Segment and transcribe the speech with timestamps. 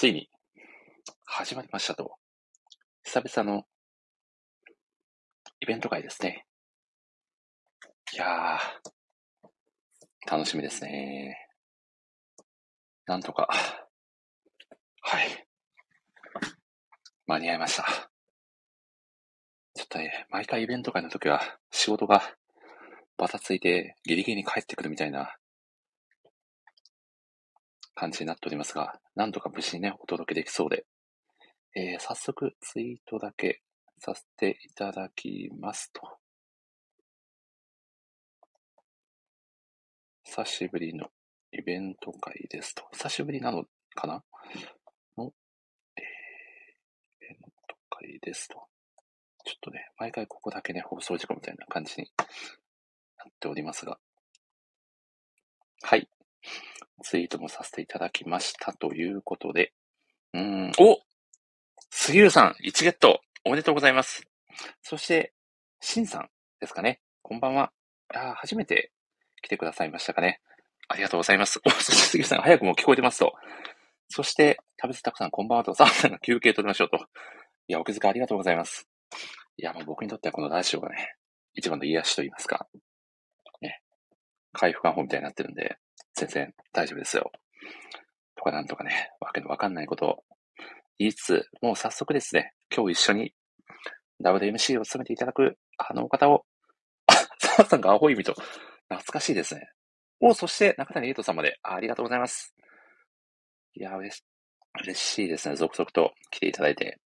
[0.00, 0.30] ついに
[1.26, 2.16] 始まりましたと。
[3.04, 3.64] 久々の
[5.60, 6.46] イベント会ですね。
[8.14, 11.36] いやー、楽しみですね。
[13.04, 13.46] なんとか、
[15.02, 15.46] はい。
[17.26, 18.10] 間に合いました。
[19.74, 22.22] ちょっとね、毎回イベント会の時は仕事が
[23.18, 25.36] バタついてギリギリに帰ってくるみたいな
[28.00, 30.86] 感じになっておりますが、なんとか無事にね、お届けできそうで、
[31.76, 33.60] えー早速ツイートだけ
[33.98, 36.00] させていただきますと。
[40.24, 41.08] 久しぶりの
[41.52, 42.84] イベント会ですと。
[42.92, 43.64] 久しぶりなの
[43.94, 44.24] かな？
[45.18, 45.34] の、
[45.98, 47.36] えー、イベン
[47.68, 48.54] ト会ですと。
[49.44, 52.10] ちょっとね、毎回ここだけね、放送事故みたいな感じに
[53.18, 53.98] なっておりますが。
[55.82, 56.08] はい。
[57.02, 59.72] ツイートもさせていただきましたということで。
[60.32, 60.98] うーん、お
[61.90, 64.26] 杉浦さん、1ゲット、おめでとうございます。
[64.82, 65.32] そして、
[65.80, 66.28] しんさん
[66.60, 67.00] ですかね。
[67.22, 67.72] こんばんは。
[68.14, 68.92] あー初めて
[69.42, 70.40] 来てくださいましたかね。
[70.88, 71.60] ありがとうございます。
[71.64, 73.32] お、そして杉浦さん、早くも聞こえてますと。
[74.08, 76.96] そして、食べずたくさん、こんばんはと、さんが休憩取りましょうと。
[77.68, 78.88] いや、お気遣いありがとうございます。
[79.56, 81.14] いや、もう僕にとってはこのラジオがね、
[81.54, 82.66] 一番の癒しと言いますか。
[83.60, 83.82] ね。
[84.52, 85.78] 回復感法みたいになってるんで、
[86.20, 87.32] 全然大丈夫ですよ。
[88.36, 90.24] とかなんとかね、わけのわかんないことを
[90.98, 93.34] 言いつつ、もう早速ですね、今日一緒に
[94.22, 96.44] WMC を務めていただくあのお方を、
[97.06, 98.34] あ、澤さんがアホイミと、
[98.88, 99.70] 懐かしいですね。
[100.20, 102.54] お、そして中谷エイトさんまでありがとうございます。
[103.74, 104.22] いや、嬉し
[104.84, 105.56] 嬉しいですね。
[105.56, 107.00] 続々と来ていただいて。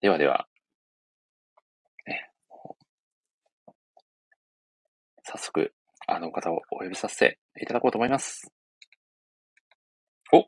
[0.00, 0.46] ではでは、
[2.06, 2.30] ね、
[5.22, 5.74] 早速、
[6.06, 8.50] あの方をお呼びさせていただこうと思います。
[10.32, 10.44] お、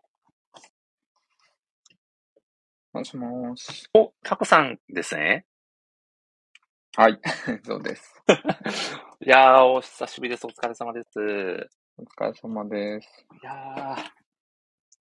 [2.99, 3.89] もしもーし。
[3.95, 5.47] お、タコさんですね。
[6.97, 7.21] はい。
[7.65, 8.23] そうです。
[9.21, 10.47] いやー、お久しぶりです。
[10.47, 11.71] お疲れ様です。
[11.99, 13.27] お疲れ様です。
[13.43, 14.11] いやー。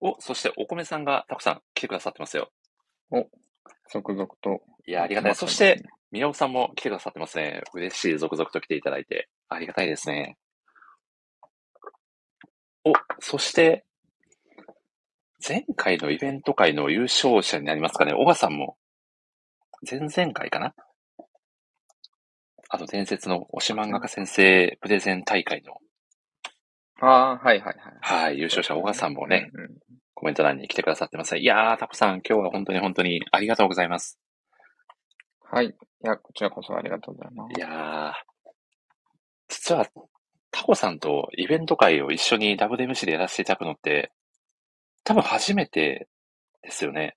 [0.00, 2.52] お、そしてお米さんがタコさん来てくださってますよ。
[3.90, 4.62] 続々と。
[4.86, 5.34] いやー、ありがたい。
[5.34, 7.62] そして、、宮尾さんも来てくださってますね。
[7.72, 8.18] 嬉しい。
[8.18, 9.28] 続々と来ていただいて。
[9.48, 10.36] ありがたいですね。
[12.86, 13.84] お、そして、
[15.46, 18.12] 前回のイベント会の優勝者になりますかね。
[18.12, 18.76] 小川さんも、
[19.88, 20.72] 前々回かな
[22.68, 25.78] あの、伝説の推し漫画家先生プレゼン大会の、
[27.00, 27.76] ああ、はいはいはい。
[28.00, 29.76] はい、優勝者小川さんもね、うんうん。
[30.14, 31.36] コメント欄に来てくださってます。
[31.36, 34.18] いやー、タコさん、今日は本当に本当にありがとうございます。
[35.42, 35.66] はい。
[35.66, 37.58] いや、こちらこそありがとうございます。
[37.58, 38.12] いやー、
[39.48, 39.86] 実は、
[40.56, 44.10] タコさんとイベント会を一緒に WMC でやらせていただくのって、
[45.04, 46.08] 多分初めて
[46.62, 47.14] ですよね。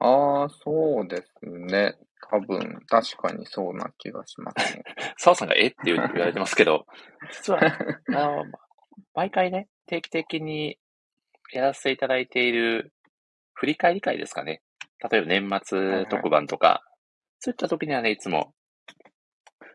[0.00, 1.94] ああ、そうですね。
[2.28, 4.82] 多分、確かにそうな気がしますね。
[5.16, 6.86] 澤さんがえって言われてますけど、
[7.30, 8.44] 実は、あの、
[9.14, 10.76] 毎回ね、定期的に
[11.52, 12.92] やらせていただいている
[13.54, 14.60] 振り返り会ですかね。
[15.08, 16.82] 例えば年末特番とか、
[17.38, 18.52] そういった時にはね、いつも、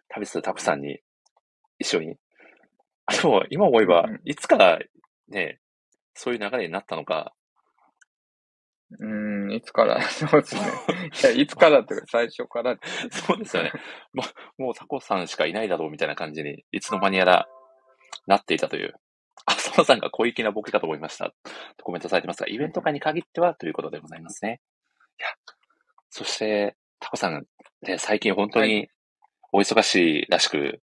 [0.10, 1.00] 旅するタコさんに
[1.82, 2.16] 一緒に。
[3.06, 4.80] あでも、今思えばいつから
[5.28, 5.60] ね、
[6.14, 7.34] そういう流れになったのか、
[9.00, 10.62] うーん、いつから、 そうですね。
[11.24, 12.78] いや、いつからっていうか、 最初から。
[13.10, 13.72] そうですよね。
[14.14, 14.24] も
[14.58, 17.48] う、もうタコさんしかいないだろうみたいな感じに、いつの間にやら
[18.28, 18.94] なっていたという。
[19.46, 21.34] あ、澤さんが小粋なボケかと思いました。
[21.78, 24.62] とコメントされてますが、イベント会に限ってはということでございますね。
[25.20, 25.30] いや、
[26.10, 27.46] そして、タコさん、
[27.82, 28.90] ね、最近本当はに
[29.52, 30.82] お忙しいらしく、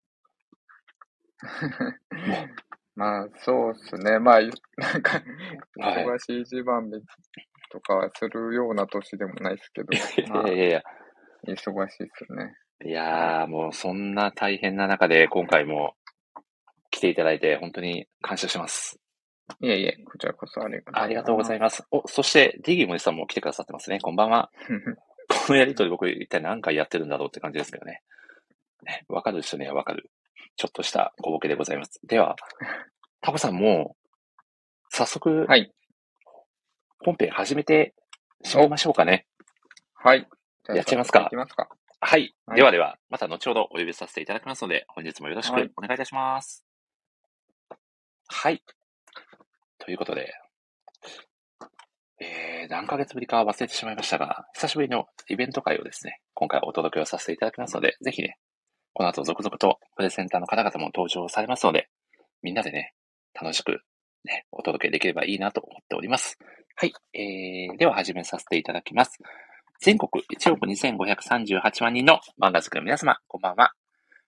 [2.97, 4.19] まあ、そうですね。
[4.19, 5.22] まあ、なんか、
[5.78, 6.98] はい忙しい一番目
[7.70, 10.82] とかはするような年でもないですけど、いまあやいやいや、
[11.48, 12.54] 忙しいですね。
[12.84, 15.94] いやー、もうそんな大変な中で今回も
[16.91, 18.98] 来ていただいて本当に感謝します。
[19.60, 21.84] いえいえ、こちらこそありがとうありがとうございいます。
[21.91, 24.00] お、そして、ディギーモニさんも来てくださってますね。
[24.00, 24.50] こんばんは。
[25.28, 25.47] ます。
[25.47, 28.03] このやりとり僕一体何回やってるんだろうって感じですけどね。
[28.82, 30.10] ねわかる人にはわかる。
[30.56, 32.00] ちょっとした小ボケでございます。
[32.04, 32.36] では、
[33.20, 33.97] タコさんも、
[34.88, 35.72] 早速、はい。
[37.04, 37.94] 本編始めて
[38.42, 39.26] しまいましょうかね。
[39.94, 40.26] はい。
[40.68, 41.68] やっちゃいますかいきますか。
[42.00, 42.34] はい。
[42.47, 46.64] はいではでは、また後ほどお呼びさせていただきますので、本日もよろしくはいお願いいたします。
[48.28, 48.62] はい。
[49.78, 50.32] ということで、
[52.18, 58.38] えー、何ヶ月ぶりか忘れてしまいましたが、久しぶりのイベント会をですね、今回お届けをさせていただきますので、ぜひね、
[58.97, 61.91] この後続々とプレゼンターの方々も登場されますので、
[62.43, 62.95] みんなでね、
[63.39, 63.83] 楽しく
[64.25, 66.39] ね、お届けできればいいなと思っております。
[66.77, 66.95] はい。
[67.13, 69.19] えー、では始めさせていただきます。
[69.83, 73.72] 全国1億2538万人の漫画好きの皆様、こんばんは。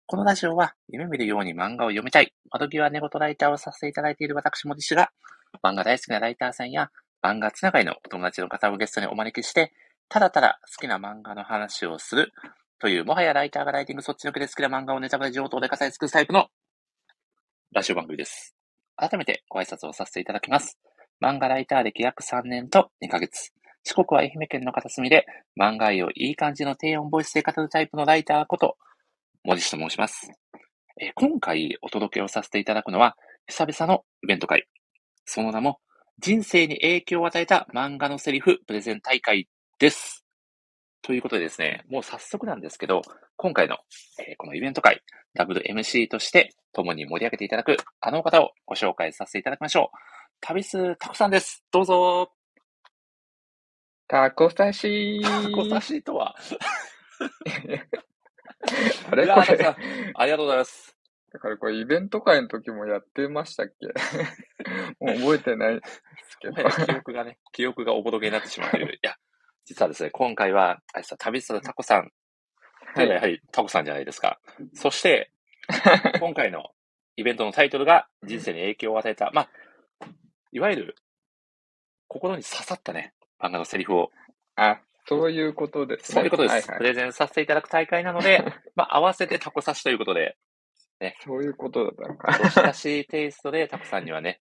[0.05, 5.09] このラジオは、夢見るように漫画を読みたい、窓際寝言ライターをさせていただいている私もですが、
[5.63, 6.91] 漫画大好きなライターさんや、
[7.23, 9.73] 漫画つながりのお友達の方をゲストにお招きして、
[10.11, 12.33] ただただ好きな漫画の話をする、
[12.81, 16.49] という、もはやライターがライティングそっちのけで好きな漫画をネタバレ上等で語り尽くすタイプの
[17.73, 18.55] ラジオ番組です。
[18.97, 20.79] 改めてご挨拶をさせていただきます。
[21.21, 23.51] 漫画ライター歴約3年と2ヶ月。
[23.85, 25.27] 四国は愛媛県の片隅で
[25.61, 28.77] 漫画愛をいい感じの低音ボイスで語るタイプのライターこと、
[29.45, 30.31] 森氏と申します。
[31.01, 33.17] え今回お届けをさせていただくのは、
[33.49, 34.69] 久々のイベント会。
[35.25, 35.81] その名も、
[36.19, 39.49] 人生に影響を与えた漫画のセリフプレゼン大会
[39.79, 40.28] です。
[41.03, 43.03] ということでですね、もう早速なんですけど、
[43.37, 43.79] 今回の、
[44.19, 45.03] えーこのイベント会、
[45.35, 49.97] ダブル MC として共に盛り上げていただくあの方をご紹介させていただきましょう。
[50.41, 51.65] 旅スタコさんです。
[51.73, 52.33] どうぞ。
[54.09, 56.35] タコ刺しタコ刺しとは？
[59.11, 59.27] あれ？
[59.27, 59.75] これ、
[60.15, 60.95] ありがとうございます。
[61.33, 63.87] だからこれイベント会の時もやってましたっけ？
[65.05, 66.55] もう覚えてないですけど。
[66.87, 68.79] 記憶がね、記憶がおぼろげになってしまう。
[68.79, 69.17] いや、
[69.69, 72.11] 実はですね、今回は、あれさ、旅すタコさん、
[72.95, 74.41] といやはりタコさんじゃないですか。
[74.73, 75.31] そして、
[76.21, 76.71] 今回の
[77.17, 79.51] イベントのタイトルが人生に影響を与えた、まあ、
[80.53, 80.97] いわゆる
[82.07, 84.11] 心に刺さったね、漫画のセリフを、
[84.57, 86.15] あ、そういうことですね。
[86.15, 86.53] そういうことです。
[86.53, 88.43] はいはいプレゼンさせていただく大会なので、
[88.75, 90.39] まあ、合わせてタコ刺しということで、
[91.21, 92.41] そういうことだったのか。
[92.43, 94.41] お親しいテイストでタコさんにはね、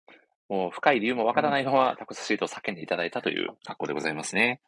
[0.50, 4.59] もう深い理由もわからないままタコ刺しと叫んでいただいたという格好でございますね。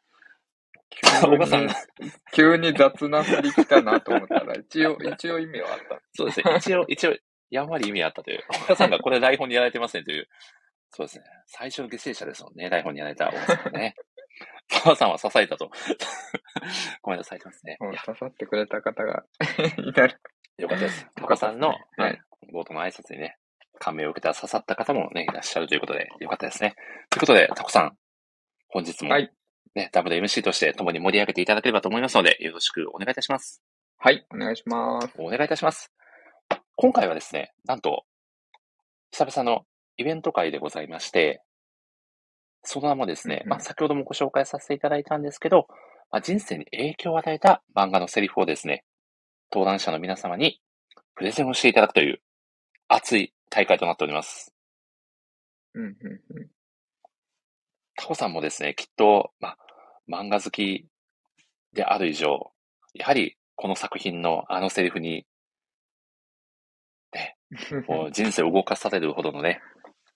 [1.21, 1.73] 急おばさんに、
[2.33, 6.01] 急に雑な振り来たなと思ったら、一応、一応意味はあった。
[6.13, 6.55] そうですね。
[6.57, 7.15] 一応、 一応、
[7.49, 8.43] やんわり意味あったという。
[8.49, 10.27] お母さんがこれ台本にやられてますねという。
[10.89, 11.25] そうですね。
[11.47, 12.69] 最初の犠牲者ですもんね。
[12.69, 13.95] 台本にやられたお母さんがね。
[14.73, 15.71] お母さんは支えたと。
[17.01, 17.77] ごめんなさいてますね。
[17.79, 19.23] もういや、刺さってくれた方が
[19.85, 20.19] いたら。
[20.57, 21.07] よかったです。
[21.21, 23.37] お母さんの、はいね冒頭の挨拶にね、
[23.79, 26.75] 感銘を受けた刺さった方もね、いらっしゃるということで、よかったですね。
[27.09, 27.97] ということで、タコさん、
[28.67, 29.31] 本日も、はい
[29.75, 33.61] ね、WMC として共に盛り上げていただければと思いますので、よろしくお願いいたします。
[33.97, 35.09] はい、お願いします。
[35.17, 35.91] お願いいたします。
[36.75, 38.03] 今回はですね、なんと、
[39.11, 39.65] 久々の
[39.97, 41.41] イベント会でございまして、
[42.63, 45.67] その名もですね、うんうんまあ、先ほどもご紹介させていただいたんですけど、
[46.11, 48.83] まあ、人生に影響を与えた漫画のセリフをですね、
[49.51, 50.59] 登壇者の皆様に
[51.15, 52.21] プレゼンをしていただくという
[52.87, 54.53] 熱い大会となっております。
[55.73, 55.91] うん、うん、
[56.37, 56.47] うん。
[58.03, 59.57] タコさんもですね、きっと、まあ、
[60.11, 60.87] 漫画好き
[61.71, 62.51] である以上、
[62.93, 65.25] やはりこの作品のあのセリフに
[67.87, 69.61] もう 人生を動かされるほどのね、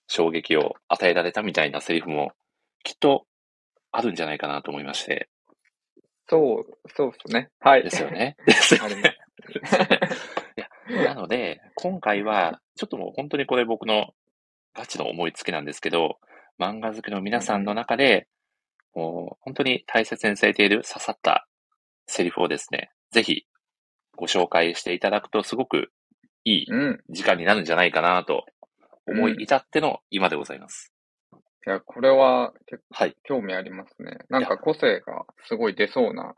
[0.08, 2.34] 衝撃を与えられたみたいなセリフも
[2.84, 3.26] きっと
[3.94, 5.30] あるんじゃないかなと思いまして。
[6.28, 7.52] そう、そうですね。
[7.62, 7.84] はい。
[7.84, 8.36] ですよね。
[8.46, 9.18] ですよね。
[10.92, 14.14] いや、なので、今回は、ちょっともう本当にこれ僕の
[14.74, 16.20] ガチの思いつきなんですけど、
[16.60, 18.28] 漫画好きの皆さんの中で、
[18.94, 21.48] もう本当に大切にされている刺さった
[22.08, 23.46] セリフをですね、ぜひ
[24.16, 25.92] ご紹介していただくとすごく
[26.44, 27.00] いいうん。
[27.10, 28.46] 時間になるんじゃないかなと
[29.06, 30.94] 思い至っての今でございます。
[31.66, 33.16] いや、これは結構はい。
[33.24, 34.18] 興味ありますね。
[34.30, 36.34] なんか個性がすごい出そうな、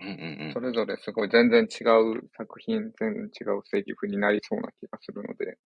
[0.00, 5.58] うんうんそれぞれすごい全然違う作品、全然違うセリフになりそうな気がするので。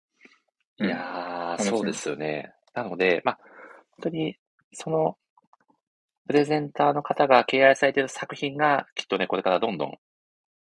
[0.80, 0.86] うん。
[0.86, 2.52] いやー、そうですよね。
[2.74, 3.55] なので、まあ、本
[4.02, 4.36] 当に、
[4.72, 5.16] その、
[6.26, 9.98] プレゼンターの方が敬愛されている作品が、きっとね、これからどんどん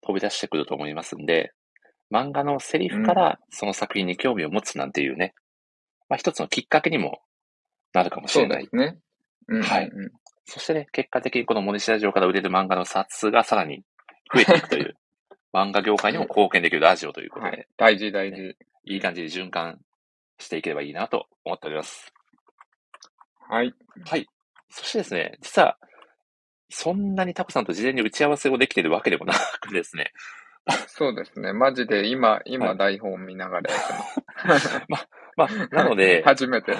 [0.01, 1.53] 飛び出してくると思いますんで、
[2.11, 5.33] 漫画のセリフからその作品に興味を持つなんていうね、
[6.09, 7.21] まあ一つのきっかけにも
[7.93, 8.63] なるかもしそうれない。
[8.63, 8.97] ですね。
[9.47, 9.63] うん、うん。
[9.63, 10.11] はいうん
[10.45, 13.83] そしてね、結果的にこの森下ラジオから売れる漫画の冊数がさらに
[14.33, 14.97] 増えていくという、
[15.53, 17.67] 漫画業界にも貢献できるラジオということで、はい。
[17.77, 18.57] 大事大事。
[18.85, 19.79] いい感じに循環
[20.39, 22.13] していければいいなと思っております。
[23.53, 23.73] はい。
[24.05, 24.25] はい。
[24.69, 25.77] そしてですね、実は、
[26.69, 30.11] そんなにタコさんと事前に打ち合わせをできているわけでもなくですね、
[30.87, 31.53] そうですね。
[31.53, 33.93] マジで今、今はい台本見ながらやって
[34.47, 34.81] ます。
[35.35, 36.73] まあ、なので、 初めて。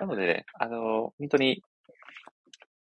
[0.00, 1.62] なのでね、あの本当に、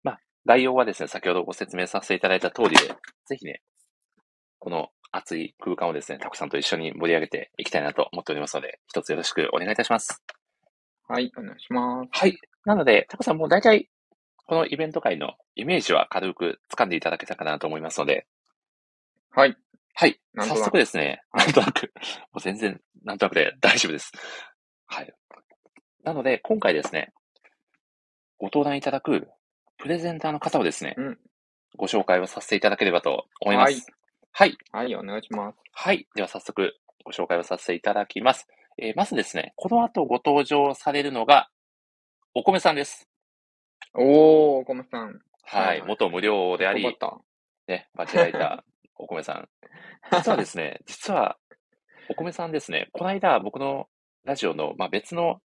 [0.02, 2.76] まあ、概要はですね、先ほどご説明させていただいた通りで、
[3.26, 3.62] ぜひね、
[4.59, 10.23] この熱い空間をですね、タコさんと一緒に盛り上げていきたいなと思っておりますので、一つよろしくお願いいたします。
[11.11, 12.09] はい、お願いします。
[12.12, 12.38] はい。
[12.64, 13.90] なので、タコさんもう大体、
[14.47, 18.29] このイベント会のイメージは軽く掴んでいただけたかなと思いますので、
[19.33, 19.57] はい。
[19.95, 20.21] はい。
[20.38, 21.93] 早速ですね、なんとなく、
[22.33, 24.12] もう全然、なんとなくで大丈夫です。
[24.87, 25.12] はい。
[26.05, 27.12] なので、今回ですね、
[28.38, 29.26] ご登壇いただく
[29.79, 31.19] プレゼンターの方をですね、うん
[31.76, 33.87] ご紹介をさせていただければと思います。
[34.33, 34.57] はい。
[34.73, 35.59] はい、お願いします。
[35.73, 36.07] はい。
[36.17, 36.75] では早速
[37.05, 38.49] ご紹介をさせていただきます。
[38.82, 41.50] えーまずですね、この後ご登場されるのが、
[42.34, 43.06] お米さんです。
[43.94, 44.04] おー、
[44.60, 45.20] お米さん。
[45.42, 45.66] はい。
[45.66, 46.82] はい元無料であり
[47.68, 48.64] ね、間違えた
[48.96, 49.49] お米さん。
[50.12, 51.37] 実はですね、 実は、
[52.08, 53.88] お米さんですね、この間僕の
[54.25, 55.42] ラジオの、まあ、別の、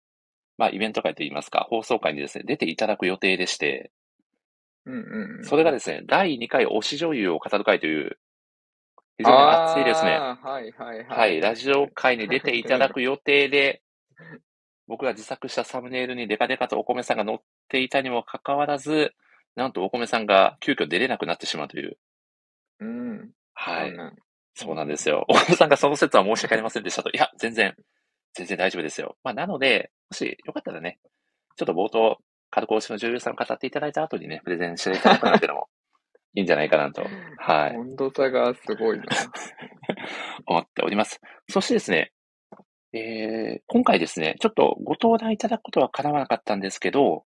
[0.57, 3.91] まあ、イベント会といいますか、放送会にですね、出ていただく予定でして、
[4.85, 4.91] た。
[4.91, 5.43] うんうんうん。
[5.43, 8.19] それがですね、第2回推し女優を語る会という、
[9.17, 10.11] 非常に熱いですね。
[10.11, 11.05] はいはいはい。
[11.05, 13.81] はい、ラジオ会に出ていただく予定で、
[14.87, 17.37] 僕が自作したサムネイルにデカデカとお米さんが載っ
[17.69, 19.13] ていたにもかかわらず、
[19.55, 21.97] なんとお米さんが急遽出れなくなってしまうという。
[22.79, 23.31] うん。
[23.53, 23.93] はい。
[24.55, 25.25] そうなんですよ。
[25.29, 27.09] お米さんがその説は申し訳ありませんでしたと。
[27.11, 27.75] いや、全然、
[28.33, 29.15] 全然大丈夫ですよ。
[29.23, 30.99] まあ、なので、もしよかったらね、
[31.55, 32.17] ちょっと冒頭、
[32.49, 35.69] 軽く推しの女優さんを語っていただいた後にね、プレゼンしていただくなんてのも
[36.35, 37.05] いいんじゃないかなと、
[37.37, 39.05] はい、温度差がすごいな。
[40.47, 41.21] 思っております。
[41.49, 42.11] そしてですね、
[42.93, 47.25] えー、今回ですね、ちょっとご登壇いただくことは叶わなかったんですけど、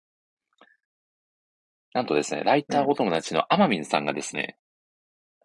[1.94, 4.56] なんとですね、ライターお友達のアマミンさんがですね、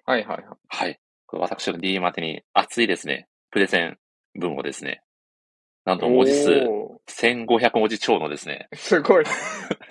[0.05, 0.45] はいはいはい。
[0.67, 3.97] はい、これ私の DM 宛てに熱いですね、プレゼン
[4.35, 5.01] 文をですね、
[5.83, 9.25] なんと文字数お1500文字超のですね、ーすごい。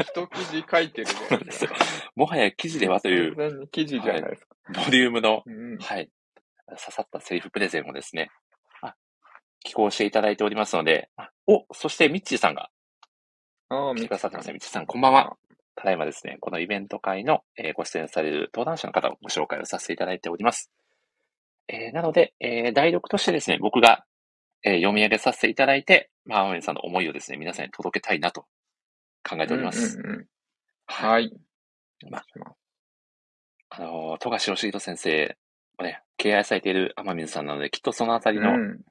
[0.00, 1.70] 一記事書いてるそうなんですよ。
[2.14, 4.56] もはや記事ではという記事じゃないですか。
[4.84, 5.78] ボリュームの、うん。
[5.78, 6.10] はい、
[6.68, 8.30] 刺さったセリフプレゼンをですね、
[8.82, 8.94] あ
[9.64, 12.70] 寄稿していただいておりますので、あお、そしてミッチーさんが
[13.68, 14.52] ああ、来てみくださってますね。
[14.54, 15.36] みちさん、こんばんは。
[15.74, 20.70] ただいまですね、このイベント会の、えーご出演される登壇者の方をご紹介をさせていただいております。
[21.68, 24.04] えーなので、えー代読としてですね、僕が、
[24.62, 28.46] えー読み上げさせていただいて、まあ、青森さんの思いをですね、皆さんに届けたいなと
[29.28, 29.98] 考えております。
[29.98, 30.26] うんうんうん
[30.88, 31.10] はい。
[31.12, 31.32] はい。
[32.10, 32.56] まお願いし
[33.70, 35.36] あのー、富樫義人先生
[35.78, 38.84] をね、敬愛されている天水さんなので、きっとそのあたりのますうん。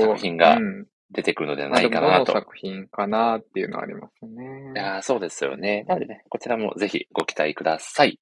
[0.00, 2.32] 作品がうん出てくるのではないかなと。
[2.32, 4.72] 作品かなっていうのはありますよね。
[4.74, 5.84] いやーそうですよね。
[5.86, 8.18] なのでね、こちらもぜひご期待ください。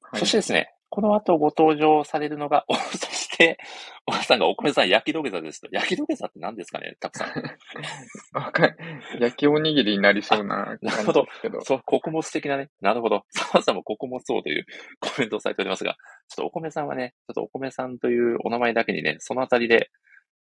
[0.00, 3.58] はいそしてですね、この後ご登場されるのが、お そして、
[4.06, 5.68] お母さんがお米さん焼き土下座ですと。
[5.70, 7.28] 焼き土下座って何ですかねたくさん。
[8.32, 8.76] わかん
[9.20, 11.06] 焼きおにぎりになりそうな感じです
[11.42, 11.60] けど。
[11.60, 12.70] そう、穀物的なね。
[12.80, 13.24] なるほど。
[13.30, 14.66] 澤さんも穀物王という
[15.00, 15.96] コメントをされておりますが、
[16.28, 19.90] ちょっとお米さんはね、ちょっとお米さんというお名前だけにね、そのあたりで、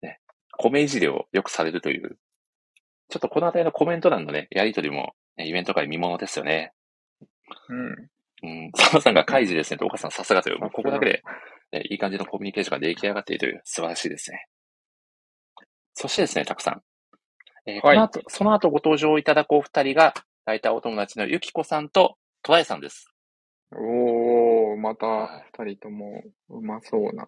[0.02, 0.20] ね、
[0.58, 2.18] 米いじりをよくされるという、
[3.10, 6.74] ちょっとこのあたりのコメント欄のね、やりとりも、ね、イベント会見物ですよね。
[7.70, 8.10] うん。
[8.44, 11.24] うん、澤さんが開示ですねと、お母さんさすがという、もうここだけで、
[11.72, 14.48] ね、いい感じのコミュニケーションが出来上がっているという、素晴らしいですね。
[15.94, 16.82] そしてですね、たくさん。
[17.66, 20.14] えーはいこの後、その後ご登場いただくお二人が、
[20.46, 23.08] ライターお友達のゆきこさんと、トライさんです。
[23.72, 27.28] おー、まはいた二人ともうまそうな。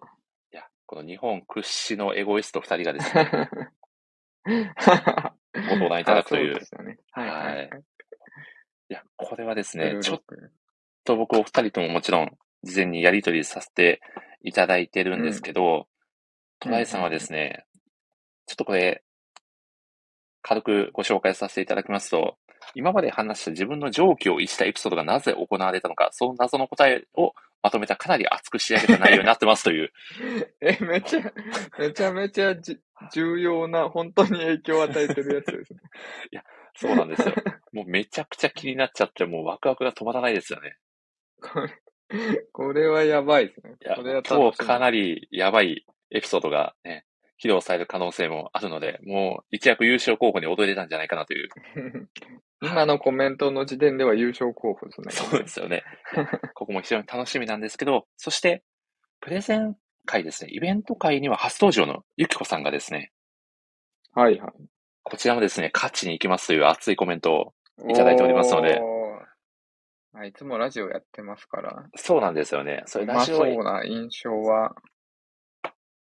[0.52, 3.30] いや、この日本屈指のエゴイスト二人がですね、
[5.54, 6.98] ご登壇いただくというあそうですよね。
[7.12, 7.70] はいはいはい。
[8.88, 10.52] いや、これはですね、ちょっロック
[11.04, 12.30] と僕お二人とももちろん、
[12.62, 14.00] 事前にやりとりさせて
[14.42, 15.86] いただいてるんですけど、
[16.60, 17.64] トライさんはですね、
[18.46, 19.02] ちょっとこれ、
[20.42, 22.36] 軽くご紹介させていただきますと、
[22.74, 29.92] 今まで話した自分の常軌を逸したエピソードがなぜ行われたのか、その謎の答えをまとめたかなり熱く仕上げた内容になってますという。
[30.60, 31.32] え、めちゃ、
[31.78, 32.78] めちゃめちゃじ
[33.12, 35.80] 重要な、本当に影響を与えてるやつですね。
[36.74, 37.34] そうなんですよ。
[37.72, 40.76] もうめちゃくちゃ気になっちゃって、もうワクワクが止まらないですよね。
[41.42, 41.68] これ、
[42.52, 43.74] これはやばいですね。
[43.84, 44.80] いや、これは今日かり。
[44.80, 47.04] なりやばいエピソードがね、
[47.42, 51.48] 披露される可能性もあるので、もう一躍優勝候補に躍り出たんじゃないかなという。
[52.62, 55.10] 今のコメントの時点では優勝候補ですね。
[55.10, 55.82] そうですよね。
[56.54, 58.62] ここも非常に楽しみなんですけど、そして、
[59.20, 63.10] プレゼン会ですね、イベント会には初登場のゆきこさんがですね、
[64.12, 64.52] はいはい。
[65.02, 67.54] こちらもですね、勝ちに行きますという熱いコメントを、
[67.88, 68.80] いただいておりますので
[70.14, 71.86] あいつもラジオやってますから。
[71.96, 72.82] そうなんですよね。
[72.86, 74.74] それラジオそうな印象は、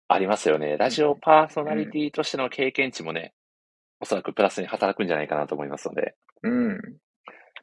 [0.08, 0.76] ありますよね。
[0.76, 3.34] ラジオパーソナリティとしての経験値もね、
[4.00, 6.80] おそらくプラスに働くんじゃないかなと思いますので、うん。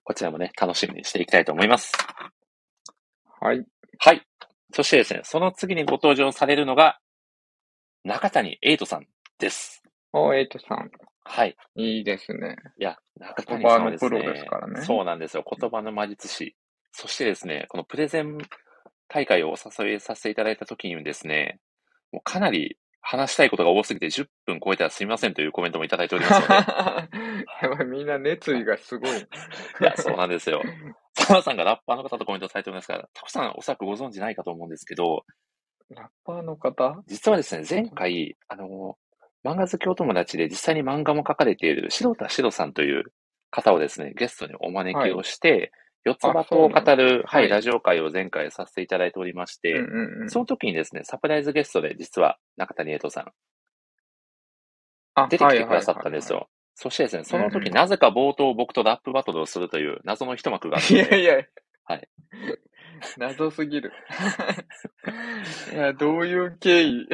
[0.03, 1.93] こちらもね、楽しみにしていきたいと思います。
[3.39, 3.65] はい。
[3.99, 4.21] はい。
[4.73, 6.99] そしてですね、その次にご登場されるのが、
[8.03, 9.05] 中谷エイトさん
[9.37, 9.83] です。
[10.13, 10.89] お、エイトさん。
[11.23, 11.55] はい。
[11.75, 12.57] いいですね。
[12.79, 15.43] いや、中谷さんはですね、言葉のプロですからねそうなんですよ。
[15.59, 16.55] 言葉の魔術師。
[16.91, 18.37] そしてですね、このプレゼン
[19.07, 21.59] 大会をお誘いさせていただいた時にですね、
[22.11, 26.53] もうかなり話したいことが多すぎて10分超えたらすみませんというコメントもいただいておりますので。
[27.61, 29.11] やばい、みんな熱意がすごい。
[29.19, 30.61] いや、そうなんですよ。
[31.15, 35.25] 澤田さんがラッパーの方とコメントされておりますから、たくさんおそらくご存知ないかと思うんですけど、
[35.89, 37.03] ラッパーの方？
[37.07, 38.97] 実はですね、前回、あの、
[39.43, 43.11] 漫画好きお友達で実際に漫画も描かれている白田史郎さんという
[43.49, 45.71] 方をですね、ゲストにお招きをして、
[46.03, 49.75] 四つ葉とを語る、だはい、はいラジオ会を前回させていただいておりまして。
[50.27, 53.31] その時にですね、サプライズゲストで実は中谷栄斗さん
[55.13, 56.31] あ出てきてくださったんです。
[56.31, 56.49] よ。
[56.75, 61.45] そしてですね、その時、なぜか冒頭僕とラップバトルをするという謎の一幕があって、いやいや。
[61.83, 62.09] はい。
[63.17, 63.91] 謎すぎる。
[65.73, 67.07] いや、どういう経緯？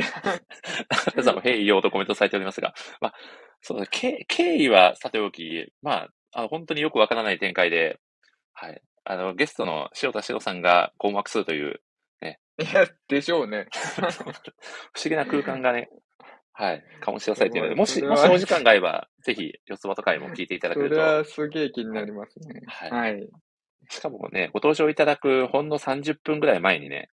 [0.89, 3.13] 中谷さんも、へいよとコメントされておりますが、まあ、
[3.61, 7.99] その経経緯はさておき、まあ、あの本当によくわからない展開で、
[8.53, 8.81] はい。
[9.03, 11.81] あの、ゲストの塩田史さんが困惑するという、
[12.59, 13.67] いや、でしょうね。
[13.71, 14.13] 不思
[15.05, 15.89] 議な空間がね、
[16.53, 20.95] はい、醸し出されているので、もし、もしお時間があれば、ぜひ、四つ葉と会も聞いていただけると。
[20.95, 22.61] それはすげえ気になりますね。
[22.65, 23.29] はいはい。
[23.89, 27.09] しかもね、ご登場いただくほんの30分ぐらい前にね、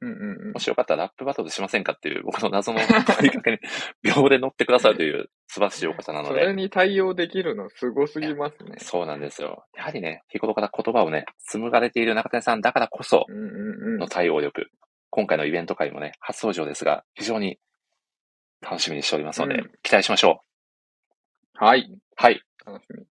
[0.00, 0.60] うんうんうんも。
[0.60, 2.80] しよかったらラップバトルしませんかっていう、僕の謎の
[3.18, 3.58] 問いかけに
[4.02, 8.76] 秒で乗ってくださるという素晴らしいお方なので、それに対応できるのすごすぎますね。
[8.78, 9.64] そうなんですよ。
[9.74, 14.08] やはりね、日頃から言葉をね、紡がれている中谷さんだからこそうんうんうんの。
[14.08, 14.70] 対応力、
[15.10, 17.58] 今回のイベント会もね、初登場ですが、非常に
[18.60, 20.42] 楽しみにしておりますので、うん期待しましょ
[21.60, 21.64] う。
[21.64, 21.92] はい。
[22.14, 22.40] はい。
[22.64, 23.04] 楽しみ。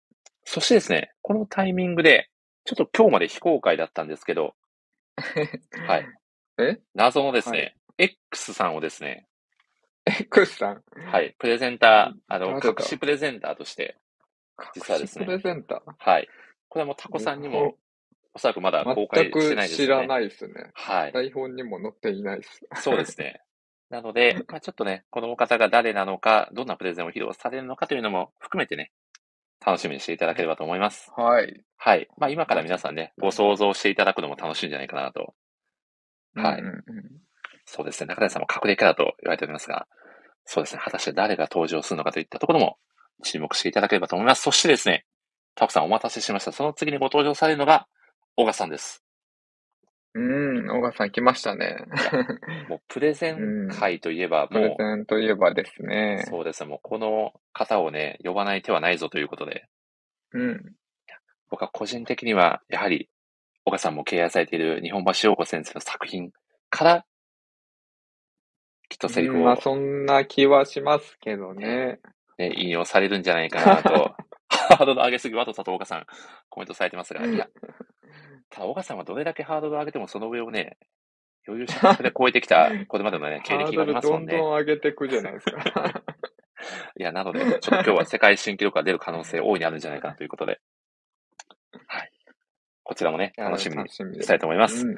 [0.44, 2.30] そしてですね、このタイミングで、
[2.66, 4.56] ちょっと今日まで非公開だったんですけど、
[5.88, 6.08] はい。
[6.58, 6.80] え？
[6.94, 9.26] 謎のですね、はい X さんをですね、
[10.06, 10.84] X さん？
[11.10, 13.98] はい、プレゼンター、あの、隠しプレゼンターとして、
[14.74, 15.94] 実はですねプレゼンター。
[15.98, 16.28] はい。
[16.68, 17.78] これはもうタコさんにも、
[18.34, 19.88] おそらくまだ公開全してないですね。
[19.88, 20.72] く知らないですね。
[20.74, 21.14] はい。
[21.14, 22.62] 台本にも載っていないです。
[22.82, 23.42] そうですね。
[23.90, 28.92] なので、まあ、ちょっとね、このお方が誰なのか、どんなプレゼンを披露されるのかというのも含めてね、
[29.64, 31.12] 楽しみにしていただければと思います。
[31.16, 31.64] はい。
[31.78, 32.08] はい。
[32.18, 35.34] まあ今から皆さんね、ご想像していただくのも楽しいんじゃないかなと。
[36.36, 37.26] はいうんうんうん
[37.66, 38.08] そうですね。
[38.08, 39.88] 中谷さんも隠れキャラと言われておりますが、
[40.46, 40.82] そうですね。
[40.84, 42.78] 果たして誰が登場するのかといったところも
[43.24, 44.44] 注目していただければと思います。
[44.44, 45.06] そしてですね、
[45.56, 46.52] タコさんお待たせしました。
[46.52, 47.88] その次にご登場されるのが、
[48.36, 49.05] 小賀さんです。
[50.16, 50.20] う
[50.64, 51.78] ん、小川さん来ましたね。
[52.70, 56.24] もうプレゼン会といえば、プレもゼンといえばですう、ね。
[56.30, 56.70] そうですね。
[56.70, 59.68] もうこの方をね、呼ばない手はないぞということで、
[60.32, 60.76] うん。
[61.50, 63.10] 僕は個人的には、やはり、
[63.66, 66.32] 小賀さんも敬愛されている日本橋陽子先生の作品
[66.70, 67.06] から、
[68.88, 72.00] きっとセリフをうんまあ、そんな気はしますけどね。
[72.38, 74.16] ね、引用されるんじゃないかなと、
[74.70, 76.06] ハードル上げすぎ、わとさと岡さん、
[76.50, 77.48] コメントされてますが、いや、
[78.50, 80.78] ただ岡さんはどれだけハードル上げてもその上をね、
[81.48, 84.38] 余裕しなくで超えてきた、これまでのね、 経歴がありドルどんどんますもんね。
[84.38, 86.04] 上げていくじゃないですか。
[86.98, 90.60] いや、なので、ちょっと今日は世界新記録が出る可能性大いにあるんじゃないかなということで、
[91.88, 92.12] はい。
[92.84, 94.88] こちらもね、楽しみに楽したいと思います。
[94.88, 94.96] うん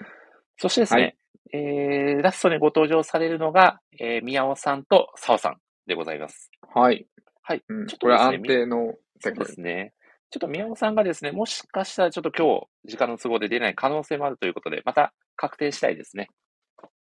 [0.59, 1.15] そしてですね、
[1.53, 6.49] えー、ラストにご登場されるのが、えー、宮尾さんと澤さんでございます。
[6.73, 7.07] はい。
[7.47, 7.63] はい。
[7.69, 9.93] うんちょっとですねこれ安定の世界ですね。
[10.29, 16.27] ちょっと宮尾さんがですね、もしかしたらちょっと今日、時間の都合で出ない可能性もあるということで、また確定したいですね。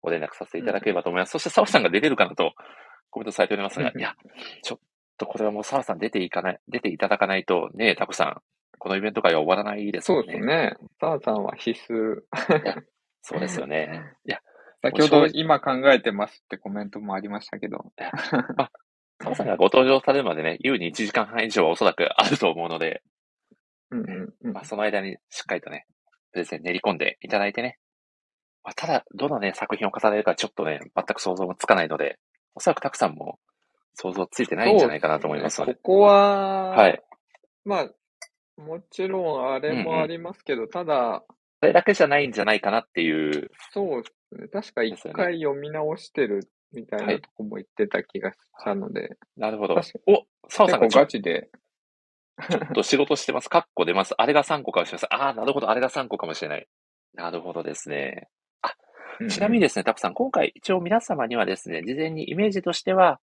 [0.02, 1.34] ご連絡させていただければと思います。
[1.34, 2.54] そして澤さんが出れるかなと
[3.12, 4.16] コメントされておりますが、うんいや、
[4.64, 4.80] ちょっ
[5.20, 8.42] とこれはもう澤さん出ていかない、出ていただかないと、ねえ、タコさん、
[8.80, 10.26] このイベント会は終わらないですそう。
[10.26, 10.74] ですね。
[11.00, 12.24] 澤さんは必須。
[13.22, 14.02] そうですよね。
[14.26, 14.42] いや、
[14.82, 17.94] 先ほど今考えてますってコメントもありましたけど。
[19.22, 23.02] 澤さんがご登場されるまでね、優に1時間半以上はおそらくあると思うので、
[23.92, 25.86] うんうんうんまあ、その間にしっかりとね、
[26.32, 27.78] プレゼン練り込んでいただいてね。
[28.64, 32.20] まあ、ただ、どのね、作品を語られるかちょっとね、全く想像もつかないので、
[32.56, 33.40] おそらくたくさんも
[33.96, 35.76] 想像ついてないんじゃないかなと思いますので。
[35.76, 37.02] ここは、はい。
[37.66, 37.90] まあ、
[38.62, 41.24] もちろんあれもありますけど、ただ、
[41.60, 44.48] それだけじゃないんじゃないかなっていう、そうですね。
[44.48, 49.76] 確か一回読み直してるみたいはないとこも言ってた気がしたので、なるほど。
[49.76, 50.98] お、澤さんが結
[52.50, 53.50] ちょっと仕事してます。
[53.50, 54.14] カッコ出ます。
[54.18, 55.14] あれが3個かもしれません。
[55.14, 55.70] ああ、なるほど。
[55.70, 56.68] あれが3個かもしれない。
[57.14, 58.30] なるほどですね。
[59.30, 63.20] ちなみにですね、タコさん、今回一応皆様にはですね、事前にイメージとしては、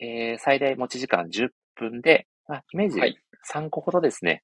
[0.00, 3.18] えー、最大持ち時間10分で、まあ、イメージはい
[3.52, 4.42] 3個ほどですね、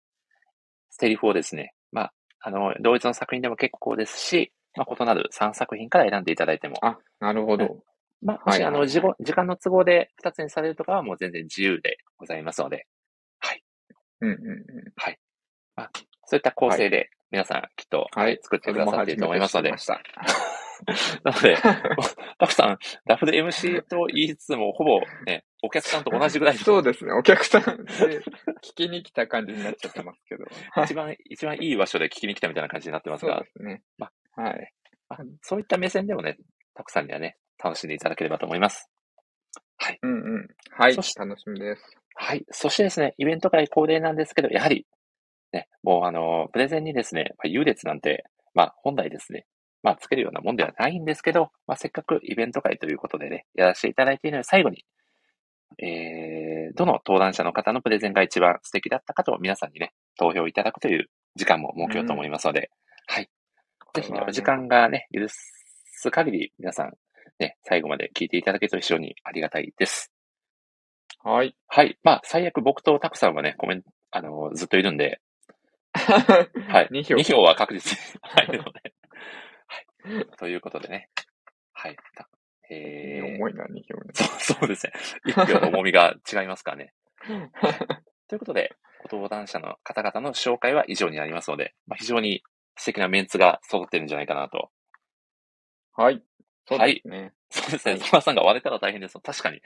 [0.90, 7.82] セリフをですね、まあ、あの、同一の作品でも結構ですし、まあ、異なる3作品から選んでいただいても、あ、なるほど。
[8.22, 12.86] まあ、もし、あの、はいはいはい時間の都合で2つにされるとかはもう全然自由でございますので、
[14.20, 14.84] うんうんうん。
[16.26, 20.54] そういった構成で皆さんきっと、はい作ってくださっていると思いますので、それも初めて知りました
[21.22, 21.56] なので、
[22.38, 27.12] タクさん、ダブル MC と言いつつも、ほぼね、お客さんと同じぐらいのそうですね。
[27.12, 28.20] お客さんで
[28.62, 30.44] 聞きに来た感じになっちゃってますけど。
[30.84, 33.82] 一番、一番いい場所で聞きに来たみたいな感じになってますがそうで、すね。
[33.98, 34.72] まはい。
[35.08, 36.38] あそういった目線でもね、
[36.74, 38.90] タクさんにはね、楽しんでいただければと思います。
[40.02, 40.48] うんうん。
[40.70, 40.96] はい。
[40.96, 41.14] 楽し
[41.46, 41.82] みです。
[42.14, 42.44] はい。
[42.50, 44.86] そしてですね、イベント会恒例なんですけど、やはり、
[45.52, 48.24] ね、もうあの、プレゼンにですね、まあ、優劣なんて、
[48.54, 49.46] まあ本来ですね、
[49.82, 54.84] まあつけるようなもんではないんですけど、まあせっかくイベント会ということでね、やらせていただいているので、最後に、
[55.78, 62.70] えー、どの登壇者の方のプレゼンが一番素敵だったかと皆さんにね、投票いただくという時間も設けようと思いますので、
[63.06, 63.28] はい。
[63.94, 66.92] ぜひね、お時間がね、許す限り、皆さん、
[67.38, 70.12] ね、最後まで聞いていただけると非常にありがたいです。
[71.22, 71.56] はい。
[71.68, 71.98] はい。
[72.02, 75.20] まあ、最悪僕とタクさんはね、コメント、あの、ずっといるんで、
[75.94, 76.88] はい。
[76.92, 78.92] 2票2票は確実に入るので。
[80.04, 80.26] はい。
[80.38, 81.08] ということでね。
[81.72, 81.96] はい。
[82.14, 82.28] た
[82.70, 84.92] えー、重いな、2票そうそうですね。
[85.26, 86.94] 1票の重みが違いますからね。
[88.28, 88.74] ということで、
[89.10, 92.42] ご登壇者の方々の紹介は以上になりますので、まあ、非常に
[92.76, 94.70] 素敵なメンツが揃ってるんじゃないかなと。
[95.92, 96.22] はい。
[96.66, 97.32] そうですね。
[97.50, 97.92] そうですね。
[97.92, 99.18] はいトマさんが割れたら大変です。
[99.20, 99.60] 確かに。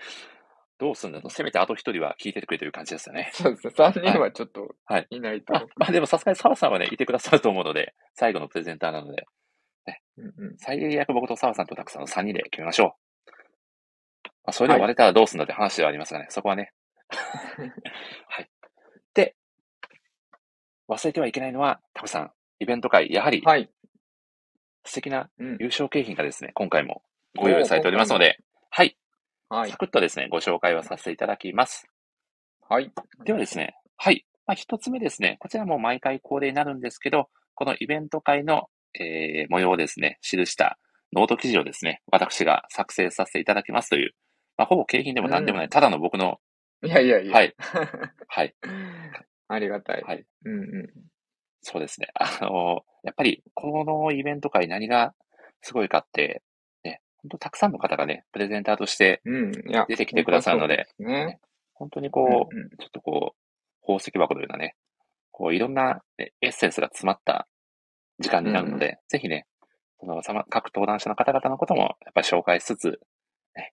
[0.78, 3.30] どうするんだと、せめてあと一人は聞いててくれという感じですよね。
[3.34, 3.72] そうですね。
[3.76, 5.56] 3人はちょっとはいいないと。
[5.56, 9.26] あまあでもさすがに澤さんはね、いてくださると思うので、最後のプレゼンターなので、
[10.18, 12.88] うんうん最悪僕と澤さんとたくさんの3人で決めましょう。
[14.44, 16.72] まあ、それで割れたらどうするんだって話ではありますがね、そこはね。
[18.28, 18.50] はい。
[19.14, 19.36] で、
[20.88, 23.70] 忘れてはいけないのは、タクさん、イベント会、やはりはい。
[24.88, 27.02] 素敵なうん優勝景品がですね、今回も
[27.36, 28.38] ご用意されておりますので、
[28.70, 28.96] はい、
[29.48, 29.76] はいサ。
[29.76, 31.86] クッとですね、ご紹介をさせていただきます。
[32.68, 32.90] はい。
[33.24, 34.26] ではですね、はい。
[34.46, 40.78] まあ、一つ目ですね、こちらも毎回恒例になるんですけど、このイベント会の、えー模様をですね、記した
[41.12, 44.14] ノート記事をですね、私が作成させていただきますという、
[44.56, 46.38] まあ、ほぼ景品でも何でもない、ただの僕の、
[46.82, 47.34] いやいやいや。
[47.34, 47.54] はい、
[48.28, 48.54] はい、
[49.48, 50.02] ありがたい。
[50.02, 50.24] はい。
[50.44, 50.88] うんうん。
[51.70, 52.08] そうですね。
[52.16, 55.14] あのやっぱり、このイベント会何が
[55.60, 56.42] すごいかって、
[56.82, 59.20] ね、本当たくさんの方がね、プレゼンターとして。
[59.88, 61.40] 出てきてくださるので、そうすね。
[61.74, 64.76] 本当にこう、うんうんちょっとこう、宝石箱のようなね、
[65.30, 67.46] こういろんな、ね、エッセンスが詰まった
[68.18, 69.46] 時間になるので、ぜひね、
[70.00, 73.00] その各登壇者の方々のこともやっぱり紹介しつつ、
[73.56, 73.72] ね、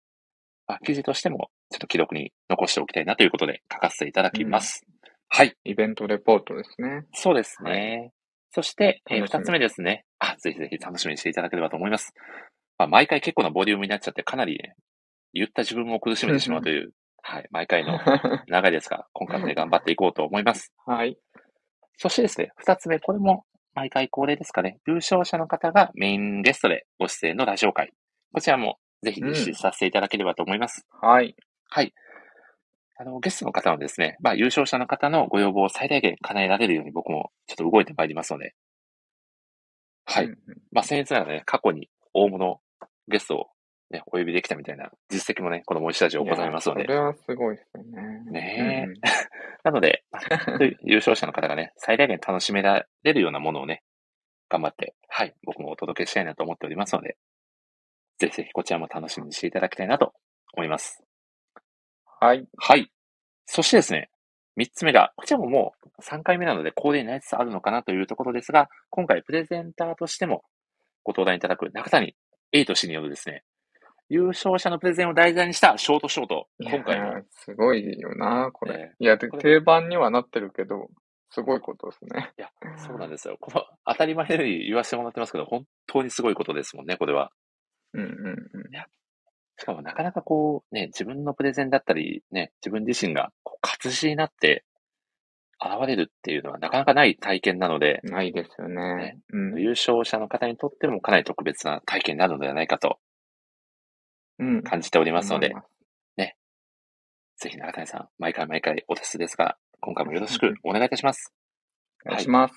[0.68, 4.86] まあ、記事としてもちょっと記録に残しておきたいなということで書かせていただきます。
[5.30, 7.06] はい、イベントレポートですね。
[7.14, 8.12] そうですね。
[8.52, 10.06] そして、えーつ目ですね。
[10.20, 12.14] あ、ぜひぜひ楽しみにしていただければと思います。
[12.78, 14.76] まあ、毎回結構なボリュームになっちゃって、かなりね、
[15.34, 18.00] 言った自分を苦しめてしまうという、はい、毎回の
[18.48, 20.74] 長いですが、 今回もね、頑張っていこうと思います。
[20.86, 21.18] はい。
[21.98, 27.92] そしてですね、二つ目、これも毎回恒例ですかね、優勝者の方がメインゲストでご出演のラジオ会。
[28.32, 30.86] こちらもぜひ実施させていただければと思います。
[31.02, 31.36] はい。
[31.70, 31.94] はい。
[32.98, 38.56] あの、ゲストの方はですね、まあ、優勝者の方のご要望を最大限叶えられるように僕もちょっと動いてまいりますので、
[40.06, 40.26] はい。
[40.26, 40.38] うんうん
[40.72, 42.62] まあ、僭越ながらね、過去に大物
[43.08, 43.48] ゲストを
[43.92, 48.32] ね、お呼びできたみたいな実績もね、この森下ラジオございますのでそれはすごいですよね。
[48.32, 48.96] ねえうんうん
[49.64, 50.04] なので、
[50.86, 53.82] 優勝者の方がね、最大限楽しめられるようなものをね、
[54.48, 57.18] 頑張って、はい、僕もお届けしたいなと思っておりますので、
[58.20, 60.14] ぜひぜひこちらも楽しみにしていただきたいなと
[60.54, 61.04] 思います。
[62.20, 62.48] はい。
[62.58, 62.92] はい。
[63.46, 64.10] そしてですね、
[64.56, 70.44] 三つ目が、こちらももう3回目なので恒例になりつつあるのかなというところですが、今回プレゼンターとしても
[71.04, 72.16] ご登壇いただく中谷
[72.52, 73.44] エイト氏によるですね、
[74.10, 78.78] 優勝者のプレゼンを題材にしたショートショート、今回もいや、すごいよな、これ。
[78.78, 80.90] ねいや、定番にはなってるけど、
[81.32, 82.32] すごいことですね。
[82.38, 83.38] いや、そうなんですよ。
[83.40, 87.32] この当たり前のように言わせてもらってますけど、本当にすごいことですもんね、これは。
[87.94, 88.72] うんうんうん。
[89.58, 94.66] しかもなかなかこう、ね、自分のプレゼンだったり、ね、自分自身がこう活字になって
[95.60, 99.20] 現れるっていうのはなかなかない体験なので、ないですよねね。
[99.32, 99.60] うん。
[99.60, 103.00] 優勝者の方にとってもかなり特別な体験になるのではないかと
[104.40, 104.64] うん。
[104.64, 105.66] 感じておりますので思い、す
[107.38, 111.34] ぜひ中谷さん、毎回毎回お手数ですが、今回もよろしくお願いいたします。
[112.06, 112.54] お願いします。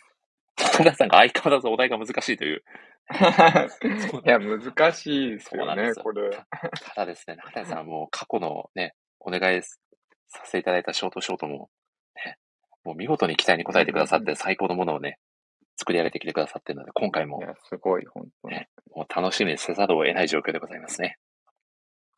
[0.56, 2.62] 中谷さんが相変わらずお題が難しいという。
[3.10, 6.30] いや、難しいですよね、これ。
[6.30, 9.78] ただですね、中谷さんはもう過去のね、お願いさ
[10.44, 11.70] せていただいたショートショートも、
[12.24, 12.36] ね、
[12.84, 15.18] もう見事に期待に応えてくださって、最高のものをね、
[15.76, 18.56] 作り上げてきてくださっているので、今回もいや、すごい、本当に。
[18.56, 21.18] ねもう楽しみにせざるを得ない状況でございますね。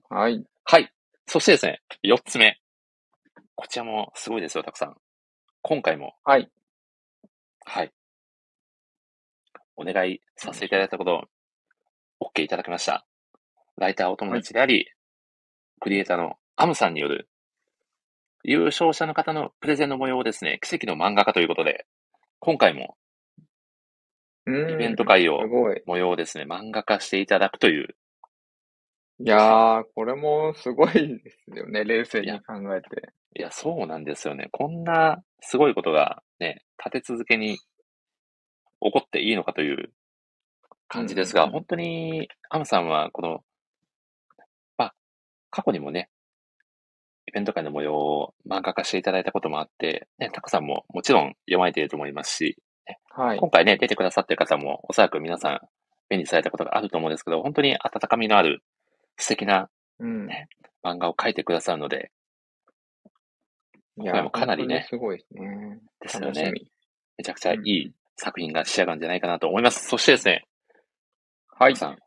[0.08, 0.44] はい。
[0.64, 0.90] はい。
[1.26, 2.58] そしてですね、四つ目。
[3.54, 4.96] こちらもすごいですよ、たくさん。
[5.62, 6.50] 今回も、はい。
[7.66, 7.92] はい。
[9.80, 11.22] お願いさせていただいたことを、
[12.36, 13.06] OK いただきました。
[13.76, 14.86] ライターお友達であり、
[15.80, 17.28] クリエイターのアムさんによる、
[18.42, 21.86] 優勝者の方のプレゼンの模様をですね、奇跡の漫画家ということで、
[22.40, 22.96] 今回も
[24.46, 24.72] うん。
[24.72, 25.40] イベント会を。
[25.86, 27.88] 模様をですね、漫画化していただくという、
[29.22, 31.20] いやー、これもすごいで
[31.52, 31.84] すよね。
[31.84, 33.12] 冷静に考えて。
[33.36, 34.48] いや、そうなんですよね。
[34.50, 37.58] こんなすごいことがね、立て続けに
[38.82, 39.92] 起こっていいのかという
[40.88, 43.40] 感じですが、本当にアムさんはこの、
[44.76, 44.94] まあ、
[45.50, 46.10] 過去にもね、
[47.26, 52.56] イベント会の模様を漫画化していただいたこともあって、ね、タコさんももちろん読まれていると思いますし、
[53.10, 53.38] はい。
[53.38, 55.60] 今回ね、出てくださってる方もおそらく皆さん
[56.08, 58.62] 目にされたことがあると思うんですけど、本当に温かみのある
[59.16, 60.28] 素敵なうん。
[60.82, 62.10] 漫画を描いてくださるので、
[63.98, 65.78] い今回もかなりねすごいですね。
[66.00, 66.52] ですよね。
[67.18, 69.88] めちゃくちゃいい作品が仕上がるんじゃないかなと思います。
[69.88, 70.46] そしてですね、
[71.58, 71.76] はい。
[71.76, 71.98] さん、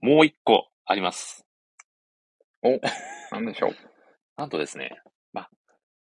[0.00, 1.44] もう一個あります。
[3.30, 3.70] なんでしょう。
[4.36, 5.00] なんとですね、
[5.32, 5.50] まあ、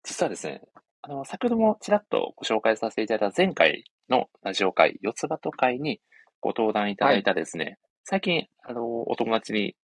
[0.03, 0.61] 実はですね、
[1.03, 6.01] あの、先ほどもちらっとご紹介させていただいた前回のラジオ会、よつばと会に
[6.41, 9.77] ご登壇いただいたですね、最近、あの、お友達に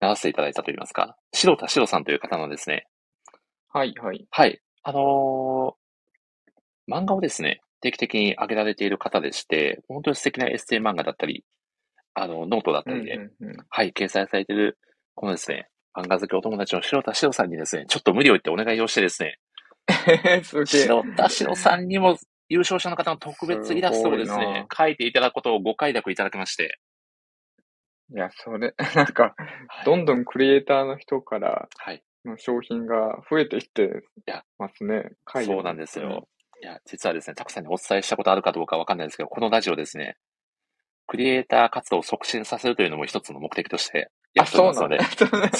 [0.00, 2.86] ならせていただいたといいますか、白田白さんという方のですね、
[3.68, 4.26] はい、はい。
[4.30, 5.84] はい、あのー
[6.86, 11.44] 漫画をですね、定期的に上げられている方でして、本当に素敵なエッセイ漫画だったり、
[12.14, 13.56] あの、ノートだったうんりで、うんうん。
[13.68, 14.78] はい、掲載されている、
[15.14, 19.38] このですね、漫画好きお友達の白田白さんにですね、ちょっと無理を言ってお願いをしてですね、
[20.42, 20.64] す。
[20.64, 22.16] 白田白さんにも
[22.48, 26.78] 優勝者の方の特別イラストをですね、書いていただくことをご快諾いただきまして、
[28.14, 29.34] いや、それ、 なんか、
[29.84, 35.12] どんどんクリエイターの人からはい、の商品が増えてきてやますね。
[35.24, 36.28] 回そうなんですよ。
[36.64, 40.16] いや、実はですね、たくさんにお伝えしたことあるかどうかわかんないですけど、このラジオですね、
[41.06, 45.58] クリエイター活動を促進させるというのも一つの目的としてやあ、っておりそうますのでなんだ。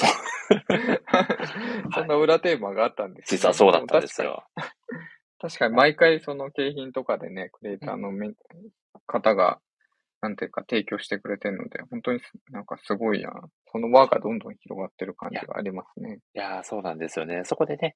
[1.92, 4.46] そんな裏テーマがあったんですね実はそうだったんですよ。
[5.38, 5.74] 確かに。
[5.74, 8.30] 毎回その景品とかでね、クリエイターのめ
[9.06, 9.60] 方が、
[10.22, 13.30] なんていうか提供してくれてるので、本当にすなんかすごいな。
[13.70, 16.20] その輪がどんどん広がってる感じがありますね。
[16.34, 17.42] いやー、そうなんですよね。
[17.44, 17.94] そこでね、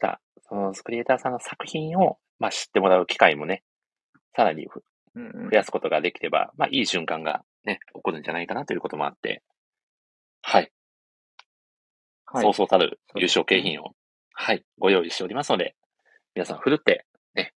[0.00, 3.64] また、そのクリエイターさんの作品を、まあ、知ってもらう機会もね、
[4.36, 9.42] さらに増やすことができれば、まあ、いい循環がね、起こるんじゃないかなということもあって、
[10.42, 10.72] はい。
[12.30, 13.94] はいそうそうたる優勝景品を、
[14.34, 15.74] はい、ご用意しておりますので、
[16.34, 17.54] 皆さん、ふるって、ね、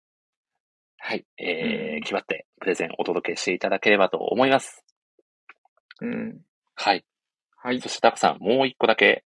[0.97, 4.85] はい、えー、うん決まって、プレゼンお届けしていただければと思います。
[6.01, 6.39] うん。
[6.75, 7.03] はい。
[7.57, 7.89] はいそ。
[7.89, 9.25] して、たくさん、もう一個だけ、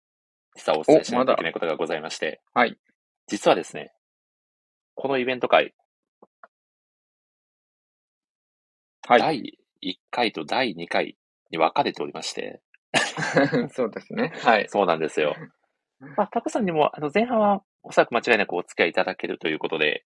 [0.56, 2.78] 実はお伝えしないといけないことがございまして、はい。
[3.28, 3.94] 実はですね、
[4.96, 5.74] このイベント会、
[9.08, 9.20] はい。
[9.22, 11.18] 第1回と第2回
[11.52, 12.62] に分かれておりまして、
[13.74, 14.32] そうですね。
[14.44, 14.68] はい。
[14.70, 15.36] そうなんですよ。
[16.18, 20.06] まあ、タコさんにも、あの、前半はおそらく間違いなくお付き合いいただけるということで、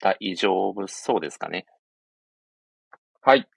[0.00, 1.66] 大丈夫そうですかね？
[3.22, 3.48] はい。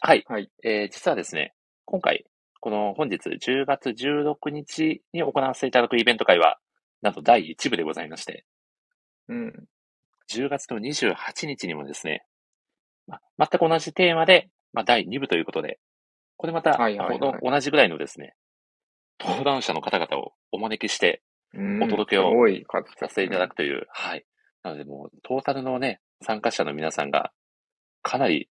[0.00, 0.24] はい。
[0.28, 0.50] はい。
[0.62, 1.54] えー実はですね、
[1.86, 2.26] 今回、
[2.60, 6.58] この本日10月16日に行わせていただくイベント会は、
[7.04, 8.46] なんと第1部でございまして、
[9.28, 9.52] うん。
[10.32, 12.24] 10月の28日にもですね、
[13.06, 15.78] まあ、全く同じテーマで、まあ、第2部ということで、
[16.38, 18.34] これまた、はいはいはいこの同じぐらいのですね、
[19.20, 22.32] 登壇者の方々をお招きしてうんお届けを
[22.98, 24.24] させていただくという、はい。
[24.62, 27.32] なのでもう、トータルのね、参加者の皆さんが、
[28.02, 28.48] かなり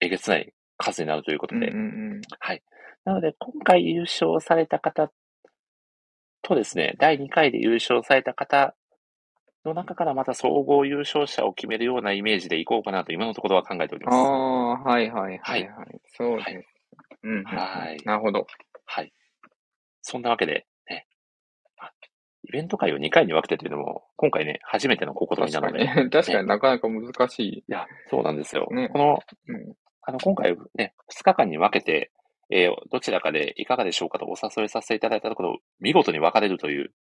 [0.00, 2.20] えげつない数になるということで、うんうんうん。
[2.40, 2.62] はい。
[3.04, 5.12] なので、今回優勝された方
[6.48, 8.74] とですね、第2回で優勝された方
[9.64, 14.28] の中からまた総合優勝者を決めるようなイメージでいこうかなと今のところは考えておりあます。
[14.28, 16.00] あ、はいはいははいいはい。
[16.16, 16.50] そうです。
[16.50, 16.64] はい
[17.24, 17.44] うん。
[17.44, 18.46] はいなるほど。
[18.86, 19.12] はい。
[20.02, 21.06] そんなわけで、ね、
[21.78, 21.90] あ
[22.44, 26.10] イベント会を2回に分けてというのも、今回ね、初めての試み確かなので、いに。
[26.10, 27.64] 確かに なかなか難しい。
[27.68, 28.66] や、そうなんですよ。
[28.70, 32.10] ねこの、うんあの、今回ね、2日間に分けて、
[32.50, 36.92] えーどちらかでいかがでしょうかとお誘いさせていただいたところ、見事に分かれるという、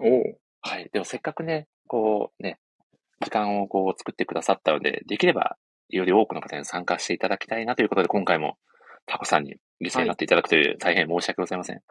[0.00, 0.88] おうはい。
[0.92, 2.58] でもせっかくね、こうね、
[3.20, 5.56] 時間をこう作ってくださったので、できれば
[5.88, 8.56] より多くの方に参加していただきたいなということで、今回も
[9.06, 11.76] タコさんに犠牲になっていただくという、大変申し訳ございません。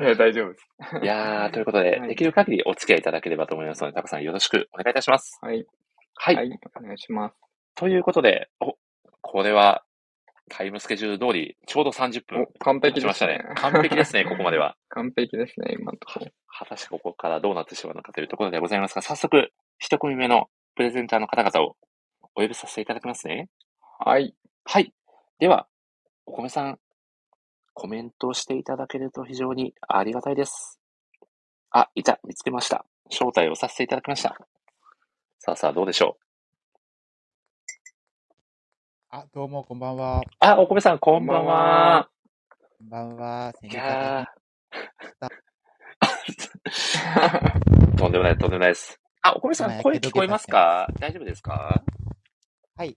[0.00, 0.66] いや、大丈夫です。
[1.02, 5.38] いやー、ということで、はいできる限りお付き合いいただければと思いますので、タコさんよろしくお願いいたします。
[5.40, 5.64] はい。
[6.14, 6.36] はい。
[6.36, 6.50] はい。
[6.76, 7.36] お願いします。
[7.76, 8.76] ということで、お、
[9.20, 9.84] これは
[10.54, 13.42] タイムスケジュール通り、ちょうど30分お、完璧で経ちましたね。
[13.56, 14.76] 完璧ですね、 ここまでは。
[14.90, 16.26] 完璧ですね、今のところ。
[16.46, 21.76] 果たしてここからどうなってしまうのかというところでございますが、早速、一組目のプレゼンターの方々を
[22.34, 23.48] お呼びさせていただきますね。
[23.98, 24.34] はい。
[24.64, 24.92] はい。
[25.38, 25.66] では、
[26.26, 26.78] お米さん、
[27.72, 30.78] コメントしていただけると非常にありがたいです。
[31.70, 32.84] あ、いた、見つけました。
[33.10, 34.36] 招待をさせていただきました。
[35.38, 36.18] さあさあ、どうでしょ
[39.14, 40.20] あ、どうも、こんばんは。
[40.20, 40.22] う。
[40.38, 42.08] あ、お米さん、こんばんは。
[42.78, 43.52] こんばんは。
[43.62, 45.28] いやー
[47.98, 48.98] とんでもない、とんでもないです。
[49.20, 50.88] あ、お米さん、はい声聞こえますか？
[50.98, 51.82] 大丈夫ですか？
[52.74, 52.96] はい。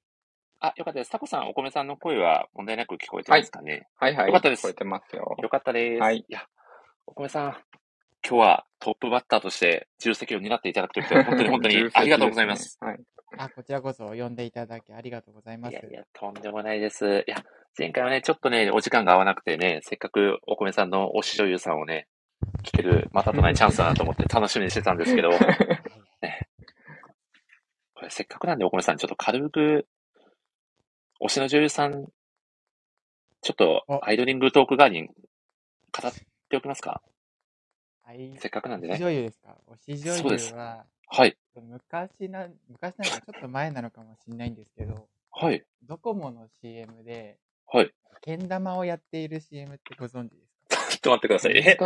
[0.61, 1.11] あ、よかったです。
[1.11, 4.27] タコさん、お米さんの声は問題なく聞こえてますかね、はいはい。
[4.27, 5.35] よかったです聞こえてますよ。
[5.39, 6.01] よかったです。
[6.01, 6.47] はいいや、
[7.05, 7.57] お米さん、
[8.27, 12.77] 今日はトップバッターとして重責を担っていただくということで、本当に本当に ありがとうございます。
[12.81, 12.97] はい。
[13.37, 15.73] あ、こちらこそ呼んでいただきありがとうございます。
[15.73, 17.23] いやいや、とんでもないです。
[17.27, 17.43] いや、
[17.77, 22.07] 前回はね、ちょっとね、お時間が合わなくてね、せっかくお米さんの推し女優さんをね、
[22.63, 25.39] 聞ける、またとないチャンスだなと思って楽しみにしてたんですけど、は い
[27.93, 29.87] これせっかくなんでお米さん、ちょっと軽く、
[31.21, 32.05] 推しの女優さん、
[33.41, 35.13] ちょっとおアイドリングトーク代わりに語
[36.07, 36.13] っ
[36.49, 36.91] ておきますか？
[36.91, 37.14] はい。
[38.37, 38.93] せっかくなんでね。
[38.93, 39.55] 推し女優ですか？
[39.87, 41.35] 推し女優は、はい。
[41.55, 45.63] 昔な、昔なのかちょっと前なのかもしれないんですけど、はい。
[45.83, 47.37] ドコモの CM で、
[47.67, 47.91] はい。
[48.21, 50.37] けん玉をやっている CM ってご存知で
[50.69, 50.89] すか？
[50.89, 51.57] ちょっと待ってください。
[51.57, 51.77] え、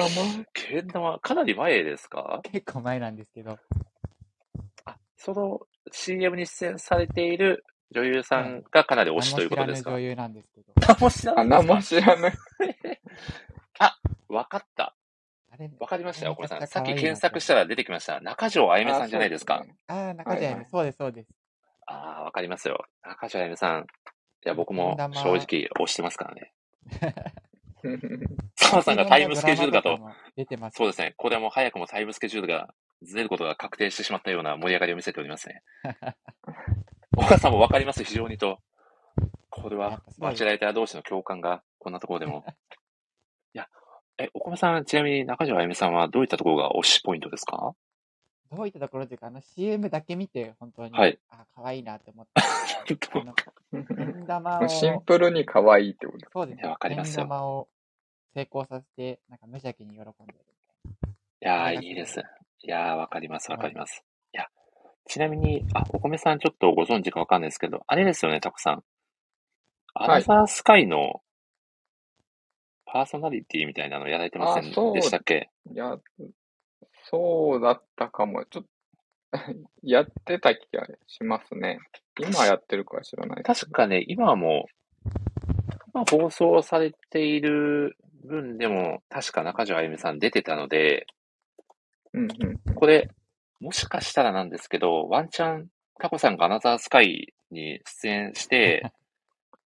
[0.54, 2.42] けん玉、かなり前ですか？
[2.44, 3.58] 結構前なんですけど、
[4.86, 9.92] あ、その CM に出演されている女優さんがかなり推しということですか？
[9.92, 12.34] 名も知らぬ女優なんですけど、名も知らあ、ない名も知らない。
[14.30, 14.96] わかった。
[15.60, 16.68] あれ、わかりましたよ、お米さん。
[16.68, 18.22] さっき検索したら出てきました。
[18.22, 19.66] 中条あゆめさんじゃないですか。
[19.88, 21.30] あー、中条あゆはいはいみそうです、そうです。
[21.88, 22.86] ああ、わかりますよ。
[23.04, 23.82] 中条あゆめさん。
[23.82, 23.86] い
[24.46, 26.54] や、僕も正直推してますからね。
[28.56, 30.00] 澤さんがタイムスケジュールだと。
[30.72, 31.14] そうですね。
[31.18, 35.64] これはもう早くもタイムスケジュールがずれることが確定してしまったような盛り上がりを見せておりますね。
[37.18, 38.60] お母さんもわかります、非常にと。
[39.50, 42.46] これはやっぱ、そうバチェライター同士の共感が、こんなところでも。
[44.20, 47.74] え、お米さん、ちなみに中条あゆみさんはどういったところが推しポイントですか？
[48.52, 56.30] どういったところというか、あの CM だけ見て、本当に、はいあ、可愛いなって思って、 あの、けん玉を、 シンプルに可愛いってこと。
[56.32, 57.70] そうですねわかりますよけん玉を
[58.34, 60.40] 成功させて、なんか無邪気に喜んでる。
[61.42, 62.22] いやー、いいです。
[62.62, 64.04] いやー、わかります、わかります。
[64.34, 64.48] いや、
[65.06, 68.84] ちなみに、あ、お米さんちょっとご存知かわかんないですけど、あれですよね、たくさん。
[69.94, 71.22] アナザースカイの
[72.92, 75.50] パーソナリティみたいなのやられてませんあそうでしたっけ？
[75.72, 75.98] いや、
[77.10, 78.46] そうだったかも。
[78.46, 79.40] ちょっと、
[79.84, 81.80] やってた気がしますね。
[82.20, 84.66] 今やってるかは知らないです確かね、今はも
[85.06, 85.10] う、
[85.94, 91.06] 今放送されている分でも、確か中条あゆみさん出てたので、
[92.14, 92.28] うん
[92.68, 92.74] うん。
[92.74, 93.10] これ、
[93.60, 95.68] もしかしたらなんですけど、ワンチャン、
[96.00, 98.92] タコさんがアナザースカイに出演して、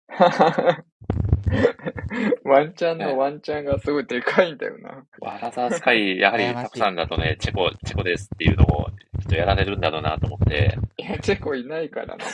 [2.43, 5.05] ワンチャンのワンチャンがすごいでかいんだよな。
[5.21, 8.87] アナザースカイ、やはり羨ましいタコさんだとね、チェコ、チェコですっていうのを、
[9.19, 12.25] きっとやられるんだろうなと思って、いや、チェコいないからな。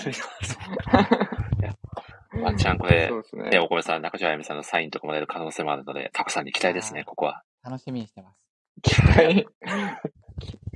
[2.41, 3.59] ワンチャンこれそうですね、ね。
[3.59, 7.43] お米さん、中条あゆみさんのサインとかもらえる可能性もあるので、タコさんに期待ですね、ここは。
[7.63, 8.37] 楽しみにしてます。
[8.81, 9.45] 期待？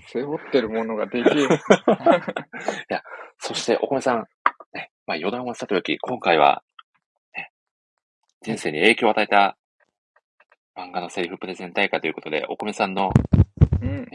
[0.07, 1.47] 背負ってるものがでけえ。
[3.39, 4.27] そして、お米さん、
[4.73, 6.66] ね、まあ余談はさておき、今回は、ね、
[8.47, 9.57] 人生に影響を与えた
[10.73, 13.11] 漫画のセリフプレゼン大会ということで、お米さんの
[13.81, 14.07] うん。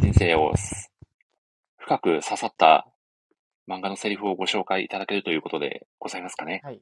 [0.00, 0.90] 人生をす
[1.78, 2.88] 深く刺さった
[3.68, 6.60] 漫画のセリフをご紹介いただけるということでございますかね。
[6.64, 6.80] はい。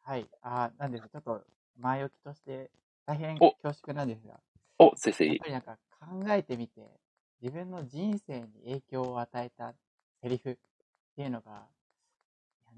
[0.00, 0.26] はい。
[0.40, 1.04] あーなんです。
[1.10, 1.42] ちょっと
[1.78, 2.70] 前置きとして、
[3.04, 4.40] 大変お恐縮なんですが、
[4.78, 6.88] お、先生やっぱりなんか考えてみて、
[7.42, 9.74] 自分の人生に影響を与えた
[10.22, 10.56] セリフっ
[11.16, 11.64] ていうのが、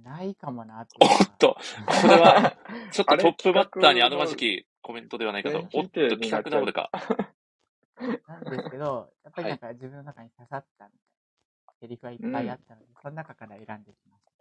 [0.02, 1.56] ないかもなっていうのがおっと、
[1.86, 2.56] これは、
[2.92, 5.58] ちょっとトップバッターにあるまじきコメントではないかと。
[5.58, 6.90] お全っと、企画倒れか。
[8.28, 11.00] なんですけど、やっぱりなんか自分の中に刺さったみたい
[11.66, 14.36] なセリフがいっぱいあったので、その中から選んできました。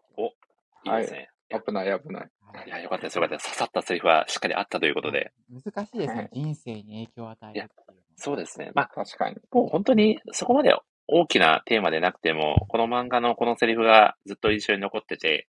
[0.86, 1.30] いいですね。
[1.50, 2.32] 危ない危ない。
[2.42, 3.48] はいいや、よかったです、よかったです。
[3.50, 5.32] 刺さったセリフはしっかりあったということで。
[5.50, 6.30] 難しいですねはい。
[6.34, 8.04] 人生に影響を与えるっていうのは。
[8.16, 8.72] そうですね。
[8.74, 9.38] まあ、確かに。
[9.52, 10.76] もう本当にそこまで
[11.08, 15.48] 大きなテーマでなくても、この漫画のこのセリフがずっと印象に残ってて、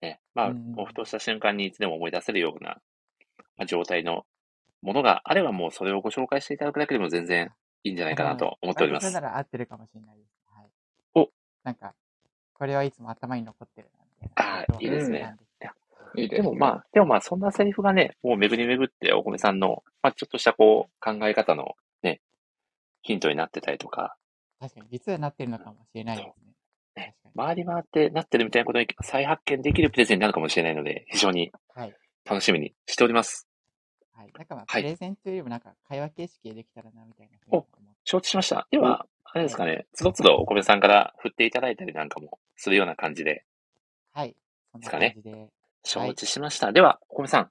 [0.00, 2.78] ね、まあ、うんもうふとした瞬間にいつでも思い出せるような、
[3.56, 4.24] まあ、状態の
[4.82, 7.50] ものがあればもうそれをご紹介していただくだけでも全然
[7.82, 9.10] いいんじゃないかなと思っております。
[9.12, 10.30] なら合ってるかもしれないです。
[10.54, 10.68] はい。
[11.14, 11.28] お
[11.64, 11.94] なんか、
[12.54, 13.88] これはいつも頭に残ってる。
[14.34, 15.44] あーいいですね選んで
[16.14, 16.48] いいですね。
[16.48, 22.20] でもまあ、でもまあそんなセリフがね、もう巡り巡ってお米さんの、まあちょっとしたこう考え方のね、
[23.02, 24.16] ヒントになってたりとか、
[24.60, 26.54] 確かに、実はなってるのかもしれないですね。
[26.94, 27.32] 確かに。
[27.36, 31.94] 回り回ってなってるみたいなことに再発見できるプレゼンになるかもしれないので、非常にはい。
[32.24, 33.48] 楽しみにしております。
[34.12, 34.32] はい。
[34.36, 37.66] なんかプレゼンというよりもなんか会話形式でできたらな、みたいなお。
[38.04, 38.66] 承知しました。
[38.70, 43.44] では、あれですかね、つどつどお米さんから振っていただいたりなんかもするような感じで、
[44.12, 44.34] はい。
[44.76, 45.16] ですかね。
[45.84, 46.72] 承知しました。
[46.72, 47.50] では、お米さん、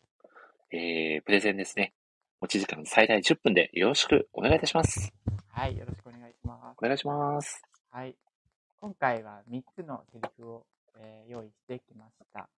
[0.75, 1.93] えー、プレゼンですね。
[2.41, 5.13] 持ち時間最大10分でよろしくお願いいたします。
[5.49, 5.77] はい。
[5.77, 6.06] よろしく
[6.79, 7.63] お願いします。
[7.89, 8.15] はい。
[8.79, 10.65] 今回は3つのセリフを、
[10.99, 12.49] えー用意してきました。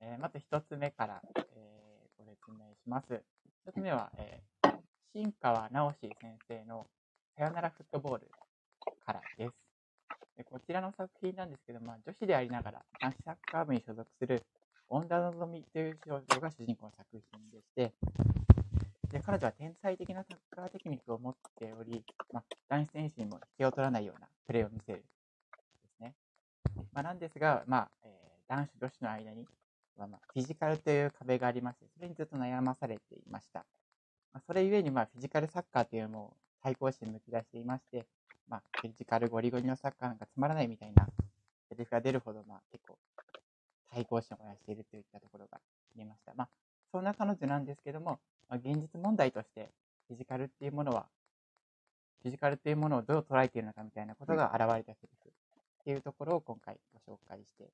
[0.00, 3.20] えーまず1つ目から、えーご説明します。
[3.66, 4.70] 1つ目は、えー
[5.12, 6.86] 新川直史先生の
[7.36, 8.30] さよならフットボール
[9.04, 9.52] からです。
[10.36, 14.44] でこちらの作品なんですけど、まあ、女子でありながら男子サッカー部に所属する
[14.88, 17.92] 恩田のぞみという少女が主人公の作品でして、
[19.12, 22.02] で彼女は天才的なサッカーテクニックを持っており、
[22.32, 25.04] まあ、男子選手にも引けを取らないようなプレーを見せるで
[25.96, 26.14] すね。
[26.92, 29.46] まあ、なんですが、まあえー男子女子の間に
[29.96, 33.64] は、まあ、フィジカルという壁がありまして、それにずっと悩まされていました。
[34.34, 38.04] まあ、それゆえに、まあ、フィジカルサッカーというのを対抗して抜き出していまして、
[38.46, 41.06] まあ、フィジカルゴリゴリのサッカーなんかつまらないみたいな
[41.70, 42.98] セリフが出るほど、まあ、結構
[43.90, 45.58] 対抗心を燃やしているといったところが
[45.96, 46.34] 見えました。
[46.34, 46.48] まあ、
[46.92, 49.70] そんな彼女なんですけども、まあ、現実問題として
[50.08, 51.06] フィジカルっていうものは、
[52.22, 55.32] フィジカルっていうものをどう捉えているのかみたいなことが現れたセリフっ
[55.84, 57.70] ていうところを今回ご紹介して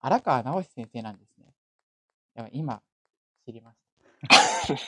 [0.00, 1.52] 荒川直史先生なんですね。
[2.36, 2.80] いや今、
[3.44, 3.78] 知りまし
[4.28, 4.72] た。
[4.72, 4.78] い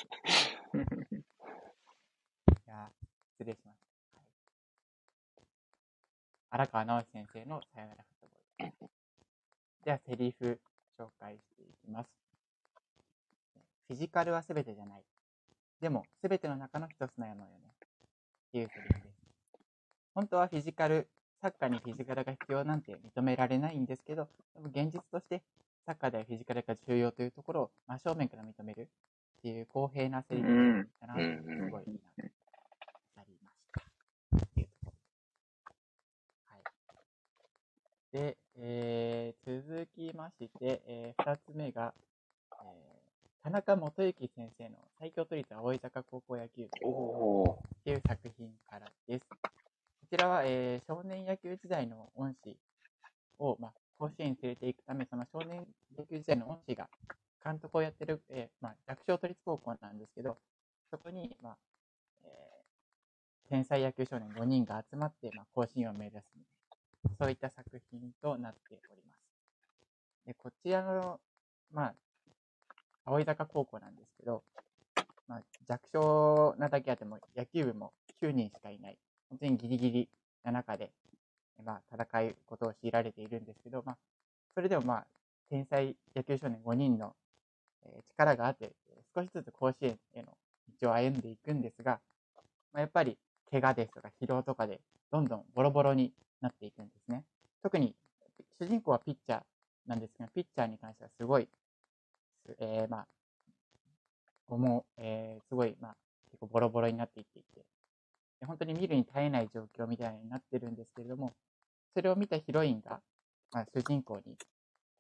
[2.67, 2.91] や、
[3.33, 3.79] 失礼しまし
[4.13, 4.19] た。
[4.19, 4.27] はい、
[6.51, 8.91] 荒川直史先生のさよならフットボール。
[9.85, 10.61] では、セリフ
[10.99, 12.28] 紹介していきます。
[13.89, 15.03] フィジカルは全てじゃない。
[15.81, 17.47] でも、全ての中の一つなのよね。
[18.49, 19.19] っていうセリフです。
[20.15, 21.09] 本当はフィジカル、
[21.41, 25.43] サッカーにフィジカルが必要なんて認められないんですけど、でも現実として
[25.87, 28.89] サッカーではフィジカルが重要というところを真正面から認める
[29.39, 31.21] っていう公平なセリフうんだなす
[31.71, 32.23] ごいなと
[33.17, 33.81] なりました。
[34.37, 34.93] っていうところ
[36.47, 36.65] はい。
[38.13, 41.95] で、えー、続きまして、えー、二つ目が、
[42.61, 42.98] えー、
[43.43, 46.71] 田中元幸先生の最強都立葵坂高校野球部っ
[47.85, 49.27] ていう作品からです。
[49.29, 49.37] こ
[50.11, 52.57] ちらは、えー少年野球時代の恩師
[53.39, 55.67] を、まあ、甲子園に連れて行くため、その少年
[55.97, 56.89] 野球時代の恩師が
[57.45, 60.37] 監督をやってる、えーまあ、弱小都立高校なんですけど、
[60.91, 61.57] そこに、まあ
[62.25, 68.59] えー天才野球少年5人が集まって、まあ、甲子園を目指すみたいな、そういった作品となって
[68.91, 69.21] おります。
[70.27, 71.19] でこちらの、
[71.73, 71.95] まあ、
[73.09, 74.43] 葵坂高校なんですけど、
[75.27, 77.93] まあ、弱小なだけあっても野球部も
[78.23, 78.99] 9人しかいない、
[79.31, 80.09] 本当にギリギリ
[80.45, 80.91] な中で、
[81.65, 83.97] まあ、戦うことを強いられているんですけど、まあ、
[84.55, 85.07] それでもまあ、
[85.51, 87.15] 天才野球少年5人の、
[88.11, 88.73] 力があって、
[89.15, 90.37] 少しずつ甲子園への
[90.81, 92.01] 道を歩んでいくんですが、
[92.73, 93.17] まあ、やっぱり
[93.51, 94.81] 怪我ですとか疲労とかで
[95.11, 97.25] どんどんボロボロになっていくんですね。
[97.63, 97.95] 特に
[98.61, 99.41] 主人公はピッチャー
[99.87, 101.49] なんですけど、ピッチャーに関してはすごい、
[102.59, 103.07] えーまあ、
[104.49, 105.97] 思う、えーすごい、まあ、
[106.31, 107.65] 結構ボロボロになっていっていて、
[108.41, 111.33] で本当に見るに耐えない状況みたいになってるんですけれども、
[111.95, 113.01] それを見たヒロインが、
[113.53, 114.37] まあ、主人公に、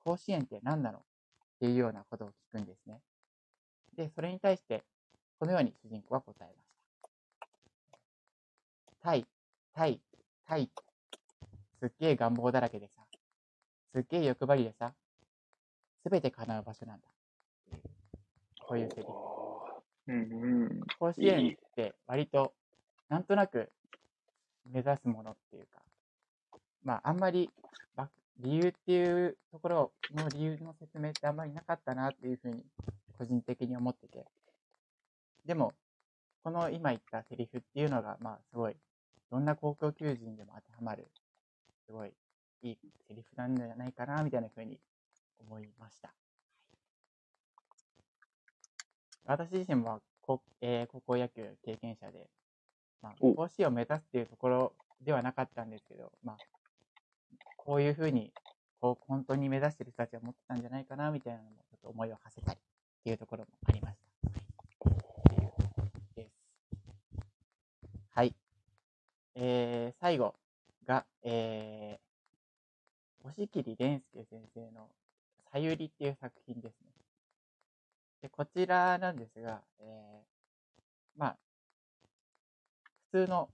[0.05, 0.99] 甲子園って何なの？
[0.99, 1.03] っ
[1.61, 3.01] ていうようなことを聞くんですね。
[3.96, 4.84] で、それに対して、
[5.38, 6.57] このように主人公は答えまし
[7.40, 7.49] た。
[9.03, 9.26] タイ、
[9.74, 10.01] タイ、
[10.46, 10.70] タイ。
[11.80, 13.03] すっげえ願望だらけでさ、
[13.92, 14.92] すっげえ欲張りでさ、
[16.03, 17.07] すべて叶う場所なんだ。
[18.68, 19.08] こういうセリフ。
[20.08, 20.80] うんうん。
[20.98, 22.52] 甲子園って割と
[23.08, 23.72] なんとなく
[24.70, 25.80] 目指すものっていうか、
[26.84, 27.50] まああんまり
[27.96, 32.62] ば理由っていうところの理由の説明ってあんまりなかったなっていうふうに
[33.16, 34.26] 個人的に思ってて。
[35.46, 35.72] でも、
[36.44, 38.76] この今言ったセリフっていうのが、まあすごい、
[39.30, 41.06] どんな高校球児にでも当てはまる、
[41.86, 42.12] すごい
[42.62, 44.78] いいセリフなんじゃないかなみたいなふうに
[45.40, 46.12] 思いました。
[49.29, 52.31] 私自身は高,、えー高校野球経験者で、
[53.03, 54.72] まあ、お甲子園を目指すっていうところ
[55.05, 56.37] ではなかったんですけど、まあ、
[57.59, 58.33] こういうふうに
[58.81, 64.89] こう本当に目指してる人たちは持ってたんじゃないかなみたいなのもちょっと思いを馳せたりっていうところもありました。
[64.89, 64.95] は
[65.45, 65.49] い、
[66.01, 66.26] ってい。
[68.14, 68.35] はい。
[69.35, 70.35] えー、最後
[70.87, 74.89] が、えー、押切蓮介先生の
[75.53, 76.97] さゆりっていう作品ですね。
[78.22, 81.36] で、こちらなんですが、えー、まあ、
[83.10, 83.48] 普通の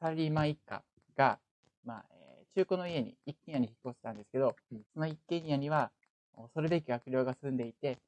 [0.00, 0.82] サラリーマン一家
[1.16, 1.38] が、
[1.84, 2.22] まあ、えー
[2.54, 4.54] 中古の家に、一軒家に引っ越したんですけど、
[4.92, 5.90] その一軒家には、
[6.36, 7.98] 恐るべき悪霊が住んでいて、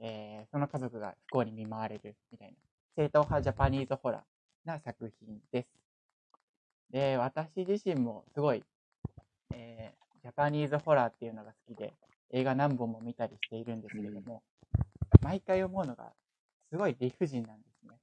[0.00, 2.54] えー、その家族が不幸に見舞われるみたいな、
[2.96, 5.68] 正統派ジャパニーズホラーな作品です。
[6.90, 8.64] で、私自身もすごい、
[9.54, 11.94] えー、ジャパニーズホラーっていうのが好きで、
[12.32, 14.42] 映画何本も見たりしているんですけども、
[15.20, 16.12] 毎回思うのが、
[16.70, 17.98] すごい理不尽なんですね。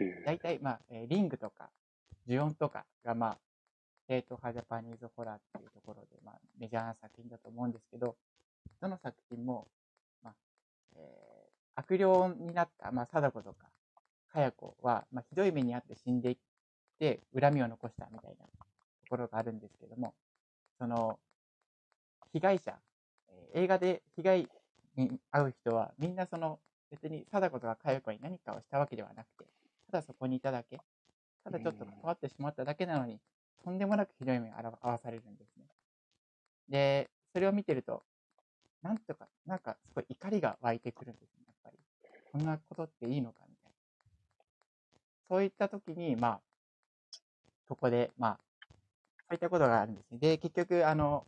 [0.00, 1.70] えー、大体、まあ、えー、リングとか、
[2.26, 3.38] ジュオンとかが、まあ、
[4.06, 8.16] 正統派ジャパニーズホラーっていうところで、まあ、メジャーな作品だと思うんですけど、
[8.80, 9.66] どの作品も、
[10.22, 10.34] まあ、
[10.96, 12.06] えー、悪霊
[12.44, 13.66] になった、まあ、貞子とか、
[14.32, 16.36] かや子は、まあ、ひどい目にあって死んでいっ
[16.98, 18.50] て、恨みを残したみたいなと
[19.08, 20.14] ころがあるんですけども、
[20.78, 21.18] その、
[22.32, 22.78] 被害者、
[23.54, 24.48] 映画で被害
[24.96, 26.58] に遭う人は、みんなその、
[26.90, 29.50] 別に貞子とかかや子に何かをしたわけではなくて、
[29.90, 30.80] ただそこにいただけ、
[31.44, 33.18] ただちょっと関わってしまっただけなのに、
[33.64, 35.64] とんでもなくひどい目に遭わされるんですね。
[36.68, 38.02] で、それを見てると、
[38.82, 41.78] なんとか、なんかすごい怒りが湧いてくるんですね、やっぱり。
[42.32, 43.78] こんなことっていいのかみたいな。
[45.28, 46.40] そういった時に、まあ、
[47.68, 48.38] ここで、まあ、
[49.28, 50.18] そういったことがあるんですね。
[50.18, 51.26] で、結局、あの、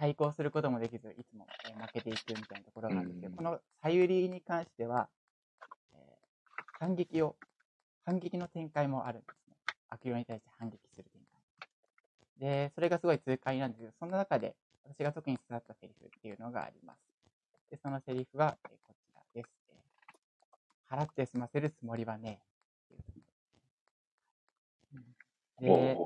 [0.00, 5.10] 対抗することもできず、いつも、え負けていくみたいなところなんですけど、このさゆりに関しては、
[5.92, 7.36] えー、反撃を、
[8.06, 9.56] 反撃の展開もあるんですね。
[9.90, 11.20] 悪霊に対して反撃する展
[12.40, 12.48] 開。
[12.68, 16.98] で、それがすごい痛快なんですけど、その中で私が特に刺さったセリフっていうのがあります。
[17.70, 19.50] で、そのセリフは、えこちらです。
[19.68, 19.74] え
[20.88, 22.40] 払って済ませるつもりはね
[25.60, 25.66] え。
[25.66, 25.98] で、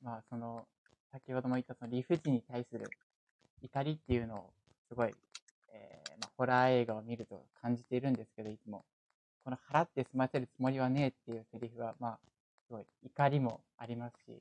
[0.00, 0.66] まあ、その、
[1.12, 2.88] 先ほども言ったその理不尽に対する
[3.60, 4.50] 怒りっていうのを
[4.88, 5.14] すごい、
[5.72, 8.84] えー、まあ、ホラー映画を見ると感じているんですけど、いつも。
[9.44, 12.18] この払って済ませるつもりはねえっていうセリフは、まあ、
[12.68, 14.40] すごい怒りもありますし、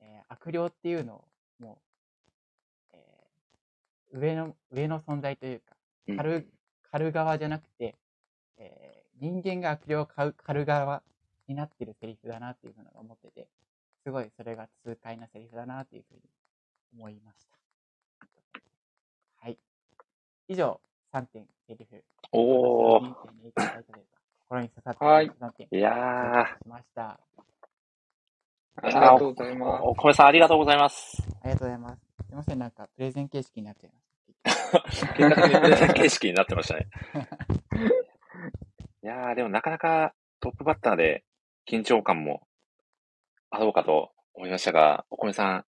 [0.00, 1.24] えー、悪霊っていうのを
[1.58, 1.78] も
[2.92, 5.76] う、えー、上の、上の存在というか、
[6.16, 6.48] 狩る、
[6.90, 7.96] 狩る側じゃなくて、
[8.58, 11.02] えー、人間が悪霊を狩る側
[11.48, 13.48] になってるセリフだなっていうふうに思ってて、
[14.04, 16.20] すごいそれが痛快なセリフだなっていうふうに
[16.98, 17.56] 思いました。
[19.40, 19.58] はい。
[20.48, 20.80] 以上、
[21.12, 22.04] 3点セリフ。
[22.32, 23.14] おー。
[24.48, 25.68] 心に刺さって3点。
[25.70, 26.46] いやー。
[26.62, 27.20] しました。
[28.80, 29.82] ありがとうございます。
[29.82, 31.22] お米さんありがとうございます。
[31.42, 32.00] ありがとうございます。
[32.28, 34.00] すいません、なんかプレゼン形式になっちゃいま
[34.92, 35.12] した。
[35.14, 36.86] 結果的にプレゼン形式になってましたね。
[39.02, 41.24] いやー、でもなかなかトップバッターで
[41.66, 42.47] 緊張感も
[43.50, 45.64] あろうかと思いましたが、お米さん、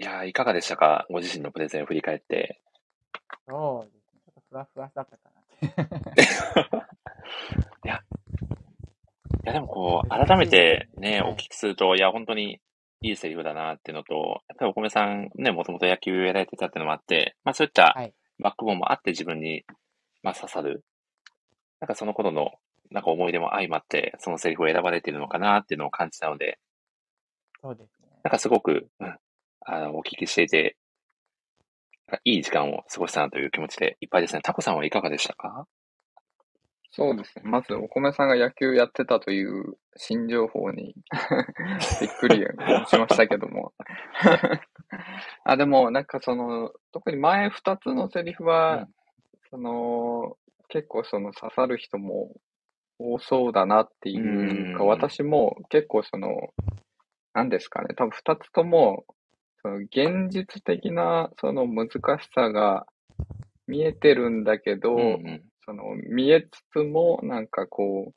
[0.00, 1.06] いやいかがでしたか？
[1.10, 2.60] ご自身のプレゼンを振り返って。
[3.48, 4.20] そうですね。
[4.24, 5.38] ちょっとふわふわだったかな
[7.84, 12.60] いや、いやでもこう、改めてね、お聞きすると、いや、本当に
[13.00, 17.96] いいセリフだなっていうのと、やっぱりお米さんね、もともと野球やられてたっていうのもあって、まあそういった
[18.38, 19.64] バックボーンもあって自分に、
[20.22, 20.84] まあ刺さる。
[21.80, 22.52] なんかその頃の
[22.90, 26.58] なんか思い出も相まって、そのセリフを選ばれているのかなっていうのを感じたので、
[27.60, 28.08] そうですね。
[28.22, 29.16] なんかすごく、うん、
[29.60, 30.76] あの、お聞きしていて、
[32.24, 34.40] いい時間を過ごしたなという気持ちでいっぱいですね。
[34.42, 35.66] タコさんはいかがでしたか？
[36.90, 37.42] そうですね。
[37.44, 40.94] まず、お米さんが野球やってたという新情報に
[42.00, 43.74] びっくりしましたけども
[45.44, 48.88] あ、でも、なんかその、特に前二つのセリフは、うん、
[49.50, 52.34] その、結構その刺さる人も
[52.98, 56.52] 多そうだなっていうか、私も結構その、
[57.32, 59.04] 何ですかね、多分二つとも、
[59.62, 62.86] その現実的なその難しさが
[63.66, 68.14] 見えてるんだけど、うんうん、その見えつつもなんかこう、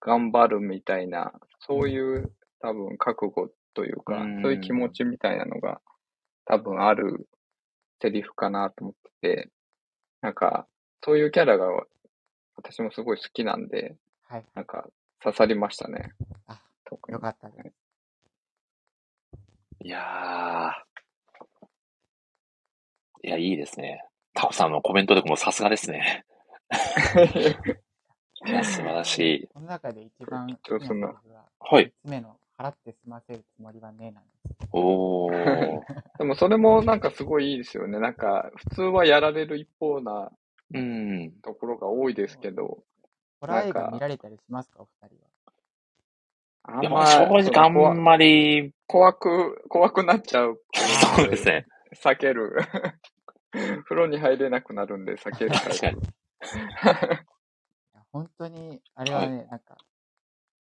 [0.00, 5.80] 頑張るみたいな、そういう多分覚悟というか、うん、そういう気持ちみたいなのが
[6.46, 7.28] 多分ある
[8.00, 9.50] セリフかなと思ってて、
[10.20, 10.66] なんか、
[11.04, 11.66] そういうキャラが
[12.56, 13.96] 私もすごい好きなんで、
[14.28, 14.44] はい。
[14.54, 14.88] なんか、
[15.22, 16.12] 刺さりましたね。
[16.46, 16.60] あ、
[17.08, 17.72] よかったです。
[19.84, 23.26] いやー。
[23.26, 24.02] いや、いいですね。
[24.34, 26.24] タコさんのコメントでもさすがですね。
[28.46, 29.48] いや、素晴らしい。
[29.48, 31.14] この中で一番ちょそんな
[31.58, 31.92] はい。
[32.04, 34.68] つ目の払って済ませるつもりはねなんです。
[34.72, 35.80] おー。
[36.18, 38.00] でもそれもなんかすごいいいですよね。
[38.00, 40.32] なんか、普通はやられる一方な、
[40.74, 41.32] うん。
[41.42, 42.82] ところが多いですけど、
[43.40, 45.26] ホラー映画見られたりしますか、お二人は。
[46.68, 48.72] あんま正直あんまり。
[48.86, 50.60] 怖く、 怖くなっちゃう。
[51.16, 51.66] そうですね。
[51.94, 52.56] 避ける。
[53.84, 56.00] 風呂に入れなくなるんで避けるタイプ。
[58.12, 59.76] 本当に、あれはね、はい、なんか、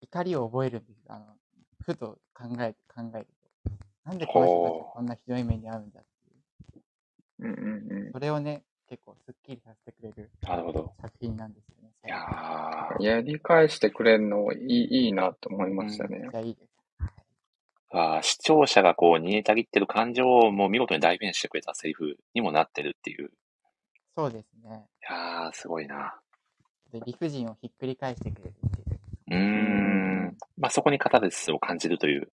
[0.01, 1.01] 怒りを覚えるんです。
[1.09, 1.37] あの、
[1.81, 3.27] ふと考えて、考える
[3.65, 3.71] と、
[4.05, 6.05] なんでこの人たちがこんなひどい目に遭うんだっ
[6.73, 7.47] ていう。
[7.47, 8.13] うんうんうん。
[8.13, 10.93] それをね、結構すっきりさせてくれるなるほど。
[11.01, 11.80] 作品なんですよね。
[12.07, 16.31] いやーやり返してくれるのいいいいなと思いましたねめっ。
[16.31, 16.71] ちゃいいです。
[17.93, 23.27] あー視聴者がこう煮えたぎってる感情をもう見事に代弁してくれたセリフにもなってるっていう。
[23.27, 23.29] い
[24.17, 24.87] そうですね。
[25.11, 26.15] やー、すごいな。
[26.93, 28.99] で、理不尽をひっくり返してくれるっていう。
[29.31, 29.37] うー
[30.31, 30.37] ん。
[30.57, 32.31] まあ、そこにカタルシスを感じるという。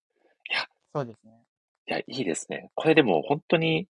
[0.94, 1.32] そうですね。
[1.88, 2.72] いや、いいですね。
[2.76, 3.88] これでも本当に、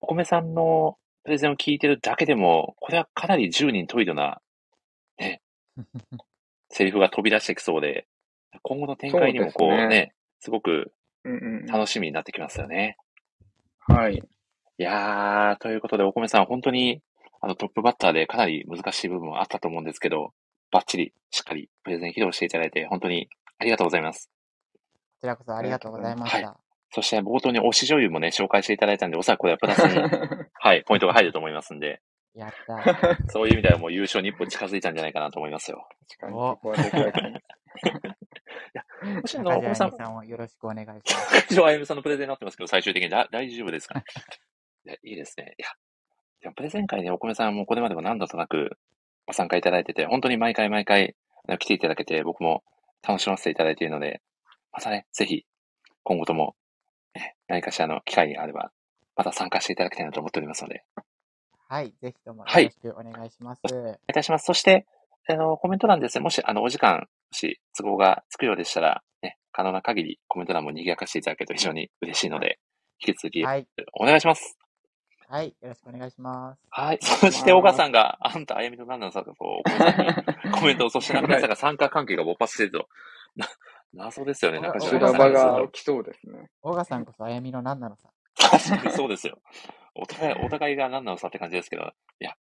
[0.00, 4.40] お米さんのプレゼンを聞いてるだけでも、これはかなり十人十色な、
[5.18, 5.42] ね、
[6.70, 8.06] セリフが飛び出してきそうで、
[8.62, 10.92] 今後の展開にもこうそうね、すごく
[11.24, 12.96] うんうん楽しみになってきますよね。
[13.88, 13.96] うん。
[13.96, 14.14] はい。
[14.16, 17.02] いやー、ということで、お米さん、本当に、
[17.40, 20.32] あの、トップバッターでかなり難しい部分はあったと思うんですけど、
[20.70, 24.30] バッチリ、しっかりプレゼン披露していただいて、本当にありがとうございます。
[24.74, 24.80] こ
[25.22, 26.56] ちらこそありがとうございました。
[26.90, 29.98] そして、冒頭に推し女優もね、紹介していただいたんで、おそらくこれはプラスに、
[30.54, 32.00] はい、ポイントが入ると思いますんで、
[32.34, 33.16] やったー。
[33.30, 35.88] そういう意味ではもう優勝に一歩近づいたんじゃないかなと思いますよ。
[36.08, 37.30] 確かに、おそこはでかいかも。
[39.20, 41.46] もし、あの、中お米さんさんをよろしくお願いします。
[41.54, 43.98] 一応、あゆみさんのプレゼンになってますけど、最終的にだ大丈夫ですか？
[44.00, 44.02] い
[44.84, 45.54] や、いいですね。
[45.58, 45.68] いや、
[46.40, 48.78] でもプレゼン会にお米さんもこれまでも何度となく
[49.26, 51.14] ご参加いただいてて、本当に毎回毎回
[51.58, 52.62] 来ていただけて、僕も
[53.06, 54.20] 楽しませていただいているので、
[54.72, 55.44] またね、ぜひ、
[56.02, 56.56] 今後とも、
[57.14, 58.70] ね何かしらの機会があれば、
[59.16, 60.84] また参加していただきたいなと思っておりますので、
[61.68, 61.92] はい。
[62.00, 63.60] ぜひともよはいろしくお願いします。
[63.64, 64.46] お願いいたします。
[64.46, 64.86] そして、
[65.28, 72.58] あの、コメント欄ですね、もし、あの、お時間、もし、都合がつくようでしたら、ね、可能な限りコメント欄も賑やかしていただけると非常に嬉しいので、
[73.06, 73.66] 引き続き、はい。
[74.00, 74.56] お願いします。
[75.28, 75.48] はい。
[75.60, 76.60] よろしくお願いします。
[76.70, 76.98] はい。
[77.04, 82.88] そして、小川さんが、あんた、あやみとなんなんさと、お米さんにコメントを、そして中村さんが参加関係が勃発していると。
[83.36, 83.46] な、
[83.92, 86.48] 謎ですよね、中島さん場がが起きそうですね。
[86.62, 88.08] 大賀さんこそあやみの何なのさ。
[88.38, 89.38] 確かにそうですよ。
[89.94, 91.82] お互い、お互いが何なのさって感じですけど、
[92.20, 92.34] いや、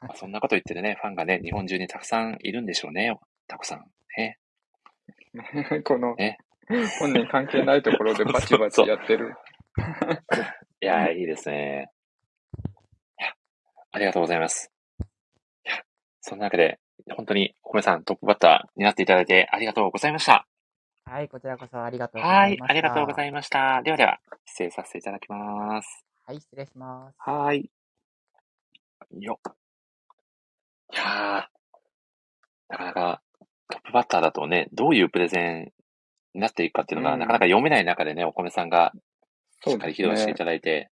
[0.00, 3.16] まあ、そんなこと言ってるね、ファンがね、日本中にたくさんいるんでしょうね。
[3.46, 3.84] たくさん。
[4.16, 4.38] ね。
[5.84, 6.38] このね、
[7.00, 9.34] 本人関係ないところでバチバチやってる。
[10.80, 11.90] いや、いいですね。
[13.18, 13.32] いや、
[13.92, 14.72] ありがとうございます。
[15.66, 15.82] いや、
[16.20, 16.78] そんなわけで、
[17.16, 20.46] 本当に、お米さんトップバッターになっていただいてありがとうございました。
[21.04, 21.28] はい。
[21.28, 22.70] こちらこそありがとうござはいい、ました。
[22.70, 23.82] ありがとうございいました。
[23.82, 26.04] ではでは、失礼させていただきます。
[26.26, 26.40] はい。
[26.40, 27.16] 失礼します。
[27.18, 27.70] はい。
[29.20, 29.54] よっ。
[30.92, 31.44] いやー、
[32.68, 33.22] なかなか
[33.68, 35.72] トップバッターだとね、どういうプレゼン
[36.34, 38.92] になっていくかっていうのが、うんなかなか読めない中でね、お米さんが
[39.66, 40.34] しっかり披露していね。
[40.34, 40.90] ただいて、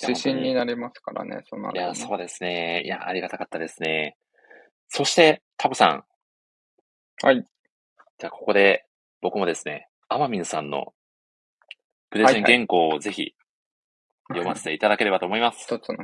[0.00, 2.82] 指針になりますからね、そのいや、そうですね。
[2.84, 4.16] いや、ありがたかったですね。
[4.88, 6.04] そして、タブさん。
[7.22, 7.44] はい。
[8.18, 8.86] じゃあ、ここで、
[9.20, 10.94] 僕もですね、アマミンさんの
[12.10, 13.34] プレゼン原稿をぜひ
[14.28, 15.62] 読ませていただければと思います。
[15.62, 15.98] 一つの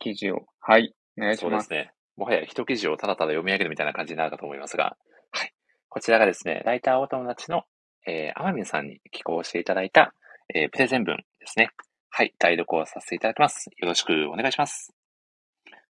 [0.00, 0.46] 記事を。
[0.60, 0.94] はい。
[1.18, 1.50] お願いしま。
[1.50, 1.92] そうですすね。
[2.16, 4.96] もはや一記事をただただ読み上げるみたいな感じになるかと思いますが、
[5.30, 5.54] はい。
[5.88, 7.62] こちらがですね、ライターお友達の、
[8.06, 10.14] えー、アマミンさんに寄稿していただいた、
[10.54, 11.70] えー、プレゼン文ですね。
[12.10, 12.34] はい。
[12.38, 13.70] 代読をさせていただきます。
[13.76, 14.92] よろしくお願いします。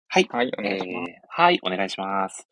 [0.08, 0.28] はい。
[0.30, 1.10] はい、お願いします。
[1.10, 2.46] えーはい、お願いします。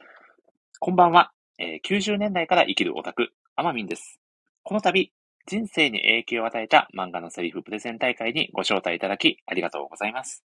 [0.79, 1.33] こんばんは。
[1.59, 4.21] えー90年代から生きるオタク、アマミンです。
[4.63, 5.13] この度、
[5.47, 10.45] 人生に影響を与えた漫画のセリフプレゼン大会にご招待いただき、ありがとうございます。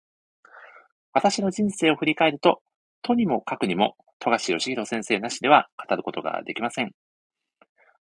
[1.12, 2.62] 私の人生を振り返ると、
[3.02, 6.90] とにもかくにも、富樫義弘先生なしでは語ることができません。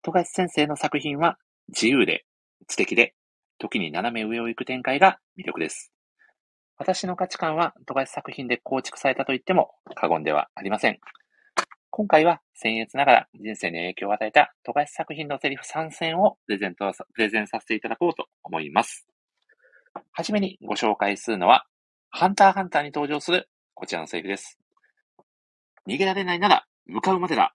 [0.02, 1.38] 富樫先生の作品は、
[1.68, 2.26] 自由で、
[2.68, 3.14] 知的で、
[3.58, 5.92] 時に斜め上を行く展開が魅力です。
[6.76, 10.98] 私の価値観は富樫作品で構築されたと言っても過言ではありません。
[11.94, 19.06] 今回は僭越ながら人生に影響を与えた富樫作品のセリフ参戦をプレゼントさプレゼンさせていただこうと思います。
[20.10, 21.66] はじめにご紹介するのは、
[22.08, 24.58] ハンターハンターに登場するこちらのセリフです。
[25.86, 27.54] 逃げられないなら向かうまでだ。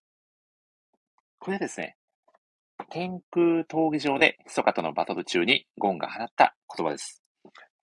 [1.40, 1.98] これはですね、
[2.92, 7.24] 天空闘技場で密かとのバトル中にゴンが放った言葉です。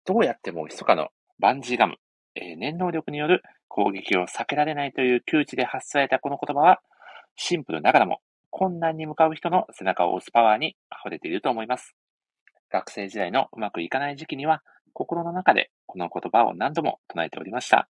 [0.04, 1.08] どうやっても密かの
[1.40, 1.96] バンジーガム、
[2.36, 3.42] えー念能力による
[3.74, 6.80] 攻撃を避けられないという窮地で発されたこの言葉は、
[7.34, 8.20] シンプルながらも
[8.50, 11.96] 困難に向かう人の背中を押すパワーに溢れていると思います。
[12.70, 14.62] 学生時代のうまくいかない時期には、
[14.92, 17.88] 心の中でこの言葉を何度も唱えておりました。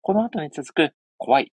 [0.00, 1.52] この後に続く怖い。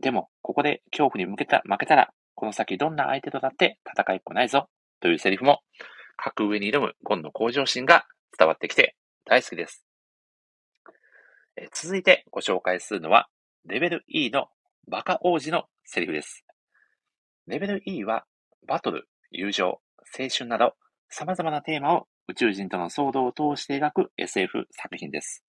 [0.00, 4.68] でも、ここで恐怖に向けた負けたら、この先どんな相手とだって戦いっこないぞ。
[5.00, 5.62] というセリフも、
[6.16, 8.06] 格上に挑むゴンの向上心が
[8.38, 9.84] 伝わってきて大好きです。
[11.56, 13.28] え続いてご紹介するのは、
[13.66, 14.48] レベル E の
[14.88, 16.44] バカ王子のセリフです。
[17.46, 18.24] レベル E は、
[18.66, 19.66] バトル、友情、
[20.18, 20.74] 青春など、
[21.08, 25.44] 様々なテーマを宇宙人との騒動を通して描く SF 作品です。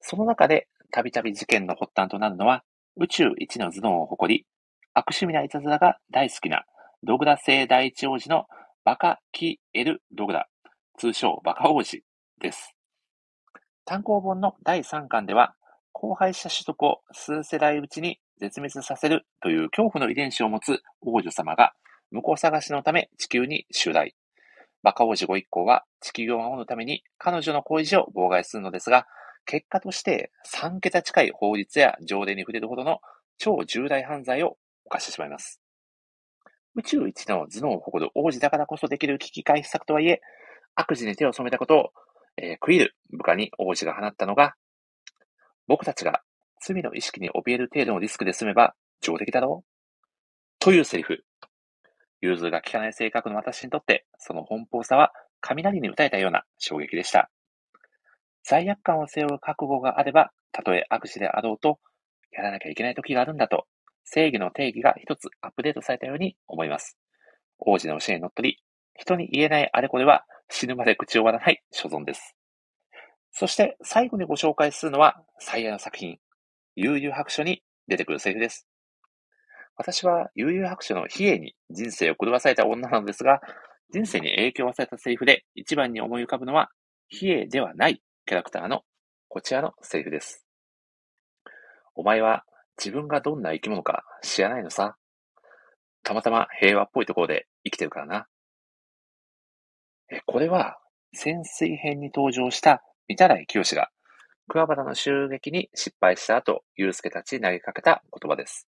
[0.00, 2.64] その中で、たびたび事件の発端となるのは、
[2.96, 4.46] 宇宙一の頭脳を誇り、
[4.92, 6.64] 悪趣味ないたずらが大好きな、
[7.02, 8.46] ドグラ星第一王子の
[8.84, 10.48] バカ・キ・エル・ドグラ、
[10.98, 12.02] 通称バカ王子
[12.40, 12.77] です。
[13.88, 15.54] 単行本の第3巻では、
[15.94, 21.72] 荒廃した種族を数世代うちに絶滅させるという恐怖の遺伝子を持つ王女様が、
[22.12, 24.14] 婿探しのため地球に襲来。
[24.82, 29.06] バカ王子ご一行は地球を守るために彼女の恋路を妨害するのですが、
[29.46, 32.98] 結果として3桁近い法律や条例に触れるほどの
[33.38, 35.62] 超重大犯罪を犯してしまいます。
[36.74, 40.20] 宇宙一の頭脳を誇る王子だからこそできる危機回避策とはいえ、
[40.74, 41.90] 悪事に手を染めたことを、
[42.40, 44.54] えー食い入る部下に王子が放ったのが、
[45.66, 46.22] 僕たちが
[46.64, 49.68] 罪の意識に怯える程度のリスクで済めば上出来だろう？
[50.60, 51.24] というセリフ。
[52.20, 57.30] 融通が利かない性格の私にとって、その奔放さは雷に打たれたような衝撃でした。
[58.44, 61.78] 罪悪感を背負う覚悟があれば、たとえ悪事であろうと、
[62.32, 63.66] やらなきゃいけない時があるんだと、
[64.04, 66.96] 正義の定義が一つアップデートされたように思います。
[67.58, 68.58] 王子の教えにのっとり、
[68.94, 72.34] 人に言えないあれこれは死ぬまで口を割らない所存です。
[73.32, 76.18] そして最後にご紹介するのは最愛の作品、
[76.76, 78.66] 悠々白書に出てくるセリフです。
[79.76, 83.40] 私は悠々白書の比叡に人生を狂わされた女なのですが、
[83.90, 86.70] 人生に影響をされたセリフで一番に思い浮かぶのは、
[87.08, 88.82] 比叡ではないキャラクターの
[89.28, 90.44] こちらのセリフです。
[91.94, 92.44] お前は
[92.76, 94.96] 自分がどんな生き物か知らないのさ。
[96.02, 98.26] たまたま平和っぽいところで生きてるからな。
[100.26, 100.78] これは
[101.12, 103.90] 潜水編に登場した御手洗清が
[104.48, 108.66] 桑原の襲撃に失敗した後、祐介たちに投げかけた言葉です。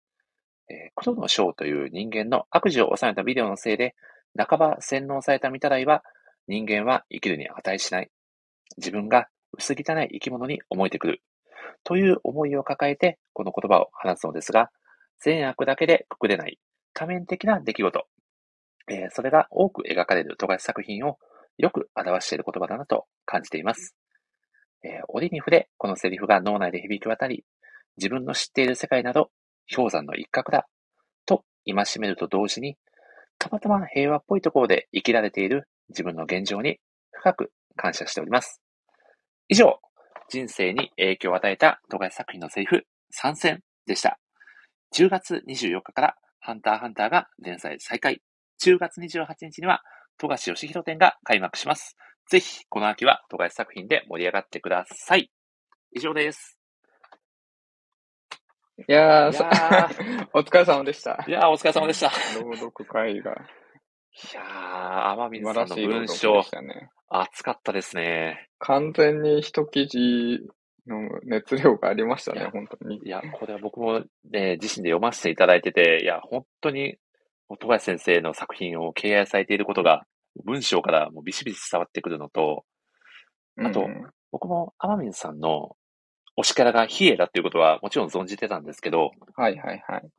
[0.69, 3.95] えー黒の章という人間の悪事を収めたビデオのせいで、
[4.37, 6.03] 半ば洗脳された御手洗は、
[6.47, 8.11] 人間は生きるに値しない。
[8.77, 11.21] 自分が薄汚い生き物に思えてくる。
[11.85, 14.69] という思いを抱えて、この言葉を話すのですが、
[15.21, 16.59] 善悪だけでくくれない
[16.93, 18.05] 多面的な出来事。
[18.89, 21.17] えーそれが多く描かれる富樫作品を
[21.57, 23.95] よく表している言葉だなと感じています。
[24.83, 27.45] えー折に触れ、このセリフが脳内で響き渡り、
[27.97, 29.29] 自分の知っている世界など
[29.73, 30.67] 氷山の一角だ、
[31.25, 32.77] と戒めると同時に、
[33.37, 36.79] たまたま平和っぽいところで生きられている自分の現状に
[37.11, 38.61] 深く感謝しております。
[39.47, 39.79] 以上、
[40.29, 44.19] 人生に影響を与えた富樫作品のセリフ参戦でした。
[44.95, 48.21] 10月24日からハンターハンターが連載再開。
[48.63, 49.83] 10月28日には
[50.17, 51.95] 富樫義弘展が開幕します。
[52.29, 55.31] ぜひ、この秋は富樫作品で盛り上がってください。
[55.95, 56.57] 以上です。
[58.87, 61.31] いやー、やー お疲れ様でしたい。
[61.31, 62.07] やー、お疲れ様でした。
[62.07, 63.31] い朗読会が
[64.33, 66.89] やー、天水素晴さんの文章ね。
[67.09, 68.49] 熱かったですね。
[68.59, 70.39] 完全に一記事
[70.87, 72.99] の熱量がありましたね本当に。
[73.03, 76.97] いや、これは僕もね、自身で読ませていただいてて、いや、本当に、
[77.57, 80.05] 富樫先生の作品を敬愛されていることが、
[80.45, 82.65] 文章からもうビシビシ伝わってくるのと、
[83.57, 85.75] あとうん僕も天水さんの
[86.37, 90.09] 推しキャラが比叡だっていうことはもちろん存じてたんですけど、はいはいはい。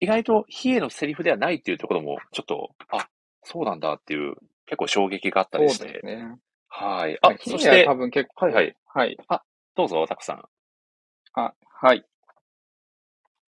[0.00, 3.08] 意外と比叡のセリフではないっていうところも、ちょっと、あ、
[3.42, 4.34] そうなんだっていう、
[4.66, 6.00] 結構衝撃があったそうでりして。
[6.00, 6.36] すね。
[6.68, 7.18] はい。
[7.22, 8.76] あ、そして多、分結構、はいはい。
[8.94, 9.16] はい。
[9.74, 10.42] どうぞ、たくさん。
[11.32, 12.04] あ、はい。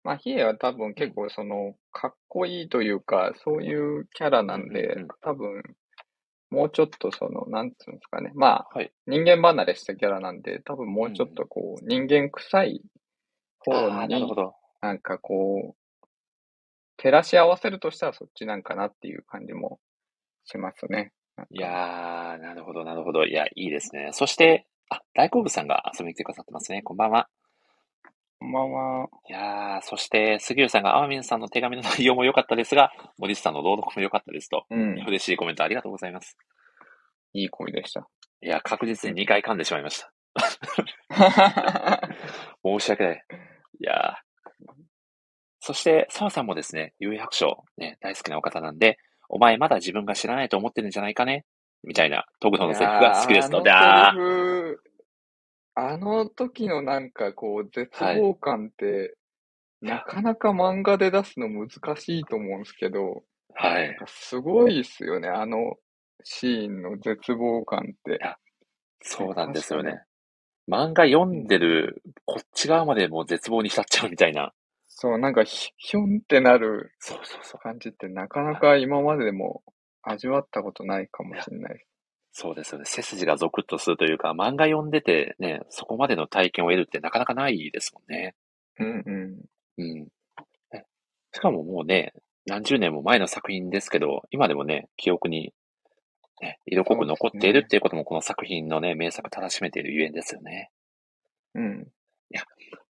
[0.02, 5.62] まあ、ヒエは多分結構その、かっこいいというか、そういうキャラなんでうんうんうん、多分、
[6.50, 8.32] もうちょっとその、なんつうんですかね。
[8.34, 8.92] まあ、はい。
[9.06, 12.82] 人間離れしたキャラなんで、多分もうちょっとこう、人間臭い
[13.58, 14.54] 方ああ、なるほに、ど。
[14.80, 16.06] なんかこう、
[16.96, 19.80] 照らし合わせるとしたらそっちなんかなっていう感じも
[20.44, 21.12] しますね。
[21.36, 23.24] なんかいやー、なるほど、なるほど。
[23.24, 24.10] いや、いいですね。
[24.12, 26.82] そして、あ、大好物さんが遊びに来てくださってますね。
[26.82, 27.28] こんばんは。
[28.42, 29.08] こんばんは。
[29.28, 34.64] いやー、そして、杉浦さんが、天水さんの手紙の内容も良かったですが、森下さんの朗読も良かったですと。
[34.70, 34.94] うん。
[35.06, 36.38] 嬉しいコメントありがとうございます。
[37.34, 38.08] いい声でした。
[38.40, 40.10] いや、確実に2回噛んでしまいました。
[42.64, 43.24] 申し訳ない。
[43.78, 44.72] いやー。
[45.60, 48.96] そして、澤さんもですね、有白書、ね、大好きなお方なんで、
[49.28, 51.44] お前まだ自分が知らないと思ってるんじゃないかね？
[51.84, 54.89] みたいな、トグロのセリフが好きですので、いやー
[55.74, 59.16] ああの時のなんかこう、絶望感って、
[59.80, 65.76] なかなか漫画で出すの難しいと思うんですけど、ーはないすごいっすよね、あの
[66.22, 68.20] シーンの絶望感って。
[69.02, 70.02] そうなんですよね。
[70.68, 74.52] 漫画読んでる、こっち側までもう絶望に浸っちゃうみたいな。
[74.86, 76.92] そう、なんかひひょんってなる。
[77.58, 79.62] 感じってなかなか今まででも
[80.02, 81.89] 味わったことないかもしれないです。
[82.32, 82.84] そうですよね。
[82.86, 88.34] 背筋がゾクッとするというか、漫画読んでてね、そこまでの体験を得るってなかなかないですもんね。
[88.78, 89.44] うんうん。
[89.78, 90.08] うん。
[90.72, 90.86] ね
[91.32, 92.12] しかももうね、
[92.46, 95.52] 何十年も前の作品ですけど、今でもね、記憶に、
[96.40, 100.70] ね、色濃く残っているっていうことも、この作品のね、名作たらしめているゆえんですよね。
[101.54, 101.88] うん。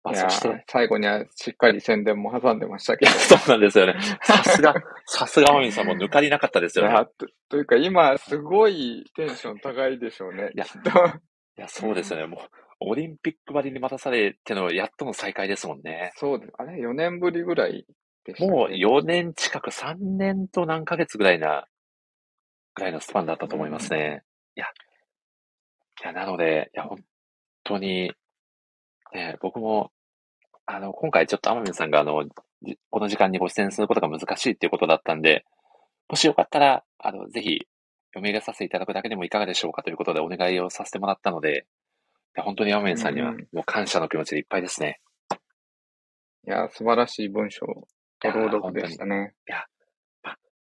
[0.03, 3.11] まあ、いやそして、ー最後にはしっかり宣伝も挟んでましたけど。
[3.13, 3.95] そうなんですよね。
[4.23, 4.73] さすが、
[5.05, 7.05] さすがマミンさんも抜かりなかったですよね。
[7.17, 10.51] とというか今すごいテンション高いでしょうね。
[10.55, 10.89] いやきっと。
[10.89, 12.27] いや、そうですよね。
[12.27, 16.11] もう、オリンピックばりに待たされての、やっとの再会ですもんね。
[16.15, 16.53] そうです。
[16.57, 17.85] あれ ?4 年ぶりぐらい
[18.25, 18.51] でしたっけ？
[18.51, 21.67] もう4年近く、3年と何ヶ月ぐらいな、
[22.73, 24.23] ぐらいのスパンだったと思いますね。
[24.55, 24.67] いや、
[26.03, 27.03] いや、なので、いや、本
[27.63, 28.13] 当に、
[29.13, 29.91] ね、僕も、
[30.65, 32.23] あの、今回ちょっと天海さんが、あの、
[32.63, 35.45] じこの時間にご出演することが難しいっていうことだったんで、
[36.09, 37.67] もしよかったら、あの、ぜひ、
[38.13, 41.65] 読み上げさせていただくだけでもいかがでしょうかということでお願いをさせてもらったので、
[42.35, 44.99] いや本当に天海さんにはもう感謝の気持ちでいっぱいですね。
[46.47, 47.65] いや、素晴らしい文章
[48.19, 49.33] と朗読でしたね。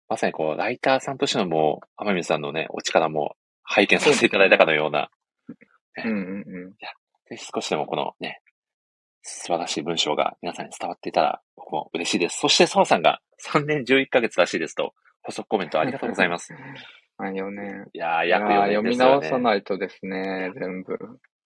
[0.08, 5.10] まさにこう、ライターさんとしてのもう、天海さんのね、お力も拝見させていただいたかのような、
[6.04, 6.74] うんうんうん。
[7.32, 8.42] ぜひ少しでもこのね、
[9.22, 12.40] 素晴らしい文章が皆さんに伝わっていたら僕も嬉しいです。
[12.40, 13.22] そして澤さんが
[13.54, 14.92] 3年11ヶ月らしいですと、
[15.24, 16.54] 補足コメントありがとうございます。
[17.18, 17.88] あ、 4年。
[17.94, 19.12] いやー、いや約4ー読み年ですよね。
[19.14, 20.94] 直さないとですね、全部。
[20.94, 20.98] い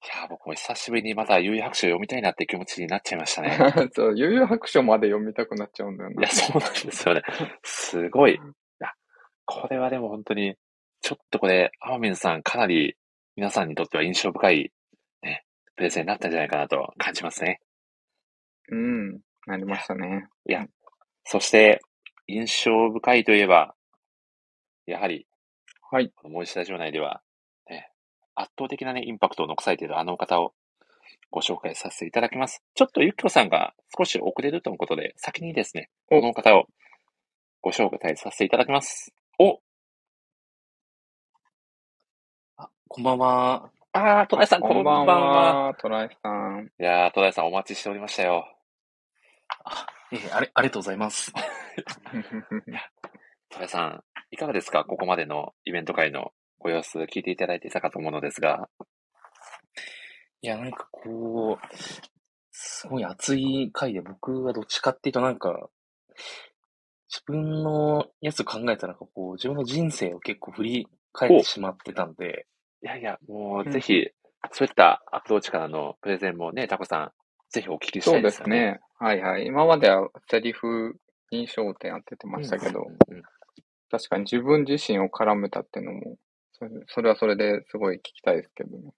[0.08, 3.60] やー、僕も久しぶりにまた悠々白書を読みたいなって気持ちになっちゃいましたね。
[3.94, 6.22] そう、悠々白書まで読みたくなっちゃうんだよな。
[6.22, 7.22] いや、そうなんですよね。
[7.62, 8.32] すごい。
[8.34, 8.38] い
[8.80, 8.92] や、
[9.46, 10.56] これはでも本当に、
[11.02, 12.96] ちょっとこれ、アマミンさんかなり
[13.36, 14.72] 皆さんにとっては印象深い、ね、
[15.76, 17.61] プレゼンになったんじゃないかなと感じますね。
[18.69, 19.19] うん。
[19.45, 20.28] なりましたね。
[21.26, 21.82] そして、
[22.28, 23.76] 印象深いといえば、
[24.86, 25.28] やはり、
[25.91, 26.11] はい。
[26.15, 27.21] このモイスラジオ内では、
[27.69, 27.91] ね、
[28.36, 30.53] 圧倒的なね、インパクトを残されているあの方を
[31.30, 32.63] ご紹介させていただきます。
[32.73, 36.65] ちょっとゆきこさんが少し遅れるとのことで、先にですね、おこの方を
[37.61, 39.13] ご紹介させていただきます。
[39.39, 39.59] お
[42.57, 43.74] あ、こんばんは。
[43.98, 45.68] あー、戸田さん、こんばんは。
[45.68, 45.74] は。
[45.76, 46.70] トライさん。
[46.80, 48.46] いやー、戸田さんお待ちしておりましたよ。
[50.12, 51.32] えーあれ、ありがとうございます。
[53.52, 54.84] 戸田さん、いかがですか？
[54.84, 58.70] ここまでのイベント会のご様子聞いていただいていたかと思うのですが。
[60.41, 61.76] いや、なんかこう、
[62.52, 65.70] すごい熱い回で、僕はどっちかっていうとなんか、
[67.08, 72.46] 自分のやつ考えたらなんかこう、自分の人生を結構振り返ってしまってたんで、
[72.84, 74.07] いやいや、もううんぜひ、
[74.51, 77.11] そういったアプローチからのプレゼンもね、タコさん、
[77.49, 78.59] ぜひお聞きしたそういですよね。
[78.59, 78.80] ですね。
[78.99, 79.45] はいはい。
[79.45, 80.99] 今まではセリフ
[81.32, 83.23] に焦点当ててましたけど、うんうん
[83.91, 86.17] 確かに自分自身を絡めたっていうのも、
[86.53, 88.91] それそれはそれですごい聞きたいですけどね。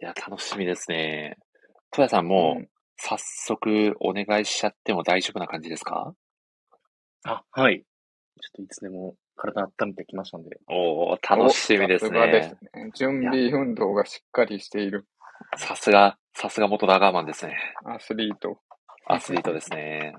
[0.00, 1.38] いや、楽しみですね。
[1.92, 2.68] 戸田さんも、うん
[3.04, 6.14] 早速お願いしちゃっても大丈夫な感じですか？
[7.24, 7.80] あ、はい。
[7.80, 10.60] ちょっといつでも体温めてきましたんで。
[10.68, 12.84] おー、楽しみですおさすがですね。
[12.84, 12.90] ね。
[12.94, 15.06] 準備運動がしっかりしている
[15.56, 17.56] さすが、さすが元ラガーマンですね。
[17.84, 18.58] アスリート。
[19.06, 20.14] アスリートですね。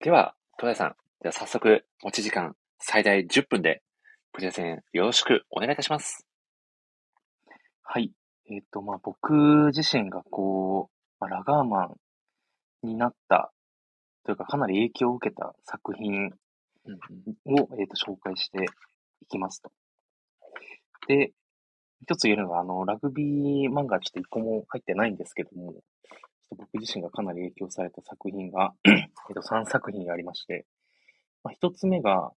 [0.00, 3.82] では、戸田さん、じゃあ早速、持ち時間最大10分で、
[4.32, 6.26] プレゼンよろしくお願いいたします。
[7.82, 8.12] はい。
[8.48, 11.96] えっ、と、まあ、僕自身がこう、まあ、ラガーマン
[12.82, 13.52] になった、
[14.24, 16.38] というかかなり影響を受けた作品うん
[16.92, 18.64] を、えー、と紹介して
[19.22, 19.70] いきますと。
[21.08, 21.32] で、
[22.02, 25.80] 一つ言えるのが、あの、ラグビー漫画ちょっと一個も入ってないんですけども、ちょっ
[26.50, 30.66] と僕自身がかなり影響された作品が、 えっと、3作品ありまして、
[31.42, 32.32] まあ、一つ目が、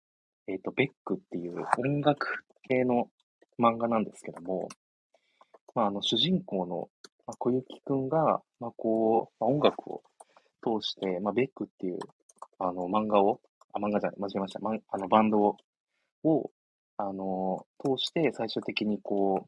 [0.47, 3.10] えっ、と、ベックっていう音楽系の
[3.60, 4.70] 漫画なんですけども、
[5.76, 6.89] まあ、あの、主人公の、
[7.28, 10.02] まあ、小雪くんが、まあ、こう、まあ、音楽を
[10.64, 12.00] 通して、まあ、ベックっていう、
[12.58, 13.41] あの、漫画を、
[13.74, 14.60] あ、漫画じゃない、間違えました。
[14.60, 15.58] まんあの、バンドを、
[16.24, 16.52] を、
[16.98, 19.48] あの、通して最終的にこ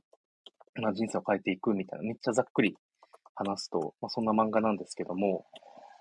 [0.75, 2.77] う、まあ、人生を変えていくみたいな、めっちゃざっくり
[3.35, 5.45] 話すと、まあ、そんな漫画なんですけども、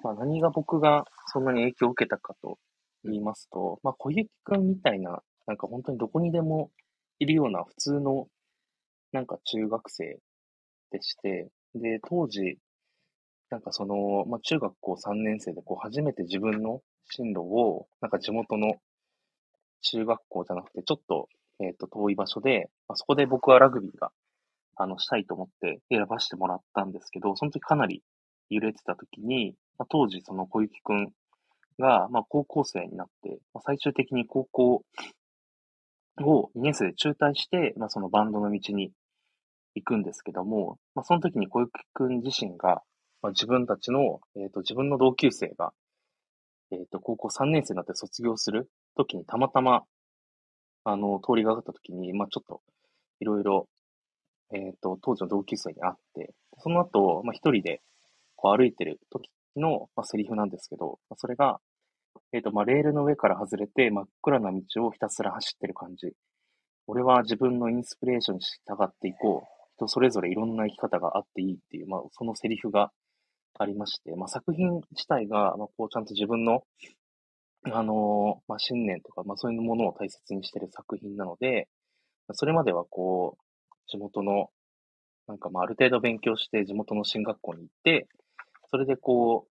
[0.02, 2.58] まあ、何が僕がそんなに影響を受けたかと
[3.04, 6.70] 言いますと、まあ、小雪くんみたいな、なんか本当にどこにでも
[7.18, 8.28] いるような普通の、
[9.12, 10.18] なんか中学生
[10.92, 12.58] でして、で、当時、
[13.50, 18.74] なんかその、まあ、中学校3年生でこう初めて自分の進路を、なんか地元の
[19.82, 21.28] 中学校じゃなくて、ちょっと、
[21.60, 24.10] えっ、と、遠い場所で、まあ、そこで僕はラグビーが、
[24.76, 28.02] あの、したいと思って選ばせてもらったんですけど、その時かなり
[28.48, 31.12] 揺れてた時に、まあ、当時その小雪くん
[31.78, 34.82] が、まあ、高校生になって、まあ、最終的に高校
[36.22, 38.92] を2年生で中退して、まあ、そのバンドの道に
[39.74, 42.82] 行くんですけども、まあ、その時に小雪くん自身が、
[43.22, 45.72] まあ、自分たちの、えっ、と、自分の同級生が、
[46.72, 49.82] えっ、と、高校3年生になって卒業する時にたまたま、
[50.84, 52.62] あの、通りがかった時に、まあ、ちょっと、
[53.20, 53.68] いろいろ、
[54.52, 57.80] えっ、と、当時の同級生に会って、その後、まあ、一人で、
[58.36, 61.60] こう歩いてる時の、まあ、セリフなんですけど、まあ、それが、
[62.32, 66.12] えっ、と、まあ、レールの上から外れて真っ暗な道をひたすら走ってる感じ。
[66.86, 69.60] 俺は自分のインスピレーションに従っていこう。
[69.80, 72.90] 人それぞれいろんな生き方があっていいっていう、まあ、そのセリフが
[73.62, 76.64] ありまして、まあ、作品自体が、まあ、こう、ちゃんと自分の、
[77.64, 81.68] あのまあ、信念とか、まあ、そういうものを大切にしてる作品なので、
[82.32, 84.48] それまではこう、地元の、
[85.28, 88.08] なんかまあ、ある程度勉強して地元の進学校に行って、
[88.70, 89.50] それでこう、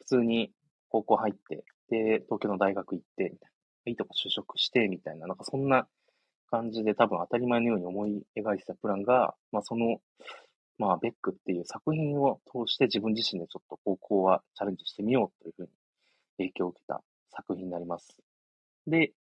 [0.00, 0.52] 普通に
[0.90, 3.48] 高校入って、で、東京の大学行って、みたいな。
[3.86, 5.86] いいとこ就職して、みたいな、なんかそんな
[6.50, 9.98] 感じで多分当たり前のように思い描いてたプランが、まあその、
[10.78, 15.68] まあベックっていう作品を通して自分自身でちょっと高校はチャレンジしてみようというふうに
[16.38, 18.16] 影響を受けた作品になります。
[18.86, 19.12] で、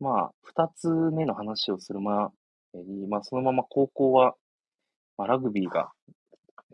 [0.00, 2.28] まあ二つ目の話をする前
[2.74, 4.34] に、まあそのまま高校は、
[5.18, 5.90] まあラグビーが、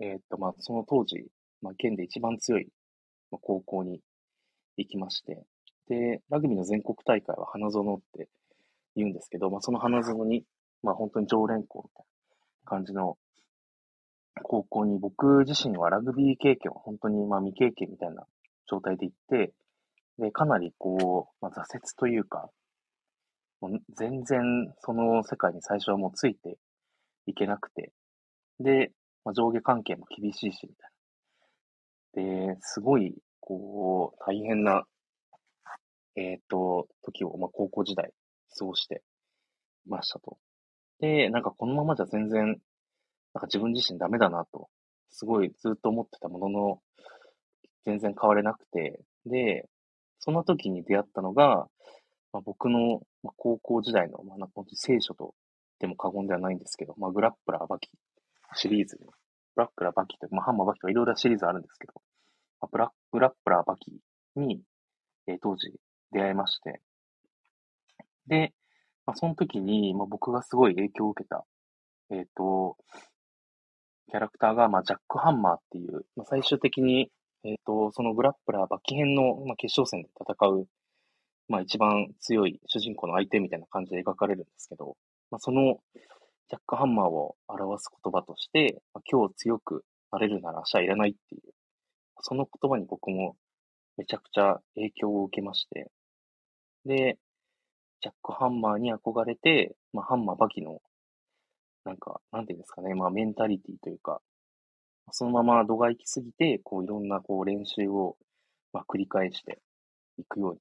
[0.00, 1.26] えーっとまあその当時、
[1.60, 2.68] まあ県で一番強い
[3.30, 4.00] 高校に
[4.76, 5.42] 行きまして、
[5.88, 8.28] で、ラグビーの全国大会は花園って
[8.96, 10.44] 言うんですけど、まあ、その花園に、
[10.82, 12.06] まあ、本当に常連校みたい
[12.64, 13.16] な感じの
[14.42, 18.24] 高校に僕自身はラグビー経験は本当にまあ未経験みたいな
[18.68, 19.52] 状態で行って、
[20.18, 22.50] で、かなりこう、まあ、挫折というか、
[23.60, 24.40] もう全然
[24.80, 26.58] その世界に最初はもうついて
[27.26, 27.92] いけなくて、
[28.60, 28.92] で、
[29.24, 30.74] まあ、上下関係も厳しいし、み
[32.14, 32.54] たいな。
[32.54, 34.84] で、すごい、こう、大変な、
[36.16, 38.12] えっ、と、時を、まあ、高校時代
[38.58, 39.02] 過ごして
[39.86, 40.38] いましたと。
[41.00, 42.58] で、なんかこのままじゃ全然、
[43.34, 44.68] なんか自分自身ダメだなと、
[45.10, 46.82] すごいずっと思ってたものの、
[47.84, 49.68] 全然変われなくて、で、
[50.20, 51.66] その時に出会ったのが、
[52.32, 53.02] まあ、僕の
[53.36, 55.34] 高校時代の、まあ、なんか本当聖書と言っ
[55.80, 57.90] ても過言ではないんですけど、まあ、グラップラーバキ
[58.54, 59.10] シリーズ、グ
[59.56, 61.92] ラップラーバキという、まあ、ハンマーバキとかいろいろシリーズあるんですけど、
[62.60, 63.92] まあ、ブラグラップラーバキ
[64.36, 64.60] に、
[65.26, 65.72] えー当時
[66.12, 66.80] 出会いまして、
[68.26, 68.52] で、
[69.06, 71.44] まあ、その時に、まあ、僕がすごい影響を受けた、
[72.10, 72.76] えっ、と、
[74.10, 77.10] キャラクターが、まあ、ジャック・ハンマーっていう、まあ、最終的に、
[77.44, 80.66] えっ、と、そのグラップラーバキ編の、まあ、決勝戦で戦う、
[81.48, 84.96] まあ、一番強い主人公の相手みたいな感じで描かれるんですけど、
[85.30, 85.78] まあ、その
[86.48, 91.42] ジャック・ハンマーを表す言葉として、まあ、今日強くなれるなら明日いらないっていう、
[92.20, 93.36] その言葉に僕も
[93.96, 95.90] めちゃくちゃ影響を受けまして、
[96.84, 97.18] で、
[98.02, 100.80] ジャック・ハンマーに憧れて、まあ、ハンマーバキの、
[101.84, 104.20] なんか、なんていうんですかね、まあ、メンタリティというか、
[105.10, 108.16] そのまま度が行き過ぎて、こう、いろんな、こう、練習を、
[108.72, 109.60] まあ、繰り返して
[110.18, 110.60] いくように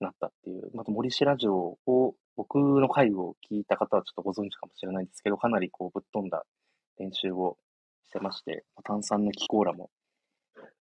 [0.00, 6.44] なったっていう、また、森氏ラジオを、僕の回を聞いた方はちょっとご存知かもしれないんですけど、かなりこう、ぶっ飛んだ
[6.98, 7.58] 練習を
[8.08, 9.90] してまして、炭酸の気コーラも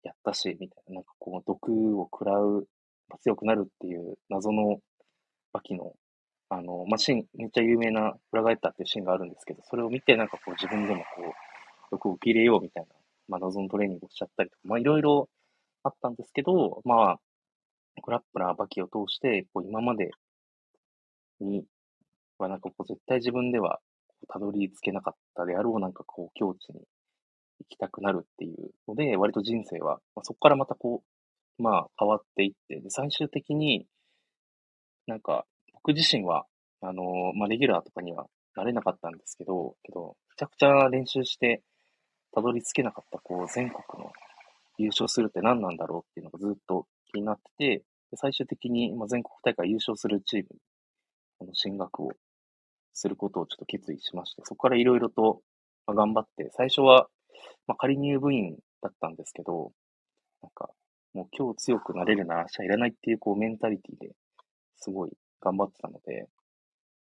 [0.04, 2.68] やったし、みたいな、なんかこう、毒を食らう、
[3.22, 4.80] 強くなるっていう謎の
[5.54, 5.94] バキの、
[6.50, 11.34] あの、まあ、シーン、めっちゃ有名な裏返ったっていうシーンがあるんですけど、それを見てなんかこう自分でもこう、
[11.92, 12.90] 毒を受け入れようみたいな、
[13.28, 15.30] まあ、謎のトレーニングをしちゃったりとか、まあ、いろいろ
[15.84, 17.20] あったんですけど、まあ、
[18.02, 20.12] グラップラーバキを通して、こう今まで
[21.40, 21.66] に
[22.38, 23.80] はなんかこう絶対自分では
[24.28, 26.82] たどり着けなかったであろうなんかこう境地に
[27.60, 31.04] 行きたくなるっていうので、割と人生は、まあ、そこからまたこ
[31.60, 33.88] う、まあ変わっていって、で最終的に
[35.08, 35.46] なんか
[35.88, 36.46] 僕自身は、
[36.82, 38.26] あのまあレギュラーとかには
[38.58, 41.62] なれなかったんですけど、けど、めちゃくちゃ練習して
[42.34, 44.12] たどり着けなかったこう全国の
[44.78, 47.84] 優勝するって何なんだろうっていうのがずっと気になってて、
[48.16, 50.60] 最終的に、ま、全国大会優勝するチームに
[51.42, 52.12] あの進学を
[52.94, 55.42] することをちょっと決意しまして、そこからいろいろと、
[55.88, 57.08] ま、頑張って、最初は、
[57.66, 59.72] ま、仮入部員だったんですけど、
[60.42, 60.70] なんか、
[61.14, 64.12] もう今日強くなれるなら明日いらないっていうこうメンタリティで
[64.78, 65.12] すごい
[65.42, 66.28] 頑張ってたので、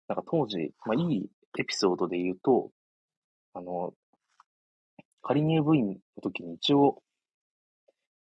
[0.07, 2.71] なんか当時、まあいいエピソードで言うと、
[3.53, 3.93] あの、
[5.21, 7.01] 仮入部員の時に一応、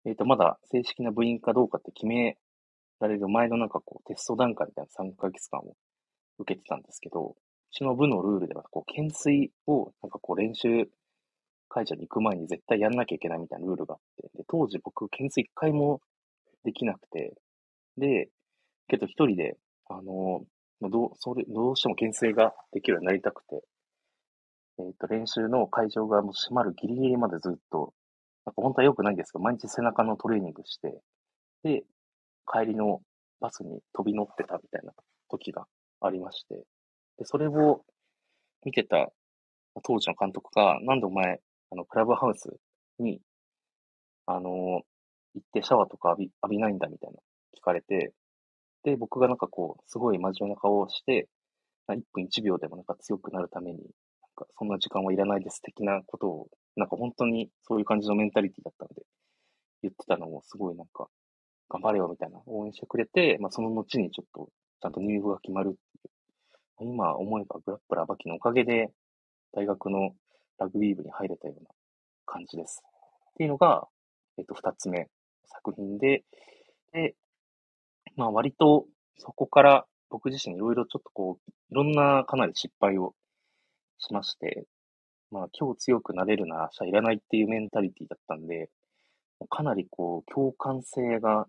[0.05, 2.37] えっ、と、まだ正式な部員かどうかって決め
[2.99, 5.75] られる前のなんかこうテスト段階みたいな3ヶ月間を
[6.39, 7.35] 受けてたんですけど、う
[7.71, 10.89] ちの部のルールでは、こう、懸垂を、なんかこう、練習
[11.69, 16.01] 会場に行く前に絶対やんなきゃいけないみたいなルールがあって、で、当時僕、懸垂一回も
[16.63, 17.33] できなくて、
[17.97, 18.29] で、
[18.87, 19.57] けど一人で、
[19.89, 20.43] あの、
[20.81, 23.63] どう、それ、どうしても牽制ができるようになりたくて、
[24.79, 27.93] えっ、と、練習の会場がもう閉まるギリギリまでずっと、
[28.45, 30.99] なんか本当は良くないんですけど、毎日背中のトレーニングして、
[31.63, 31.83] で、
[32.51, 33.01] 帰りの
[33.39, 34.93] バスに飛び乗ってたみたいな
[35.29, 35.65] 時が
[36.01, 36.55] ありまして、
[37.17, 37.83] で、それを
[38.65, 39.09] 見てた
[39.83, 41.39] 当時の監督が、なんでお前、
[41.71, 42.49] あの、クラブハウス
[42.99, 43.21] に、
[44.25, 44.83] あの
[45.35, 47.17] 行ってシャワーとか浴び浴びないんだみたいな
[47.57, 48.13] 聞かれて、
[48.83, 51.29] で、僕がなんかこう、すごい真面目な顔をして、
[51.87, 53.89] 1分1秒でもなんか強くなるために、なん
[54.35, 59.03] かそんな時間はいらないです的なことを、なんか本当にそういう感じのメンタリティだったので、
[59.83, 61.07] 言ってたのもすごいなんか、
[61.69, 64.49] 頑張れよみたいな応援してくれて、まあその後にちょっと、
[64.81, 65.71] ちゃんと入部が決まるっ
[66.01, 66.13] ていう。
[66.79, 68.91] 今思えばグラップラーバキのおかげで、
[69.53, 70.11] 大学の
[70.57, 71.69] ラグビー部に入れたような
[72.25, 72.81] 感じです。
[73.31, 73.87] っていうのが、
[74.37, 75.07] えっと、二つ目
[75.45, 76.23] 作品で、
[76.91, 77.15] で、
[78.15, 78.85] まあ割と
[79.17, 83.15] そこから僕自身いろいろちょっとこう、いろんなかなり失敗を
[83.97, 84.65] しまして、
[85.31, 88.69] まあ今日強くなれるなら明日いらないっていうメンタリティだったんで、
[89.49, 91.47] かなりこう、共感性が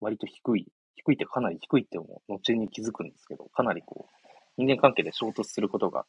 [0.00, 4.14] 割と低い、低いってかなり低いっても後に気づくんですけど、かなりこう、
[4.56, 6.04] 人間関係で衝突することが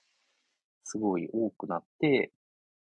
[0.83, 2.31] すごい多くなって、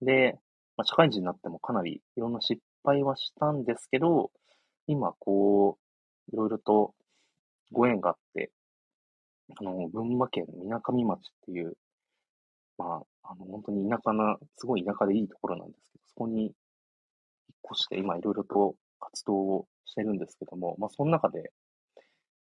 [0.01, 0.37] で、
[0.77, 4.31] まあ、社会人になってもかなりいろんな失敗はしたんですけど、
[4.87, 5.84] 今こう、
[6.31, 6.93] いろいろと
[7.71, 8.51] ご縁があって、
[9.59, 11.77] あの、群馬県みなかみ町っていう、
[12.77, 16.51] まあ、あの、本当に田舎な、すごい田舎でいいところなんですけど、そこに引っ
[17.73, 21.51] 越して今いろいろと活動をしてるんですけども、まあ、その中で、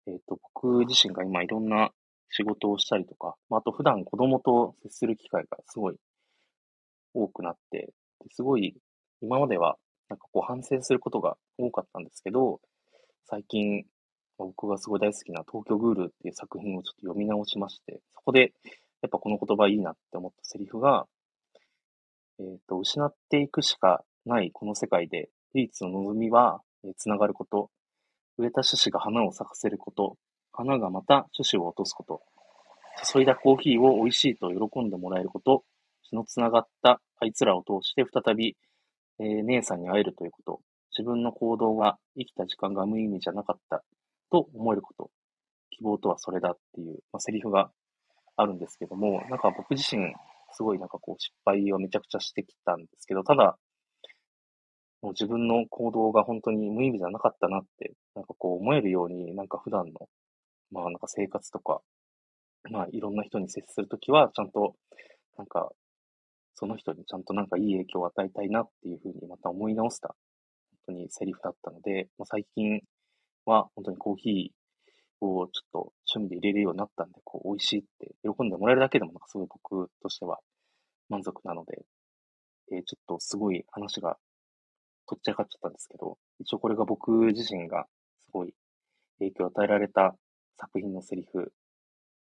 [0.06, 1.90] えっ、と、僕自身が今いろんな
[2.30, 5.96] 仕事をしたりとか、まあ、あと普段子供と接する機会がすごい
[7.14, 7.90] 多くなって、
[8.30, 8.76] すごい
[9.20, 9.76] 今までは
[10.08, 12.60] なんかこう反省することが多かったんですけど、
[13.28, 13.84] 最近
[14.38, 18.52] 僕がすごい大好きな東京グールっていう作品をちょっと読み直しまして、そこで
[19.02, 21.06] やっぱこの言葉いいなって思ったセリフが、
[22.38, 27.70] えっ、と、失っていくしかないこの世界で唯一の望みは、えーつながること、
[28.38, 30.16] 植えた種子が花を咲かせること、
[30.52, 32.22] 花がまた種子を落とすこと、
[33.12, 35.64] 注いだコーヒーを美味しいと喜んでもらえること、
[36.08, 38.56] 血のつながったあいつらを通して再び、
[39.18, 40.60] えー姉さんに会えるということ、
[40.96, 43.82] 自分の行動が生きた時間が無意味じゃなかった
[44.30, 45.10] と思えること、
[45.70, 47.70] 希望とはそれだっていう、まあ、セリフが
[48.36, 50.14] あるんですけども、なんか僕自身、
[50.52, 53.58] すごいなんかこう失敗をめちゃくちゃしてきたんですけど、ただ、
[55.02, 60.08] もう自分の行動が本当に無意味じゃなかったなって、なんかこう思えるように、なんか普段の、
[60.70, 61.80] まあなんか生活とか、
[62.70, 64.74] まあいろんな人に接するときは、ちゃんと、
[65.36, 65.70] なんか、
[66.54, 70.16] その人にちゃんとなんかいい影響を与えたいなっていうふうにまた思い直した、
[70.86, 72.80] 当にセリフだったので、まあ、最近
[73.44, 80.38] は本当にコーヒーをちょっと趣味で入れるようになったんで、こう美味しいって喜んでもらえるだけでもなんかすごい僕としては
[81.08, 81.84] 満足なので、
[82.72, 84.16] えーちょっとすごい話が
[85.08, 87.86] とっちらかっちゃったんですけど、一応これが僕自身が
[88.26, 88.54] すごい
[89.20, 90.14] 影響を与えられた
[90.58, 91.52] 作品のセリフ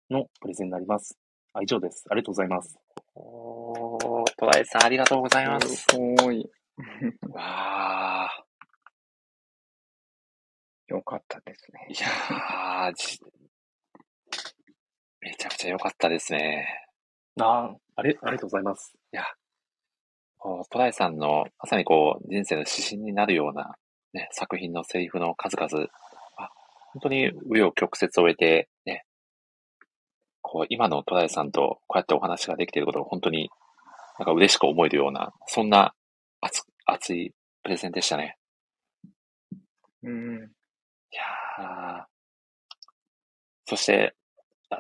[0.09, 1.18] のプレゼンになります。
[1.53, 2.05] あ、以上です。
[2.09, 2.78] ありがとうございます。
[3.16, 5.76] おー、トライさんありがとうございます。
[5.76, 5.86] す
[6.24, 6.49] ごい。
[7.30, 8.50] わー。
[10.91, 11.87] よかったですね。
[11.89, 13.20] いやー、じ
[15.21, 16.67] めちゃくちゃ良かったですね。
[17.39, 18.93] ああれ、ありがとうございます。
[20.37, 23.75] こうトライさんのまさにこう人生の指針になるような、
[24.13, 25.87] ね、作品のセリフの数々、
[26.37, 26.49] あ
[26.93, 29.05] 本当に紆余曲折を終えて、ね、
[30.41, 33.49] こう今のトライさんとこうやってお話ができていることが本当に
[34.20, 35.93] なんか嬉しく思えるような、そんな
[36.41, 37.33] 熱熱い
[37.63, 38.36] プレゼンでしたね。
[40.03, 40.51] うん。
[41.12, 42.05] いやー
[43.66, 44.16] そして、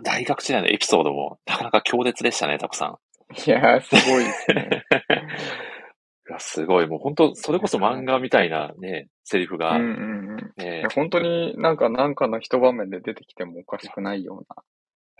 [0.03, 2.97] 大学時代のエピソードもなかなか強烈でしたね、タコさん。
[3.45, 4.83] いやー、すごいですね。
[6.29, 10.39] いやすごい、もう本当、それこそ漫画みたいなね、セリフが、うんうんうん。
[10.61, 14.63] いねや、本当になんか、なんかの一場面で出てきてもおかしくないような。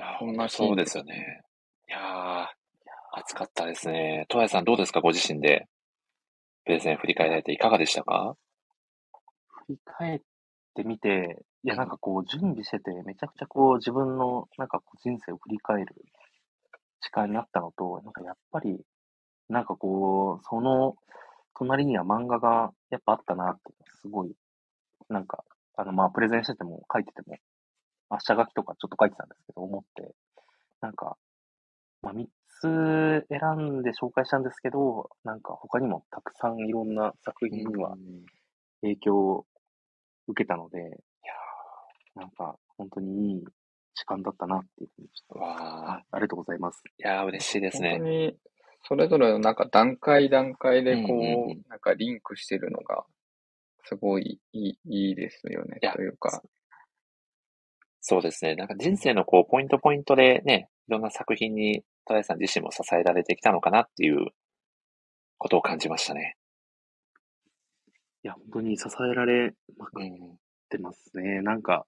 [0.06, 1.44] いやそんなそうですよね。
[1.90, 2.48] いやー、
[3.14, 4.26] 熱かったですね。
[4.30, 5.68] トライさんどうですかご自身で。
[6.64, 8.36] プレゼン振り返られていかがでしたか？
[9.68, 10.20] 振り返っ
[10.74, 15.96] てみて、いや、なんかこう、準備してて、めちゃくちゃこう、自分の、なんかこう、人生を振り返る
[17.02, 18.80] 時間になったのと、なんかやっぱり、
[19.50, 20.96] なんかこう、その、
[21.56, 24.34] 隣には漫画がやっぱあったなって、すごい、
[25.10, 25.44] なんか、
[25.76, 27.38] あの、まあ、プレゼンしてても、書いてても、
[28.10, 30.16] 明日書きとかちょっと書いてたんですけど、思って、
[30.82, 31.18] なんか、
[32.02, 32.26] まあ、3
[32.62, 33.40] つ選
[33.80, 37.96] んで紹介したんですけど、なんか他にもたくさんいろんな作品には
[38.82, 39.46] 影響を
[40.32, 43.44] 受けたので、いやーなんか本当にいい
[43.94, 46.82] 時間だったなっていうふうにわあ、はい、ありがとうございます。
[46.86, 47.92] いやー、嬉しいですね。
[47.92, 48.38] 本当に、
[48.84, 53.06] それぞれのなんか段階段階でこうんうんうんう、なんかリンクしてるのが、
[53.84, 55.80] すごいいい、いいですよね。
[55.94, 56.42] というか、
[58.00, 58.56] そうですね。
[58.56, 64.32] なんか人生のこう、ポイントポイントでね、いろんな作品に、トライさん自身も支えられてきたのかなっていう
[65.38, 66.36] ことを感じましたね。
[68.24, 70.38] いや、本当に支えられまくっうん。
[70.70, 71.42] てますね。
[71.42, 71.86] なんか、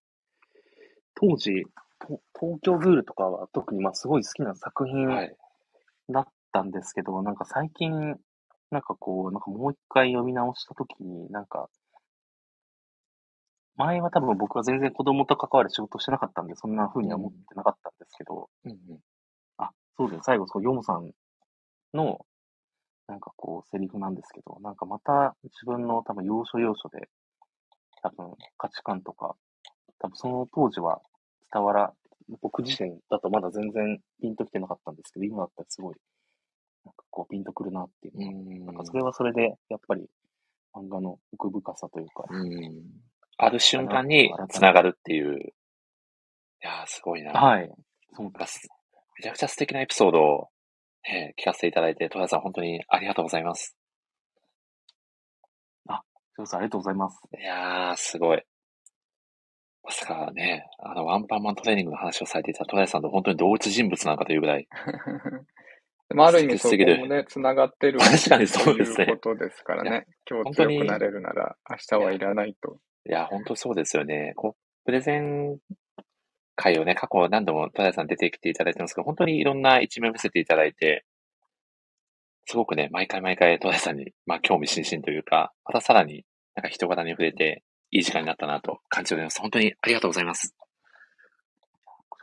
[1.15, 1.65] 当時、
[1.99, 5.35] と東京ブールとかは特にまあすごい好きな作品はい。
[6.09, 7.91] だったんですけど、なんか最近、
[8.71, 11.69] なんかこう、なんかもう一回読み直したときに、なんか、
[13.75, 18.99] 前は多分僕は全然子供と関わる仕事してなかったんで、そんな風には思ってなかったんですけど、うんうん。
[19.57, 21.11] あ、そうですね、最後、そう、ヨモさん
[21.93, 22.25] の、
[23.07, 27.09] なんかこう、セリフなんですけど、なんかまた自分の多分要所要所で、
[28.01, 29.35] 多分価値観とか、
[29.99, 31.01] 多分その当時は
[31.53, 31.93] 伝わら、
[32.41, 35.95] 僕自身だとまだ全然ピンときてなかったんですけど、今だったらすごい、
[36.85, 40.09] なんかこうピンとくるなっていううんなんかそれはそれで、やっぱり
[40.73, 42.83] 漫画の奥深さというか、うん。
[43.37, 45.39] ある瞬間に繋がるっていう。
[45.39, 45.53] い
[46.61, 47.31] やー、すごいな。
[47.31, 47.71] はい。
[48.15, 48.67] そうかす
[49.17, 50.49] めちゃくちゃ素敵なエピソードを、
[51.05, 53.75] えー聞かせていただいて、戸田さん本当にありがとうございます。
[56.35, 57.19] そうです、ありがとうございます。
[57.39, 58.41] いやー、すごい。
[59.83, 64.67] まさかね、あの、ワンパンマントレーニングの話をされていた戸田さんと本当に同一人物なのかというぐらい。
[66.09, 70.07] でもある意味そこもね、繋がってる確かにそうですねということですからね。
[70.29, 72.79] 今日強くなれるなら明日はいらないと。
[73.07, 74.33] いや、本当そうですよね。
[74.35, 75.59] こう、プレゼン
[76.55, 81.05] 会をね、過去何度も戸田さん出てきていただいてますけど、本当にいろんな一面を見せていただいて、
[82.45, 86.25] すごくね、毎回毎回戸田さんに、まあ、興味津々というか、またさらに
[86.55, 89.39] なんか人柄に触れて、いい時間になったなと感じております。
[89.39, 90.55] 本当にありがとうございます。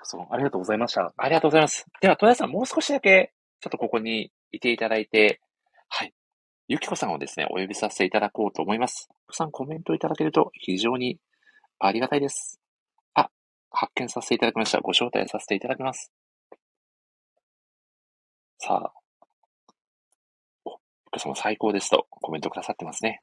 [0.03, 1.13] そうありがとうございました。
[1.17, 1.87] ありがとうございます。
[2.01, 5.41] では、戸田さん、もう少しだけ、ちょっとここにいていただいて、
[5.89, 6.15] はい。
[6.67, 9.09] ゆきこさんをですね、お呼びさせていただこうと思います。
[9.11, 11.19] ゆきこさん、コメントいただけると非常に
[11.79, 12.60] ありがたいです。
[13.71, 14.81] あ、発見させていただきました。
[14.81, 16.13] ご招待させていただきます。
[18.59, 18.93] さあ。
[20.65, 23.21] お、ゆきこさんも最高ですとコメントくださってますね。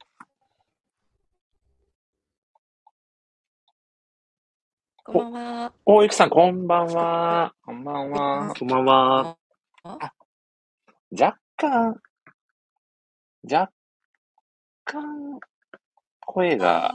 [5.04, 5.72] こんばんは。
[5.86, 7.54] お、ゆきさん、こんばんは。
[7.64, 8.54] こんばんは。
[8.54, 9.38] こんばんは。
[11.10, 11.96] 若干、
[13.50, 13.72] 若
[14.84, 15.40] 干、
[16.30, 16.92] 声が、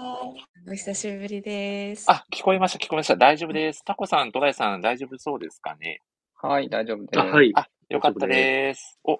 [0.69, 2.05] お久しぶりです。
[2.07, 3.15] あ、聞こえました、聞こえました。
[3.15, 3.83] 大丈夫です。
[3.83, 6.01] タコさん、トライさん、大丈夫そうですかね？
[6.39, 7.19] はい、大丈夫です。
[7.19, 7.51] あはい。
[7.55, 8.99] あ、よかったです。
[9.03, 9.17] お、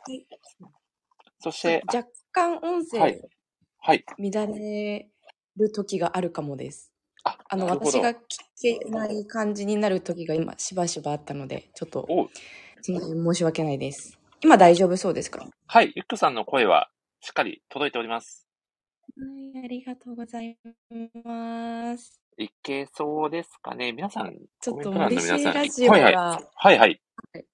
[1.40, 3.22] そして、あ若干音声はい
[3.80, 4.06] はい。
[4.20, 5.10] 乱れ
[5.58, 6.94] る時があるかもです。
[7.24, 8.18] あ、あの、私が聞
[8.62, 12.30] けない感じになる時が今しばしばあったので、ちょっと、お
[12.84, 14.20] その辺申し訳ないです。
[14.42, 15.40] 今大丈夫そうですか？
[15.40, 18.43] ははい、ゆっくさんの声はしっかり届いております。
[19.18, 20.58] い、ありがとうござい
[21.24, 22.22] ます。
[22.38, 23.92] いけそうですかね。
[23.92, 26.14] 皆さん、ちょっとコメント欄の皆さん森氏ラジオはいはい。
[26.14, 27.02] が、はいはい。
[27.34, 27.46] はい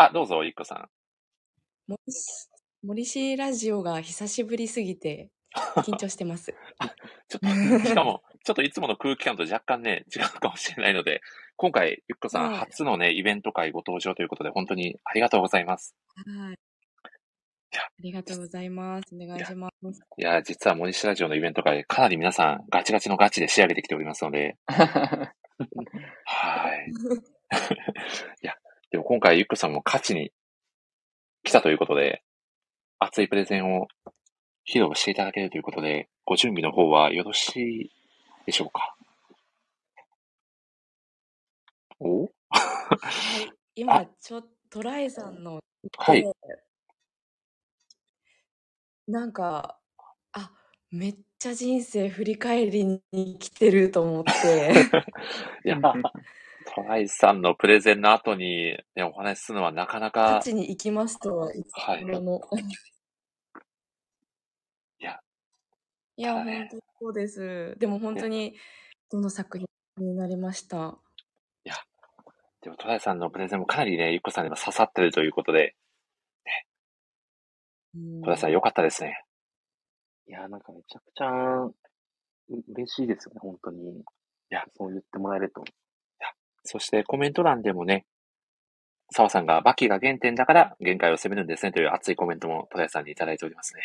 [0.00, 0.88] あ、どうぞ、ゆっくさん。
[1.88, 2.48] 森氏
[2.84, 5.30] 森氏ラジオが久しぶりすぎて、
[5.78, 6.54] 緊張してます。
[7.28, 11.20] ちょっと、しかも、ちょっといつもの空気感と若干ね、違うかもしれないので、
[11.56, 15.96] 今回、ゆっこさんはい初のね、イベント会ご登場ということで、本当にありがとうございます。
[16.14, 16.58] はい。
[17.78, 19.14] いやありがとうございます。
[19.14, 20.00] お願いします。
[20.16, 25.32] いや、実は森下ラジオのイベント会、かなり皆さんガチガチのガチで仕上げてきておりますので、は
[26.74, 26.90] い。
[28.42, 28.56] いや、
[28.90, 30.32] でも今回ゆっこさんも勝ちに
[31.44, 32.24] 来たということで、
[32.98, 33.86] 熱いプレゼンを
[34.66, 37.92] 披露していただけるということで、ご準備の方はよろしい
[38.44, 38.96] でしょうか？
[42.00, 42.24] お？
[42.50, 42.60] は
[43.46, 45.60] い、今、ちょっと、トライさんの、
[45.96, 46.24] はい。
[49.08, 49.78] なんか、
[50.32, 50.52] あ、
[50.90, 54.30] めっちゃ人生振り返りに来てると思って、
[55.64, 55.80] いや、
[56.74, 61.52] トライさんのプレゼンの後に、ね、お話しするのはなかなか勝、ちに行きますとは
[61.98, 62.40] いものの。
[65.00, 65.04] い。
[65.04, 65.20] や、
[66.16, 67.74] いや、ただね本当そうです。
[67.78, 68.56] でも本当に、
[69.10, 69.66] どの作品
[69.96, 70.98] になりました？
[72.60, 75.76] でもトライさんのプレゼンもかなりね、ゆっこさんにも刺さってるということで、
[77.98, 79.24] うんトライさん良かったですね。
[80.26, 81.30] いや、なんかめちゃくちゃ
[81.64, 81.74] う
[82.74, 84.00] 嬉しいですよね、本当に。
[84.00, 84.02] い
[84.50, 85.64] や、そう言ってもらえると。
[86.64, 88.04] そしてコメント欄でもね、
[89.10, 93.82] 澤さんがバキが原点だから限界を攻めるんですねという熱いコメントもトライさんにいただいておりますね。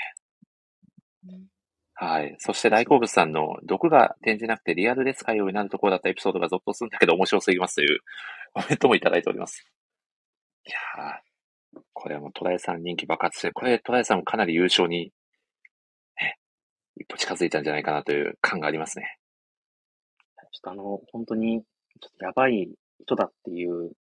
[1.29, 1.53] うん
[1.95, 2.35] はい。
[2.39, 7.99] そして大好物さんの毒が転じなくてリアルで使うようになるところだったエピソードがゾッとするんだけど面白すぎますという
[8.53, 9.65] コメントもいただいております。
[10.65, 11.32] いやー、
[11.93, 15.11] これはもうトライさん人気爆発して、これトライさんもかなり優勝に、
[16.19, 16.37] ね、
[16.97, 19.17] 一歩近づいたんじゃないかなという感がありますね。
[20.51, 21.61] ちょっとあの、本当に、
[22.01, 22.69] ちょっとやばい
[23.01, 23.93] 人だっていう、 もう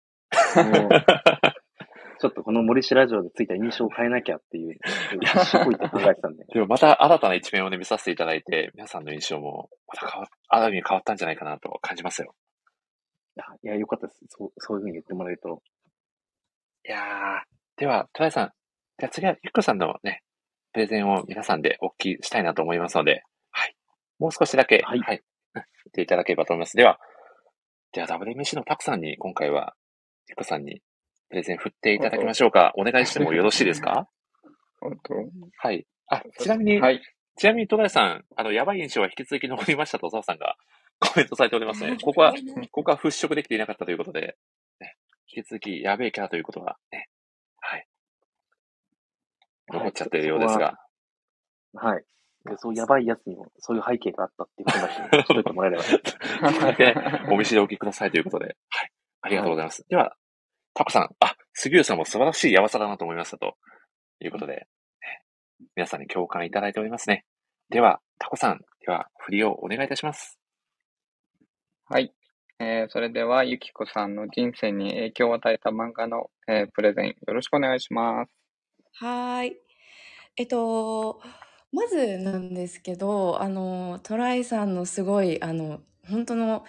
[2.22, 4.78] ちょっとこの森氏ラジオでついた印象を変えなきゃっていう、
[5.22, 6.46] 必死こいて考えてたんで。
[6.54, 12.36] でもまた新たな一面をね、見させていただいて、皆さんの印象もまた変わっ、ある意味変わったんじゃないかなと感じますよ。
[13.36, 14.26] いや、いやよかったです。
[14.28, 15.64] そう、そういうふうに言ってもらえると。
[16.86, 17.42] いやー、
[17.82, 18.52] では、トライさん、
[18.99, 20.22] じゃあ次はゆっこさんのね、
[20.72, 23.76] プレゼンを皆さんでお聞きしたいなと思いますので、はい。
[24.20, 25.18] もう少しだけ、はいはい。
[25.18, 25.20] う
[25.58, 26.78] ん言っていただければと思います。
[26.78, 26.99] では、
[27.91, 29.76] では WMC のタクさんに今回は、
[30.30, 30.84] ゆっこさんに
[31.30, 32.72] プレゼン振っていただきましょうか。
[32.78, 34.08] お願いしてもよろしいですか？
[34.80, 34.95] 本
[35.58, 35.88] はい。
[36.06, 37.02] あ、ちなみに、当はい。
[37.36, 40.56] ちなみに、戸田さん、あの、やばい印象は引き続き残りましたと、澤さんが
[41.02, 41.98] コメントされておりますね。
[41.99, 42.32] ここは、
[42.70, 44.38] ここは払拭できていなかったということで、
[44.80, 44.95] ね、
[45.34, 47.10] 引き続き、やべえキャラということが、ね、
[47.62, 47.88] はい。
[49.72, 50.78] 残っちゃっているようですが、
[51.74, 52.04] はい。
[52.44, 55.84] でそうやばいやつにも、そういう背景があったっていうことだけ、しといてもらえれば。
[57.34, 58.52] お見知りおきくださいということで、は
[58.86, 58.92] い。
[59.22, 59.86] ありがとうございます。
[59.88, 60.16] では、
[60.74, 63.58] タコさん、あ、杉浦さんも素晴らしいやわさだなと思いましたと
[64.20, 64.68] いうことで、ね
[65.76, 67.26] 皆さんに共感いただいておりますね。
[67.70, 70.40] では、タコさん、では、振りをお願いいたします。
[71.86, 72.14] はい。
[72.64, 78.32] えー、それでは、ゆきこさんの人生に影響を与えた漫画の、えープレゼンよろしくお願いします。
[79.00, 79.58] はーい。
[80.38, 81.20] えっと、
[81.72, 86.66] まずなんですけど、あの、トライさんのすごい、あの、本当の、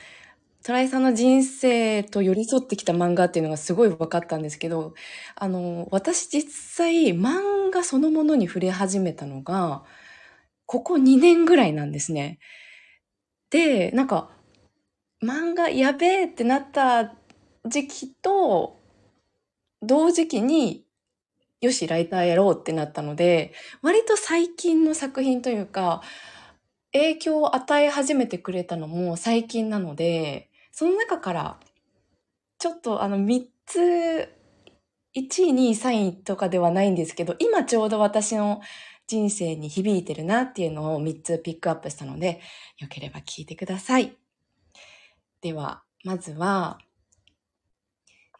[0.65, 4.95] トライさんの人生と寄り添ってきた漫画っていうのがすごい分かったんですけど、
[5.35, 9.85] あの、私実際漫画そのものに触れ始めたのが、
[10.65, 12.39] ここ2年ぐらいなんですね。
[13.51, 14.31] で、なんか、
[15.23, 17.15] 漫画やべえってなった
[17.65, 18.79] 時期と、
[19.81, 20.85] 同時期に、
[21.61, 26.03] よし、ライターやろうってなったので、割と最近の作品というか、
[26.93, 31.61] 影響を与え始めてくれたのも最近なので、その中から、
[32.59, 33.79] ちょっとあの3つ、
[35.15, 38.61] 1位、2位、3位とかではないんですけど、今ちょうど私の
[39.07, 42.41] 人生に響いてるなっていうのを3つピックアップしたので、
[42.79, 44.22] よければ聞いてください。
[45.43, 46.79] では、まずは、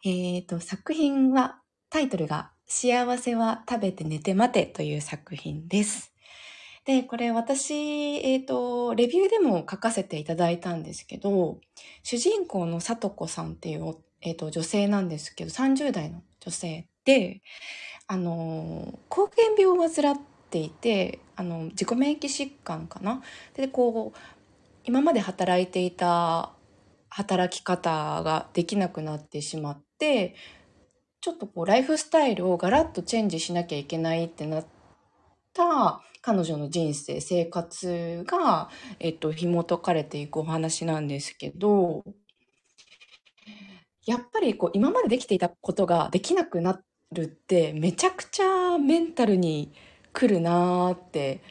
[0.05, 1.59] えっ、と、作品は、
[1.89, 6.13] タイトルが、幸せは食べて寝て待てという作品です。
[6.85, 11.59] で、これ私、えっ、と、レビューでも書かせていただいたんですけど、
[12.03, 17.41] 主人公のさとこさんっていう、えっ、と、女性なんですけど、30代の女性で、
[18.07, 20.17] あの、膠原病を患っ
[20.49, 23.21] ていて、あの、自己免疫疾患かな？
[23.55, 24.19] で、こう、
[24.85, 26.53] 今まで働いていた
[27.13, 30.33] 働き方ができなくなってしまって、
[31.21, 34.65] ちょっとこうライフスタイルをガラッとチェンジしなきゃいけないってなっ
[35.53, 42.03] た彼女の人生、生活が、えっと、紐解かれていくお話なんですけど、
[44.07, 46.81] やっぱりこう今までできていたことができなくな
[47.11, 49.71] るってめちゃくちゃメンタルに
[50.13, 51.41] 来るなーって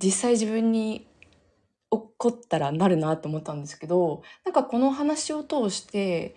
[0.00, 1.07] 実際自分に
[1.90, 6.36] 起こったらなるなと思ったんですけどなんかこの話を通して、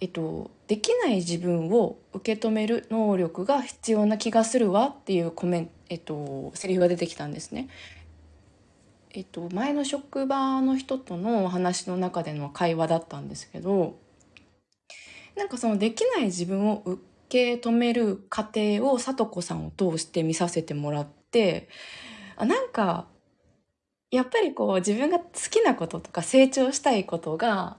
[0.00, 7.68] えっと、できない自分を受け止める能力が必要な気がするわっていうコメント、えっと、セリフが出てきたんですね。
[9.16, 13.96] えっと、前の職場の人とのお話の中での会話だったんですけど
[15.36, 21.70] なんかそのできない自分を受け止める過程をさ子さんを通して見させてもらって
[22.36, 23.06] あなんか
[24.10, 27.78] やっぱりこう自分が好きなこととか成長したいことが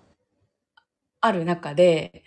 [1.22, 2.24] ある中で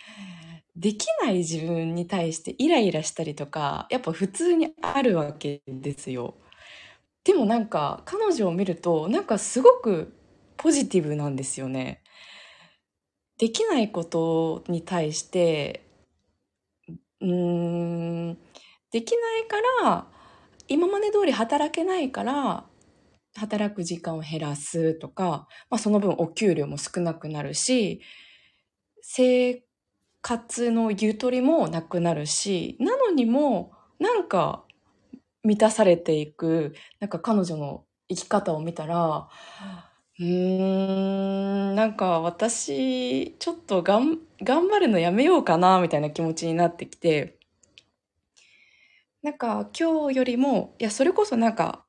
[0.76, 6.36] できない自分に対してイライラしたりとかやっぱ普通にあるわけですよ。
[7.24, 10.14] でもなんか彼女を見るとなんかすごく
[10.56, 12.02] ポジティブなんですよね。
[13.38, 15.84] できないことに対して
[17.20, 18.38] うーん
[18.90, 20.06] できないから
[20.68, 22.64] 今まで通り働けないから
[23.36, 28.00] 働く時間を減らすとか、まあ、その分お給料も少なくなるし
[29.02, 29.62] 生
[30.22, 34.64] 活のゆとりもなくなるしなのにもなんか
[35.42, 39.28] 満たされていくなんか彼女の生き方を見たら
[40.18, 47.38] うーんなんか私ちょっとがん頑張るのやめようかなみたいな気持ちになってきて
[49.22, 51.84] なんか今日よりもいやそれこそなんか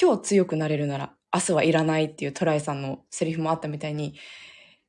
[0.00, 4.14] 今日強くなれるなら明日はいらないっていうトライさんのセリフもあったみたいに、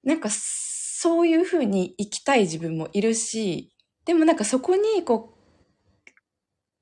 [0.03, 3.72] なんかそういう風に生きたい自分もいるし、
[4.06, 6.11] でもなんかそこにこう、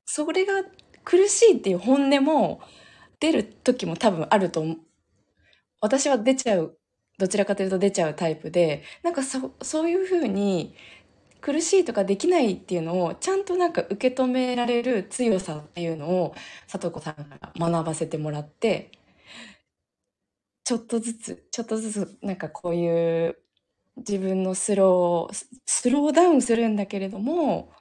[0.05, 0.53] それが
[1.05, 2.61] 苦しいっていう本音も
[3.21, 4.77] 出る時も多分あると思う。
[5.79, 6.77] 私は出ちゃう、
[7.17, 10.75] どちらかというと出ちゃうタイプで、なんかそそういう風に
[11.43, 16.35] 苦しいとかできないっていうのをちゃんとなんか受け止められる強さっていうのを
[16.67, 18.91] 里子さんから学ばせてもらって
[20.63, 23.35] ちょっとずつちょっとずつなんかこういう
[23.97, 27.73] 自分のスロースローダウンするんだけれども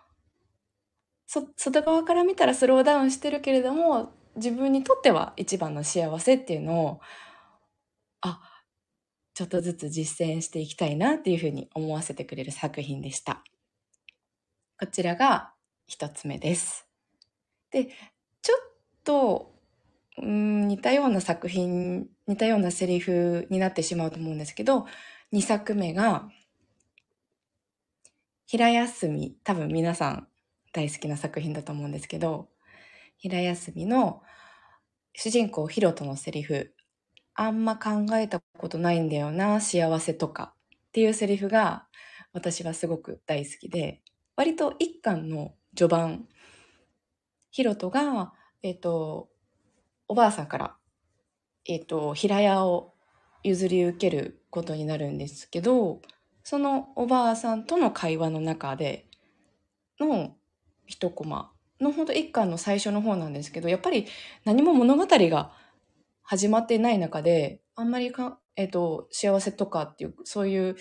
[1.28, 7.00] そ外側から見たらスローダウンしてるけれども自分にとっては一番の幸せっていうのを
[8.22, 8.40] あ
[9.34, 13.44] ちょっとずつ実践していきたいなっていうふうに思わせてくれる作品でした。
[14.82, 15.52] こちらが
[15.86, 16.88] 一つ目です。
[17.70, 17.86] で、
[18.42, 18.58] ちょっ
[19.04, 19.54] と、
[20.18, 24.86] うん、似たような作品、似たようなセリフになってしまうと思うんですけど、
[25.30, 26.28] 二作目が、
[28.48, 30.26] 平休み、多分皆さん
[30.72, 32.48] 大好きな作品だと思うんですけど、
[33.18, 34.20] 平休みの
[35.14, 36.74] 主人公ヒロトのセリフ、
[37.34, 40.54] あんま考えたことないんだよな、幸せとか
[40.88, 41.86] っていうセリフが
[42.32, 44.01] 私はすごく大好きで、
[44.42, 46.26] 割と一巻の序盤、
[47.52, 48.32] ヒロトが、
[48.64, 49.28] えっ、と、
[50.08, 50.74] おばあさんから、
[51.64, 52.92] えっ、と、平屋を
[53.44, 56.02] 譲り受けることになるんですけど、
[56.42, 59.06] そのおばあさんとの会話の中で
[60.00, 60.34] の
[60.86, 64.08] 一コマのほんと一巻の最初の方なんですけど、やっぱり
[64.44, 65.52] 何も物語が
[66.24, 70.74] 始まっていない中で、あんまりか、えっ、と、幸せとかっていう、そういう、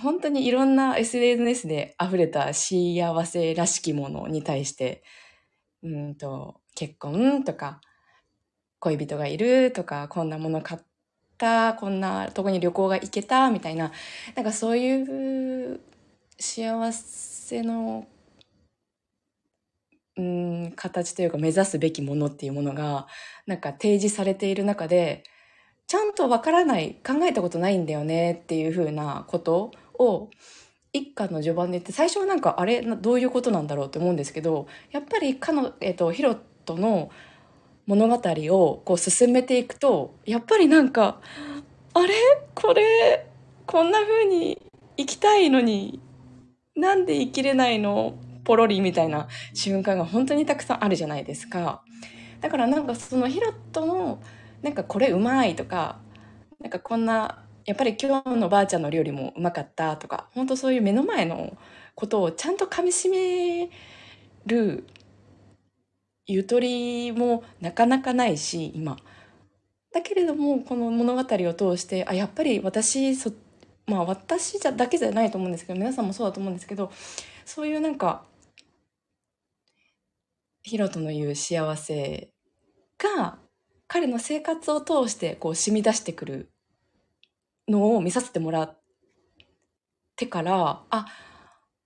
[0.00, 5.02] 本当にいろんな SNS で溢れた幸せらしきものに対して、
[5.82, 7.80] うんと、結婚とか、
[8.80, 10.80] 恋人がいるとか、こんなもの買っ
[11.38, 13.92] た、こんなとこに旅行が行けた、みたいな、
[14.34, 15.80] なんかそういう
[16.38, 18.06] 幸せの
[20.16, 23.06] うん、形というか目指すべきものっていうものが、
[23.46, 25.24] なんか提示されている中で、
[25.86, 30.30] ちゃんとわからない、考えたことないんだよねっていうふうなことを、
[30.92, 37.10] 一巻の序盤でって、最初はなんか、あれどういうことなんだろうって思うんですけど、やっぱりかの、えっ、と、ヒロトの
[37.86, 41.20] 物語をこう進めていくと、やっぱりなんか、
[41.94, 42.14] あれ？
[42.54, 43.26] これ、
[43.66, 44.60] こんな風に
[44.96, 46.00] 生きたいのに、
[46.76, 48.14] なんで生きれないの？
[48.44, 51.82] ポロリみたいな瞬間が本当にたくさんあるじゃないですか。
[52.42, 54.22] だからなんかそのヒロトの
[54.60, 55.98] なんかこれうまいとか、
[56.60, 61.56] なんかこんな、やっぱり今日のばあちゃんの料理もうまかったとか、本当そういう目の前の
[61.94, 63.70] ことをちゃんと噛み締め
[64.46, 64.84] る
[66.26, 68.96] ゆとりもなかなかないし、今。
[69.92, 73.32] だけれども、この物語を通して、あ、やっぱり私、そ
[73.86, 76.90] まあ私じゃだけじゃないと思うんですけど、皆さんもそうだと思うんですけど、
[77.44, 78.24] そういうなんか、
[80.62, 82.30] ヒロトの言う幸せ
[82.98, 83.38] が
[83.86, 86.53] 彼の生活を通してこう染み出してくる
[87.68, 88.78] のを見させてもらっ
[90.16, 91.06] てから、あ、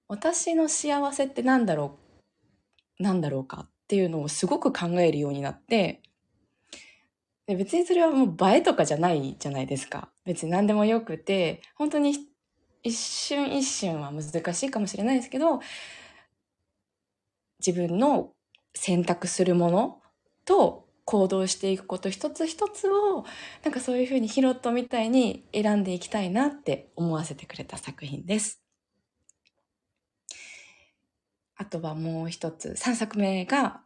[0.08, 1.98] 私の幸せってなんだろ
[2.98, 6.02] う、なんだろうかっていうのをすごく考えるようになって、
[7.46, 10.10] で別にそれはもう映えとかじゃないじゃないですか。
[10.24, 12.14] 別に何でもよくて、本当に
[12.82, 15.60] 一瞬一瞬は難しいかもしれないですけど、
[17.64, 18.32] 自分の
[18.74, 20.02] 選択するもの
[20.44, 23.24] と行動していくこと一つ一つを、
[23.64, 28.62] なんかそういうふうにヒロットみたいに選んでいきたいなって思わせてくれた作品です。
[31.56, 33.80] あとはもう一つ、3作目が、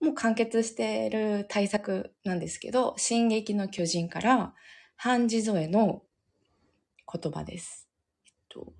[0.00, 4.54] もう完結している大作なんですけど、進撃の巨人から、
[4.96, 6.00] 半地添えの
[7.12, 7.90] 言葉です。
[8.24, 8.72] えっと、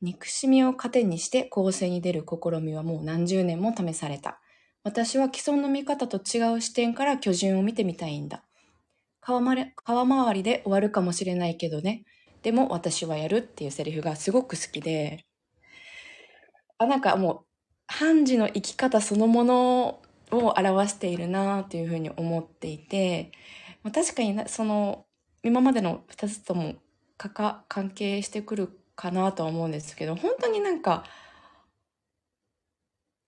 [0.00, 4.40] 憎しみを糧にして公正に出る試みはもう何十年も試された。
[4.86, 8.44] 私は既存の見方と違う視点から巨人を見てみたいんだ。
[9.20, 12.04] 川まれ川回りで終わるかもしれないけどね。
[12.42, 15.24] でも私はやるっていうセリフがすごく好きで、
[16.78, 17.46] あ、なんかもう、
[17.88, 20.00] 判事の生き方そのもの
[20.30, 23.32] を表しているなというふうに思っていて、
[23.82, 25.04] まあ確かにその、
[25.42, 26.76] 今までの二つとも
[27.16, 31.02] 関係してくるかなとは思うんですけど、本当になんか、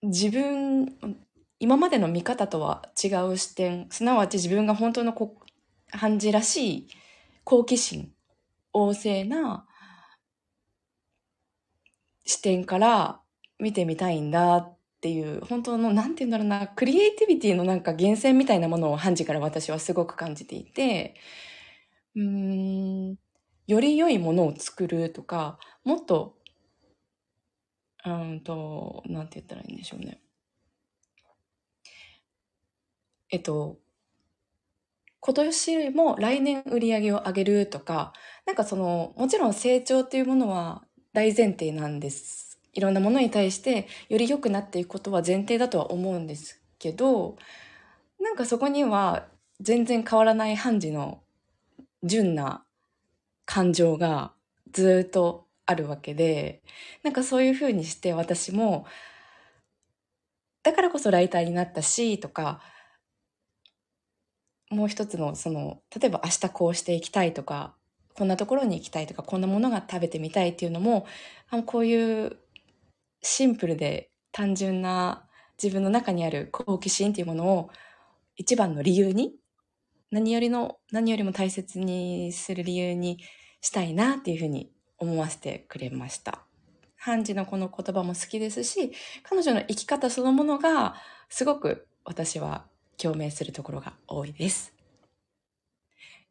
[0.03, 0.97] 自分、
[1.61, 5.37] 今までの見方とは違う視点、すなわち自分が本当のこ
[5.91, 6.89] 判事らしい
[7.45, 8.13] 好奇心、
[8.75, 9.67] 旺盛な
[12.25, 13.21] 視点から
[13.59, 21.15] 見てみたいんだっていう、本当の、なんて言うんだろうな、クリエイティビティのなんか源泉みたいなものをハンジから私はすごく感じていて、
[22.17, 23.17] うーん、
[23.67, 26.37] より良いものを作るとか、もっと、
[28.05, 30.21] うんと、なんて言ったらいいんでしょうね。
[33.31, 33.79] えっと、
[35.21, 38.13] 今年よりも来年売り上げを上げるとか、
[38.47, 40.83] なんかその、もちろん成長っていうものは
[41.13, 42.59] 大前提なんです。
[42.73, 47.37] いろんなものに対してより良くなっていくことは前提だとは思うんですけど、
[48.21, 49.27] なんかそこには
[49.61, 51.21] 全然変わらない判事の
[52.05, 52.65] 純な
[53.45, 54.33] 感情が
[54.73, 56.63] ずっとあるわけで、
[57.03, 58.87] なんかそういうふうにして私も、
[60.63, 62.61] だからこそライターになったし、とか、
[64.71, 67.75] もう一つのその例えば明日こうしていきたいとか
[68.15, 71.07] こんなところに行きたいとかこんなものが食べてみたいっていうのも
[71.51, 72.37] あこういう
[73.23, 75.27] シンプルで単純な
[75.63, 77.71] 自分の中にある好奇心っていうものを
[78.37, 79.35] 一番の理由に
[80.11, 83.19] 何よりの何よりも大切にする理由に
[83.61, 86.45] したいなっていうふうに思わせてくれました。
[86.97, 88.93] ハンジのこの言葉も好きですし
[89.23, 90.97] 彼女の生き方そのものが
[91.29, 92.67] すごく私は
[93.01, 94.75] 共鳴するところが多いです。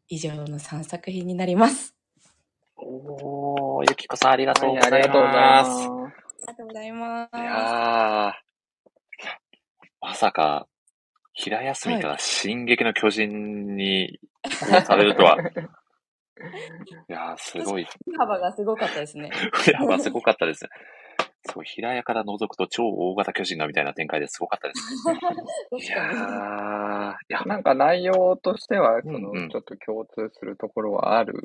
[0.10, 1.96] 以上の3作品になります。
[2.76, 5.70] おー、ゆきこさんありがとうはい、ございありがとうございます。
[5.70, 5.88] ます。
[5.88, 5.88] あ
[6.42, 7.38] りがとうございます。
[7.38, 8.34] いやー、
[10.02, 10.68] まさか、
[11.34, 14.20] 平休みから進撃の巨人に
[14.86, 15.38] されるとは。
[17.10, 17.86] いやー、すごい。
[17.86, 19.30] 振り幅がすごかったですね。
[19.54, 20.68] 振り幅すごかったです。
[21.48, 24.82] そう、平屋から覗くと超大型巨人がみたいな展開ですごかったです。
[25.88, 31.42] いやー、いや、なんか内容としては、その、うんうんちょっと共通するところはある。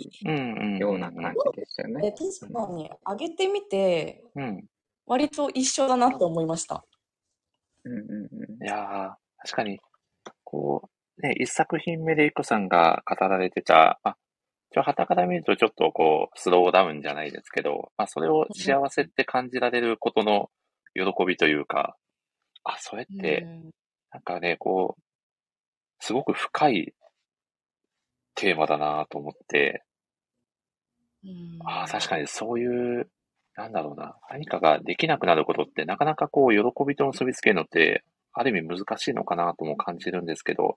[0.78, 2.08] ような感じでしたよね。
[2.08, 4.68] え確かに上げてみてうん。
[5.06, 6.84] 割と一緒だなって思いました。
[7.84, 9.80] うんうんうんいやー、確かに、
[10.44, 10.88] こ
[11.18, 14.16] う、ね、一作品目でゆきこさんが語られてた、あ、
[14.72, 20.50] ちょ、旗から見るとちょっとこう、スローダウンじゃないですけど、まあ、それを幸せって感じられることの
[20.94, 21.96] 喜びというか、
[22.64, 23.46] あ、それって、
[24.10, 25.02] なんかね、こう、
[26.00, 26.94] すごく深い
[28.34, 29.84] テーマだなと思って、
[31.24, 31.58] うん。
[31.64, 32.66] ああ、確かにそうい
[33.00, 33.08] う、
[33.56, 40.76] なんだろうな、何かができなくなることってなかなかこう、喜びと結びつけるのって、ある意味難しいのかなとも感じるんですけど、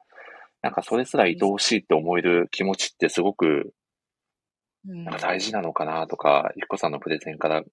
[0.61, 3.73] なんかそれすら愛おしいって思える気持ちってすごく
[4.87, 7.63] うんなんか大事なのかなとか、ゆっこさんのプレゼンから、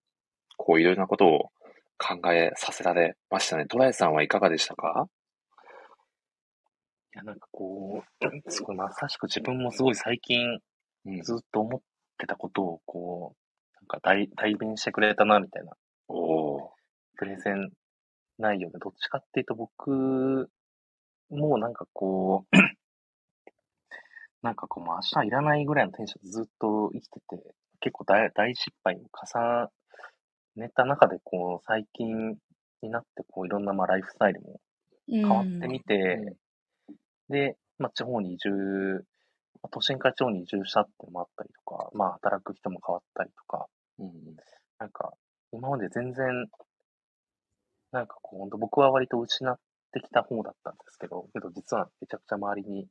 [0.57, 1.51] こういろいろなことを
[1.99, 3.67] 考えさせられましたね。
[3.67, 5.09] トライさんはいかがでしたか？
[7.15, 8.03] いや、なんかこ
[8.47, 10.59] う、すごいまさしく自分もすごい最近
[11.05, 11.21] うん。
[11.23, 11.81] ずっと思っ
[12.17, 15.73] てたことをこう、なんか代代弁してくれたなみたいな
[16.09, 16.71] おー。
[17.17, 17.71] プレゼン
[18.39, 20.49] 内容で、どっちかっていうと僕
[21.31, 22.57] もなんかこう、
[24.43, 29.69] なんかこう、もう明日いらないぐらいのテンションでずっと生きてて、結構大大失敗に重
[30.57, 32.37] ねた中で、こう、最近
[32.83, 34.61] になって、こう、いろんなまあライフスタイルも
[35.09, 36.37] 変わってみて、
[37.29, 38.51] で、まあ、地方に移住、
[39.63, 43.67] まあ都心から地方に移住したってのもあったりとか、まあ、働く人も変わったりとか、
[43.99, 44.11] うん。
[44.79, 45.13] なんか、
[45.53, 46.49] 今まで全然、
[47.93, 49.57] なんかこう、本当僕は割と失っ
[49.93, 52.89] てきた方だったんですけど、けど実はめちゃくちゃ周りに、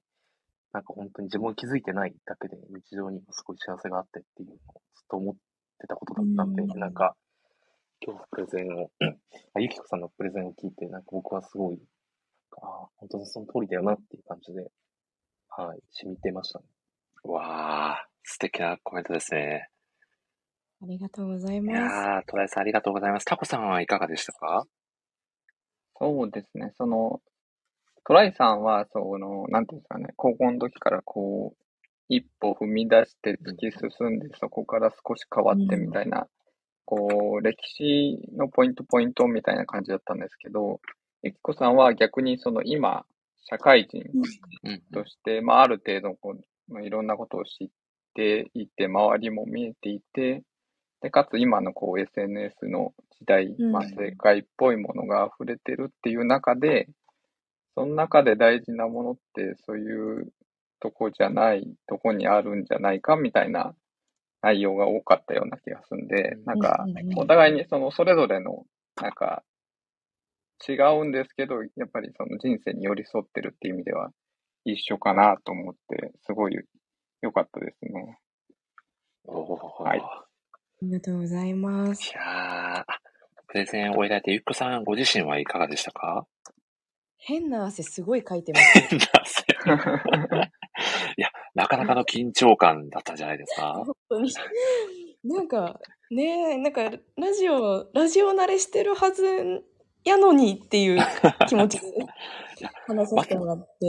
[0.73, 5.35] なんか本当に自分が気づいてないだけで日常に今すごい幸せがあってっていうのをずっと思っ
[5.79, 7.15] てたことだったんで、うんなんか、
[8.05, 8.89] 今日のプレゼンを、
[9.53, 11.79] あゆきこさんのプレゼンを聞いて、なんか僕はすごい、
[12.61, 14.71] ああ、本当にその通りだよなっていう感じで、
[15.49, 16.65] はい、染みてましたね。
[17.23, 19.69] わあ、素敵なコメントですね。
[20.81, 21.77] ありがとうございいます。
[21.77, 23.25] やー、トライさんありがとうございます。
[23.25, 24.65] タコさんはいかがでしたか？
[25.99, 26.71] そうですね。
[26.77, 27.21] その、
[28.05, 31.63] トライさんは、その、なんていうんですかね、高校の時からこう、
[32.09, 36.27] 一歩踏み出して突き進んで、そこから少し変わってみたいな、
[36.85, 40.81] こう、歴史のポイントポイントみたいな感じだったんですけど、
[41.23, 43.05] ゆきこさんは逆にその今、
[43.43, 44.03] 社会人
[44.63, 44.81] うん。
[44.93, 47.67] として、まあ、ある程度こう、まあ、いろんなことを知っ
[48.13, 50.43] ていて、周りも見えていて、
[51.01, 56.87] で、かつ今のこう SNS の時代、うんまあ、世界っぽいものが溢れてるっていう中で、
[57.75, 60.33] その中で大事なものって、そういう
[60.79, 63.73] とこじゃない、とこにあるんじゃないかみたいな
[64.41, 66.85] 内容が多かったような気がするんで、なんか
[67.15, 68.65] お互いにそのそれぞれの、
[69.01, 69.43] なんか、
[70.67, 74.11] 違うんですけど、やっぱりその人生に寄り添ってるっていう意味では
[74.63, 76.57] 一緒かなと思って、すごい
[77.21, 78.19] 良かったですね。
[79.25, 79.99] はい。
[79.99, 80.25] あ
[80.83, 82.11] りがとうございます。
[82.11, 82.85] いや
[83.47, 86.25] プレゼンを終えられて、ゆっこさんご自身はいかがでしたか？
[87.23, 88.79] 変な汗すごいかいてます。
[88.79, 89.43] 変な汗
[91.17, 94.31] いや、なかなかの緊張感だったんじゃないですか本当に。
[95.23, 95.79] なんか、
[96.09, 99.63] ねえ、なんか、ラジオ、ラジオ慣れしてるはず
[100.03, 100.99] やのにっていう
[101.47, 101.87] 気持ちで
[102.87, 103.87] 話させてもらって。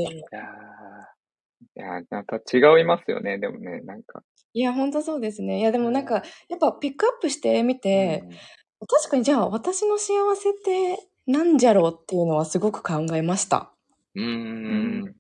[1.75, 4.23] いやなんか違いますよね、でもね、なんか。
[4.53, 5.61] いや、本当そうですね。
[5.61, 8.31] いや、でもなんか、やっぱピックアップしてみて、うん
[8.89, 13.71] 確かにじゃあ私の幸せってなんじゃろうっていうのはすごく考えました。
[14.15, 14.27] うーん。
[14.27, 15.15] うん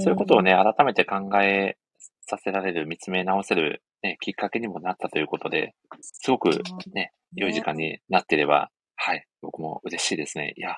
[0.00, 1.76] そういうことをね、改めて考え
[2.22, 6.50] させられる、見つめ直せる、ね、きっかけにもなったということで、すごく
[6.92, 10.54] ね、良い時間になっていれば、はい、僕も嬉しいですね。
[10.56, 10.76] いや、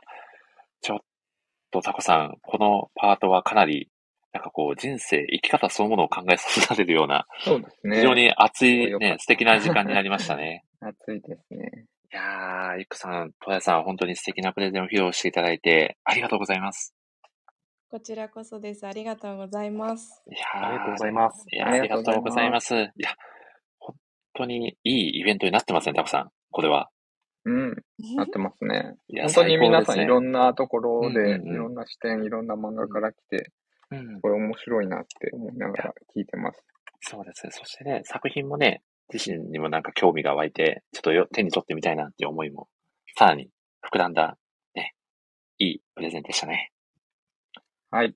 [0.82, 0.98] ちょっ
[1.70, 3.88] とタコさん、このパートはかなり、
[4.32, 7.96] なんかこう、人生、生き方そのものを考えさせられるような、そうですね。
[7.96, 10.64] 非常に熱いね、素敵な時間になりましたね。
[10.80, 11.86] 暑いですね。
[12.10, 16.94] いやー、イクさん、トヤさん、本当に素敵なプレゼンを披露していただいて、ありがとうございます。
[17.90, 18.86] こちらこそです。
[18.86, 20.22] ありがとうございます。
[20.26, 21.44] いやーありがとうございます。
[21.50, 22.74] いや、ありがとうございます。
[22.74, 23.14] いや、
[23.78, 23.96] 本
[24.34, 26.30] 当にいいイベントになってますね、タコさん。
[26.50, 26.88] これは。
[27.44, 27.76] うん、
[28.16, 28.96] なってますね。
[29.08, 33.52] いや本当に皆さんいろんんなところで、うんうんうんいろんな視点、いろんな漫画から来て、
[33.90, 36.64] うん、これ面白いなって思いながら聞いてます。
[37.00, 37.52] そうですね。
[37.52, 38.82] そしてね、作品もね、
[39.12, 42.68] 自身にもなんか興味が湧いて、ちょっとよ手に取ってみたいなっていう思いも、
[43.16, 43.50] さらに
[43.82, 44.36] 膨らんだ、
[44.74, 44.94] ね、
[45.58, 46.72] いいプレゼンでしたね。
[47.90, 48.08] はい。
[48.08, 48.14] い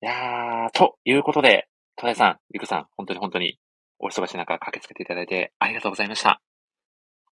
[0.00, 3.58] やー、ということで、トライさん、リクさん、本当に本当に
[3.98, 6.40] お忙しい中駆けつけていただいてありがとうございました。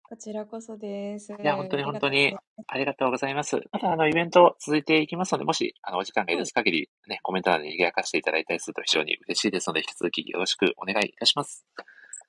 [0.04, 1.34] こちらこそです。
[1.34, 3.60] いいや、本当に本当にありがとうございます。
[3.72, 11.66] また、あの、イベント続いていきますので、もし、あの、お時間が許す限り、ね、コメント欄で賑やかしていただいたりすると非常に嬉しいですので、引き続きよろしくお願いいたします。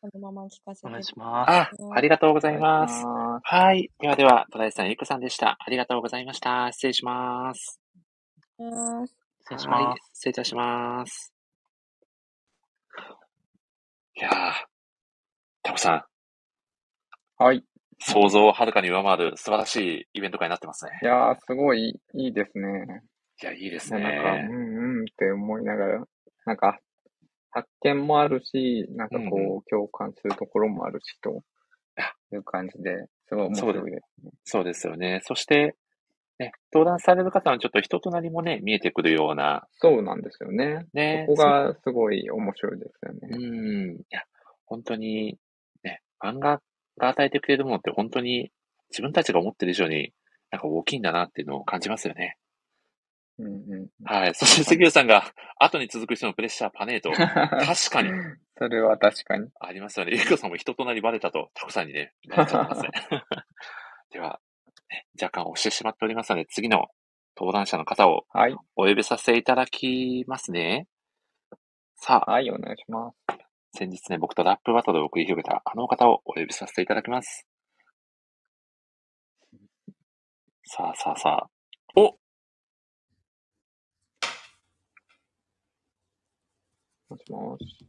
[0.04, 1.50] このまま聞かせてお願いします。
[1.50, 3.02] あ、ありがとうございます。
[3.06, 3.90] あはい。
[3.98, 5.56] ではでは、トライさん、ゆくさんでした。
[5.58, 6.70] ありがとうございました。
[6.72, 7.80] 失礼します。
[8.58, 10.10] 失礼しはいます。。
[10.12, 11.32] 失礼いたします。
[14.16, 14.32] いやー、
[15.62, 17.64] タコさん、ーはい。
[17.98, 20.90] 想像をはるかに上回る素晴らしいイベント会になってますね。
[21.02, 23.02] いやー、すごいいいですね。
[23.42, 24.42] いや、いいですなんか、うね。
[24.42, 26.04] んうんって思いながら、
[26.44, 26.78] なんか、
[27.54, 31.44] 発見もあるし、なんかこうんう、共感するところもあるし、と
[32.32, 34.02] いう感じで、すごい面白いです。
[34.44, 35.20] そうですよね。
[35.22, 35.76] そして、
[36.40, 40.86] ね、登壇される方のちょっと人となりもね、見えてくるような、そうなんですよね。
[40.92, 41.26] ね。
[41.28, 43.20] ここがすごい面白いですよね。
[43.30, 43.96] うん。
[44.00, 44.22] いや、
[44.66, 45.38] 本当に、
[45.84, 46.60] ね、漫画
[46.98, 48.50] が与えてくれるものって本当に
[48.90, 50.12] 自分たちが思ってる以上に
[50.50, 52.36] なんか大きいんだなっていうのを感じますよね。
[53.38, 53.88] うんうん。
[54.04, 54.34] はい。
[54.34, 57.10] そして杉浦さんが後に続く人のプレッシャーパネート。
[57.12, 58.10] 確かに
[58.56, 59.48] それは確かに。
[59.60, 60.12] ありますよね。
[60.14, 62.90] ゆうこさんも人となりバレたと、タコさんにね、バレちゃってますね。
[64.10, 64.40] では、
[64.90, 66.86] ね、若干押してしまっておりますので、次の
[67.36, 68.56] 登壇者の方をはい。
[68.76, 70.86] お呼びさせていただきますね。
[71.96, 73.44] さあ、はい、お願いします。
[73.76, 77.48] 先日ね、僕とラップバトルを繰り広げたあの方をお呼びさせていただきます。
[80.66, 81.50] さあさあさあ。
[81.96, 82.16] お
[87.14, 87.86] もしもし。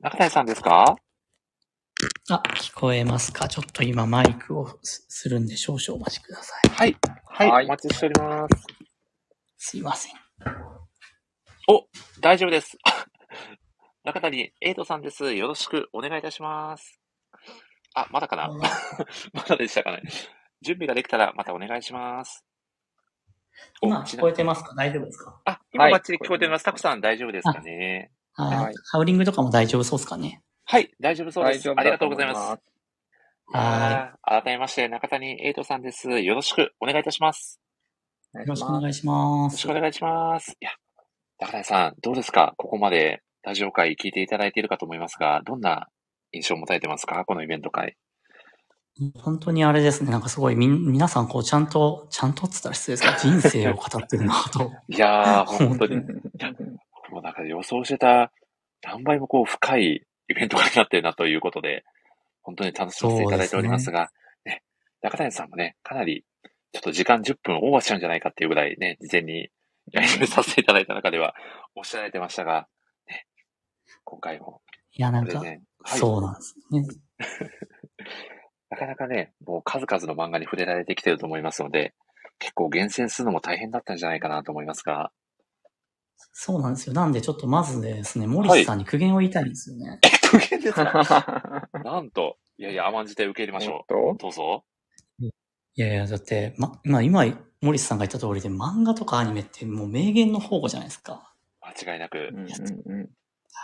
[0.00, 0.96] 中谷さんですか？
[2.30, 3.48] あ、聞こえますか？
[3.48, 6.70] ちょっと今マイクをすするんで少々お待ちください。
[6.70, 6.96] はい。
[7.26, 7.50] はい。
[7.50, 8.66] はいお待ちしております。
[9.58, 10.14] すいません。
[11.68, 11.86] お
[12.20, 12.76] 大丈夫です。
[14.04, 15.32] 中谷エイトさんです。
[15.34, 16.98] よろしくお願いいたします。
[17.94, 18.48] あ、まだかな？
[19.32, 20.02] まだでしたかね。
[20.62, 22.44] 準備ができたらまたお願いします。
[23.82, 24.74] お今聞こえてまますか？
[24.74, 25.40] 大丈夫ですか？
[25.44, 26.64] あ、今はいバッチリ聞こえてます。
[26.64, 30.42] タクさん大丈夫ですかねはい、はいハウリングとかも大丈夫そうですかね？
[30.64, 31.60] はい、大丈夫そうです。
[31.60, 32.38] 大丈夫ありがとうございます。
[32.40, 32.58] は
[33.54, 36.08] あー改めまして、中谷エイトさんです。
[36.20, 37.60] よろしくお願いいたします。
[38.34, 39.80] よろいしくお願いしますよろしくお。
[39.80, 40.52] 願いします。
[40.52, 40.70] いや、
[41.38, 42.54] 中谷さん、どうですか？
[42.56, 45.88] ここまでラジオ会聞いていただいているかと思いますが、どんな
[46.32, 47.24] 印象を持たれてますか？
[47.26, 47.96] このイベント会。
[49.16, 54.70] 本当にあれですね、なんかすごいみん、皆さんこうちゃんと、ちゃんとって言ったら失礼ですけど、人生を語ってるなと。
[54.88, 56.06] いやー、本当に、う ん
[57.12, 58.32] もうなんか予想してた
[58.82, 61.84] 何倍もこう深いイベント会になってるなということで、
[62.42, 64.10] 本当に楽しませていただいておりますが、
[64.44, 64.62] ね、
[65.02, 66.24] 中谷さんもね、かなり、
[66.72, 69.50] ちょっと時間10分オーバーしちゃうんじゃないかっていうぐらいね、事前に
[69.92, 71.34] やりさせていただいた中では
[71.74, 72.66] おっしゃられてましたが、
[73.06, 73.26] ね、
[74.04, 74.62] 今回も。
[74.94, 75.60] いや、なんか、はい。
[75.84, 76.86] そうなんですね。
[78.70, 81.94] なかなかね、もう数々の漫画に触れられてきてると思いますので、
[82.38, 85.12] 結構厳選するのも大変だったんじゃないかなと思いますが、
[86.32, 86.92] そうなんですよ。
[86.94, 89.98] なんでちょっとまずですね、森氏さんに苦言を言いたいんですよね。
[90.30, 91.68] 苦言ですか？
[91.84, 94.16] なんと、いやいや、甘んじて受け入れましょう。
[94.18, 94.64] どうぞ。
[95.74, 97.24] いやいや、だって、ま、まあ今、
[97.62, 101.34] モリスさんが言った通りで、漫画とかアニメってもう名言の宝庫じゃないですか。
[101.60, 102.32] 間違いなくう。
[102.32, 102.46] んうんう
[103.04, 103.10] ん。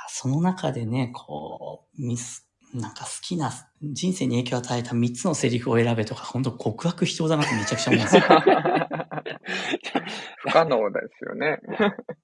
[0.08, 3.50] その中でね、こう、ミス、なんか好きな、
[3.82, 8.22] 人生に影響を与えた3つのセリフを選べとか、本当極悪非道だなってめちゃくちゃ思うんですよ。
[10.42, 11.60] 不可能ですよね。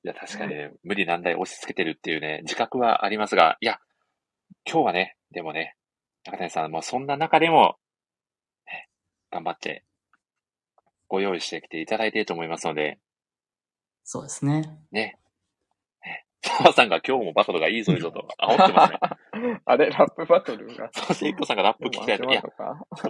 [0.05, 3.79] いや、確かにね、無理難題押し付けてるっていうね、自覚はありますが、いや、
[4.71, 5.77] 今日はね、でもね、
[6.25, 7.77] 中谷さん、もうそんな中でも、
[8.67, 8.89] ね、
[9.31, 9.85] 頑張って、
[11.09, 12.99] ご用意してきていただいていると思いますので、
[14.05, 14.79] そうですね。
[14.93, 15.19] ね。
[16.51, 16.57] ね。
[16.59, 18.99] 澤さんが今日もバトルがいいぞいいぞと煽ってますね。
[19.65, 20.91] あれ、ラップバトルが。
[20.93, 22.31] そして、一個さんがラップ聞きたいと。
[22.31, 22.43] いや、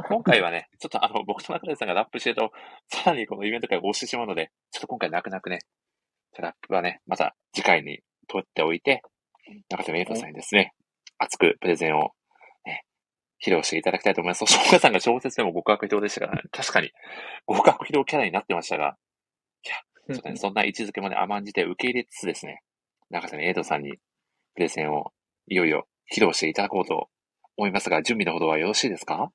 [0.08, 2.52] 今回はね、ちょっとあの、僕と中谷さんがラップしてると、
[2.88, 5.60] さらにこのイベント会を押してしまうので、ちょっと今回泣く泣くね、
[6.40, 9.02] ラップはね、また次回に取っておいて、
[9.68, 10.72] 中谷エイトさんにですね、
[11.18, 12.10] 熱くプレゼンを、
[12.64, 12.84] ね、
[13.44, 14.44] 披露していただきたいと思います。
[14.44, 16.90] そう、翔さんが小説でも極悪非道でしたから、ね、確かに
[17.46, 18.96] 極悪非道キャラになってましたが、
[19.64, 19.76] いや、
[20.14, 22.62] ちょっとね、 そんな位置づけもね、甘んじて受け入れつつですね、
[23.10, 23.98] 中谷エイトさんに
[24.54, 25.12] プレゼンを
[25.48, 27.08] いよいよ披露していただこうと
[27.56, 29.30] 思いますが、準備のほどはよろしいですか？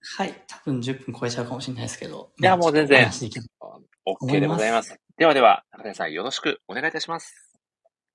[0.00, 0.44] はい。
[0.46, 2.30] 多分10分超えちゃうかもしれないですけど。
[2.40, 4.96] いやもう全然 ?OK でございます。
[5.16, 7.34] ではでは、中谷さんよろしくお願いいたします。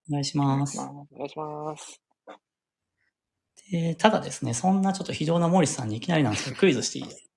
[0.10, 0.80] お願いします。
[0.80, 0.84] お
[1.18, 2.02] 願いします。
[3.72, 7.30] でただですね、そんなちょっと非道なモリスさんにいきなりなんですけど、クイズしていいです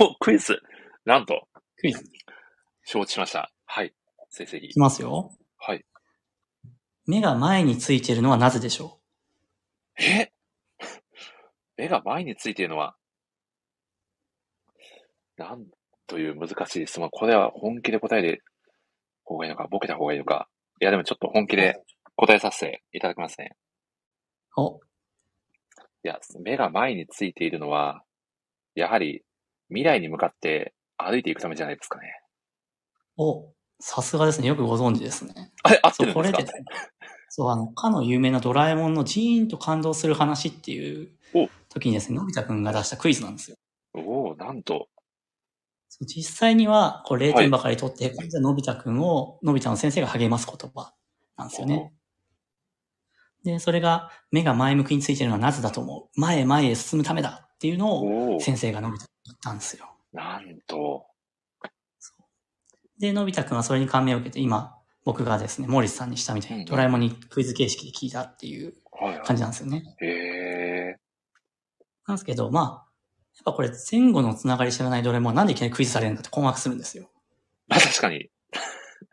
[0.00, 0.58] お、クイズ？
[1.04, 2.06] なんと、クイズい
[2.84, 3.52] 承知しました。
[3.66, 3.94] はい。
[4.30, 4.78] 先生にき。
[4.78, 5.30] ますよ。
[7.10, 7.16] はい。
[7.16, 9.00] 目が前についているのはなぜでしょ
[9.98, 10.30] え？
[11.76, 12.96] 目が前についているのは、
[15.36, 15.66] なん
[16.06, 17.08] という難しい質問。
[17.10, 18.44] これは本気で答える
[19.24, 20.48] 方がいいのか、ボケた方がいいのか。
[20.80, 21.82] いや、でもちょっと本気で
[22.16, 23.56] 答えさせていただきますね。
[24.56, 24.80] うお、
[26.04, 28.02] いや、目が前についているのは、
[28.74, 29.22] やはり
[29.68, 32.20] 未来に向かって歩いていくためじゃないですかね。
[33.16, 34.48] お、さすがですね。
[34.48, 35.52] よくご存知ですね。
[35.62, 36.54] あれ、合ってそう、るんですか？
[36.54, 36.64] これで、
[37.32, 43.56] そう、あの、かの有名なドラえもんのジーンと感動する話っていうお時にですね、のび太くんが出したクイズなんですよ。
[43.94, 44.88] おおなんと。
[45.88, 50.92] そう実際には、こう0点ばかり取って、これじゃのび太くんを、のび太の先生が励ます言葉
[51.36, 51.92] なんですよね。
[53.44, 56.20] で、それが、目が前向きについているのはなぜだと思う？
[56.20, 59.86] 前へ前へ進むためだっていうのを、先生がのび太に言ったんですよ。
[60.12, 61.06] なんと。
[62.98, 64.76] で、のび太くんはそれに感銘を受けて、今、
[65.10, 68.74] 僕がですね、モーリスさんにしたみたいうんに、ドラえもんにクイズ形式で聞いたっていう
[69.24, 69.96] 感じなんですよね。
[70.00, 70.04] い。
[70.04, 70.96] へえ。
[72.06, 72.64] なんですけど、まあ、
[73.34, 77.10] やっぱこれ前後のつながり知らないドラえもんはなんでいきなりクイズされるんだって困惑するんですよ。
[77.66, 78.30] まあ確かに。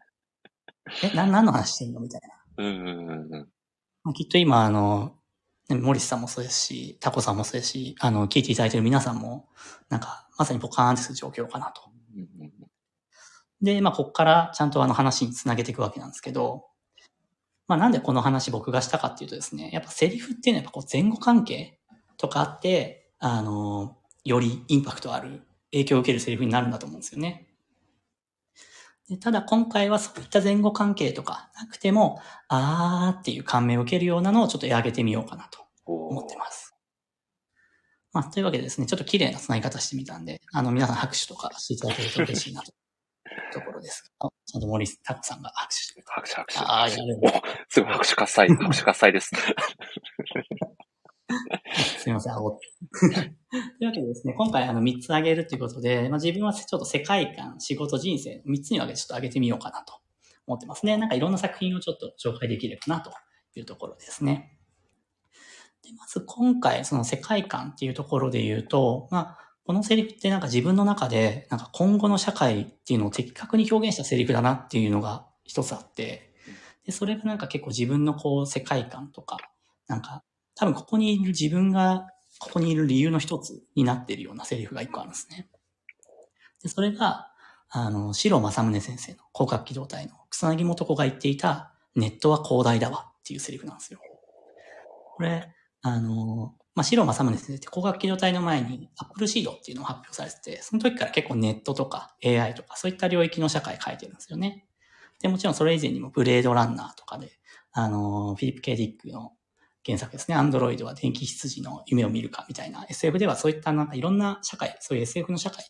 [1.02, 2.64] え、な、何の話してんのみたいな。
[2.64, 3.50] うんうんうんうん。
[4.04, 5.16] まあ、きっと今、あの、
[5.68, 9.50] ねモリスさんもそうですし、タコさんもそうですし、あの、聞いていただいている皆さんも、
[9.90, 11.82] なんか、まさにポカーンってする状況かなと。
[13.62, 16.66] で、まあ、こっからちゃんとあの話につなげていくわけなんですけど、
[17.68, 21.80] まあ、なんでこの話僕がしたかっていうとですね、やっぱセリフっていうのはやっぱこう前後関係
[22.18, 27.48] とかあって、あの、よりインパクトある影響を受けるセリフになるんだと思うんですよね。
[29.10, 32.20] でただ今回はそういった前後関係とかなくても、
[32.50, 36.76] あーっていう感銘を受けるようなのをちょっと上げてみようかなとお思ってます。
[38.14, 42.72] まあ、というわけでですね、ちょっと綺麗な繋ぎ方してみたんで、あの、皆さん拍手とかしていただけると嬉しいなと。
[43.52, 44.12] ところです。
[44.20, 46.14] あ、ちゃんと森タコさんが拍手してくれた。
[46.14, 46.60] 拍手拍手。
[46.60, 47.42] ああ、やるんおだ。
[47.70, 48.48] すごい拍手喝采。
[48.48, 49.32] 拍手喝采です。
[52.00, 52.68] すみません、煽って。
[53.52, 60.00] というわけでですね、今回あの3つ挙げるということで、まあ、自分はちょっと世界観、仕事、人生、3つに分けてちょっと挙げてみようかなと
[60.46, 60.98] 思ってますね。
[60.98, 63.12] なんかいろんな作品をちょっと紹介できればなと
[63.56, 64.58] いうところですね。
[65.84, 76.34] でまず今回、その世界観っていうところで言うと、まあ、このセリフってなんか自分の中で、なんか今後の社会っていうのを的確に表現したセリフだなっていうのが一つあって、
[76.86, 79.38] で、それがなんか結構自分のこう世界観とか、
[79.90, 80.24] なんか
[80.56, 82.08] 多分ここにいる自分が
[82.40, 85.50] ここにいる理由の一つになっているようなセリフが一個あるんですね。
[86.64, 87.28] で、それが、
[87.70, 94.00] あの、白正宗先生の広角機動隊の草薙素子が言っていた、ネットは広大だわっていうセリフなんですよ。
[95.18, 104.68] これ、あの、まあ、白正宗先生って広角機動隊の前にアップルシードっていうのを発表されてて、その時から結構ネットとか AI とかそういった領域の社会書いてるんですよね。
[105.20, 107.32] で、もちろんそれ以前にもブレードランナーとかで、
[107.72, 109.32] あの、フィリップ・ケディックの
[109.84, 110.36] 原作ですね。
[110.36, 115.66] アンドロイドは電気羊の夢を見るかみたいな SF ではそういったなんかいろんな社会、そういう SF の社会、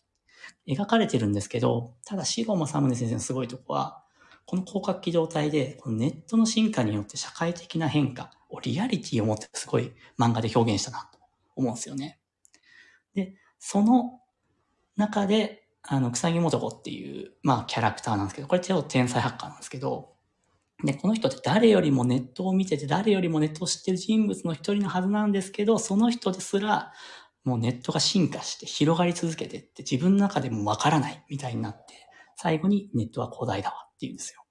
[0.68, 4.04] 描かれてるんですけど、ただ、シゴ正宗先生のすごいとこは、
[4.44, 8.30] この広角機動隊で、このネットの進化によって社会的な変化
[8.62, 11.18] リアリティを持ってすごい漫画で表現したなと
[11.56, 12.18] 思うんですよね。
[13.14, 14.20] で、その
[14.96, 20.14] 中で、あの、草木もとこっていう、まあ、キャラクターなんですけど、これ超天才ハッカーなんですけど、
[20.84, 26.92] で、この人って誰よりもネットを見てて、誰よりもネットを知ってる人物の一人のはずなんですけど、その人ですら、
[27.44, 31.94] もうネットが進化して広がり続けてって自分の中でもわからないみたいになって、
[32.36, 34.42] 最後にネットは広大だわって言うんですよ。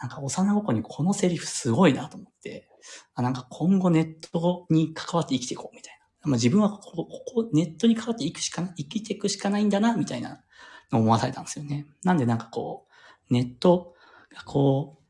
[0.00, 2.68] なんか幼心にこのセリフすごいなと思って、
[3.14, 6.06] あなんか今後ネットに関わって生きていこうみたいな。
[6.26, 10.42] まあ、自分はここ、ここネットに関わっていくしか、生きていくしかないんだな、みたいな
[10.90, 11.86] のを思わされたんですよね。
[12.02, 12.86] なんでなんかこ
[13.30, 13.94] う、ネット
[14.34, 15.02] がこう、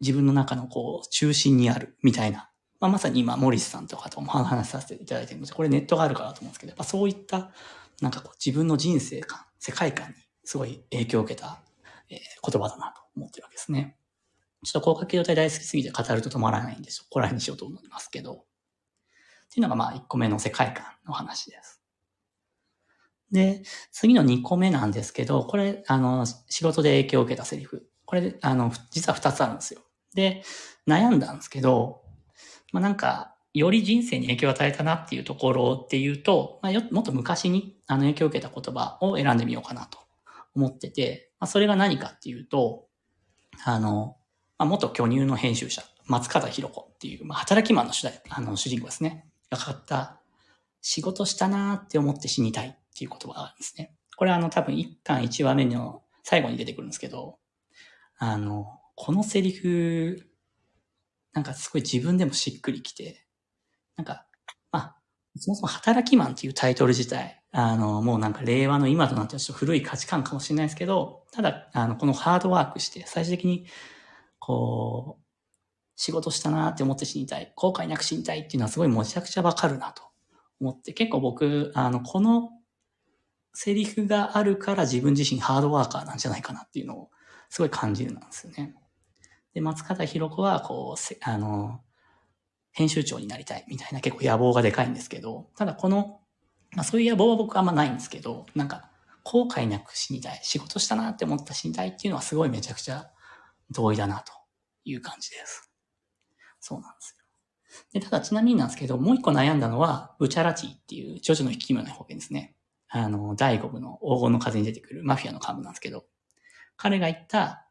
[0.00, 2.50] 自分の中のこう、中心にあるみたいな。
[2.80, 7.50] まあ、まさに今、モリスさんとかとも話させていただいてるんでこれネットがあるからと思うんですけど、やっぱそういった、
[8.00, 11.62] なんかこう、自分の人生観、世界観にすごい影響を受けた、
[12.10, 13.96] えー言葉だなと思ってるわけですね。
[14.64, 18.32] ちょっと広角機動隊大好きすぎて語ると止まらないんで、そこら辺にしようと思いますけど。
[18.32, 18.36] っ
[19.50, 21.80] ていうのがまあ1個目の世界観の話です。
[23.30, 23.62] で、
[23.92, 27.86] 次の2個目なんですけど、これ、あの、仕事で影響を受けたセリフ。
[28.04, 29.80] これ、あの、実は2つあるんですよ。
[30.14, 30.42] で、
[30.86, 32.02] 悩んだんですけど、
[32.72, 39.98] まあなんか、より人生に影響を与えたなっていうところっていうと、まあ、よもっと昔にあの影響を受けた言葉を選んでみようかなと
[40.56, 42.88] 思ってて、まあ、それが何かっていうと、
[43.64, 44.16] あの、
[44.58, 49.26] まあ、元巨乳の編集者、松方弘子っていう、まあ、働きマンの主題、あの、主人公ですね。
[49.50, 50.20] が書った、
[50.80, 53.94] 仕事したなーって思って死にたいっていう言葉があるんですね。
[54.16, 57.38] これあの、多分一巻一話目の最後に出てくるんですけど、
[58.18, 60.28] あの、このセリフ、
[61.32, 63.26] なんかすごい自分でもしっくりきて、
[63.96, 64.26] なんか、
[64.70, 64.96] まあ、
[65.36, 73.66] そもそも働きマンっていうタイトル自体、あの、もうなんか令和の今となってはちょっと古い価値観かもしれないですけど、ただ、あの、このハードワークして、最終的に、
[74.46, 75.24] こう、
[75.96, 80.02] 仕事したなって思って死にたい、後悔なく死にたいっていうのはすごいめちゃくちゃわかるなと
[80.60, 82.50] 思って、結構僕、あの、この
[83.54, 87.10] セリフがあるから自分自身ハードワーカーなんじゃないかなっていうのを
[87.48, 88.74] すごい感じるなんですよね。
[89.54, 91.80] で、松方弘子は、こう、あの、
[92.72, 96.20] 編集長になりたいみたいな結構野望がでかいんですけど、ただこの、
[96.72, 98.90] まあそういう野望は僕あんまないんですけど、なんか、
[99.22, 103.10] 後悔なく死にたい、仕事したなって思った死にたいっていうのはすごいめちゃくちゃ
[103.70, 104.32] 同意だなと
[104.84, 105.70] いう感じです。
[106.60, 107.24] そうなんですよ。
[107.92, 112.54] で、ただちなみになんですけど、もう一個悩んだのは、ブチャラティっていう、ジョジョの引き物の保険ですね。
[112.88, 116.04] あの、第五部の黄金の風に出てくるマフィアの幹部なんですけど、
[116.76, 117.68] 彼が言った、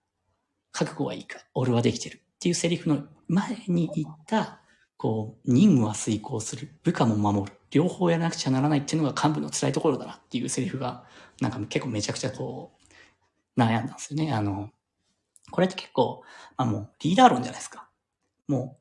[0.72, 4.62] 覚悟はいいか、俺はできてるっていうセリフの前に言った、
[4.98, 11.06] こう、任務は遂行する、部下も守る、両方やらなくちゃならないっていうのが幹部の辛いところだなっていうセリフが、
[11.42, 12.74] なんか結構めちゃくちゃこ
[13.58, 14.34] う、悩んだんですよね。
[14.34, 14.72] あの、
[15.54, 16.24] これって結構、
[16.58, 17.88] まあもうリーダー論じゃないですか。
[18.48, 18.80] も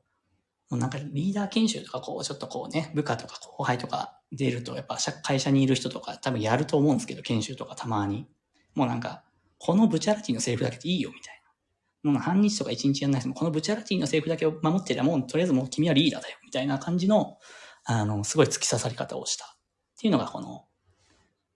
[0.71, 8.27] う、もうなんかリーダー研修とかこう、ちょっとこうね、部下とか後輩とか出ると、やっぱ社会社にいる人とか多分やると思うんですけど、研修とかたまに。
[8.73, 9.23] もうなんか、
[9.59, 11.41] このブチャラティのセリフだけでいいよみたい
[12.03, 12.11] な。
[12.11, 17.37] もう半日とか一日やんないですもこのブチャラティのセリフだけを守ってりゃもうとりあえずもう君はリーダーだよみたいな感じの、
[17.85, 19.47] あの、すごい突き刺さり方をしたっ
[19.99, 20.65] ていうのがこの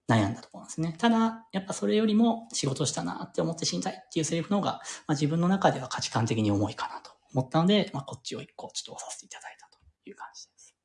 [0.07, 0.95] 悩んだところなんですね。
[0.97, 4.79] ただ、やっぱそれよりも仕事したなって思って死にたいっていうセリフの方が、ま
[5.09, 9.79] あ、自分の中では価値観的に重いかなと思ったので、まあ、こっちを一個ちょっと押させていただいたと
[10.09, 10.75] いう感じです。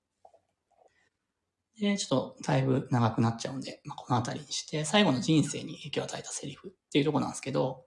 [1.78, 7.84] で、ちょっとだいぶ長くなっちゃうんで、まあ、この辺りにして、最後の人生に影響を与えたセリフっていうところなんですけど、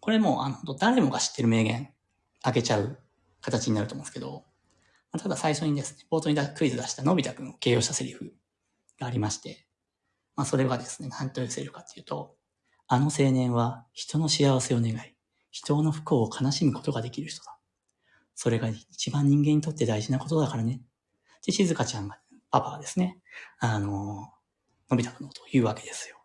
[0.00, 1.92] これも、あの、誰もが知ってる名言、
[2.42, 2.98] あげちゃう
[3.42, 4.44] 形になると思うんですけど、
[5.12, 8.32] まあただ最初にですね、冒頭にクイズ出したのび太くんを形容したセリフ
[8.98, 9.66] がありまして、
[10.40, 12.34] まあそれがですね、何というセリフかっていうと、
[12.88, 14.96] あの青年は人の幸せを願い、
[15.50, 17.58] 人の不幸を悲しむことができる人だ。
[18.34, 20.80] それが一番人間にとって大事なことだからね。
[21.44, 22.18] で、静香ちゃんが、
[22.50, 23.18] パパがですね、
[23.58, 24.32] あの、
[24.90, 26.16] のび太くんのとを言うわけですよ。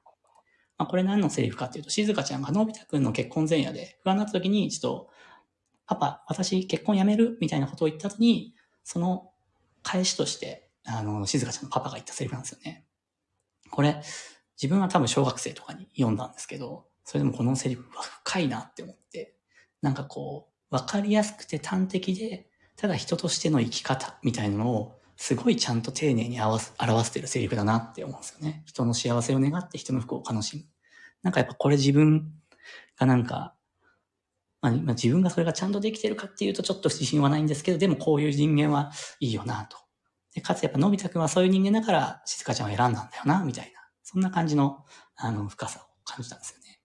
[0.78, 5.10] まあ、これ何のセリフかっていうと、静香ちゃんがのび太くんの結婚前夜で不安になった時に、ちょっと、
[5.88, 7.38] パパ、私結婚やめる？
[7.42, 8.56] みたいなことを言った後に、
[8.86, 9.34] その
[9.84, 12.86] 返しとして、あの、静香ちゃんのパパが言ったセリフなんですよね。
[13.72, 14.02] これ、
[14.62, 19.36] 自分は多分小学生とかに読んだんですけど、それでもこのセリフは深いなって思って、
[19.82, 28.64] なんかこう、わかりやすくて端的で、ただ人としての生き方みたいなのを、すごいちゃんと丁寧に表す表してるセリフだなって思うんですよね。
[28.66, 30.64] 人の幸せを願って人の不幸を悲しむ。
[31.24, 32.34] なんかやっぱこれ自分
[32.98, 33.56] がなんか、
[34.62, 39.78] まあ自分がそれがちゃんとできてるかっていうとちょっと自信はないんですけど、でもこういう人間はいいよなと。
[40.36, 43.80] で、かつやっぱのび太くんはそういう人間だから静香ちゃんを選んだんだよな、みたいな。
[44.04, 44.84] そんな感じの、
[45.16, 46.82] あの、深さを感じたんですよね。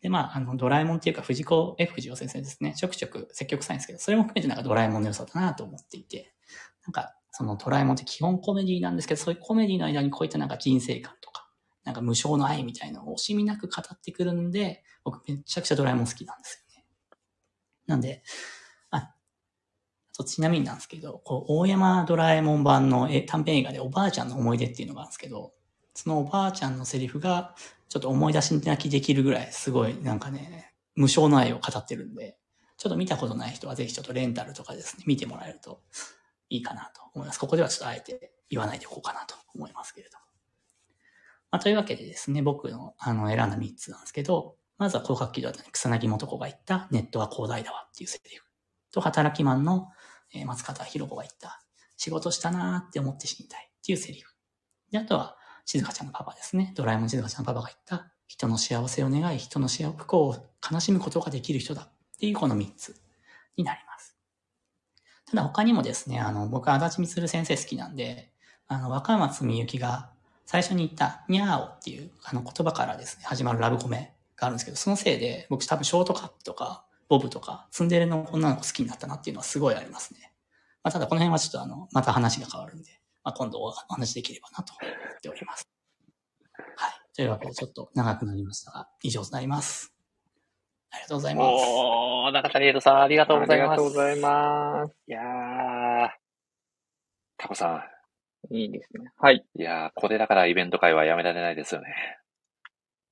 [0.00, 2.74] で、まあ、あの、ドラえもんっていうか、藤子 F 不二雄先生ですね。
[2.74, 6.32] ちょくちょく積極臭いんですけど、それも含めてなんかドラえもんの良さだなと思っていて、
[6.86, 11.50] なんか、そのドラえもんって基本コメディなんですけど、そういうコメディの間にこういったなんか人生観とか、
[11.84, 16.86] なんか無償の愛みたいなのを惜しみなく語ってくるんで、僕めちゃくちゃドラえもん好きなんですよね。
[17.86, 18.22] なんで、
[20.18, 25.52] とちなみになんですけど、こう、大山ドラえもん版の短編映画でおばあちゃんの思い出っていうのがあるんですけど、
[25.94, 27.54] そのおばあちゃんのセリフが、
[27.88, 32.36] ちょっと思い出し泣きできるぐらい、すごい、なんかね、無償の愛を語ってるんで、
[32.76, 35.82] ちょっと見たことない人はぜひちょっとレンタルとかですね、見てもらえると
[36.50, 37.38] いいかなと思います。
[37.38, 40.24] ここではちょっとあえて言わないでおこうかなと思いますけれども。
[41.52, 48.44] まあ、というわけでですね、僕のあの選んだ3つなんですけど、まずは広角機動団草薙素子が言ったネットは広大だわっていうセリフ。
[48.92, 49.88] と、働きマンの、
[50.32, 51.62] え松方弘子が言った
[51.96, 54.32] 仕事したなーって思って死にたいっていうセリフ。
[54.90, 55.36] で、あとは、
[55.66, 56.72] 静香ちゃんのパパですね。
[56.76, 60.36] ドラえもん静香ちゃんのパパが言った人の幸せを願い、人の幸不幸を
[60.70, 61.88] 悲しむことができる人だっ
[62.18, 62.94] ていうこの3つ
[63.56, 64.16] になります。
[65.30, 68.32] ただ他にもですね、あの、僕は足立みつる先生好きなんで、
[68.66, 70.10] あの、若松みゆきが
[70.46, 80.32] 最初に言った、にゃーおっていうあの言葉からですね、始まるラブコメがあるんですけど、そのせいで僕多分ショートカップとか、ボブとか、ツンデレの女の子好きになったなっていうのはすごいありますね。
[80.82, 82.90] まあ、ただこの辺はちょっとあの、また話が変わるんで、
[83.24, 85.68] まあ、今度お話できればなと思っております。
[86.76, 86.92] はい。
[87.14, 89.92] というわけでちょっと長くなりましたが、以上となります。
[90.90, 91.46] ありがとうございます。
[91.46, 93.68] おー、中谷エイトさん、ありがとうございます。
[93.70, 94.94] ありがとうございます。
[95.06, 96.08] いやー、
[97.36, 97.84] タコさ
[98.50, 99.10] いいですね。
[99.18, 99.44] はい。
[99.56, 99.60] ん。
[99.60, 102.17] いやー、これだからイベント会はやめられないですよね。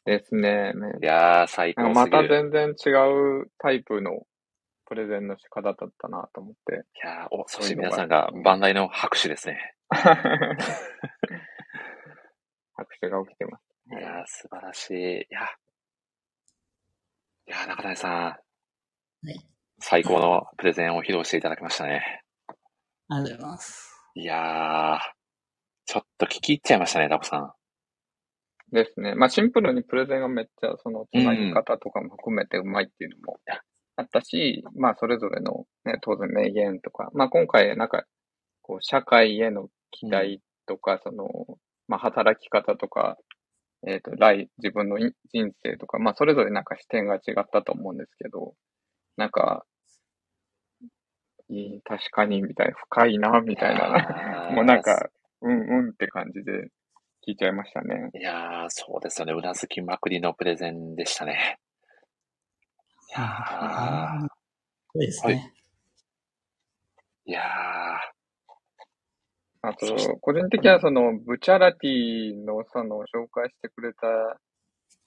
[0.06, 0.72] ですね。
[1.02, 1.94] いやー、最高すぎる。
[1.94, 2.90] また全然違
[3.42, 4.24] うタイプの
[4.86, 6.74] プレゼンの仕方だったなと思って。
[6.74, 9.74] いやー、お、そして皆さんが万来の拍手ですね。
[9.90, 10.06] 拍
[13.00, 13.64] 手が起きてます。
[13.90, 14.94] いやー、素晴らしい。
[14.94, 15.40] いや、
[17.48, 18.12] いやー、中谷さん。
[18.12, 18.38] は
[19.24, 19.40] い。
[19.80, 22.22] 最高のプレゼンを披露していただきましたね。
[23.08, 23.92] ありがとうございます。
[24.14, 24.98] いやー、
[25.84, 27.52] ちょっと聞き入っちゃいましたね、タコさん。
[28.76, 29.14] ですね。
[29.14, 33.40] まあシンプルにプレゼンがめっちゃそのつなぎ方とかも含めてうまいっていうのも
[33.96, 38.04] あったし、まあそれぞれのね、当然名言とか、まあ今回なんか、
[38.62, 41.26] こう社会への期待とか、その、
[41.88, 43.16] まあ働き方とか、
[43.86, 48.54] えっ、と、来、自分のい人生とか、まあそれぞれなんか視点が違ったと思うんですけど、
[49.16, 49.64] なんか、
[51.48, 54.50] いい、確かに、みたいな、深いな、みたいな。
[54.52, 55.10] もうなんか、
[55.42, 56.68] うんうんって感じで
[57.26, 58.10] 聞いちゃいましたね。
[58.14, 59.32] いやー、そうですよね。
[59.32, 61.58] うなずきまくりのプレゼンでしたね。
[63.10, 64.28] いやー、そ
[64.94, 65.52] うですね。
[67.24, 67.44] いやー、
[69.62, 74.06] あと、個人的にはその、ブチャラティのその、紹介してくれた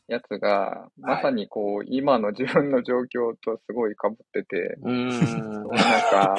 [0.09, 5.67] やつが、まさにこう、今の自分の状況とすごい被ってて、うーん。
[5.69, 6.35] なんか、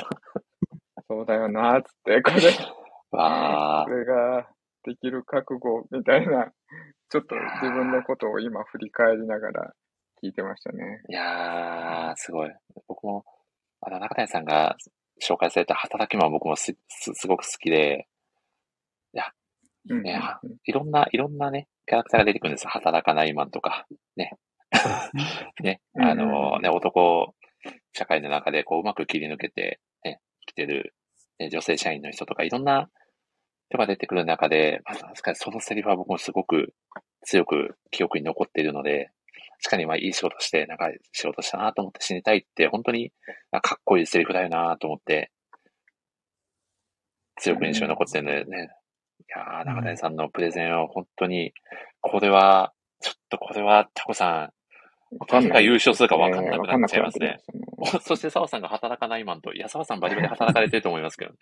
[1.08, 2.36] そうだよな、つって、これ、
[3.12, 4.46] わこれが
[4.84, 6.52] できる覚悟みたいな、
[7.08, 9.74] ちょっと自分のことを今振り返りながら
[10.22, 11.02] 聞いてましたね。
[11.08, 12.50] ー、いやー、すごい。
[12.88, 13.24] 僕も、
[13.80, 14.76] あの、中谷さんが
[15.22, 18.06] 紹介された働きマン僕もす、す、すごく好きで、
[19.88, 20.20] うんね、
[20.66, 22.70] いろんな、いろんなね、キャラクターが出てくるんですよ。
[22.70, 23.86] 働かないマンとか、
[24.16, 24.36] ね。
[25.62, 27.34] ね、あの、ね、男、
[27.92, 30.94] 社会の中でこう、うまく切り抜けて、ね、生きてる、
[31.38, 32.90] ね、女性社員の人とか、いろんな
[33.70, 36.74] 人が出てくる中で、まあ、確かにそのセリフは僕もすごく
[37.22, 39.10] 強く記憶に残っているので、
[39.62, 43.12] 確かにまあいい仕事して、なんか仕事したなと思って死にたいって、本当に
[43.52, 45.30] あかっこいいセリフだよなと思って、
[47.36, 48.70] 強く印象に残ってるのでね。
[49.20, 51.52] いやー、中谷さんのプレゼンは本当に、
[52.00, 54.52] これは、ちょっとこれはタコさん、
[55.28, 57.40] 誰が優勝するか分かんなくなっちゃいますね。
[58.02, 61.32] そして澤さんが働かないマンと、いや、澤さんバリバリ働かれてると思いますけど。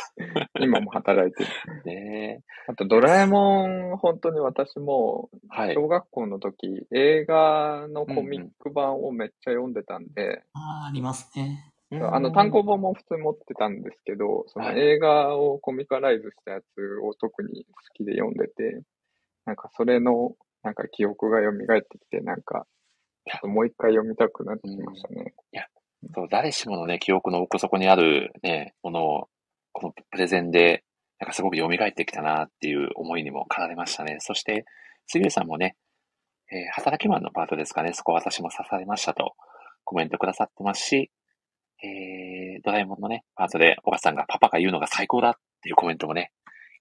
[0.60, 1.50] 今も働いてる。
[1.86, 5.74] ねあと、ドラえもん、本当に私も、はい。
[5.74, 11.70] 小学校の時、映画のコミック版をめっちゃ読んでたんで、ああ、ありますね。
[11.90, 16.64] あの、単行本も普通に持ってたんですけど、そのはい映画をコミカライズしたやつ
[17.02, 18.82] を特に好きで読んでて、
[19.44, 22.66] なんかそれの、なんか記憶が蘇ってきて、なんか、
[23.44, 25.34] もう一回読みたくなってきましたね。
[25.52, 25.66] いや
[26.12, 29.28] そう、誰しものね、記憶の奥底にあるね、ものを、
[29.72, 30.84] このプレゼンで、
[31.18, 34.16] なんかすごく蘇ってきたなっていう思いにも駆られましたね。
[34.20, 34.64] そして、
[35.06, 35.76] 杉浦さんもね、
[36.50, 39.34] えー働きマンのパートですかね、そこ私も刺されましたと
[39.84, 41.10] コメントくださってますし、
[41.82, 45.32] えー、ドラえもんのね、パートで、小川さんがパパが言うのが最高だっ
[45.62, 46.32] ていうコメントもね、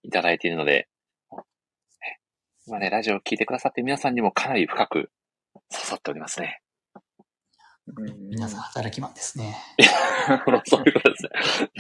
[0.04, 0.88] いただいているので、
[2.66, 5.12] 今ね、ラジオを聞いてくださって皆さんにもかなり深く
[5.74, 6.60] 刺さっておりますね。
[7.88, 9.58] うん皆さん働きマンですね。
[10.66, 11.30] そういうことですね。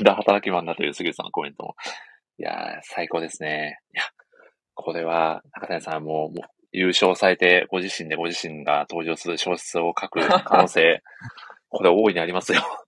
[0.03, 1.75] だ、働きマンだという杉浦さんのコメントも。
[2.37, 3.79] いやー、最高ですね。
[3.93, 4.03] いや、
[4.73, 6.33] これは、中谷さんも、もう、
[6.71, 11.01] 優勝されて、ご自身でご自身が登場する小説を書く可能性、
[11.69, 12.61] これ大いにありますよ。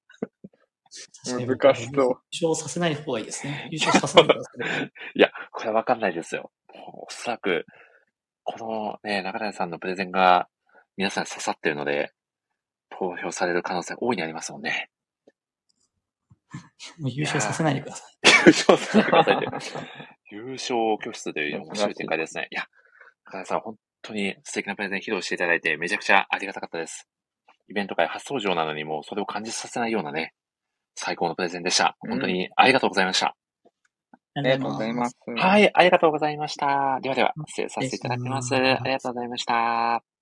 [1.25, 2.21] 難しそう。
[2.31, 3.69] 優勝させない方がいいですね。
[3.71, 4.91] 優勝させないでください。
[5.15, 6.51] いや、これはわかんないですよ。
[6.73, 7.65] おそらく、
[8.43, 10.47] このね、中谷さんのプレゼンが
[10.97, 12.11] 皆さんに刺さってるので、
[12.89, 14.89] 投票される可能性大いにありますもんね。
[16.99, 18.17] もう優勝させないでください。
[18.27, 19.45] 優勝させてくださいって。
[20.31, 22.47] 優勝拒否という面白い展開ですね。
[22.51, 22.63] いや、
[23.25, 27.07] 中谷さん、本当に素敵なプレゼン披露していただいて、めちゃくちゃありがたかったです。
[27.67, 30.33] イベント会初登場なのにもうそれを感じさせないようなね、
[30.95, 31.97] 最高のプレゼンでした。
[31.99, 33.35] 本当にありがとうございました。
[34.35, 35.17] ありがとうございます。
[35.37, 36.99] はい、ありがとうございました。
[37.01, 38.53] ではでは、失礼させていただきます。
[38.55, 40.14] ありがとうございました。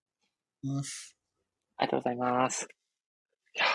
[1.77, 2.67] ありがとうございます。
[3.55, 3.65] いや、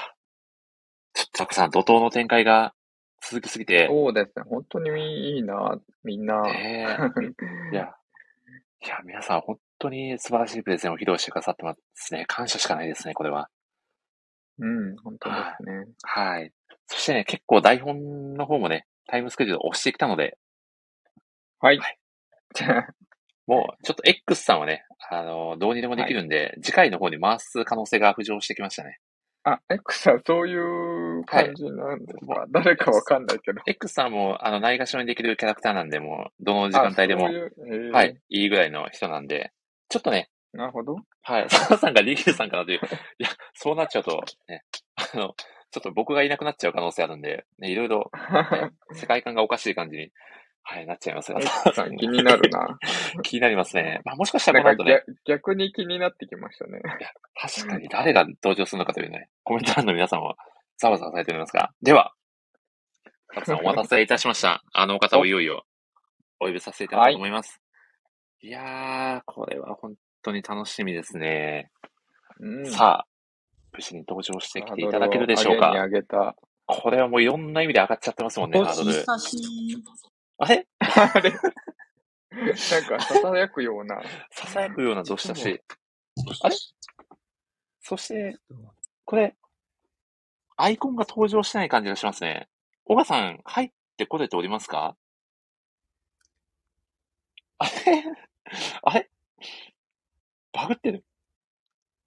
[1.13, 2.75] ちょっとたくさん怒涛の展開が
[3.21, 4.45] 続きすぎて、そうですね。
[4.49, 6.43] 本当にいいな、みんな。
[6.43, 6.87] ね
[7.71, 7.95] え いや、
[8.85, 12.25] いや、皆さん本当に素晴らしいプレゼンを披露してくださってますね。
[12.27, 13.51] 感謝しかないですね、これは。
[14.59, 15.87] うん、本当ですね。
[16.03, 16.53] はい。
[16.87, 20.39] そしてね、結構台本の方もね、タイムスケジュールを押してきたので、
[21.61, 21.81] はい。
[23.49, 28.99] もう、ちょっと X さんはね、あの、どうにでもできるんで、次回の方に回す可能性が浮上してきましたね。
[29.43, 33.63] あ、X さん、そういう感じなんですか、誰かわかんないけど。
[33.67, 37.91] X さんも、あの、ないがしろにできるキャラクターなんで、もう、どの時間帯でもういうえー。
[37.91, 39.53] はい、いいぐらいの人なんで、
[39.89, 40.97] ちょっとね、なるほど。
[41.23, 42.81] はい、佐 藤さんがリギルさんかなという、
[43.19, 44.65] いや、そうなっちゃうと、ね、
[44.97, 45.35] あの、
[45.71, 48.11] ちょっと僕がいなくなっちゃう可能性あるんで、ね、いろいろ、
[48.53, 50.11] ね、 世界観がおかしい感じに、
[50.71, 52.79] はい、なっちゃいますが、X さん気になるな。
[53.25, 54.03] 気になりますね。
[54.05, 56.83] まあ、もしかしたらこの後ね、逆逆に気になってきましたね。
[57.35, 60.37] 確かに誰が登場するのかというね、コメント欄の皆さんも
[60.77, 62.13] ざわざわされておりますが、では、
[63.47, 64.63] さんお待たせいたしました。
[64.75, 65.65] あのお方をいよいよ
[66.39, 67.63] お呼びさせていただこうと思います。
[68.43, 71.71] い、やー、これは本当に楽しみですね。
[72.41, 72.67] うん。
[72.67, 73.07] さあ、
[73.73, 75.73] 無事に登場してきていただけるでしょうか。
[76.67, 80.18] これはもういろんな意味で上がっちゃってますもんね、ハードル。
[80.39, 80.67] あれ？
[80.81, 81.31] あれ？
[81.31, 81.41] なん
[82.85, 84.01] か、囁くような。
[84.35, 85.61] 囁くようなどしたし。
[86.43, 86.57] あれ？
[87.81, 88.39] そして、
[89.05, 89.37] これ、
[90.57, 92.49] アイコンが登場してない感じがしますね。
[92.85, 94.97] 小川さん、入ってこれておりますか？
[97.59, 98.05] あれ？
[98.83, 99.11] あれ？
[100.53, 101.05] バグってる。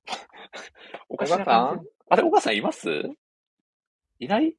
[1.10, 1.90] おかしな感じ。
[2.10, 2.90] あれ小川さんいます？
[4.20, 4.56] いない？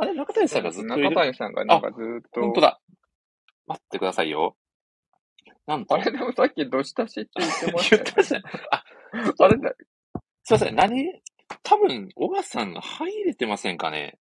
[0.00, 2.40] あれ中谷さんがずっといる中谷さんがなんかずーっと。
[2.40, 2.80] 本当だ。
[3.66, 4.56] 待ってくださいよ。
[5.66, 5.94] なんと。
[5.94, 8.42] あれでもさっきどしたしって言ってまし言たよってましたね。
[8.70, 8.84] あ、
[9.38, 9.74] あれだ、
[10.44, 10.74] すいません。
[10.74, 11.22] 何？
[11.62, 14.18] 多分、小川さんが入れてませんかね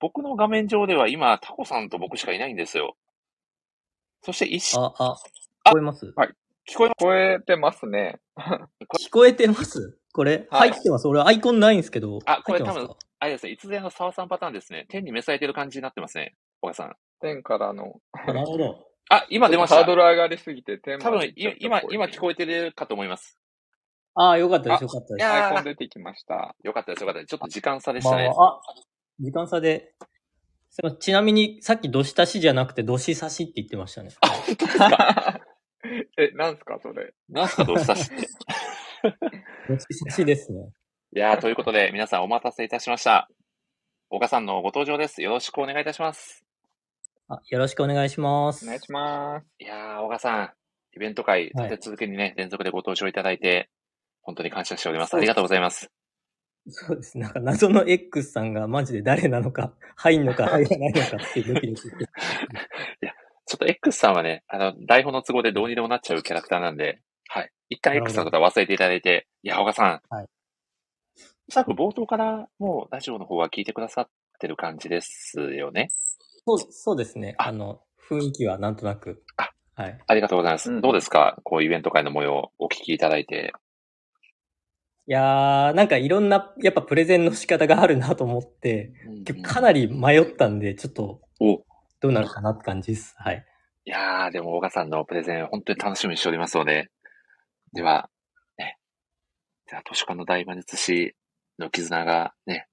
[0.00, 2.96] 僕の画面上では今、タコさんと僕しかいないんですよ。
[4.22, 5.16] そして一瞬、あ、あ、
[5.66, 6.12] 聞こえます？
[6.16, 6.30] はい。
[6.68, 8.20] 聞こえま聞こえてますね。
[8.36, 9.98] 聞こえてます？
[10.12, 11.08] これ、はい入ってます？
[11.08, 12.18] 俺アイコンないんですけど。
[12.26, 12.90] あこれ多分
[13.22, 14.84] あれですね、いつでの沢さんパターンですね。
[14.88, 16.34] 天に召されてる感じになってますね。
[16.60, 16.96] 小川さん。
[17.20, 18.00] 天からの。
[18.26, 18.84] なるほど。
[19.10, 19.76] あ、今出ました。
[19.76, 23.38] ハードル上がりすぎて天多分、い今、今聞えこえてるかと思います。
[24.16, 25.22] ああ、よかったです、よかったです。
[25.22, 26.56] いやアイコン出てきました。
[26.64, 27.30] よかったです、よかったです。
[27.30, 28.26] ちょっと時間差でしたね。
[28.36, 28.60] まあ、あ、
[29.20, 29.94] 時間差で。
[30.98, 34.08] ちなみに、さっき、どしたしじゃなくて、どしさしって言ってましたね。
[34.20, 35.40] あ、本当ですか？
[36.18, 37.14] え、なんすかそれ。
[37.28, 38.26] なんすか、どうしたしって？
[39.68, 40.72] どしさしですね。
[41.14, 43.28] いやー、ということで、皆さんお待たせいたしました。
[44.08, 45.20] 岡さんのご登場です。
[45.20, 46.42] よろしくお願いいたします。
[47.28, 48.64] あ、よろしくお願いします。
[48.64, 49.46] お願いします。
[49.58, 50.50] いやー、岡さん、
[50.96, 53.68] イベント会、はい立て続けにね、連続でご登場いただいて、
[54.22, 55.14] 本当に感謝しております。
[55.14, 55.90] ありがとうございます。
[56.68, 57.18] そうです。
[57.18, 61.96] なんか、謎の X さんがマジで誰なのか、入んのか入らないのかっていうドキドキして。
[63.44, 67.50] ちょっと X さんはね、あの、台本の都合でどうにでもなっちゃうキャラクターなんで、はい。
[67.68, 70.00] 一旦 X さんのことは忘れていただいて、いや、岡さん。
[70.08, 70.26] はい。
[71.52, 74.08] おそらく冒頭からもうラジオの方は聞いてくださっ
[74.40, 75.90] てる感じですよね。
[76.46, 77.34] そう、そうですね。
[77.36, 79.22] ああの、雰囲気はなんとなく。
[79.36, 79.98] あはい。
[80.06, 80.72] ありがとうございます。
[80.72, 81.36] うんどうですか？
[81.44, 83.52] こうイベント会の模様をお聞きいただいて。
[85.06, 88.94] いやー、なんかいろんな、やっぱプレゼンの仕方があるなと思って、
[89.26, 91.62] 結構かなり迷ったんで、ちょっと、お
[92.00, 93.14] どうなるかなって感じです。
[93.18, 93.44] はい。
[93.84, 96.88] いやー、でも、岡さんのプレゼン、本当に楽しみにしておりますので、
[97.74, 98.08] では、
[98.56, 98.78] ね、
[99.68, 101.14] じゃあ、図書館の大魔術師
[101.58, 102.66] の絆がね、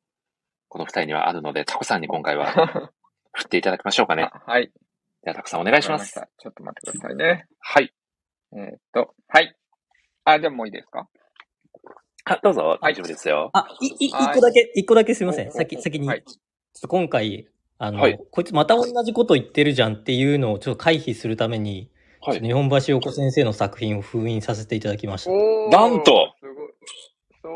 [0.67, 2.91] この二人にはあるので、タコさんに今回は
[3.33, 4.23] 振っていただきましょうかね。
[4.23, 4.71] あはい。
[5.23, 6.17] では、タコさんお願いします。
[6.17, 7.47] わかりしたちょっと待ってくださいね。
[7.59, 7.93] はい。
[8.53, 9.55] えーっと、はい。
[10.25, 11.07] あ、じゃあもういいですか？
[12.25, 13.49] あ、どうぞ、はい大丈夫ですよ。
[13.53, 15.51] あ、い、い、一はい個だけ、一個だけすいません。
[15.51, 16.07] 先、先に。
[16.07, 17.47] はいちょっと今回、
[17.79, 21.89] あの、はいこいつまた同じこと言ってるじゃんっていうのをちょっと回避するために、
[22.21, 25.31] はい日本橋陽子先生の作品を封印させていただきました。
[25.31, 26.69] なんとすごいそう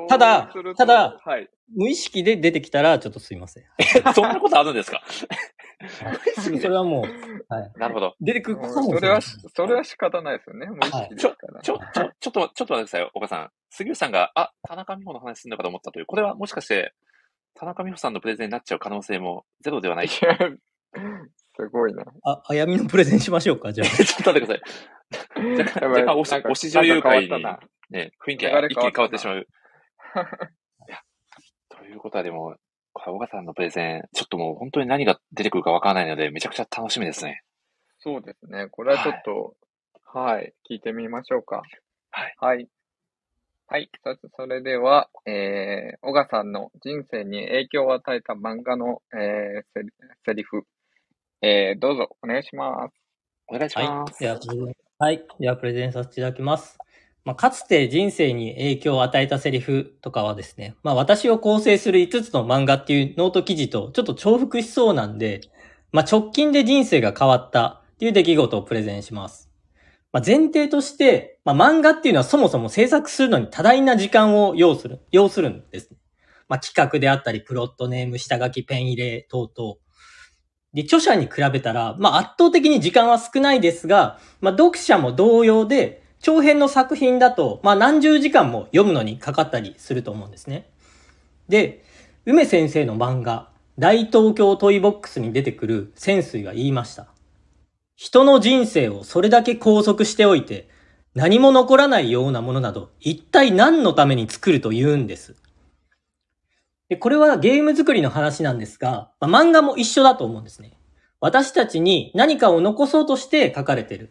[0.08, 1.50] ただただはい。
[1.76, 3.64] 無意識で出てきたら、ちょっとすいません。
[4.14, 5.02] そんなことあるんですか？
[6.38, 7.72] それはもう、はい。
[7.78, 8.16] なるほど。
[8.22, 9.00] 出てくるかもしれない。
[9.00, 10.68] それは、それは仕方ないですよね。
[10.68, 11.62] 無意識ですから。
[11.62, 13.50] ちょ、ちょ、ちょっと、ちょっと待ってください、岡さん。
[13.72, 16.94] 杉内さんが、あ、田中美穂の話するのかと思ったという、これはもしかして、
[17.56, 20.06] 田中美穂さんのプレゼンになっちゃう可能性もゼロではない？
[20.06, 20.22] いす
[21.72, 22.04] ごいな。
[22.24, 23.88] あ、あやみのプレゼンしましょうか、じゃあ。
[23.92, 25.58] っと待ってください。
[25.60, 27.30] 若干、若干推し、女優会に
[27.90, 29.48] ね、雰囲気が一気に変わってしまう。
[30.22, 31.00] いたや、
[31.70, 32.56] ということはでも、
[32.94, 37.44] これ、岡さんのプレゼン、ちょっともう本当に何が出てくるかわからないので、めちゃくちゃ楽しみですね。
[38.00, 38.68] そうですね。
[38.70, 39.56] これはちょっと、
[40.06, 41.64] はい、聞いてみましょうか。
[42.12, 42.36] はい。
[42.38, 42.68] はい。
[43.68, 43.90] はい。
[44.04, 49.82] そそれでは、えー、小賀さんの人生に影響を与えた漫画の、えー、
[50.26, 50.64] セリフ、
[51.42, 52.94] えー、どうぞお願いします。
[53.48, 54.06] お願いしはいま。
[54.08, 54.24] す。
[55.00, 55.26] はい。
[55.40, 56.78] では、プレゼンさせていただきます。
[57.26, 65.42] まあ、かつて人生に影響を与えたセリフとかはですね、まあ、私を構成する5つの漫画っていうノート記事とちょっと重複しそうなんで、
[65.94, 69.50] まあ、直近で人生が変わったっていう出来事をプレゼンします。
[70.12, 75.98] まあ、前提として、まあ、漫画っていうのはそもそも制作するのに多大な時間を要する、要するんですね。
[76.50, 79.76] まあ、企画であったり、プロットネーム、下書き、ペン入れ等々。
[80.74, 90.70] で、著者に比べたら、まあ、圧倒的に時間は少ないですが、まあ、読者も同様で、長編の作品だと、まあ、何十時間も読むのにかかったりすると思うんですね。
[91.50, 91.84] で、
[92.26, 97.08] 梅先生の漫画、大東京トイボックスに出てくる潜水が言いました。
[97.98, 100.70] 人の人生をそれだけ拘束しておいて、
[101.14, 105.36] 何も残らないようなものなど、一体何のために作ると言うんです。
[106.88, 110.78] で、これはゲーム作りの話なんですが、まあ、漫画も一緒だと思うんですね。
[111.20, 114.10] 私たちに何かを残そうとして書かれてる。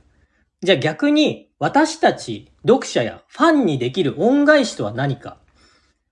[0.62, 5.38] じゃあ逆に私たち読者やファンにできる恩返しとは何か？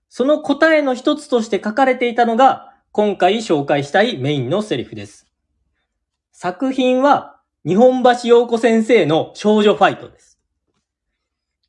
[0.09, 5.27] その答えの一つとして書かれていたのが今回紹介したいメインのセリフです。
[6.33, 10.37] 作品は日本橋陽子先生の少女ファイトです。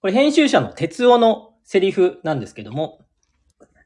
[0.01, 2.99] これ編集者の哲夫のセリフなんですけども、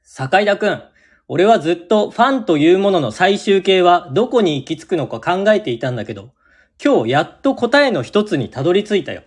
[0.02, 0.82] 坂井田くん、
[1.28, 6.30] 俺はずっとファンというものの最終形はどこに行き着くのか考えていたんだけど、
[6.82, 9.22] 今日やっと答えの一つにたどり着いたよ。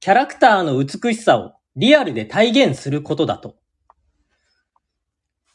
[0.00, 3.56] キャラクターの美しさをリアルで体現することだと。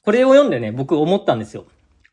[0.04, 1.66] これを読んでね、僕思ったんですよ。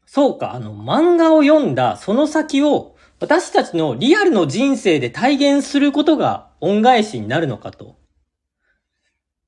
[0.06, 7.96] そうか、あの、漫画を読んだその先を私たちのリアルの人生で体現することが恩返しになるのかと。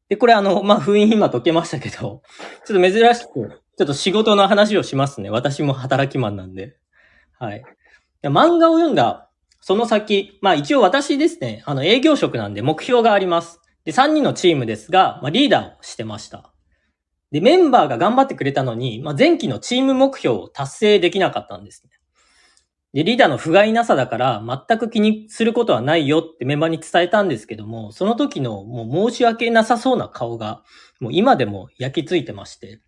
[0.09, 2.23] で、これあの、まあ、封印今解けましたけど、
[2.67, 5.31] ちょっと珍しく、ちょっと仕事の話をしますね。
[5.31, 6.77] 私も働きマンなんで。
[7.39, 7.63] はい。
[8.29, 9.31] 漫画を読んだ、
[9.61, 13.61] その先、まあ一応私ですね、あの営業職なんで目標があります。
[13.85, 16.53] で、3人のチームですが、まあリーダーをしてました。
[17.31, 21.91] で、メンバーが頑張ってくれたのに、まあ前期のチーム目標を達成できなかったんですね。
[22.93, 30.65] で、リーダーの不甲斐なさだから、全く気にすることはないよってメンバーに伝えたんですけども、その時のもう申し訳なさそうな顔が、
[30.99, 32.81] もう今でも焼き付いてまして。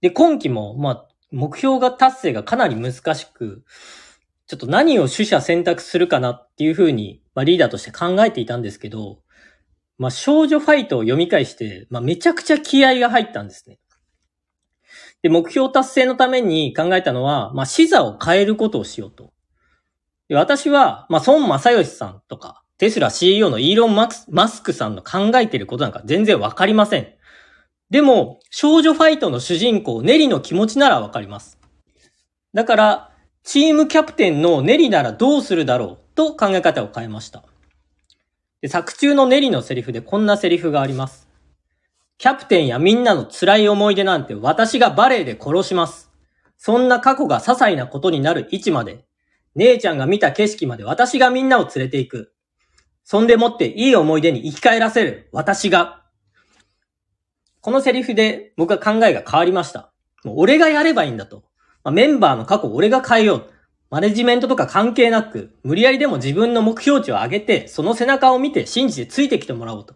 [0.00, 3.64] で、今期も、まあ、目標が達成がかなり難しく、
[4.48, 9.18] ちょっと何を取捨選択するかなっていうふうに、まあ、リーダーとして考えていたんですけど、
[9.98, 13.78] まあ、少女ファイトを読み返して、まあ、めちゃくちゃ気合が入ったんですね。
[15.22, 19.32] で、目標達成のために考えたのは、まあ、視座を変えることをしようと。
[20.28, 27.08] で私は、まあ、孫正義さんとか、テスラ CEO のイーロン・マスマスクさんの考えていることなんか全然わかりません。
[27.90, 31.58] でも、少女ファイトの主人公、ネリの気持ちならわかります。
[32.54, 33.07] だから、
[33.50, 37.44] チームキャプテンのネリならどうするだろうと考え方を変えました。
[38.60, 41.30] で作中のネリのセリフでこんなセリフがあります。
[42.18, 46.10] キャプテンやみんなの辛い思い出なんて私がバレエで殺します。
[46.58, 49.06] そんな過去が些細なことになる位置まで、
[49.54, 52.34] 姉ちゃんが見た景色まで私がみんなを連れて行く。
[53.02, 56.02] そんでもっていい思い出に生き返らせる私が。
[57.62, 59.90] このセリフで僕は考えが変わりました。
[60.22, 61.47] もう俺がやればいいんだと。
[61.84, 63.50] まあ、メンバーの過去を俺が変えよう。
[63.90, 69.94] マネジメントとか関係なく、無理やりでも自分の目標値を上げて、その背中を見て信じてついてきてもらおうと。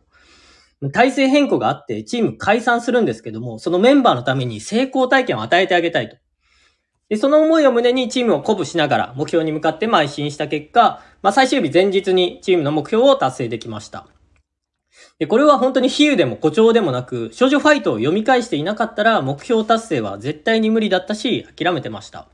[0.92, 6.16] 体制変更があって、チーム解散するんですけども、そのメンバーのために成功体験を与えてあげたいと。
[7.08, 14.06] で、その思いを胸にチームを鼓舞しながら目標に向かって邁進した結果、まあ、最終日前日にチームの目標を達成できました。
[15.22, 22.26] で、これは本当に比喩でも誇張でもなく、少女ファイトを読み返していなかったら目標達成は絶対に無理だったし、諦めてました。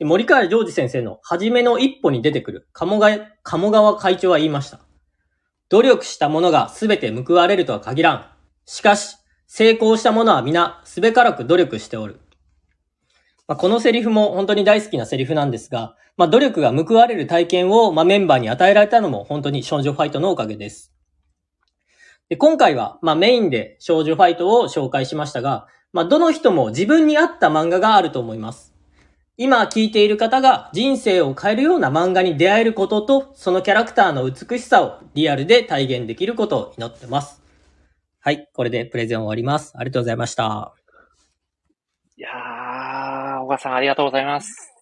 [0.00, 4.80] で森川ジョージ先生の初めの一歩に出てくる鴨川鴨川会長は言いました。
[5.68, 8.26] 努力した者が全て報われるとは限らん。
[8.66, 12.18] しかし、成功した者は皆、すべからく努力しておる。
[13.46, 20.97] まあ、このセリフも本当に大好きなセリフなんですが、まあ、努力が報われる体験を、まあ、メンバーに与えられたのも本当に少女ファイトのおかげです。
[22.28, 28.74] で今回は、まあ、メインで少女ファイトを紹介しましたが、まあ、どの人も自分に合った漫画があると思います。
[29.40, 37.40] 今聞いている方が人生を変えるような漫画に出会えることと、そのキャラクターの美しさをリアルで体現できることを祈ってます。
[38.20, 39.72] はい、これでプレゼン終わります。
[39.76, 40.74] ありがとうございました。
[42.16, 44.77] いやー、小川さんありがとうございます。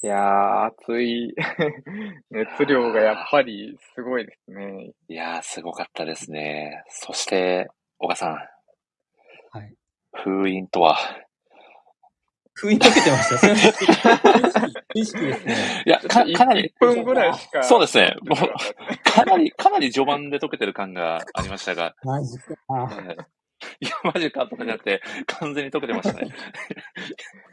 [0.00, 1.34] いやー、熱い
[2.30, 4.92] 熱量がやっぱりすごいですね。
[5.08, 6.84] いやー、すごかったですね。
[6.88, 7.68] そして、
[7.98, 8.32] 小川さん。
[9.58, 9.74] はい。
[10.14, 10.96] 封印とは？
[12.54, 14.66] 封印解けてました。
[14.94, 15.82] 意識ですね。
[15.86, 17.62] いや、か、かなり、1分ぐらいしか。
[17.62, 18.16] そうですね。
[18.22, 21.94] もう、かなり、かなり序盤で解けてる感がありましたが。
[22.02, 22.54] マジか。
[23.08, 23.38] ええ
[23.80, 26.32] いや、マジかとかじゃなくて、完全に解けてましたね。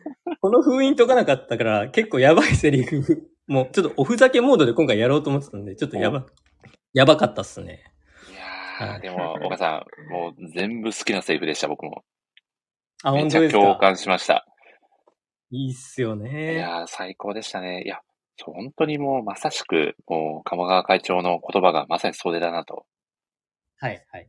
[0.41, 6.25] この封印解かなかったから、結構やばいセリフ、 もうちょっとおふざけモードで今回やろうと思ってたんで、ちょっとやば、
[6.93, 7.83] やばかったっすね。
[8.27, 8.33] い
[8.81, 12.03] やー、でも、岡さん、もう全部好きなセリフでした、僕も。
[13.03, 13.79] あ、め本当ですちゃ共か。
[13.79, 14.45] 感しました。
[15.51, 16.55] いいっすよいね。
[16.55, 17.83] やー、最高でしたね。
[17.83, 18.01] いや、
[18.43, 22.85] 本当にもうまさしく、もう、鴨川会長の言葉がまさにそれだなと。
[23.77, 24.27] はい、はい。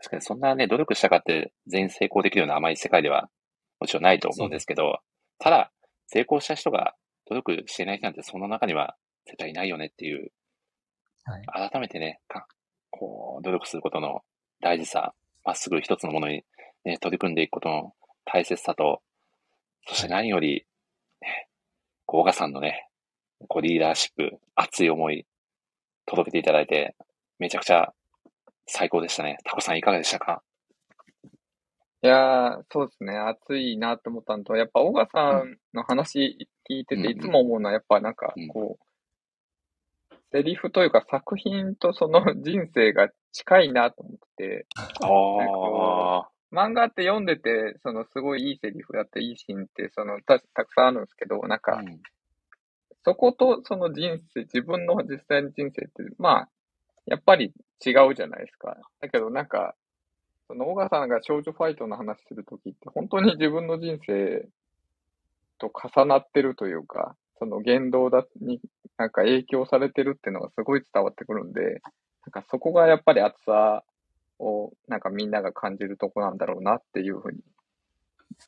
[0.00, 3.28] 確かにそんなね、努力したかって全員成功できるような甘い世界では
[3.80, 5.00] もちろんないと思うんですけど、
[5.38, 5.72] ただ、
[6.06, 6.94] 成功した人が
[7.26, 8.96] 努力してない人なんてその中には
[9.26, 10.32] 絶対いないよねっていう、
[11.24, 11.70] はい。
[11.70, 12.46] 改めてね、か
[12.90, 14.22] こう、努力することの
[14.60, 15.14] 大事さ、
[15.44, 16.44] まっすぐ一つのものに、
[16.84, 17.92] ね、取り組んでいくことの
[18.24, 19.02] 大切さと、
[19.86, 20.66] そして何より、
[21.20, 21.48] ね、
[22.06, 22.88] こう、小賀さんのね、
[23.48, 25.26] こう、リーダーシップ、熱い思い、
[26.06, 26.96] 届けていただいて、
[27.38, 27.92] めちゃくちゃ
[28.66, 29.38] 最高でしたね。
[29.44, 30.42] タコさんいかがでしたか？
[32.02, 33.16] いやー、そうですね。
[33.16, 38.88] 熱いなと思ったのと、やっぱ、小川さんの話聞いてて、いつも思うのは、やっぱなんか、こう、
[40.30, 51.82] セリフというか作品とその 人生が近いなと思ってて、なんかこう漫画って読んでて、そのすごいいいセリフだっていいシーンって、そのたたくさんあるんですけど、なんか、
[53.04, 56.48] そことその人生、自分の実際の人生って、まあ、
[57.06, 57.52] やっぱり
[57.84, 58.76] 違うじゃないですか。
[59.00, 59.74] だけどなんか、
[60.48, 64.48] その小川さんが少女ファイトの話するときって、本当に自分の人生
[65.58, 68.60] と重なってるというか、その言動だに
[68.96, 73.84] なんか影響されてるっていうのがすごい伝わってくるんで、なんかそこがやっぱり熱さ
[74.38, 77.38] をなんかみんなが感じるとこなんだろうなっていうふうに、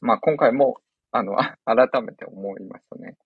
[0.01, 0.79] まあ今回も、
[1.13, 3.17] あの、あ改めて思いましたね。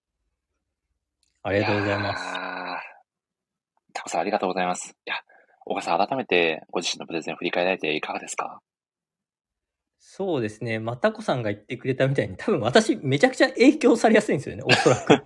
[1.43, 2.25] ありがとうございます。
[2.37, 2.81] あ
[3.93, 4.97] タコさんありがとうございます。
[5.07, 5.17] いや、
[5.67, 8.61] 小川さん改めてご自身のプレゼンを振り返られていかがですか？
[9.99, 10.79] そうですね。
[10.79, 15.09] またこさんが言ってくれたみたいに、多分私めちゃくちゃ影響されやすいんですよね、おそらく。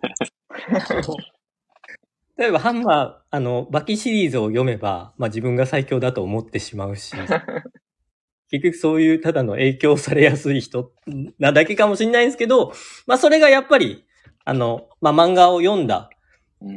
[2.39, 7.16] 例えば、ハンマー、あの、バキシリーズを読めば、まあ自分が最強だと思ってしまうし、
[8.51, 10.93] 結局そういうただの影響されやすい人
[11.39, 12.73] なだけかもしれないんですけど、
[13.06, 14.06] まあそれがやっぱり、
[14.44, 16.09] あの、まあ漫画を読んだ、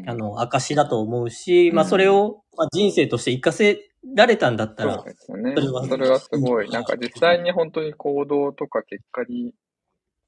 [0.06, 5.54] あの、証だと思うし、まあそれを、まあ、人生として活かせられたんだったら、そうですよね。
[5.56, 9.54] それはそれはすごい、なんか実際に本当に行動とか結果に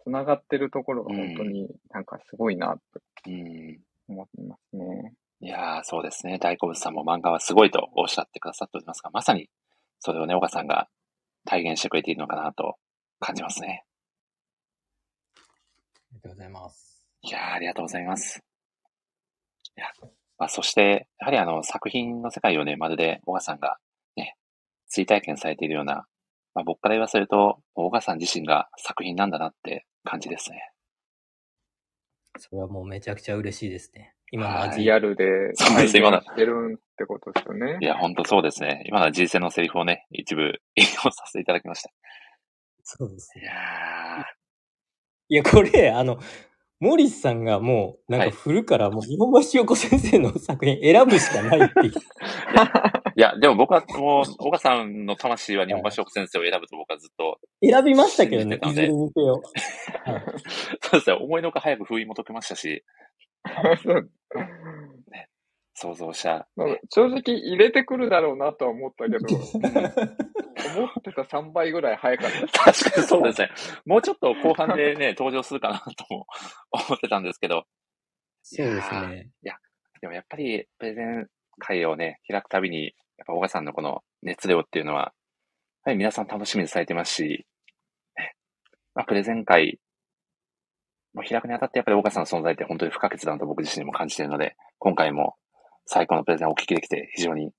[0.04, 3.02] つながってるところが本当になんかすごいなと
[4.10, 5.14] 思ってますね。
[5.42, 6.40] いやー、そうですね。
[6.40, 9.50] 大好物さんも漫画はすごいとおっしゃってくださっておりますが、まさに
[10.00, 10.88] それをね、岡さんが
[11.46, 12.76] 体現してくれているのかなと
[13.20, 13.84] 感じますね。
[15.36, 15.40] あ
[16.12, 17.06] りがとうございます。
[17.22, 18.53] いやー、ありがとうございます。
[19.78, 19.88] いや、
[20.38, 23.78] まあ、そして、やはりあの、作品の世界をね、まるで、小川さんが、
[24.16, 24.36] ね、
[24.88, 26.06] 追体験されているような、
[26.54, 30.72] まあ、僕から言わせると、小川さん自身が作品なんだなって感じですね。
[32.40, 34.14] それはもうめちゃくちゃ嬉しいですね。
[34.32, 34.82] 今のはい味。
[34.82, 35.24] リアルで
[35.54, 37.78] そうです今のしてるってことですよね。
[37.80, 38.84] いや、ほんとそうですね。
[38.88, 41.92] 今のは人生のセリフをね、一部引用させていただきました。
[42.84, 43.44] そうですね。
[43.44, 44.26] いや
[45.30, 46.20] いや、これ、あの、
[46.84, 51.94] モリスさんがもう、なんか振るから、もう、日本橋横先生の作品選ぶしかないっていう。
[53.16, 59.42] いや、でも僕はもう、小川さんの魂は日本橋奥先生を選ぶと僕はずっと、選びましたけどね、いずれにせよ。
[60.84, 62.84] そうですね、思いのほか早く封印も解けましたし、
[63.82, 64.10] そう
[65.76, 66.48] 想像した。
[66.56, 72.72] なんか正直入れてくるだろうなとは思ったけど、思ってた3倍ぐらい早かった。
[72.72, 73.50] 確かにそうですね。
[73.86, 76.28] もうちょっと後半でね、登場するかなとも
[76.72, 77.66] 思ってたんですけど。
[78.44, 79.30] そうですね。
[79.44, 79.56] いや、
[80.02, 81.28] でもやっぱりプレゼン
[81.60, 82.86] 会をね、開くたびに、
[83.18, 85.14] やっぱ小川さんのこの熱量っていうのは、
[85.86, 87.46] やはり皆さん楽しみにされてますし、
[88.18, 88.36] ね
[88.94, 89.80] まあ、プレゼン会
[91.14, 95.36] も開くにあたってやっぱり小川さんの存在って本当に不可欠だなと僕自身も感じているので、今回も
[95.86, 97.52] 最高のプレゼンをお聞きできて非常に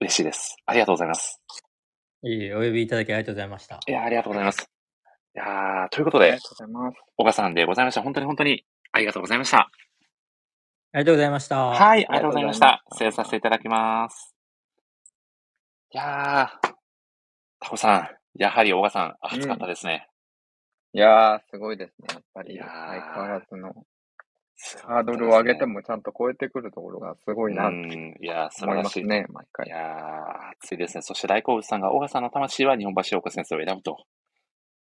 [0.00, 0.56] 嬉しいです。
[0.66, 1.40] ありがとうございます。
[2.22, 3.80] いいえお呼びいただきありがとうございました。
[3.86, 4.62] いや、ありがとうございます。
[5.36, 6.98] いやーということでありが、とうございます。
[7.16, 8.02] 小川さんでございました。
[8.02, 9.58] 本当に本当にありがとうございました。
[9.58, 11.56] ありがとうございました。
[11.66, 12.88] はい、ありがとうございましたありがとう。
[12.90, 14.34] ございました失礼させていただきます。
[15.92, 16.68] いやー、
[17.60, 18.08] タコさん、
[18.40, 20.08] やはり小川さん、熱かったですね。
[20.92, 22.06] いやー、すごいですね。
[22.14, 23.74] やっぱり、相変わらずの
[24.86, 29.00] ハードルを上げてもちゃんと超えてくるところがすごいなうってん、いやー、素思晴らしい。
[29.00, 29.68] いますね、毎い回。
[29.68, 31.02] やー、熱いですね。
[31.02, 33.96] そして大好物さんが、小川さんの魂は日本橋陽子先生を選ぶと。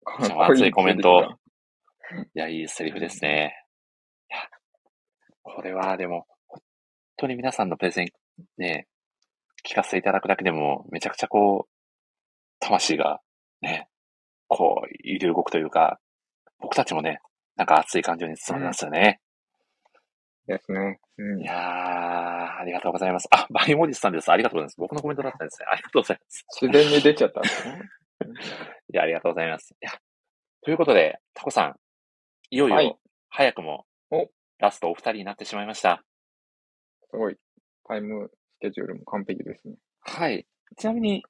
[0.05, 1.37] こ熱いコメント
[2.35, 3.55] いや、いいセリフですね。
[4.29, 4.39] いや、
[5.41, 6.61] これはでも、本
[7.17, 8.07] 当に皆さんのプレゼン、
[8.57, 8.87] ね、
[9.65, 11.69] 聞かせていただくだけでも、めちゃくちゃこう、
[12.59, 13.21] 魂が、
[13.61, 13.87] ね、
[14.47, 15.99] こう、揺れ動くというか、
[16.59, 17.19] 僕たちもね、
[17.55, 19.19] なんか熱い感情に包まれますよね。
[20.47, 20.99] ですね。
[21.17, 21.45] うんい。
[21.45, 23.27] やー、ありがとうございます。
[23.31, 24.31] あ、バイモリスさんです。
[24.31, 24.75] ありがとうございます。
[24.77, 25.67] 僕のコメントだったんですね。
[25.71, 26.45] ありがとうございます。
[26.61, 27.81] 自然に出ちゃったんですね。
[28.93, 29.73] いや、ありがとうございます。
[29.73, 29.91] いや、
[30.61, 31.75] ということで、タコさん、
[32.49, 32.99] いよいはいよ、
[33.29, 34.29] 早くもお、
[34.59, 36.03] ラストお二人になってしまいました。
[37.09, 37.37] すごい。
[37.85, 39.75] タイムスケジュールも完璧ですね。
[40.01, 40.45] はい。
[40.77, 41.23] ちなみに、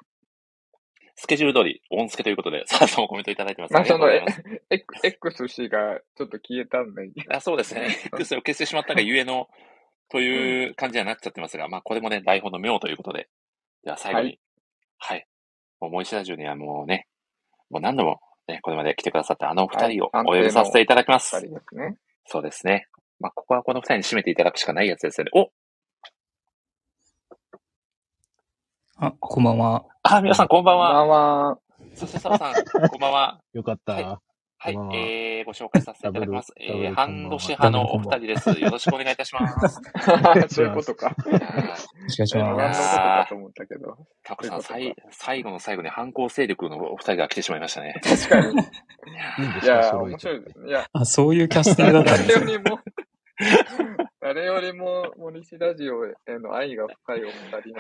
[1.16, 3.74] スケジュール通り、オンスケということで、さあさんもコメントいただいてます。
[3.74, 4.44] まあ、その、とうございます。
[4.70, 7.96] X X 氏がちょっと消えたんで、あそうですね。
[8.06, 9.48] X を消してしまったがゆえの、
[10.10, 13.30] という感じにはなっちゃってますが、まあ、これもね、台本の妙ということで、
[13.84, 14.40] では最後に、
[14.98, 15.28] ははい。
[15.80, 17.08] もう、モイシラジオにはもうね、
[17.70, 21.36] もう何度もね、これまで来てくださったあのお二人をはいお呼びさせていただきます。
[21.36, 21.98] 二人ですね。
[22.26, 22.88] そうですね。
[23.20, 25.32] まあ、ここはこの二人に締めていただくしかないやつですよね。
[25.34, 25.50] お
[29.06, 29.84] あ、こんばんは。
[30.04, 31.02] あ、皆さんこんばんこんばは。
[31.02, 31.58] んは。
[31.94, 32.54] そして、澤さん、
[32.90, 33.40] こんばんは。
[33.52, 33.94] よかった。
[33.96, 34.18] はい
[34.66, 36.54] はいえー、ご紹介させていただきます。
[36.58, 38.50] えー、半年派のお二人です。
[38.52, 39.82] よろしくお願いいたします。
[40.56, 41.14] そういうことか。
[41.28, 41.68] いやーよ
[42.08, 42.96] ろしくお願いします。
[42.96, 43.98] かと思ったけど。
[44.24, 48.00] タコさん、最最後の最後に反抗勢力のお二人が来てしまいましたね。
[48.02, 48.62] 確かに。
[49.64, 50.38] いや、面白い。
[50.38, 52.64] いや、あ、そういうキャスティングだったん誰ですね。
[54.24, 57.74] 誰よりも森氏ラジオへの愛が深いお二人なので、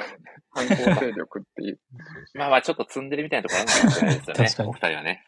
[0.51, 1.79] 反抗勢力っていう。
[2.35, 4.43] まあまあ、ちょっと積んでるみたいなところあるかもしれないですよね。
[4.45, 5.25] 確かにお二人はね。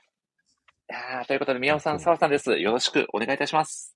[0.90, 2.58] いやーということで、宮尾さん、澤さんです。
[2.58, 3.96] よろしくお願いいたします。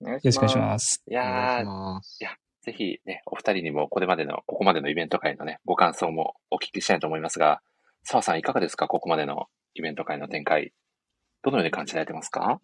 [0.00, 0.58] よろしくお願いしす。
[0.58, 1.02] ます。
[1.06, 7.60] いやいやぜひね、お二人にもこれまでの、ここまでのイベント会のね、ご感想もお聞きしたいと思いますが、
[8.02, 8.88] 澤さんいかがですか？
[8.88, 10.72] ここまでのイベント会の展開。
[11.42, 12.58] どのように感じられてますか？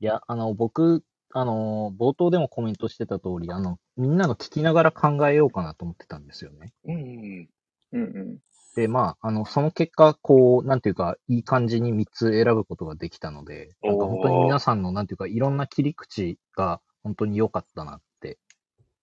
[0.00, 1.04] いや、あの、僕、
[1.36, 6.72] あの、冒頭でもコメントしてた通り、あの、みんなの聞きながら考えようかなと思ってたんですよね。
[6.84, 7.48] うん。
[7.92, 8.38] うんうん。
[8.76, 18.38] で、まあ、あの、その結果、こう、なんていうか、いい感じに3つ選ぶことができたので、なんか本当に皆さんの、なんていうか、いろんな切り口が本当に良かったなって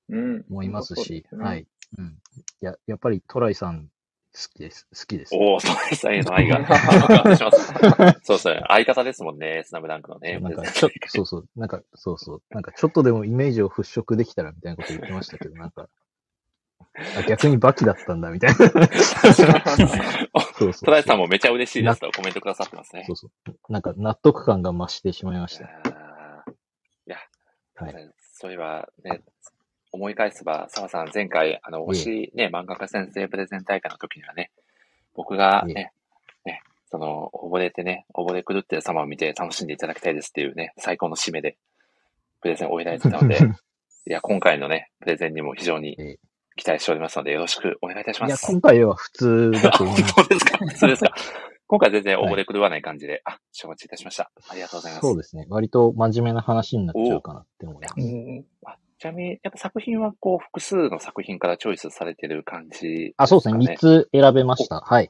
[0.08, 0.46] うん。
[0.50, 1.68] 思いますし、そうですねはい。
[1.98, 2.06] うん。
[2.06, 3.90] いや、やっぱりトライさん
[4.34, 4.88] 好きです。
[4.94, 5.36] 好きです。
[5.36, 7.74] おー、そうですね、の愛が爆発します。
[8.24, 10.40] そうですね、相方ですもんね、スナムダンクのね。
[10.40, 15.90] なんか、ちょっと、そうそう、なんか、そうそう、なんか、ちょっとでもイメージを払拭できたらみたいなこと言ってましたけど、なんか、
[17.18, 18.58] あ逆にバキだったんだ、みたいな。
[20.58, 20.86] そうそう。
[20.86, 23.14] トライさんもめちゃ嬉しいですとコメントくださってますねそ。
[23.14, 23.72] うそう。
[23.72, 25.66] なんか、納得感が増してしまいました。
[25.66, 25.68] い
[27.06, 27.18] や、
[27.76, 28.14] はい。
[28.34, 29.22] そういえばね、
[29.92, 34.52] 思い返せば、澤さん前回、あの、推しね、漫画家先生プレゼン大会の時にはね、
[35.16, 35.92] 僕がね、
[36.46, 41.58] ね、その、溺れてね、溺れ狂ってる様を見て楽しんでいただきたいですっていうね、最高の締めで、
[42.42, 43.38] プレゼンを終えられてたので、
[44.08, 45.96] いや、今回のね、プレゼンにも非常に
[46.56, 48.48] 期待しておりますので、よろしくお願いいたしまいや、す。
[48.48, 50.14] 今回は普通だと思います。
[50.16, 50.58] 本当ですか？
[50.66, 51.14] 普通ですか？
[51.68, 54.30] 今回全然溺れ狂わない感じで、あ、承知いたしました。
[54.50, 55.02] ありがとうございます。
[55.08, 55.46] そうですね。
[55.50, 57.96] 割と真面目な話になっちゃうかなって思います。
[58.66, 63.74] あちなみに、やっぱ作品はこう、複数の作品からチョイスされてる感じあ、そうですね。
[63.74, 64.80] 3つ選べました。
[64.80, 65.10] はい。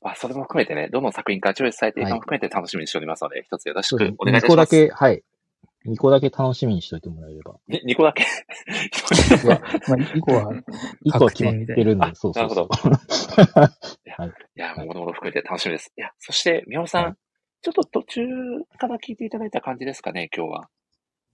[0.00, 3.96] まあ、それも含めてね、どの作品からチョイスされているかも含めて楽しみにしておりますので、一つよろしく。
[3.96, 4.48] 2お願いいたします。
[4.48, 5.22] 個だけ、はい。
[5.86, 7.56] 2個だけ楽しみにしといてもらえれば。
[7.66, 8.22] に2個だけ？
[8.22, 8.26] い
[9.48, 10.52] や、まあ、1個は、
[11.04, 12.68] 1個は決まってるんで、そうそうそう。
[13.50, 14.28] はい。
[14.56, 15.92] いや、もう、ものもの含めて楽しみです。
[15.96, 17.16] いや、そして、みおさん、
[17.60, 18.22] ちょっと途中
[18.78, 20.68] から聞いていただいた感じですかね、今日は。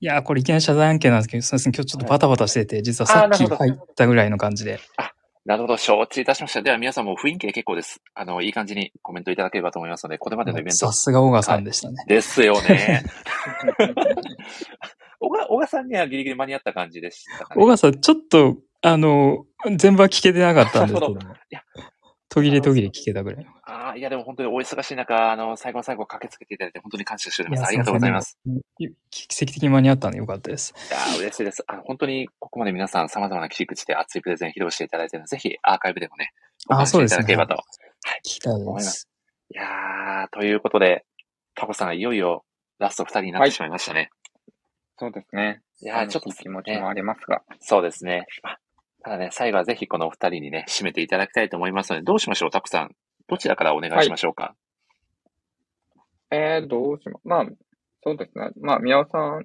[0.00, 4.78] いや、これいきなり謝罪案件なんですけど、そうですね、今日ちょっとバタバタしてて、実はさっき入ったぐらいの感じで。
[5.46, 6.60] なるほど、承知いたしました。
[6.60, 8.02] では皆さんも雰囲気で結構です。
[8.14, 10.92] あの、いい感じにコメントいただければと思いますので、これまでのイベントさ。
[10.92, 12.04] すが小川さんでしたね。
[12.08, 13.04] ですよね。
[15.20, 17.62] 小川、小川さんにはギリギリ間に合った感じでしたかね。
[17.62, 19.46] 小川さん、ちょっと、あの、
[19.76, 21.20] 全部は聞けてなかったんですけども。
[22.36, 23.46] 途切れ途切れ聞けたぐらい。
[23.64, 27.64] ああ、いやでも本当にお忙しい中、あの、最後の最後駆けつけていただいて本当に感謝しております。
[27.66, 28.38] ありがとうございます。
[29.08, 30.74] 奇跡的に間に合ったんでよかったです。
[30.90, 31.64] いやー嬉しいです。
[31.66, 36.34] あの、本当にここまで皆さん様々な切り口で熱いプレゼン披露していただいているので、ぜひアーカイブでもね、
[36.68, 37.16] おあ、話しいそうですね。
[37.16, 37.54] ただければと。
[37.54, 37.58] 聞
[38.22, 38.62] きたいで。
[38.64, 39.08] 思いますす。
[39.48, 41.06] いやー、ということで、
[41.54, 42.44] タコさん、いよいよ
[42.78, 44.10] ラスト2人になってしまいましたね。
[44.98, 45.62] そうですね。
[45.80, 47.42] いやー、ちょっと気持ちもありますが。
[47.60, 48.26] そうですね。
[49.06, 52.90] あただね、最後はぜひこのお二人にね、締めていただきたいと思いますので、どうしましょう、タコさん。
[53.28, 54.56] どちらからお願いしましょうか。
[56.32, 57.46] えー、どうしま、まあ、
[58.02, 58.50] そうですね。
[58.60, 59.44] まあ、宮尾さん、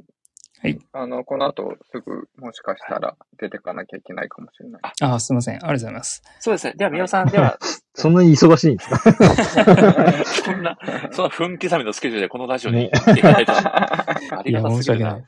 [0.64, 0.80] はい。
[0.94, 4.82] あの、この後すぐ、もしかしたら出てかなきゃいけないかもしれない。
[5.02, 5.56] あ、すいません。
[5.56, 6.24] ありがとうございます。
[6.40, 6.74] そうですね。
[6.78, 7.58] では、宮尾さん、では、
[7.94, 8.98] そんなに忙しいんですか？
[10.26, 10.78] そんな、
[11.12, 15.24] そんな分刻みのスケジュールでこのラジオにね来ていただいて、 ありがたすぎるいや申し訳ない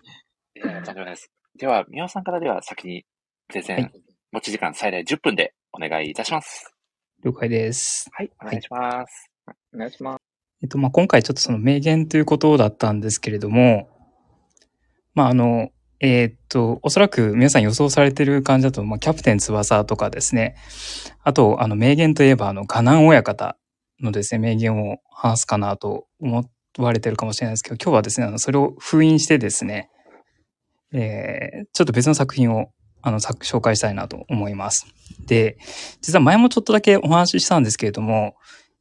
[0.56, 1.32] いや、とんでもないです。
[1.56, 3.06] では、宮尾さんからでは先に
[3.48, 4.03] プレゼン、はい
[4.34, 6.74] 持ち時間最大10分でお願いいたします。
[7.24, 8.10] 了解です。
[8.12, 9.32] はい、お願いします。
[9.76, 10.22] お願いします。
[10.64, 13.90] えっと、まあ、今回ちょっとその名言ということだったんですけれども、
[15.14, 15.70] まあ、あの、
[16.00, 20.56] えーっと、おそらく皆さん予想されてる感じだと、まあ、キャプテン翼とかですね、
[21.22, 23.56] あと、あの、名言といえば、あの、ガナン親方
[24.02, 26.44] のですね、名言を話すかなと思
[26.80, 29.92] われてるかもしれないですけど、今日はですね、あの、それを封印してですね、
[30.92, 32.72] えーちょっと別の作品を、
[33.04, 34.88] あの、紹介したいなと思います。
[35.28, 35.58] で、
[36.02, 38.36] 実は前もちょっとだけお話ししたんですけれども、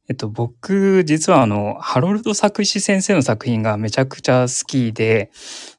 [0.09, 5.29] えっと、僕、実はあの、ハロルド・作石先生の作品がめちゃくちゃ好きで、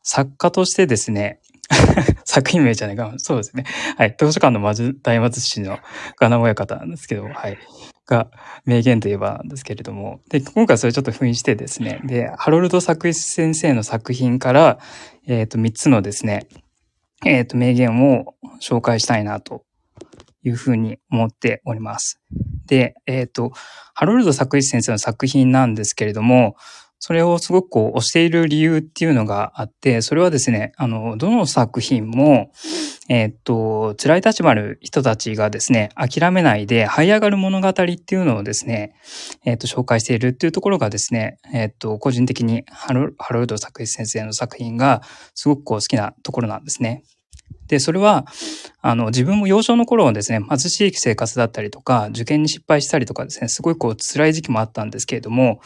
[0.03, 1.41] 作家としてですね、
[2.25, 3.65] 作品名じゃないか、そうですね。
[3.97, 4.15] はい。
[4.19, 5.79] 図書館の魔術大魔術師の
[6.19, 7.59] ガナ親方なんですけど、はい。
[8.07, 8.29] が、
[8.65, 14.79] 名言といえばなんですけれども、で、今回それちょっと封印してですね、で、ハロルド・作石先生の作品から、
[15.27, 16.47] えっ、と、3つのですね、
[17.25, 19.65] えっ、と、名言を紹介したいなと
[20.43, 22.21] いうふうに思っております。
[22.67, 23.53] で、えっ、と、
[23.95, 26.57] ハロルド・作一先生の作品なんですけれども、
[27.07, 32.51] それをすごくこう推している理由っていうのがあって、それはですね、あの、どの作品も、
[33.11, 38.95] えっ、と、辛い立場の人たちがですね、諦めないで這い上がる物語っていうのをですね、
[39.45, 45.03] えっ、と、紹介しているっていうところがですね、えっ、と、個人的にハロハロルド・作石先生の作品が
[45.35, 47.05] すごくこう好きなところなんですね。
[47.69, 48.27] で、それは、
[48.83, 55.61] あの、自分も幼少の頃はですね、貧しい生活だったりとか、受験に失敗したりとかですね、すごいこう辛い時期もあったんですけれども、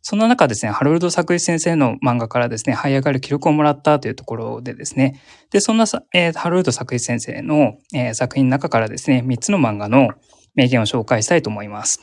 [0.00, 5.20] その中ですね、ハロルド・作石先生の漫画からですね、這い上がる記録をもらったというところでですね、
[5.50, 5.84] で、そんな、
[6.14, 10.08] えーハロルド・作石先生の、えー作品の中からですね、3つの漫画の
[10.54, 12.00] 名言を紹介したいと思います。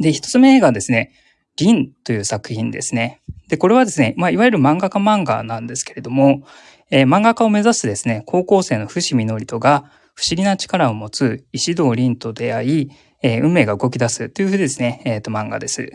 [0.00, 1.12] で、1つ目がですね、
[1.56, 3.22] 銀という作品ですね。
[3.48, 6.42] で、これはですね、まあ、いわゆる漫画家漫画なんですけれども、
[6.90, 12.90] えー漫画家を目指すですね、高校生の伏見のりとが不思議な力を持つ石堂凛と出会い、
[13.22, 15.90] えー運命が動き出すというふうですね、えっ、と、漫画です。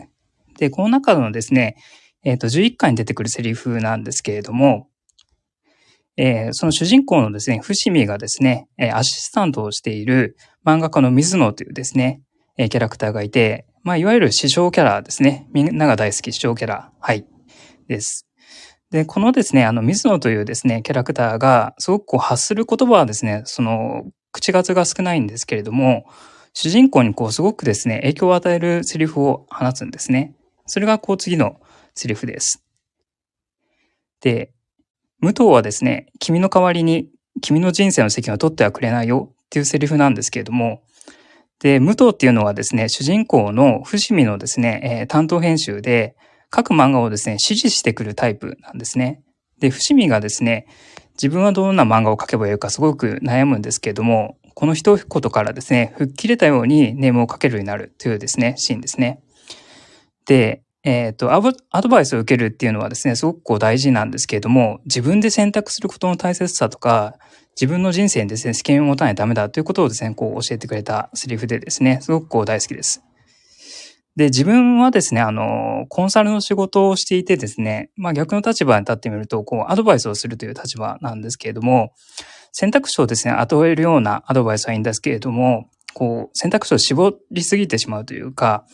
[0.58, 1.76] で、この中のですね、
[2.24, 4.88] えっ、と、11巻に出てくるセリフなんですけれども、
[6.16, 12.20] えその主人公のですね、伏見がですね、えアシスタントをしている漫画家の水野というですね、
[12.58, 15.48] えキャラクターがいて、まあ、いわゆる師匠キャラですね。
[15.52, 16.92] みんなが大好き師匠キャラ。
[17.00, 17.26] はい。
[17.88, 18.28] です。
[18.92, 26.04] で、このですね、あの、水野というですね、キャラクターが、すごくこう発する言葉はですね、その、口数が少ないんですけれども、
[26.52, 30.34] 主人公にこう、すごくですね、影響を与えるセリフを放つんですね。
[30.66, 31.58] それがこう、次の
[31.94, 32.62] セリフです。
[34.20, 34.52] で、
[35.20, 37.08] 武藤はですね、君の代わりに、
[37.40, 40.82] 君の人生の責任を取ってはくれないよっていうセリフなんですけれども、
[41.60, 46.14] で、武藤っていうのはですね、主人公の伏見のですね、えー担当編集で、
[46.52, 49.22] 各漫画をですね、指示してくるタイプなんですね。
[49.58, 50.66] で、伏見がですね、
[51.14, 59.22] 自分はどんな漫画を描けばいいかすごく悩むんですけれども、この一言からですね、吹っ切れたようにネームをかけるようになるというですね、シーンですね。
[60.26, 61.40] で、えっ、とア、
[61.80, 67.14] ドバイスを受けるっていうのはですね、すごくこう大事なんですけれども、自分で選択することの大切さとか、
[67.58, 73.02] 自分の人生にですね、責任を持たないとダメだということをですね、こう教えてくれたセリフでですね、すごくこう大好きです。
[74.16, 81.92] で、自分はですね、あの、コンサルの仕事をしていてですね、まあ逆の立場に立ってみると、こう、アドバイスをするという立場なんですけれども、
[82.52, 88.66] 選択肢をですね、与えるようなアドバイスはいいんですけれども、こう、選択肢を絞りすぎてしまうというか、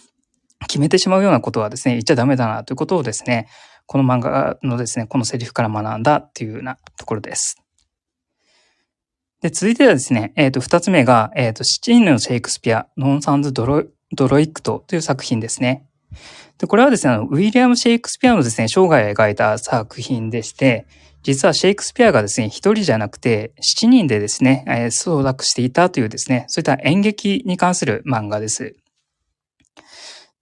[0.67, 3.49] 決めてしまうようなことはですね、言っちゃダメだなということをですね、
[3.87, 7.57] この漫画のですね、このセリフから学んだっていうようなところです。
[9.41, 15.87] で、続いてはですね、えっ、と、二つ目が、えっ、と、七人のシェイクスピア、ノンサンズドロドロイクトという作品ですね。
[16.59, 20.87] で、これはですね、ウィリアム・シェイクスピアのですね、生涯を描いた作品でして、
[21.23, 28.77] 実はシェイクスピアがですね、一人じゃなくて、七人でですね、えー創作していたというですね、そういった演劇に関する漫画です。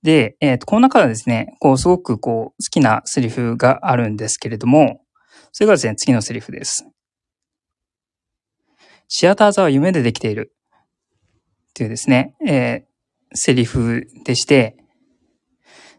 [0.02, 5.00] で、えっ、と、この中でですね、こう、すごくこう、好きなセリフがあるんですけれども、
[5.52, 6.86] それがですね、次のセリフです。
[9.08, 10.52] シアター座は夢でできている。
[11.70, 12.95] っていうですね、えー
[13.34, 14.76] セリフでして、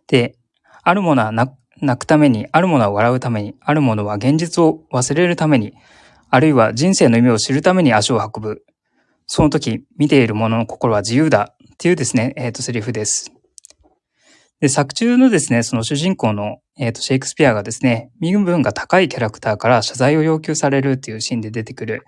[0.07, 0.37] で、
[0.83, 5.73] あるものは泣くために、あるものは笑うために、あるものは現実を忘れるために、
[6.29, 8.63] あるいは人生の夢を知るために足を運ぶ。
[9.25, 11.53] その時、見ている者の心は自由だ。
[11.73, 13.31] っていうですね、えっ、と、セリフです。
[14.59, 22.03] で、作中のですね、その主人公の、えっ、と、シェイクスピアがですね、身分が高いキャラクターから謝罪を要求されるっていうシーンで出てくる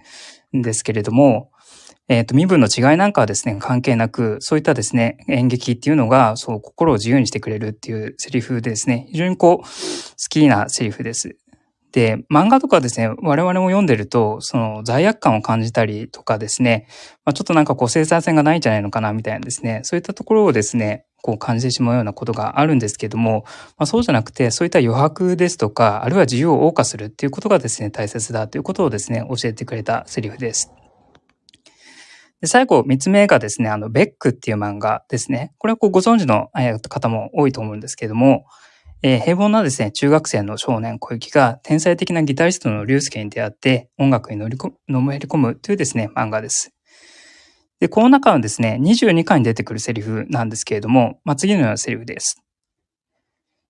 [0.57, 1.51] んですけれども、
[2.10, 9.68] えっ、と、身分の違いなんかはですね、関係なく、そういったですね、演劇っていうのが、そう、心を自由にしてくれるっていうセリフでですね、非常にこう、好
[10.27, 11.38] きなセリフです。
[11.91, 16.88] で、漫画とかですね、我々も読んでると、その罪悪感を感じたりとかですね、
[17.26, 23.44] まあ、ちょっとなんかこう生産性がないんじゃないのかなみたいなですね、そういったところをですね、こう感じてしまうようなことがあるんですけども、
[23.77, 30.72] まあ、そうじゃなくて、そういった余白ですとか、あるいは自由を謳歌するっていうことがですね、大切だということをですね、教えてくれたセリフです。
[32.41, 35.53] で最後、三つ目がですね、あの、ベックっていう漫画ですね。
[35.57, 36.49] これはこうご存知の
[36.89, 38.45] 方も多いと思うんですけれども、
[39.01, 46.73] えー平凡なですね、中学生の少年小雪が天才的なギタリストの竜介に出会って音楽に乗りこのめり込むというですね、漫画です。
[47.79, 52.41] で、この中のですね、22巻に出てくるセリフなんですけれども、まあ、次のようなセリフです。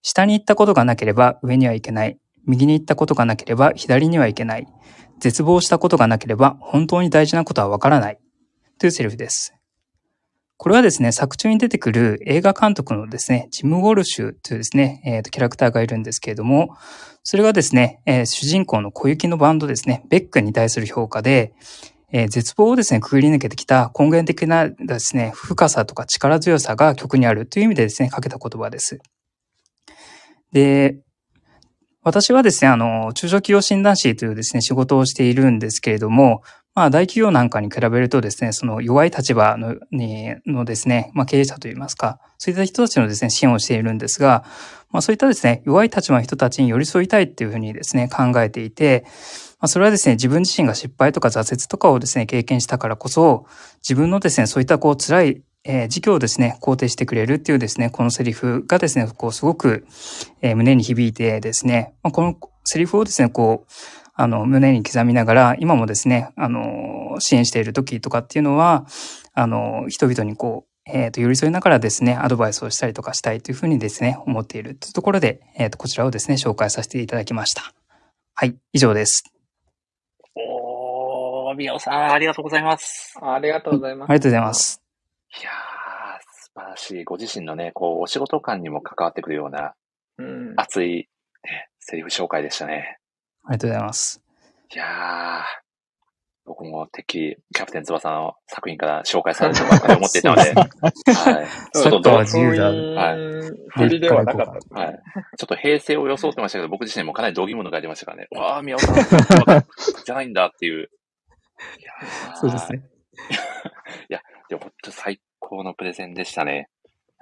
[0.01, 2.17] 下に行ったことがなければ上には行けない。
[2.47, 4.67] 右に行ったことがなければ左には行けない。
[5.19, 8.19] 絶望したことがなければ本当に大事なことはわからない。
[8.79, 9.53] というセリフです。
[10.55, 16.75] これはですね、作中に出てくる映画監督のですね、ジム・ウォルシュというですね、えーとキャラクターがいるんですけれども、
[17.23, 21.53] それがですね、えー主人公の小雪のバンドですね、ベックに対する評価で、
[22.11, 28.99] えー絶望をですね、くぐり抜けてきた根源的なですね、深さとか力強さが曲にあるという意味でですね、かけた言葉です。
[30.51, 30.97] で、
[32.01, 36.41] 私はですね、あの、中小企業診断士というですね、仕事をしているんですけれども、
[36.75, 44.43] まあ、大企業なんかに比べるとですね、その弱い立場のにのですね、まあ、経営者といいますか、そういった人たちのですね、支援をしているんですが、
[44.91, 49.03] まあ、そういったですね、弱い立場の人たちに寄り添いたいっていうふうにですね、考えていて、
[49.59, 53.45] まあ、それはですね、自分自身が失敗とか挫折とかをですね、経験したからこそ、
[53.83, 59.85] 自分のですね、そういったこう辛い、えー時期をですね、肯定してくれるっていうですね、このセリフがですね、こうすごく、
[60.41, 63.71] えー胸に響いてですね、まあ、このセリフをですね、こう、
[64.19, 68.85] あの、胸に刻みながら、今もですね、あの、支援している時とかっていうのは、
[69.33, 77.73] あの、人々にこう、えっ、と、寄り添いながらですね、アドバイスをしたりとかしたいというふうにですね、思っているというところで、えっ、と、こちらをですね、紹介させていただきました。
[78.35, 79.23] はい、以上です。
[80.35, 83.17] おー、宮尾さん、ありがとうございます。
[83.21, 84.09] ありがとうございます。
[84.09, 84.81] ありがとうございます。
[85.39, 85.53] いやー、
[86.43, 87.03] 素晴らしい。
[87.05, 89.75] ご自身のね、こう、お仕事感にも関わってくるような
[90.17, 90.53] うん。
[90.57, 91.07] 熱い、
[91.45, 92.99] ね、セリフ紹介でしたね。
[93.45, 94.21] ありがとうございます。
[94.73, 95.43] いやー、
[96.45, 100.71] 僕もてっきりキャプテン翼の作品から紹介されるとかり思っていたので、は
[101.43, 101.47] い。
[101.73, 103.17] ちょっと自由だはい。
[103.69, 104.79] 振りではなかった。
[104.79, 104.99] はい。
[105.37, 108.27] ちょっと平成を装ってましたけど、僕自身もかなり同義物が出ましたからね。
[108.35, 108.95] わあ、宮尾さん、
[110.03, 110.89] じゃないんだっていう。
[111.77, 112.81] いやーそうですね。
[114.09, 116.69] いや、でも本当最高のプレゼンでしたね。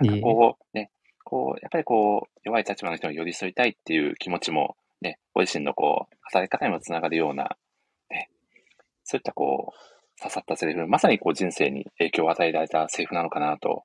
[0.04, 0.92] いえいえこう、ね、
[1.26, 7.58] こう、やっぱりこう、弱い立場の人に寄り添いたいっていう気持ちも、ね、ご自身のこう、働き方にもつながるような、
[8.10, 8.30] ね、
[9.04, 13.84] そういったこう、刺さったセリフ、まさにこう人生に影響を与えられたセリフなのかなと、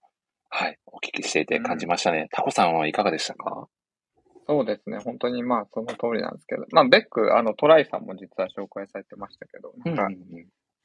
[0.48, 2.28] はい、お聞きしていて感じましたね。
[2.32, 3.68] タコさんはいかがでしたか？
[4.46, 4.98] そうですね。
[4.98, 6.64] 本当にまあその通りなんですけど。
[6.72, 10.08] まあベック、あのトライさんも実は紹介されてましたけど、なんか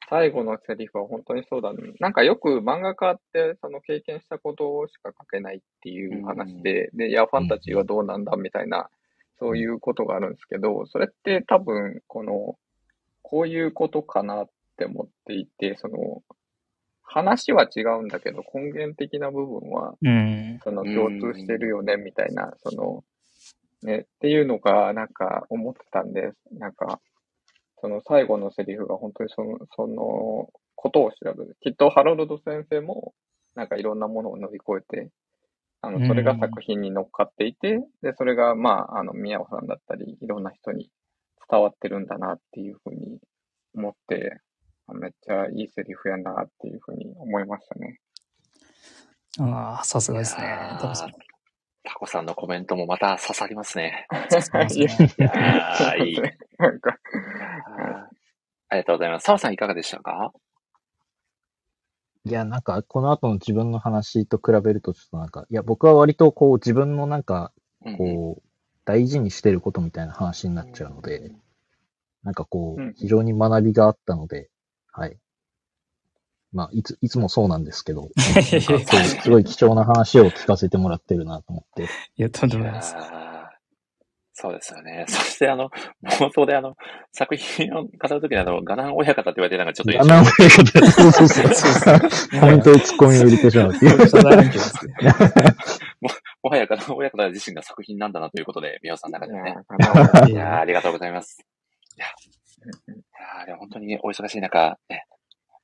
[0.08, 1.92] 最後のセリフは本当にそうだね。
[1.98, 8.88] なんかよく漫画家ってその経験したことしか書けないっていう話で、で、いや、ファンタジーはどうなんだみたいな、
[9.38, 12.56] そういうことがあるんですけど、それって多分、この、
[13.22, 16.22] こういうことかなって思っていて、その、
[17.02, 20.60] 話は違うんだけど、根源的な部分は、うん。
[20.62, 23.04] その共通してるよね、みたいな、その、
[23.82, 27.00] ね、っていうのが、なんか思ってたんで、なんか、
[27.80, 31.56] その最後のセリフが本当にその、そのことを調べる。
[31.60, 33.14] きっとハロルド先生も、
[33.54, 35.10] なんかいろんなものを乗り越えて、
[35.80, 40.90] あの、それが作品に乗っかっていて、で、それが、まあ、あの、宮尾さんだったり、いろんな人に
[41.50, 43.18] 伝わってるんだなっていうふうに
[43.74, 44.40] 思って、
[44.94, 48.00] めっちゃいいセリフやなっていうふうに思いましたね。
[49.40, 50.58] ああ、さすがいですね。
[51.84, 52.26] タコさん。
[52.26, 54.06] のコメントもまた刺さりますね。
[54.74, 54.88] いや
[55.98, 56.04] ね。
[56.06, 56.20] いいい。
[56.58, 56.96] なんか、
[57.66, 58.16] あー
[58.70, 59.24] ありがとうございます。
[59.24, 60.32] 澤さんいかがでしたか？
[62.28, 67.52] いや、なんか、この後の自分の話と比べると、ちょっとなんか、いや、僕は割とこう、自分のなんか、
[67.96, 68.48] こう、
[68.84, 71.32] 大事にしてることみたいな話になっちゃうので、
[72.22, 74.48] なんかこう非常に学びがあったので、
[74.90, 75.18] はい。
[76.52, 81.82] まあ、いつ、いつもそうなんですけど、 すごい貴重な話を聞かせてもらってるなと思って。
[82.16, 82.96] いや、とんでいもないです。
[84.40, 85.04] そうですよね。
[85.10, 85.68] そしてあの、
[86.04, 86.76] 冒頭であの、
[87.10, 90.30] 作品を語るときにあの、ガナン親方って言われてなんかちょっとあ、なんか、
[90.92, 92.40] そうそうそう。
[92.40, 94.08] コメントでツッコミを入れてしまうっていう。
[94.08, 94.92] 謝罪案件ですね。
[96.44, 99.56] もはやガナン親方自身が作品なんだなということで、宮尾さんの中ではね。
[100.30, 101.44] いやーありがとうございます。
[101.96, 102.10] いや、い
[103.40, 105.04] やーでも本当にお忙しい中、ね、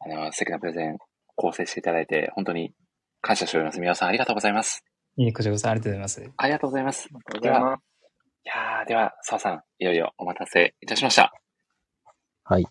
[0.00, 0.98] あの、素敵なプレゼン
[1.36, 2.74] 構成していただいて、本当に
[3.20, 3.78] 感謝しております。
[3.78, 4.84] 宮尾さんありがとうございます。
[5.16, 6.20] いいこちらこそありがとうございます。
[6.36, 7.08] ありがとうございます。
[7.12, 7.93] ありがとうございます。
[8.46, 11.32] いやーでは、澤さん、いよいよお待たせいたしました。
[12.44, 12.66] はい。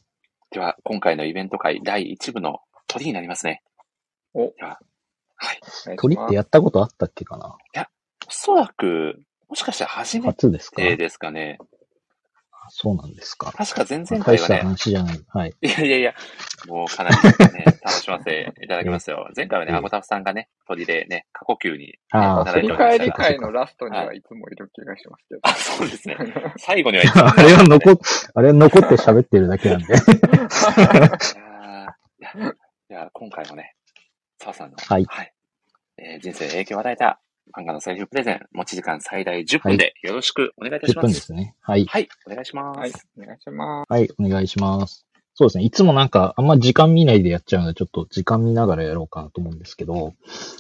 [0.52, 3.64] では、今回のイベント会第1部の鳥になりますね。
[4.36, 4.78] おでは、
[5.36, 5.98] はい。
[5.98, 7.58] 鳥ってやったことあったっけかな？
[8.28, 9.20] おそらく、
[9.50, 10.76] もしかして初め初ですか？
[10.76, 11.58] てですかね。
[12.70, 13.52] そうなんですか。
[13.52, 15.20] 確か前々大した回はね、話じゃない。
[15.28, 15.54] はい。
[15.62, 16.14] いやいやいや、
[16.68, 17.16] もうかなり
[17.54, 19.30] ね、 楽しませていただきますよ。
[19.36, 25.42] 前回はね、ええアゴタフさんがね、鳥でね、過呼吸に、ね、あーいただいて振り返り会のラストにはいつもいる気がしますけど。
[25.44, 26.18] あ、そうですね。
[26.58, 27.98] 最後にはいつもあれは残っ、
[28.36, 29.86] あれは残って喋ってるだけなんで。
[32.90, 33.76] いや今回もね、
[34.40, 35.08] 澤さんの、はい
[35.98, 37.20] えー人生に影響を与えた
[37.52, 41.06] 漫画のセリフプレゼン、持ち時間最大10分でよろしくお願いいたし10ます。
[41.08, 41.56] 分ですね。
[41.62, 41.86] はい。
[41.86, 42.80] はい、お願いします。
[42.80, 43.92] はい、お願いします。
[43.94, 45.06] はい、お願いします。
[45.36, 45.64] そうですね。
[45.64, 50.14] いつもなんか、あんま時間見ないでやっちゃうので、ちょっと時間見ながらやろうかなと思うんですけど、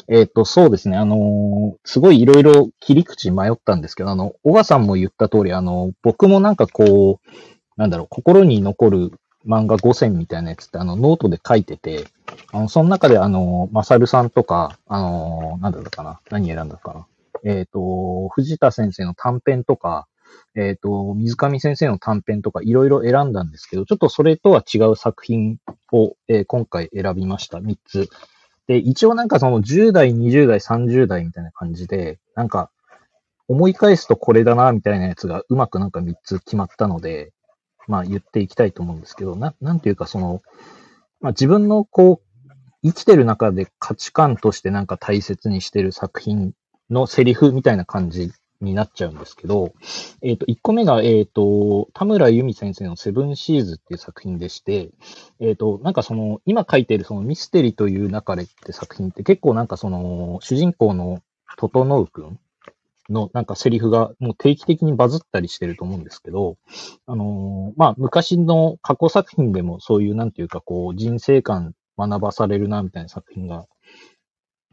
[0.09, 0.97] えっ、と、そうですね。
[0.97, 7.29] あのーすごいいろいろ切り口迷ったんですけど、あの、小川さんも言った通り、あの、僕もなんかこう、
[7.77, 9.11] なんだろう、心に残る
[9.45, 12.05] 漫画5選みたいなやつって、あの、ノートで書いてて、
[12.51, 16.19] あの、その中であの、まさるさんとか、あの、なんだろうかな。
[16.29, 17.07] 何選んだかな。
[17.43, 20.07] えっ、と、藤田先生の短編とか、
[20.55, 25.57] えっ、と、水上先生の短編とかいろいろ選んだんですけど、ちょっとそれとは違う作品
[25.91, 27.57] を、えー今回選びました。
[27.59, 28.09] 3つ。
[28.67, 32.69] で、一応なんかその10代、20代、30代みたいな感じで、なんか
[33.47, 37.33] 思い返すとこれだな、みたいなやつがうまくなんか3つ決まったので、
[37.87, 40.41] まあ言っていきたいと思うんですけど、な、なんていうかその、
[41.21, 42.51] まあ自分のこう、
[42.83, 46.53] 生きてる中で価値観としてなんか大切にしてる作品
[46.89, 48.31] のセリフみたいな感じ
[48.63, 49.73] になっちゃうんですけど、
[50.21, 54.89] えっ、と、1個目が、えっ、と、田村由美先生のセブンシーズっていう作品でして、
[55.39, 61.21] えっ、と、なんかその、今書いてるそのミステリという流れって作品って結構なんかその、主人公の
[61.57, 62.39] 整くん
[63.13, 66.57] のなんかセリフがもう定期的にバズったりしてると思うんですけど、
[67.05, 73.65] あのーまあ、昔の過去作品でもそういうなんていうかこう、人生観学ばされるなみたいな作品が、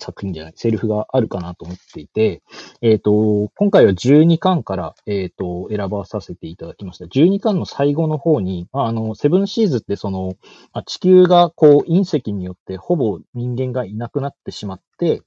[0.03, 2.43] 作品じゃない、セリフがあるかなと思っていて、
[2.81, 7.05] えっ、と、今回は12巻から、えっ、と、選ばさせていただきました。
[7.05, 10.37] 12巻の最後の方に、まあ、あの、セブンシーズってその、
[10.73, 15.21] まあ地球がこう、隕石によってほぼ人間がいなくなってしまって、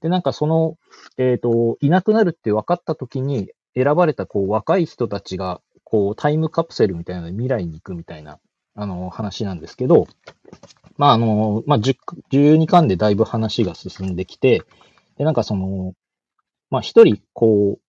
[0.00, 0.76] で、なんかその、
[1.18, 8.38] えっ、と、いなくなるって分かった時に選ばれたこう、若い人たちが、こう、タイムカプセルみたいなので未来に行くみたいな、
[8.74, 10.06] あの、話なんですけど、
[10.96, 14.62] まあ、あの、まあ、12巻でだいぶ話が進んできて、
[15.18, 15.94] で、なんかその、
[16.70, 17.80] まあ、一人、こう、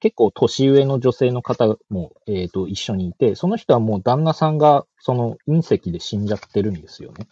[0.00, 7.28] 結構年上の女性の方も、えっ、と、一緒にいて、その人はもう旦那さんが、その隕石で死んじゃってるんですよね。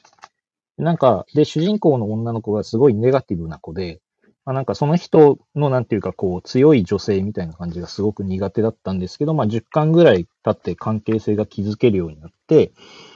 [0.80, 4.00] なんか、で、主人公の女の子がすごいネガティブな子で、
[4.44, 12.72] まあ、なんかその人のなんていうかこう強い女性みたいな感じがすごく苦手だったんですけど、まあ10巻ぐらい経って関係性が築けるようになって、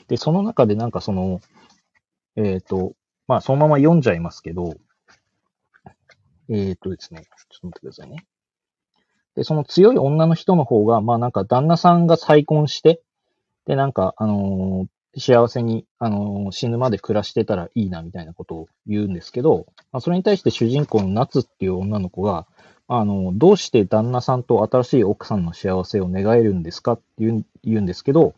[0.09, 1.41] で、その中でなんかその、
[2.37, 2.93] えっ、と、
[3.27, 4.75] まあそのまま読んじゃいますけど、
[6.51, 8.27] えっ、とですね、ちょっと待ってくださいね。
[9.35, 13.01] で、その強い女の人の方が、まあなんか旦那さんが再婚して、
[13.67, 14.87] で、なんか、あのー
[15.19, 22.47] 幸せに、あのー死ぬまで暮らしてたらいいなみたいなことを言うんですけど、まあ、それに対して主人公の夏っていう女の子が、
[22.87, 28.35] あの、どうして旦那さんと新しい奥さんの幸せを願えるんですかって言う言うんですけど、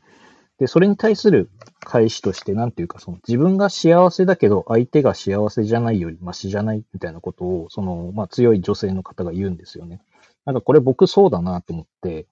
[0.59, 10.01] で、それに対する返しとして、なんていうか、その自分が幸せだけど相手が幸せじゃないよりマシじゃないみたいなことを、その、まあ強い女性の方が言うんですよね。
[10.45, 12.27] なんかこれ僕そうだなと思って、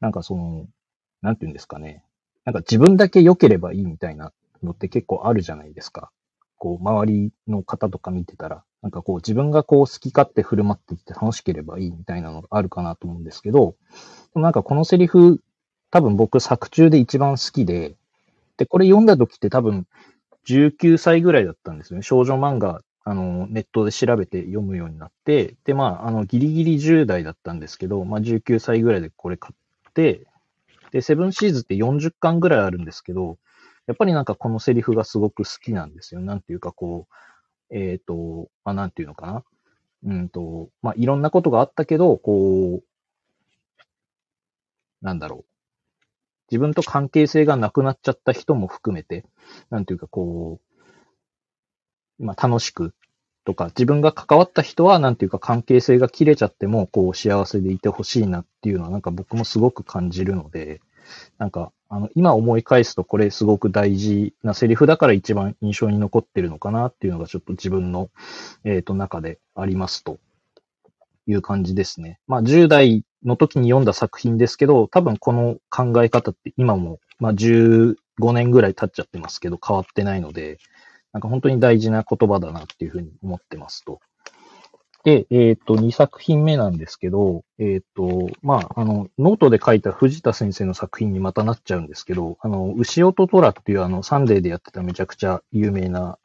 [0.00, 0.66] なんかその、
[1.22, 2.04] なんていうんですかね。
[2.44, 4.32] なんか自分だけ良ければいいみたいな
[4.62, 6.10] のって結構あるじゃないですか。
[6.58, 13.76] こう、周りの方とか見てたら、なんかこう、自分がこう、好き勝手振る舞ってきて楽しければいいみたいなのがあるかなと思うんですけど、
[14.34, 15.40] でもなんかこのセリフ、
[15.90, 17.96] 多分僕作中で一番好きで、
[18.56, 19.86] で、これ読んだ時って多分
[20.46, 22.02] 19歳ぐらいだったんですよね。
[22.02, 30.26] 少女漫画、あの、ネットで調べて読むようになって、で、まあ、あの、ギリギリ10代だったんですけど、まあ、19歳ぐらいでこれ買って、
[30.94, 33.36] で、セブンシーズって40巻ぐらいあるんですけど、
[33.88, 36.20] やっぱりなんかこのセリフがすごく好きなんですよ。
[36.20, 37.08] なんていうかこ
[37.68, 39.44] う、えっ、と、まあ、なんていうのかな。
[40.04, 42.84] うんと、まあ、いろんなことがあったけど、こう、
[45.02, 45.44] なんだろう。
[46.48, 49.24] 自分と関係性がなくなっちゃった人も含めて、
[49.70, 50.60] なんていうかこ
[52.20, 52.94] う、まあ、楽しく
[53.44, 60.80] とか、自分が関わった人は、なんていうか関係性が切れちゃっても、こう、幸せでいてほしいなっていうのは、なんか僕もすごく感じるので、
[61.38, 68.10] なんか、あの、今思い返すとこれすごく大事なセリフだから一番印象に残ってるのかなっていうのがちょっと自分の、
[68.64, 70.18] えっ、と、中でありますと
[71.26, 72.18] いう感じですね。
[72.26, 77.96] まあ、10代の時に読んだ作品ですけど、多分この考え方って今も、まあ、15
[78.32, 80.58] 年ぐらい経っちゃってますけど、変わってないので、
[81.14, 84.00] なんか本当に大事な言葉だなっていうふうに思ってますと。
[85.04, 96.18] で、えっ、と、2作品目なんですけど、えっ、と、まあ、あの、ノートで書いた藤田先生の作品にまたなっちゃうんですけど、あの、牛音虎っていうあの、サンデーでやってためちゃくちゃ有名な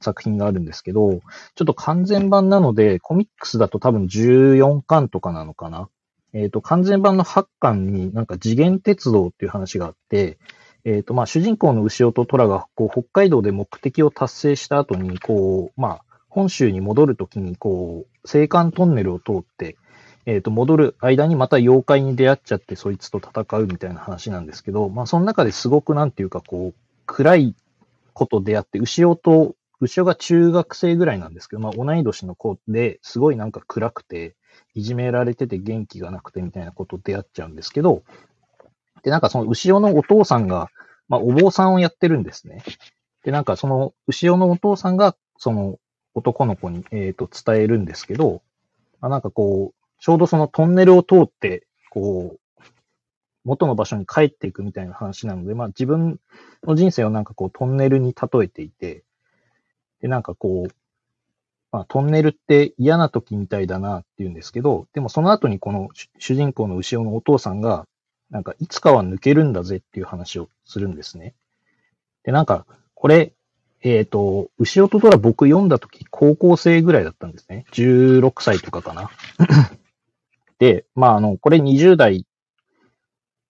[0.00, 1.20] 作品があるんですけど、
[1.54, 5.88] ちょっと完全版なので、コミックスだと多分14巻とかなのかな。
[6.34, 10.38] えっ、と、完全版の8巻になんか次元鉄道っていう話があって、
[10.84, 19.76] えっ、と、まあ、主人公の牛尾と虎が、こう、北海道で目的を達成した後に、こう、まあ、本州に戻るときに、こう、青函トンネルを通って、
[20.26, 26.74] えっ、と、戻る間にまた妖怪に出会っちゃって、そいつと戦うみたいな話なんですけど、まあ、その中ですごくなんていうか、こう、
[27.06, 27.54] 暗い
[28.12, 34.36] こと出会って、牛尾と、牛尾が中学生ぐらいなんですけど、まあ、同い年の子で、すごいなんか暗くて、
[34.74, 38.02] いじめられてて元気がなくてみたいなこと出会っちゃうんですけど、
[39.02, 40.70] で、なんかその牛尾のお父さんが、
[41.08, 42.62] まあ、お坊さんをやってるんですね。
[43.24, 45.78] で、なんかその牛尾のお父さんが、その
[46.14, 48.42] 男の子に、えっ、と、伝えるんですけど、
[49.00, 52.40] まあ、なんかこう、ちょうどそのトンネルを通って、こう、
[53.44, 56.20] 元の場所に帰っていくみたいな話なので、まあ自分
[56.64, 59.02] の人生をなんかこうトンネルに例えていて、
[60.00, 60.72] で、なんかこう、
[61.72, 65.88] まあトンネルって嫌な時みたいだなって言うんですけど、でもその後にこの
[66.18, 67.86] 主人公の牛尾のお父さんが、
[68.30, 71.34] なんかいつかは抜けるんだぜっていう話をするんですね。
[72.22, 73.32] で、なんか、これ、
[73.82, 77.64] えっ、と、牛尾と虎僕読んだ時高校生ぐらいだったんですね。
[77.72, 79.10] 16歳とかかな。
[80.58, 82.26] で、まああの、これ20代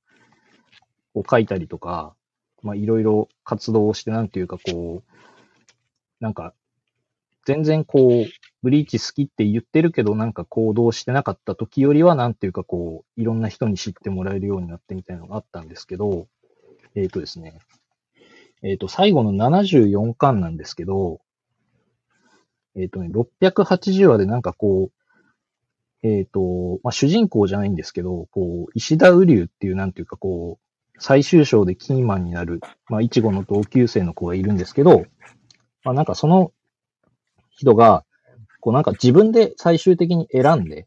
[1.14, 2.14] を書いたりとか、
[2.62, 5.12] まあいろいろ活動をして、なんていうかこう、
[6.20, 6.52] なんか、
[7.46, 8.26] 全然こう、
[8.62, 16.26] ブリーチ好きって言ってるけど、なんか行動してなかった時よりは、なんていうかこう、いろんな人に知ってもらえるようになってみたいなのがあったんですけど、
[16.94, 17.58] えっ、とですね、
[18.62, 21.20] えっ、と、最後の74巻なんですけど、
[22.76, 35.04] えっ、とね、680話でなんかこう、えっ、と、まあ、主人公じゃないんですけど、こう、石田雨竜っていうなんていうかこう、最終章でキーマンになる、まあ、いちごの同級生の子がいるんですけど、
[35.84, 36.52] まあ、なんかその
[37.50, 38.04] 人が、
[38.60, 40.86] こうなんか自分で最終的に選んで、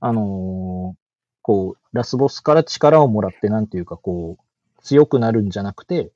[0.00, 1.02] あのー
[1.42, 4.42] こう、ラスボスから力をもらって、なんていうかこう、
[4.82, 6.12] 強くなるんじゃなくて、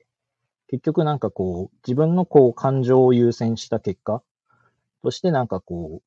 [0.67, 4.21] 結局なんかこう、自分のこう、感情を優先した結果
[5.01, 6.01] としてなんかこ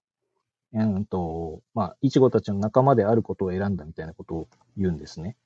[0.72, 5.36] う、うんと、まあ、いちごたちの仲間であることを選んだみたいなことを言うんですね。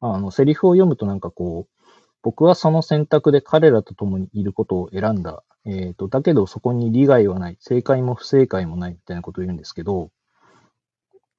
[0.00, 1.84] あ、あの、セリフを読むとなんかこう、
[2.22, 5.42] 僕はその選択で彼らと共にいることを選んだ。
[5.64, 7.56] えっ、と、だけどそこに利害はない。
[7.60, 10.10] 正解も不正解もないみたいなことを言うんですけど、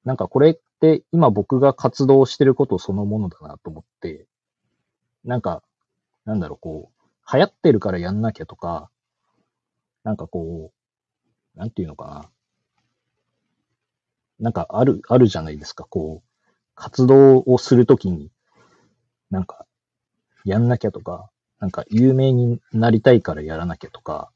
[0.04, 4.26] なんかこれって今僕が活動してることそのものだなと思って、
[5.24, 5.62] なんか、
[6.24, 8.90] なんだろう、こう、流行ってるからやんなきゃとか、
[10.02, 10.72] なんかこ
[11.54, 12.30] う、なんていうのかな。
[14.38, 16.28] なんかある、あるじゃないですか、こう、
[16.74, 18.30] 活動をするときに、
[19.30, 19.66] なんか、
[20.44, 24.30] やんなきゃとか、なんか有名になりたいからやらなきゃとか、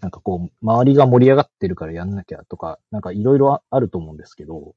[0.00, 4.74] なんかこう、周りが盛り上がってるからやんなきゃとか、なんかいろいろあると思うんですけど、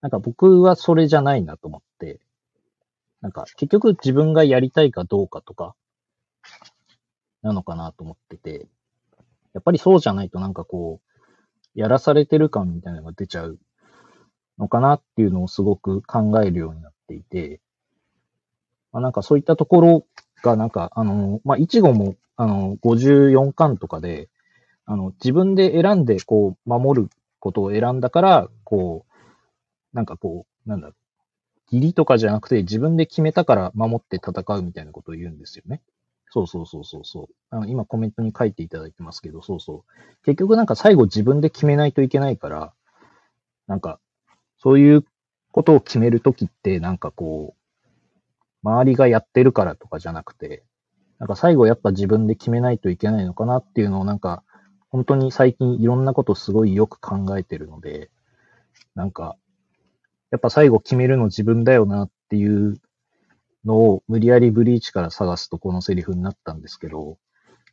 [0.00, 2.20] なんか僕はそれじゃないなと思って、
[3.20, 5.74] なんか結局自分がやりたいかどうかとか、
[7.42, 8.66] なのかなと思ってて、
[9.52, 11.10] やっぱりそうじゃないとなんかこう、
[11.74, 13.58] やらされてる感みたいなのが出ちゃう
[14.58, 17.60] のかなっていうのをすごく考えるようになっていて、
[18.92, 20.06] まあ、なんかそういったところ
[20.42, 24.28] がなんか、あの、まあ、いちごも、あの、54巻とかで、
[24.86, 30.96] あの、自分で選んでこう、守ることを選んだから、こう、なんかこう、なんだろう、
[31.72, 35.80] 義理とかじゃなくて自分で決めたから守って戦うみたいなことを言うんですよね。
[36.30, 37.26] そうそうそうそうそう。
[37.50, 40.24] あの今コメントに書いていただいてますけど、そうそう。
[40.24, 42.72] 結局なんか最後自分で決めないといけないから、
[43.66, 44.00] なんか、
[44.58, 45.04] そういう
[45.52, 50.64] ことを決めるときって、なんかこう、周りがやってるからとかじゃなくて、
[51.18, 54.42] なんか最後やっぱ自分で決めないといけないのかなっていうのをなんか、
[54.88, 58.10] 本当に最近いろんなことすごいよく考えてるので、
[58.94, 59.36] なんか、
[60.30, 62.80] やっぱ最後決めるの自分だよなっていう
[63.64, 67.18] のを無理やりブリーチから探すとこのセリフになったんですけど、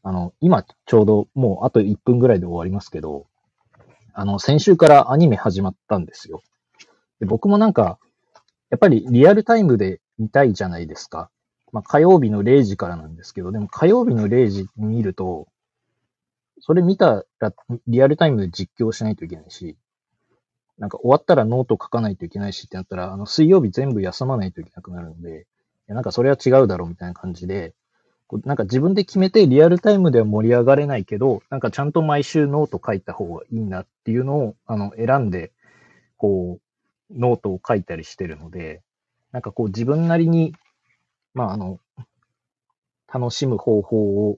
[0.04, 3.28] あの、今ちょうどもうあと1分ぐらいで終わりますけど、
[4.14, 6.42] あの、先週からアニメ始まったんですよ。
[7.20, 8.00] で僕もなんか、
[8.70, 11.30] やっぱりリアルタイムで見たいじゃないですか。
[11.72, 15.48] まあ火曜日の0時からなんですけど、でも火曜日の0時見ると、
[16.60, 17.54] それ見たら
[17.88, 19.78] リアルタイムで実況しないといけないし、
[20.78, 25.44] なんか終わったらノート書かないといけないしってなったら、あの水曜日全部休まないといけなくなるので、い
[25.88, 27.74] やなんかそれは違うだろうみたいな感じで、
[28.28, 35.52] こうなんか自分で決めてリアルタイムでは盛り上がれないけど、なんかちゃんと毎週ノート書いた方がいいなっていうのを、あの、選んで、
[36.18, 38.82] こう、ノートを書いたりしてるので、
[39.32, 40.54] なんかこう自分なりに、
[41.34, 41.80] まああの、
[43.12, 44.38] 楽しむ方法を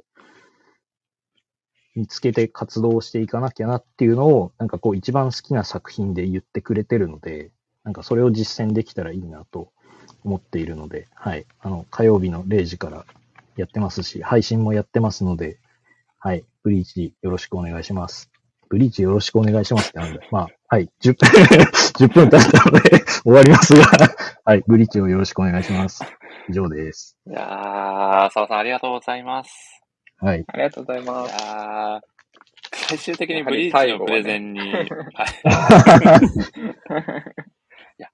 [1.96, 7.52] 見つけて活動していかなきゃなっていうのを、なんかこう一番好きな作品で言ってくれてるので、
[7.84, 9.72] なんかそれを実践できたらいいなと
[10.24, 11.46] 思っているので、はい。
[11.60, 13.06] あの、火曜日の0時から
[13.58, 15.60] やってますし、配信もやってますので、
[16.20, 16.44] はい。
[16.64, 18.30] ブリーチよろしくお願いします。
[18.70, 20.90] ブリーチよろしくお願いしますってなんで、まあ、はい。
[21.02, 21.28] 10分、
[22.08, 23.86] 10分経ったので 終わりますが、
[24.46, 24.64] はい。
[24.68, 26.04] ブリーチをよろしくお願いします。
[26.50, 27.18] 以上です。
[27.28, 29.79] いやー、澤さんありがとうございます。
[30.22, 30.44] はい。
[30.48, 31.32] ありがとうございいます。
[31.32, 32.02] やー、
[32.74, 34.86] 最終的にブリーチのプレゼンに、はい。
[37.98, 38.10] いや、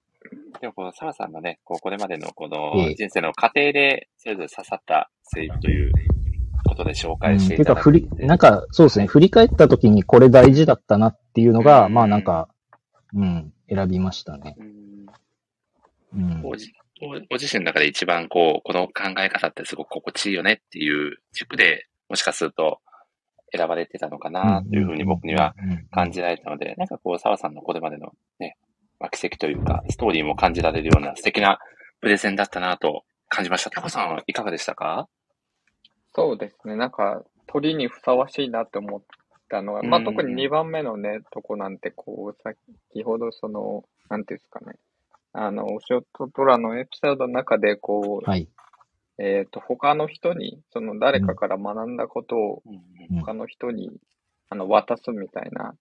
[0.62, 5.92] でもこの澤さんのね、こうこれまでのこのええ人生の過程で、それぞれ刺さったセリフという
[6.68, 9.08] ことで紹うん、介していただくんで、り、なんか、そうですね。
[9.08, 12.50] 振り返った時にこれ大事だったなっていうのが、うんまあなんか、
[13.14, 14.56] うん、選びましたね。
[14.60, 14.76] うん
[16.16, 16.42] うん。
[16.42, 16.72] ご自
[17.52, 22.80] 身の中で一番こう、この考え方ってすごく心地いいよねっていう軸で、もしかすると
[23.56, 25.56] 選ばれてたのかなというふうに僕には
[25.92, 28.58] 感じられたので、なんかこう、澤さんのこれまでのね、
[29.00, 31.60] まあ、奇跡というか、ストーリーも感じられるような素敵な
[32.02, 33.70] プレゼンだったなと感じました。
[33.70, 35.08] タコさんいかがでしたか？
[36.14, 36.76] そうですね。
[36.76, 39.02] なんか、鳥にふさわしいなって思っ
[39.50, 42.58] たのは、まあ、うん特に2番目のね、とこなんて、こう、先
[43.04, 44.78] ほどその、なんていうんですかね。
[45.34, 48.48] あの、お仕事ドラのエピソードの中で、こう、はい。
[49.18, 52.64] えっと、他の人に、その誰かから学んだことを
[53.22, 53.92] 他の人に
[54.50, 55.76] あの、渡すみたいな、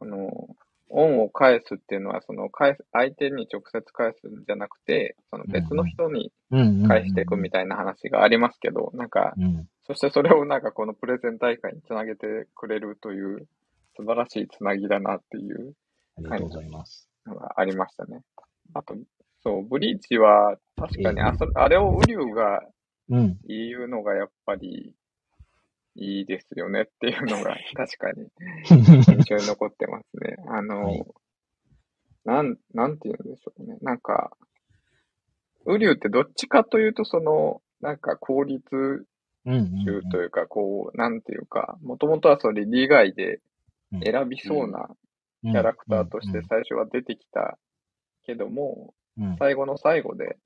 [0.00, 0.48] あの、
[0.88, 6.32] 恩を返すっていうのは、その、返す、相手に直接返すんじゃなくて、その別の人に。
[6.86, 9.68] 返していくみたいな話がありますけど、なんか、うん。
[9.84, 13.46] そしてそれをなんかこのプレゼン大会につなげてくれるという
[13.96, 15.74] 素晴らしいつなぎだなっていう
[16.18, 17.08] ありがとうございます。
[17.24, 18.22] のがありましたね。
[18.74, 18.96] あと、
[19.46, 22.62] そう、ブリーチは確かにあそ、あれをウリュウが
[23.08, 23.38] うん。
[23.46, 24.96] 言うのがやっぱり
[25.94, 28.28] いいですよねっていうのが 確かに
[28.66, 30.36] 印象に残ってますね。
[30.48, 31.04] あの、はい
[32.24, 33.78] なん、なんて言うんでしょうね。
[33.82, 34.36] なんか、
[35.64, 39.06] ウリュウってどっちかというとその、なんか効率
[39.44, 43.40] うんうん中というか、こう、なんていうか、もともとはそれ利害で
[43.92, 44.88] うん選びそうな
[45.44, 45.52] うん。
[45.52, 47.56] キャラクターとして最初は出てきた
[48.24, 49.05] けども、うん、
[49.38, 50.36] 最後の最後で、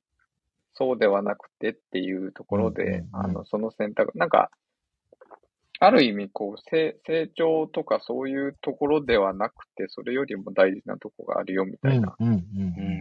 [0.74, 4.50] そうではなくてっていうところうんで、うんあの、その選択、なんか、
[5.82, 12.16] ある意味、こう、成成長とかそういうところではなくて、それよりも大事なとこがあるよみたいな、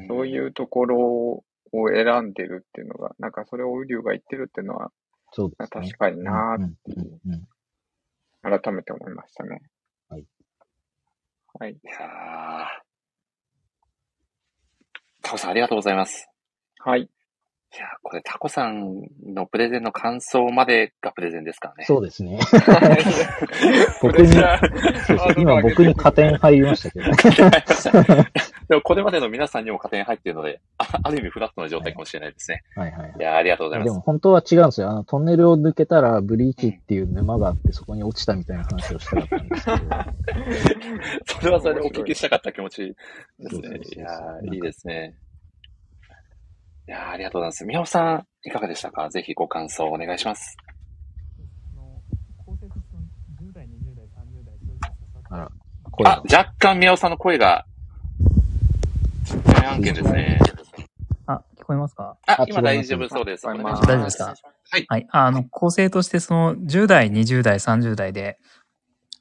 [0.07, 1.43] そういうところを
[1.89, 4.91] 選んでるっていうのが、なんかそれをウリュウが言ってるっていうのは、
[5.33, 5.67] そうですね。
[5.88, 7.19] 確かになーうんっていう、
[8.41, 9.61] 改めて思いましたね。
[10.07, 10.25] はい。
[11.59, 11.73] はい。
[11.73, 12.88] いやー
[15.30, 16.27] タオさんありがとうございます。
[16.80, 17.08] はい。
[17.72, 21.85] いやーこれタコさんのプレゼンの感想までがプレゼンですからね。
[21.85, 22.39] そうですね。
[24.01, 24.35] 僕に、
[25.38, 27.14] 今僕に加点入りましたけどね。
[28.69, 32.64] でもこれまでの皆さんにも加点入っているので、あある意味フラットな状態かもしれないですね。
[32.75, 33.85] はいはいはいいやーありがとうございま。
[33.85, 34.89] ですも本当は違うんですよ。
[34.89, 39.77] あの、トンネルを抜けたら、ブリーチっていう沼があって、そこに落ちたみたいな話をしたかったんですけど。
[41.39, 42.95] それはそれでお聞きしたかった気持ち
[43.39, 45.14] ですねいやーいいですね。
[46.89, 47.65] いやーありがとうございます。
[47.65, 49.11] 宮尾さん、いかがでしたか？
[49.11, 50.57] ぜひご感想お願いします。
[55.29, 55.51] あら、
[55.91, 57.67] 声あが。、若干宮尾さんの声が、
[59.45, 60.39] 大案件ですね。
[61.27, 62.17] あ、聞こえますか？
[62.25, 63.45] ああ、今大丈夫そうです。
[63.45, 64.33] 大丈夫ですか？
[64.71, 64.85] はい。
[64.87, 65.07] はい。
[65.11, 68.39] あの、構成としてその10代、20代、30代で、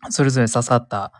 [0.09, 1.13] それぞれ刺さった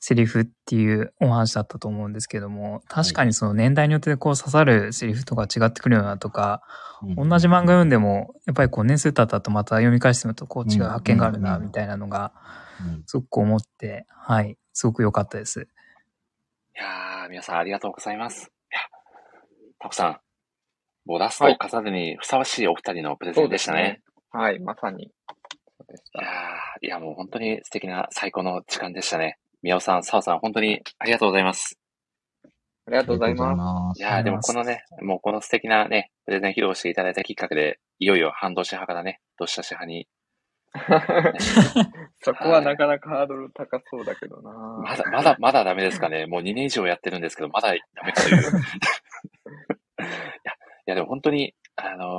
[0.00, 6.80] セリフっていうお話だったと思うんですけども、確かにその年代によってこう刺さるセリフとか違ってくるようなとか、うん
[7.16, 12.32] 同じ漫画読んでも、やっぱりこう年数経った後また読み返してみるとこう違う発見があるな、うんみたいなのが、
[12.80, 14.56] うんすごく思って、はい。
[14.72, 15.60] すごく良かったです。
[15.60, 18.50] いやー、皆さんありがとうございます。
[18.72, 18.80] いや、
[19.78, 20.20] タコさん、
[21.04, 24.00] もうラストを飾るにふさわしいお二人のプレゼンでしたね。
[24.30, 25.10] はい、まさに。
[25.78, 26.24] そうでしいや
[26.82, 29.38] いやもう本当に素敵な最高の時間でしたね。
[29.62, 31.78] 宮尾さん、澤さん、本当にありがとうございます。
[32.86, 33.56] ありがとうございます。
[33.56, 40.08] ますいやー、でもこのね、もうこの素敵なね、プレゼン披露していただいたきっかけで、いよいよ半年派からね、どっしゃし派に、
[42.22, 44.50] そこはなかなかハードル高そうだけどな。
[44.82, 46.26] まだ、まだ、まだダメですかね。
[46.26, 48.36] もう2年以上やってるんですけど、まだダメかという。
[48.40, 48.42] い
[50.44, 50.56] や、い
[50.86, 52.10] やでも本当に、あのー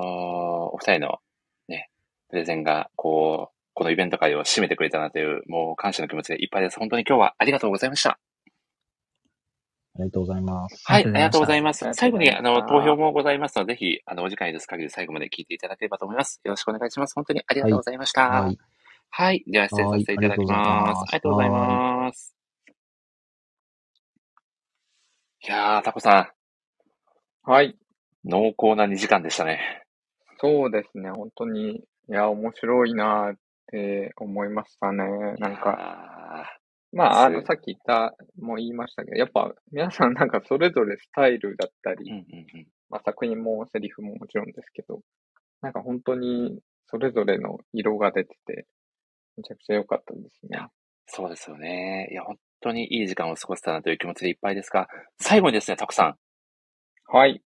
[0.73, 1.19] お二人の
[1.67, 1.89] ね、
[2.29, 6.77] プレゼンが、こう、このイベント会を締めてくれたなという、もう感謝の気持ちでいっぱいです。
[6.77, 8.19] 本当に今日はありがとうございました。
[9.95, 10.83] ありがとうございます。
[10.85, 11.69] はい、ありがとうございま。
[11.69, 16.39] ますす最後に、あの、投票もございますので、ぜひ、あの、お時間いです限り最後まで聞いていただければと思います。
[16.43, 17.15] よろしくお願いします。
[17.15, 18.29] 本当にありがとうございました。
[18.29, 18.51] は
[19.09, 19.37] はい。
[19.47, 19.51] い。
[19.51, 20.99] では、失礼させていただきます。
[21.01, 22.35] ありがとうございます。
[25.43, 26.35] いやー、タコさ
[27.41, 27.69] はい。
[27.69, 27.75] ん、
[28.29, 29.87] 濃厚な2時間でしたね。
[30.39, 31.09] そうですね。
[31.09, 33.33] 本当に、いや、面白いな
[33.71, 35.03] って思いましたね。
[35.39, 36.59] なんか、か、
[36.91, 42.67] まあ、あの、すさっき言った、もう言いましたけど、やっぱ、皆さんなんかそれぞれスタイルだったり、うんうんうん。
[42.89, 44.99] まあ、作品もセリフももちろんですけど、
[45.61, 48.67] なんか本当にそれぞれの色が出てて、
[49.37, 50.67] めちゃくちゃ良かったですね。
[51.07, 52.09] そうですよね。
[52.11, 54.87] いや、本当にいい時間を過ごせたなという気持ちでいっぱいですが、
[55.19, 56.15] 最後にですね、タコさん、
[57.07, 57.41] はい。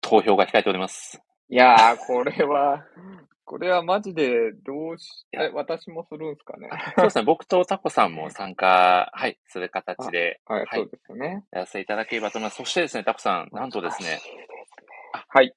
[0.00, 1.20] 投票が控えております。
[1.50, 2.84] いやー、これは、
[3.48, 6.68] これはマジでどうし、え、私もするんすかね？
[6.96, 11.46] そうですね、僕とタコさんも参加、 はい、する形で、はい、はいそうですね。
[11.50, 12.56] やらせていただければと思います。
[12.58, 14.18] そしてですね、タコさん、なんとですね、
[15.28, 15.54] はい。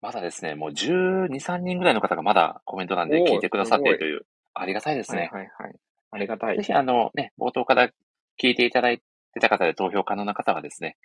[0.00, 5.30] まだですね、もう12、3人ぐらいの方がまだコメント欄で聞いてくださっているという、ありがたいですはいね。
[5.32, 5.74] はいはい。
[6.12, 6.62] ありがたいぜ。
[6.62, 7.88] ひ、あのね、冒頭から
[8.40, 10.96] 聞いていただいてた方で投票可能な方はですね、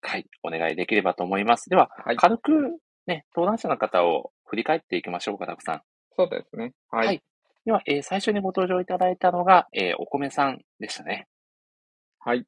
[0.00, 1.68] はい、お願いできればと思います。
[1.68, 2.16] では、はい。
[2.16, 5.82] 軽くね、登壇者の方を振り返っていきましょうか、たくさん。
[6.16, 6.72] そうですね。
[6.90, 7.06] はい。
[7.06, 7.22] はい
[7.66, 11.26] では、えー最初にご登場いただいたのが、えーお米さんでしたね。
[12.20, 12.38] はい。
[12.38, 12.44] い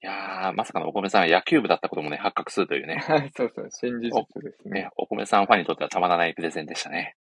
[0.00, 4.82] やー、まさかのお米さんは野球部だったこともね、発覚するというね、はい、そうそう、新事実ですね。
[4.82, 7.16] ね、お米さんファンにとってはたまらないプレゼンでしたね。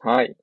[0.00, 0.36] はい。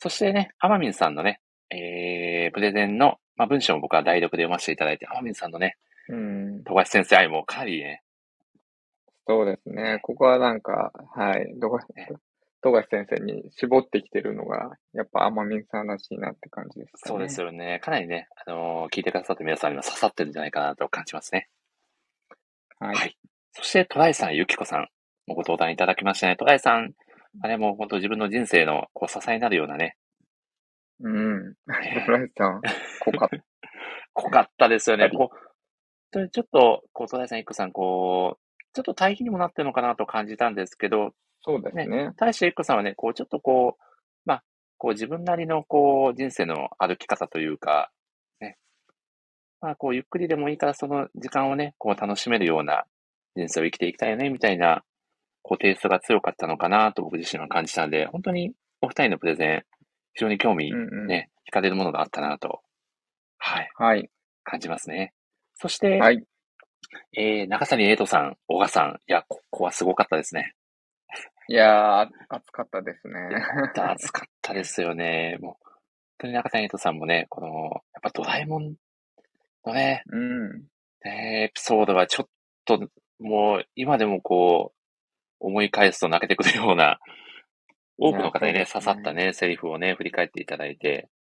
[0.00, 1.40] そしてね、アマミンさんのね、
[1.70, 5.76] えー、プレゼンのまあ文章も僕は代読で読ませていただいて、天水さんのね、
[6.08, 6.64] うん。
[6.64, 8.02] 富樫先生愛もかなりね、
[9.26, 9.98] そうですね。
[10.02, 11.54] ここはなんか、はい。
[11.58, 11.78] どこ、
[12.62, 17.12] 富樫先生に絞ってきてるのが、やっぱ天海さんらしいなって感じですかね。
[17.12, 17.80] そうですよね。
[17.80, 21.48] かなりね、あのー聞いてくださって皆さんにも刺さってるんじゃないかなと感じますね。
[22.78, 23.16] はい。
[23.52, 24.88] そして、トライさん、ゆきこさん、
[25.26, 26.36] もご登壇いただきましたね。
[26.36, 26.92] トライさん、
[27.42, 29.96] あれもう本当自分の人生のこう支えになるようなね、
[31.00, 31.54] うん。
[32.06, 32.60] トライさん、
[33.00, 33.38] 濃かった。
[34.14, 35.10] 濃かったですよね。
[35.10, 35.30] こ
[36.12, 38.45] う、ちょっと、こう、トライさん、ゆきこさん、こう、
[38.76, 42.12] ちょっと対比にもなってるのかなと感じたんですけど、そうですね。
[42.18, 43.82] 大してゆきこさんはね、こう、ちょっとこう、
[44.26, 44.42] まあ、
[44.76, 47.90] こう自分なりのこう、人生の歩き方というか、
[48.38, 48.58] ね、
[49.62, 52.84] まあ、こう、ゆっくりでもいいからその時間をね、こう、楽しめるような
[53.34, 54.84] 人生を生きていきたいよね、みたいな、
[55.40, 59.64] こう、テイストが強かったのかなと僕自身は感じたんで、本当にお二人のプレゼン、
[60.12, 60.70] 非常に興味、
[61.06, 62.60] ね、惹かれるものがあったなと、
[63.38, 63.70] はい。
[63.76, 64.10] はい。
[64.44, 65.14] 感じますね。
[65.54, 66.22] そして、はい。
[67.12, 70.54] えー、中谷瑛斗さん、小賀さん、いや、ここはすごかったですね。
[71.48, 73.14] いやー、暑かったですね。
[73.74, 75.38] 暑かったですよね。
[75.40, 75.72] もう、本
[76.18, 78.74] 当に中谷瑛斗さんもね、この、やっぱドラえもん
[79.64, 80.50] のね、うん。
[81.04, 82.28] ねエピソードはちょっ
[82.64, 82.80] と、
[83.20, 84.76] もう、今でもこう、
[85.40, 86.98] 思い返すと泣けてくるような、
[87.98, 91.16] 多くの方にね、刺さったね、セリフをね、振り返っていただいて、うん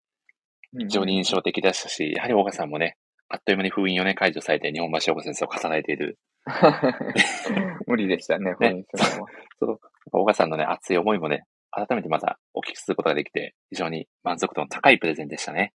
[0.79, 2.95] 非常に印象的でしたし、やはり小賀さんもね、
[3.33, 6.19] あっという間に封印をね、解除されて、日本橋小賀先生を重ねている。
[7.87, 9.29] 無理でしたね、封印するのは。
[9.57, 9.79] そう、
[10.11, 15.73] 小賀さんのね、熱い思いもね、改めてまたお聞きすることができて、非常に満足度の高いプレゼンでしたね。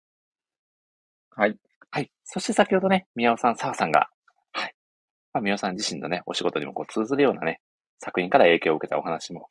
[1.30, 1.56] はい。
[1.90, 2.10] はい。
[2.24, 4.10] そして先ほどね、宮尾さん、澤さんが、
[4.52, 4.74] はい。
[5.32, 7.62] まあ、宮尾さん自身のね、お仕事にもこう通ずるようなね、
[8.00, 9.48] 作品から影響を受けたお話も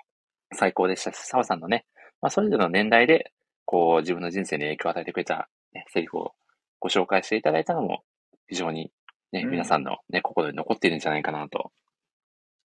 [0.54, 1.88] 最高でしたし、澤さんのね、
[2.22, 3.32] まあ、それぞれの年代で、
[3.66, 6.36] こう、自分の人生に影響を与えてくれた、ね、セリフを
[6.86, 8.04] ご紹介していただいたのも、
[8.48, 8.92] 非常に
[9.32, 11.72] ね、うん皆さんのね、心に残っているんじゃないかなと。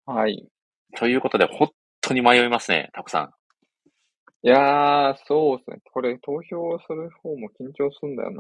[0.05, 0.47] はい。
[0.95, 1.71] ということで、本
[2.03, 3.31] 当に迷いますね、タコさん。
[4.43, 5.79] いやー、そうですね。
[5.91, 8.31] これ、投票する方も緊張するんだよ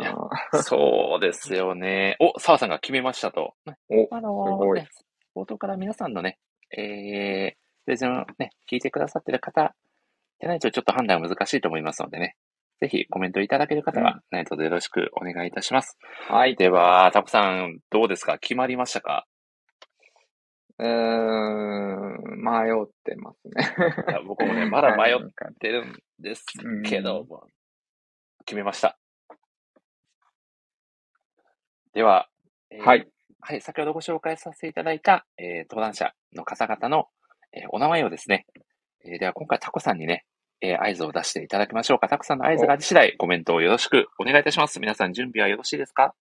[0.52, 0.62] な。
[0.62, 2.18] そうですよね。
[2.20, 3.54] お、澤さんが決めましたと。
[3.88, 4.88] お、あのすごいね、
[5.34, 6.38] 冒頭から皆さんのね、
[6.76, 9.74] えー、プレゼンをね、聞いてくださってる方
[10.40, 12.36] でないとちょっと判断は難しいと思いますのでね、
[12.80, 15.98] ぜひコメントいただける方は何卒よろしくお願いいたします。
[16.28, 16.56] はい。
[16.56, 18.38] では、タコさん、どうですか？
[18.38, 19.26] 決まりましたか？
[20.78, 23.74] うーん、迷ってますね。
[24.08, 25.18] いや僕もね、まだ迷っ
[25.60, 26.44] てるんです
[26.88, 27.26] けど、
[28.46, 28.98] 決めました。
[31.92, 32.30] では、
[32.70, 33.06] えーはい。
[33.42, 37.08] はい、先ほどご紹介させていただいた、えー登壇者の方々の、
[37.52, 38.46] えーお名前をですね、
[39.04, 40.24] えーでは今回タコさんにね、
[40.62, 42.08] えー合図を出していただきましょうか。
[42.08, 44.78] タコさんの合図があり次第、コメントをよろしくお願いいたします。
[44.80, 46.14] 皆さん準備はよろしいですか？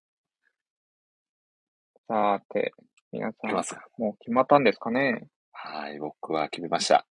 [2.07, 2.73] さて、
[3.11, 3.31] 皆
[3.63, 5.27] さんもう決まったんですかね？
[5.51, 7.05] はい、僕は決めました。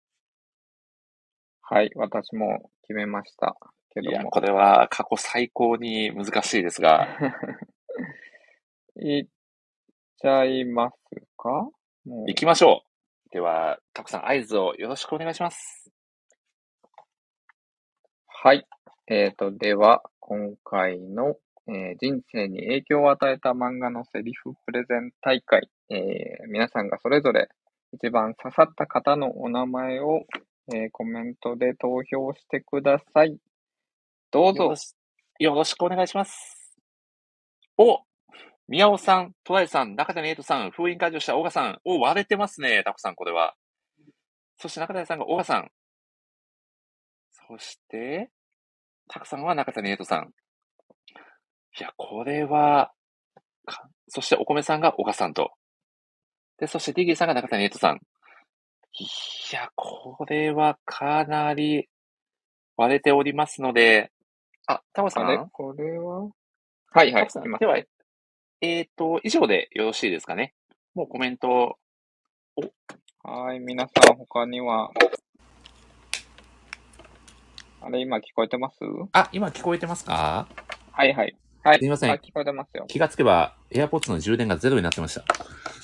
[1.63, 3.57] はい、私も決めました。
[3.93, 4.31] けいや、ども。
[4.31, 7.09] これは過去最高に難しいですが、
[9.03, 9.27] いっ
[10.19, 10.97] ちゃいます
[11.37, 11.69] か？
[12.05, 12.85] 行きましょ
[13.27, 13.31] う。
[13.31, 15.91] では、タコさん合図をよろしくお願いします。
[18.47, 18.65] はい。
[19.09, 21.35] えーと、では、今回の、
[21.67, 27.49] えー人生に影響を与えた漫画のセリフプレゼン大会、えー皆さんがそれぞれ
[27.93, 30.27] 一番刺さった方のお名前を、
[30.73, 33.37] えコメントで投票してください。
[34.31, 34.77] どうぞよろ。
[34.77, 34.95] し
[35.41, 36.79] よろしくお願いします。
[37.77, 37.99] お
[38.69, 41.81] 宮尾さん、トライさん、中谷瑛斗さん、封印解除した小賀さん。
[41.85, 43.57] お割れてますね、タコさん、これは。
[44.59, 45.69] そして中谷さんが小賀さん。
[47.49, 48.31] そして、
[49.09, 50.31] タコさんは中谷瑛斗さん。
[51.79, 52.93] いや、これは、
[53.65, 55.53] かそしてお米さんが小賀さんと。
[56.59, 58.01] で、そしてディギーさんが中谷瑛斗さん。
[58.99, 59.07] い
[59.53, 61.89] や、これはかなり
[62.77, 64.11] 割れておりますので、
[64.67, 65.39] あ、タコさんあれ？
[65.53, 66.31] これは？
[66.93, 67.29] はいはい。
[67.61, 67.79] では、
[68.63, 70.55] えっ、と、以上でよろしいですかね。
[70.95, 71.79] もうコメント、
[73.23, 74.91] はい、皆さん他には、
[77.87, 78.79] あれ今聞こえてます？
[79.13, 80.49] あ、今聞こえてますか？
[80.91, 81.37] はいはい。
[81.63, 81.79] はい。
[81.79, 82.85] すみませんあ聞こえてますよ。
[82.89, 85.25] 気がつけば、AirPods の充電がゼロになってました。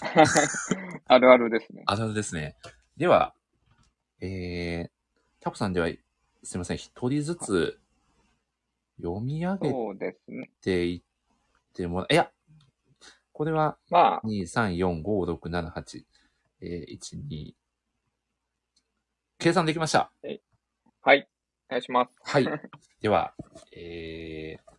[1.07, 1.85] あるあるですね。
[1.87, 2.57] あるあるですね。
[2.97, 3.37] では、
[4.21, 4.91] えー、
[5.39, 5.87] タコさんでは、
[6.43, 7.81] すみません、一人ずつ
[9.01, 10.51] 読み上げそうですね。
[10.61, 11.03] ていっ
[11.73, 12.33] てもら、いや、
[13.33, 16.05] これは、まあ、2、3、4、5、6、7、8、
[16.63, 17.55] えー、1、2、
[19.39, 20.11] 計算できました。
[21.01, 21.29] はい。
[21.73, 22.11] お願いします。
[22.23, 22.47] はい。
[23.01, 23.33] では、
[23.75, 24.73] えー、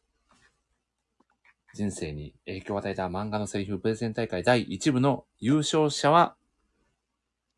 [1.74, 6.36] 人生に影響を与えた漫画のセリフプレゼン大会第1部の優勝者は、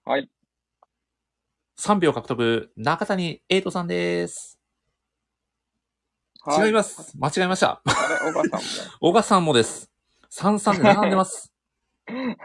[0.05, 0.29] はい。
[1.77, 4.57] 3票獲得、中谷エイトさんです。
[6.41, 7.17] はい違います。
[7.17, 7.81] 間違えました。
[7.83, 7.91] あ
[8.23, 8.61] れ、小川さん
[9.01, 9.91] 小川さんもです。
[10.31, 11.54] 33で並んでます。
[12.07, 12.35] も。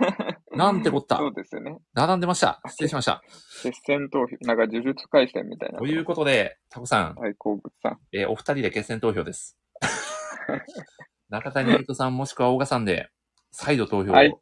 [0.57, 1.79] なんてこったそうですよね。
[1.95, 2.61] 並んでました。
[2.67, 3.23] 失礼しました。
[3.63, 4.37] 決戦投票。
[4.41, 5.79] なんか呪術回戦みたいな。
[5.79, 8.01] ということで、タコさん、大好物さん。
[8.13, 9.59] えーお二人で決選投票です。
[11.29, 13.11] 中谷エイトさんもしくは大賀さんで、
[13.53, 14.15] 再度投票を。
[14.15, 14.35] はい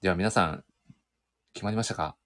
[0.00, 0.64] では皆さん、
[1.54, 2.16] 決まりましたか？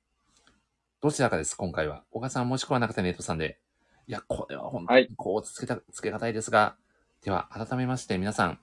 [1.03, 2.05] どちらかです、今回は。
[2.11, 3.61] 小賀さんもしくは中谷エイトさんで。
[4.07, 6.79] いや、これは本当にこうつけた、つけがたいですが、
[7.23, 8.59] では改めまして皆さん、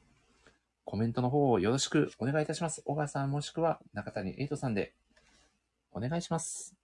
[0.85, 2.81] コメントの方をよろしくお願いいたします。
[2.83, 4.93] 小賀さんもしくは中谷エイトさんで、
[5.91, 6.75] お願いします。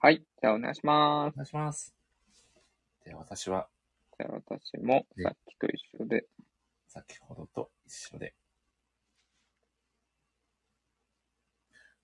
[0.00, 0.24] はい。
[0.40, 1.34] じゃあお願いします。
[1.34, 1.94] お願いします。
[3.04, 3.68] では私は、
[4.18, 6.26] じゃあ私もさっきと一緒で。
[6.88, 8.34] 先ほどと一緒で。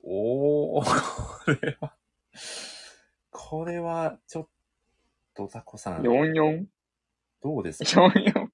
[0.03, 1.95] おー、これは、
[3.31, 4.49] これは、ちょっ
[5.35, 6.03] と、タコさん。
[6.03, 6.67] 44?
[7.43, 8.49] どうですか ?44?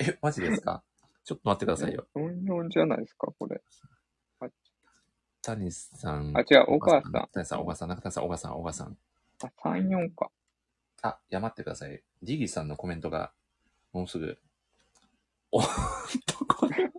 [0.00, 0.82] え、マジですか？
[1.26, 2.06] ちょっと待ってくださいよ。
[2.14, 3.60] 44じゃないですか、これ。
[5.42, 6.32] 谷さん。
[6.36, 8.98] あ違う小川さん中谷さん、小川さん、中谷さん、小川さん、小川さん。
[9.42, 10.30] あ、34か。
[11.02, 12.00] あ、いや、待ってください。
[12.22, 13.32] ディギーさんのコメントが、
[13.92, 14.38] もうすぐ。
[15.50, 15.64] おっ
[16.26, 16.90] と、これは。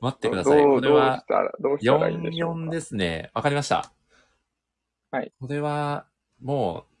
[0.00, 0.62] 待ってください。
[0.62, 3.32] これはどうしたら、どうしたらいいんでしょう44ですね。
[3.34, 3.92] わかりました。
[5.10, 5.32] はい。
[5.40, 6.06] これは、
[6.40, 6.96] もう、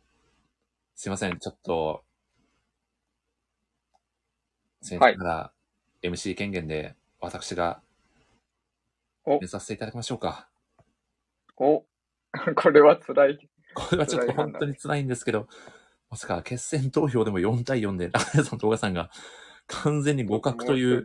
[0.96, 1.38] すいません。
[1.38, 2.04] ちょっと、
[4.82, 5.52] 先生から
[6.02, 7.80] MC 権限で、私が、
[9.24, 10.48] お、させていただきましょうか。
[11.56, 11.84] お、
[12.56, 13.48] これは辛い。
[13.74, 15.48] これはちょっと本当に辛いんですけど、
[16.10, 19.10] まさか決選投票でも4対4で、中谷さんと小川さんが
[19.66, 21.04] 完全に互角という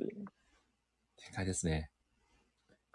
[1.17, 1.89] 展開ですね。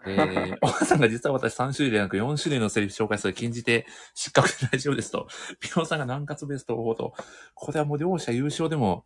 [0.05, 5.27] えー、 小川さんが実は私3種類ではなく4種類のセリフ紹介する禁じて失格で大丈夫ですと。
[5.59, 7.13] ピロさんが南葛ベストをと。
[7.53, 9.05] これはもう両者優勝でも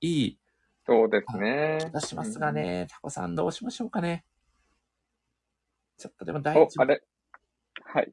[0.00, 0.38] いい
[0.86, 1.78] そうですね。
[1.80, 4.24] 気がしますがね、タコさんどうしましょうかね。
[5.96, 7.02] ちょっとでも第お一、あれ
[7.84, 8.10] はい。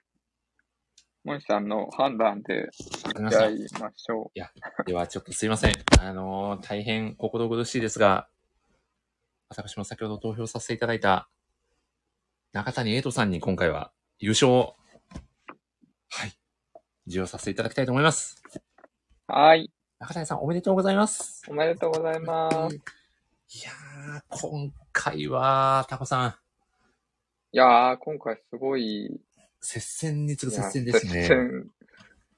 [1.24, 2.70] モンさんの判断で、
[3.06, 4.32] わかりましたやりましょう。
[4.34, 4.50] いや、
[4.86, 5.74] ではちょっとすいません。
[6.00, 8.28] あのー大変心苦しいですが、
[9.50, 11.30] 私も先ほど投票させていただいた
[12.54, 14.76] 中谷エイトさんに今回は優勝を、
[16.10, 16.32] はい、
[17.06, 18.42] 授与させていただきたいと思います。
[19.28, 19.70] はい。
[20.02, 21.44] 中谷さんおめでとうございます。
[21.48, 22.76] おめでとうございます。
[22.76, 22.80] い
[23.64, 26.36] やー、今回は、タコさん、
[27.52, 29.22] いやー、今回すごい、
[29.60, 31.12] 接戦に次ぐいや接戦ですね。
[31.12, 31.72] 接戦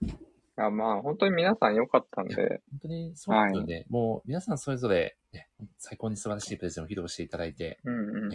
[0.02, 0.14] い
[0.58, 3.86] や、まあ、本当に皆さん良かったんで、本当にそうですよね。
[3.88, 8.30] もう皆さんそれぞれ、ね、最高に素晴らしいプレゼンを披露していただいて、うんうんうん。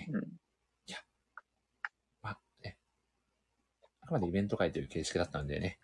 [2.23, 2.79] まあね、
[4.01, 5.79] あくまでイベント会という形式だったんでね、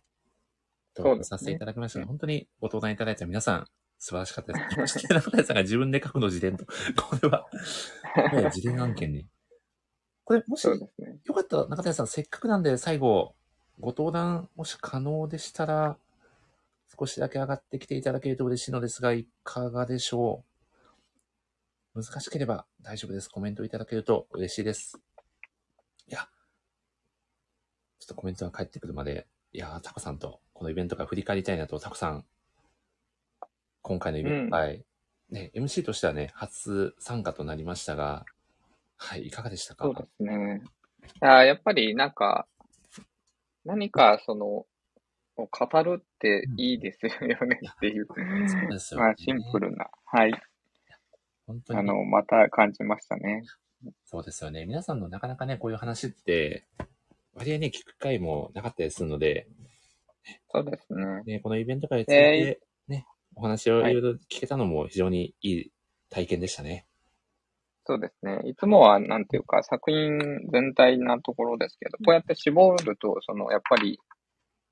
[0.97, 3.67] そうですね投稿させていただきましたが、本当にご登壇いただいた皆さん、
[3.99, 4.93] 素晴らしかったです。
[4.93, 6.67] そして中谷さんが自分で書くの自伝と、
[6.97, 7.47] これは、
[8.33, 9.27] もう自伝案件に。
[10.25, 10.65] これ、もし。
[10.67, 13.35] よかったら中谷さん、せっかくなんで最後、
[13.81, 15.99] ご登壇、もし可能でしたら、
[16.97, 20.45] 少しだけ上がってきていただけると嬉しいのですが、いかがでしょ
[21.95, 22.03] う？
[22.03, 23.29] 難しければ大丈夫です。
[23.29, 25.01] コメントいただけると嬉しいです。
[26.09, 26.29] いや、
[27.99, 32.25] ちょっとコメントが返ってくるまで、いやー、タコさんとこのイベントから振り返りたいなと、タコさん、
[33.83, 34.85] 今回のイベント会、
[35.31, 38.25] ね、MC としてはね、初参加となりましたが、
[38.97, 39.85] はい、いかがでしたか？
[39.85, 40.63] そうですね。
[41.21, 42.47] あーやっぱりなんか、
[43.65, 50.33] 何かその、を語るっていいですよねっていう、そうですよねまあシンプルな、はい。
[51.47, 53.43] 本当にあの、また感じましたね。
[54.05, 54.65] そうですよね。
[54.65, 56.65] 皆さんのなかなかね、こういう話って、
[57.35, 59.49] 割合ね、聞く機会もなかったりするので、
[60.53, 61.23] そうですね。
[61.25, 65.73] ね、このイベント会について、えね、お話をいろいろ聞けたのも非常にいい
[66.11, 66.87] 体験でしたね。
[67.87, 68.41] そうですね。
[68.49, 70.19] いつもは、なんていうか、作品
[70.51, 73.99] 全体なところですけど、こうやって絞ると、その、やっぱり、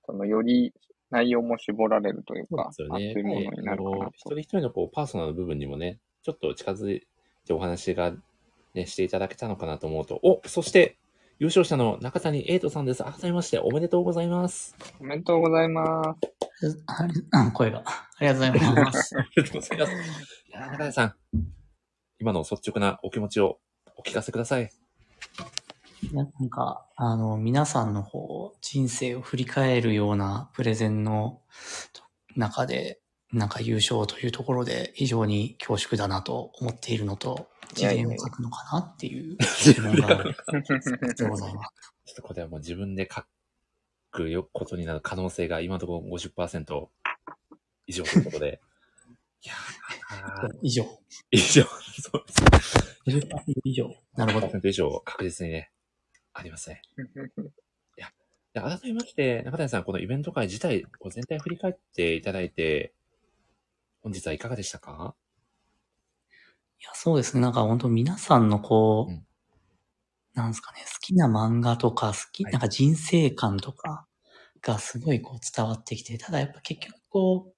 [0.07, 0.73] その、より
[1.11, 3.47] 内容も絞られるというか、そうですよね。
[4.15, 7.07] 一人一人のこうパーソナルの部分にもね、ちょっと近づい
[7.47, 8.15] てお話が
[8.73, 10.97] ね、していただけたのかなと思うと、お、そして、
[11.43, 13.03] 優勝者の中谷エイトさんです。
[13.03, 14.77] 改めましておめでとうございます。
[15.01, 16.17] おめでとうございま
[16.61, 16.85] す。
[17.53, 17.83] 声が。
[17.85, 19.19] ありがとうございます。
[19.19, 19.93] ありがとうございます。
[19.93, 21.15] いやー、中谷さん、
[22.21, 23.59] 今の率直なお気持ちを
[23.97, 24.71] お聞かせください。
[26.13, 31.43] いやなんか、あの、皆さんのこう、人生を振り返るようなプレゼンの
[32.37, 33.01] 中で、
[33.33, 39.37] なんか優勝というところで非常に恐縮だなと思っているのと、自伝を書くのかなっていう
[40.01, 40.37] がある
[41.17, 41.73] でございます。
[42.05, 43.25] ちょっとこれはもう自分で書
[44.11, 46.89] くよことになる可能性が今のところ50%
[47.87, 48.61] 以上ということで。
[49.45, 50.87] いやー以上。
[51.31, 51.65] 以上。
[51.65, 52.77] そうです。
[53.07, 53.27] 50%
[53.65, 53.93] 以上。
[54.17, 54.47] なるほど。
[54.47, 55.73] 50%以上確実にね、
[56.33, 56.83] ありますね。
[57.97, 58.13] いや、
[58.55, 62.93] で改めまして、中谷さん、このイベント会自体、こう全体振り返っていただいて、
[64.03, 65.17] 本日はいかがでしたか？
[65.17, 65.22] い
[66.85, 67.41] や、そうですね。
[67.41, 69.23] なんか本当皆さんのこう、
[70.35, 74.07] なんですかね、好きな漫画とか、好き、なんか人生観とか
[74.63, 77.55] がすごいこう伝わってきて、ただやっぱ結局こう、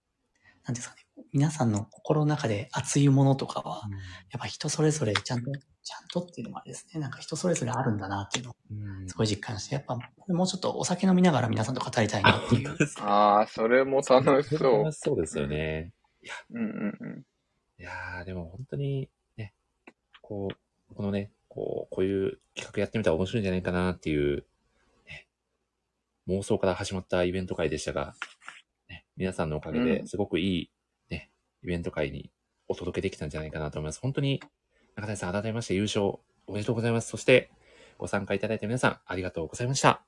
[0.65, 3.83] なんですかね、皆さんの心の中で熱いものとかは、
[4.31, 8.55] やっぱ人それぞれちゃんと、ちゃんとっていうのもあれですね、なんか人それぞれあるんだなっていうのを
[9.07, 9.97] すごい実感して、やっぱ
[10.29, 12.77] もうちょっとお酒飲みながら皆さんと語りたいなっていう。
[13.01, 14.79] ああ、それも楽しそう。
[14.85, 15.93] 楽しそうですよね。
[16.51, 17.23] うんうんうん。
[17.79, 19.55] いやー、でも本当にね、
[20.23, 24.45] こう、このね、こう、こういう企画やってみたら面白いんじゃないかなっていう、
[25.07, 25.29] ね、
[26.29, 28.15] 妄想から始まったイベント会でしたが、
[28.89, 30.71] ね、皆さんのおかげうでんすごくいい、
[31.11, 31.31] ね、
[31.63, 32.31] イベント会に
[32.69, 34.01] お届けできたんじゃないかなと思います。
[34.01, 34.41] 本当に、
[34.97, 36.05] 中谷さん改めまして優勝
[36.47, 37.09] おめでとうございます。
[37.09, 37.51] そして、
[37.99, 39.89] ご参加いただいた皆さん、ありがとうございました。
[39.89, 40.05] あ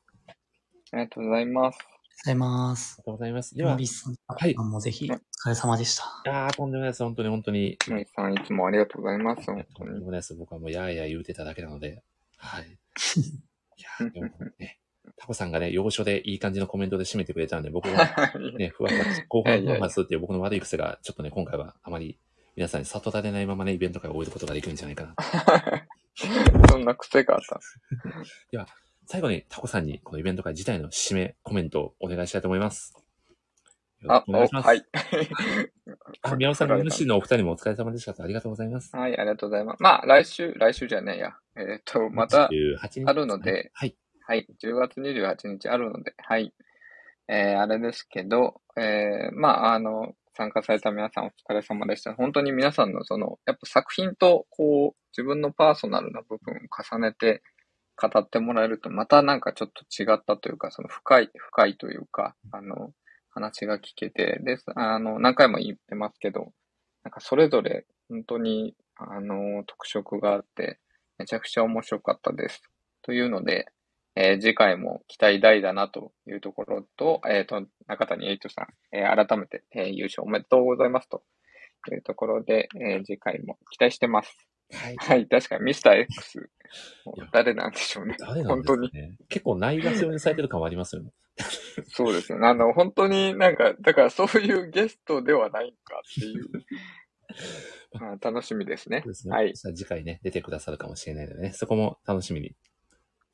[0.93, 1.96] ありがとうございます。
[2.25, 2.97] ございます。
[2.99, 3.55] りがとうございます。
[3.55, 4.55] では、モリスさん、はい。
[4.55, 6.05] もぜひ、お疲れ様でした。
[6.25, 7.03] いやー、とんでもないです。
[7.03, 7.79] 本当に本当に。
[7.89, 9.47] モリさん、いつもありがとうございます。
[9.47, 10.35] 本当とんでもないです。
[10.35, 12.03] 僕はもうやーやー言うてただけなので。
[12.39, 12.65] はい。
[13.79, 14.81] いやーでもね、
[15.17, 17.99] タコさんがね、要所でいい感じのコメントで締めてくれたんで、僕が
[18.59, 22.19] ね、ふわふわ、 後半ふわふわするっていう僕の悪い癖が、ちょっとね、今回はあまり
[22.57, 25.15] 皆さんに悟られないままね、イベント会を終えることができるんじゃないかな。
[26.69, 27.61] そんな癖があった。
[28.51, 28.67] では、
[29.07, 32.93] 最後にタコさんにこのイベント会自体の締めコメントをお願いしたいと思います。
[34.09, 34.67] あお願いします。
[34.67, 34.85] はい。
[36.23, 38.23] あ、宮尾さん、MC のお二人もお疲れ様でした。
[38.23, 38.95] ありがとうございます。
[38.95, 39.83] はい、ありがとうございます。
[39.83, 41.37] まあ、来週、来週じゃねえや。
[41.57, 43.97] えっ、と、また28日、あるので、はい。
[44.27, 46.53] はい、10月28日あるので、はい。
[47.29, 52.13] えー、あれですけど、えー、まあ、あの、参加された皆さんお疲れ様でした。
[52.15, 56.59] 本当に皆さんのその、やっぱ作品と、こう、自分のパーソナルな部分を
[56.99, 57.43] 重ねて
[57.97, 62.93] 語ってもらえると、またなんかちょっと違ったというか、その深い、深いというか、あの、
[63.31, 66.53] 話が聞けて、で、あの、何回も言ってますけど、
[67.05, 70.79] なんかそれぞれ本当に、あの、特色があって、
[71.19, 72.63] めちゃくちゃ面白かったです。
[73.03, 73.67] というので、
[74.17, 81.23] えー次回も期待大だなというところと、えっ、と、中谷エイトさん、えー改めて、え優勝おめでとうございますと
[81.93, 84.56] いうところで、え次回も期待してます。
[84.73, 85.27] はい。
[85.29, 86.51] 確かにミスター X、
[87.33, 88.17] 誰なんでしょうね。
[88.19, 89.17] 誰なんですかね。
[89.29, 91.13] 結構ないがしろにされてる感はありますよね。
[91.89, 92.49] そうですよね。
[92.49, 96.47] あの、本当になんか、だからそういうゲストではないかっていう、
[98.01, 99.03] まあ、楽しみですね。
[99.03, 99.35] そうですね。
[99.35, 102.57] はい次回ね、出てくださるかもしれないのでね、そこも楽しみに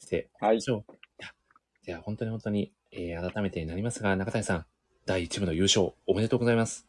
[0.00, 0.92] しておきましょう。
[0.92, 1.32] いや、
[1.86, 4.66] では本当に本当に、えー改めてになりますが、中谷さん、
[5.06, 6.86] 第1部の優勝、おめでとうございます。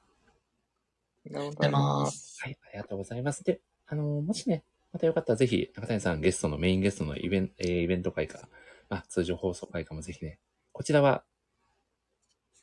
[1.26, 2.40] ありがとうございます。
[2.44, 3.44] はい、ありがとうございます。
[3.44, 8.48] で、あのーもしね、またよかったらぜひ、中谷さんゲストのメインゲストのイベント、えーイベント会か、
[8.90, 10.40] まあ、通常放送会かもぜひね、
[10.72, 11.24] こちらは、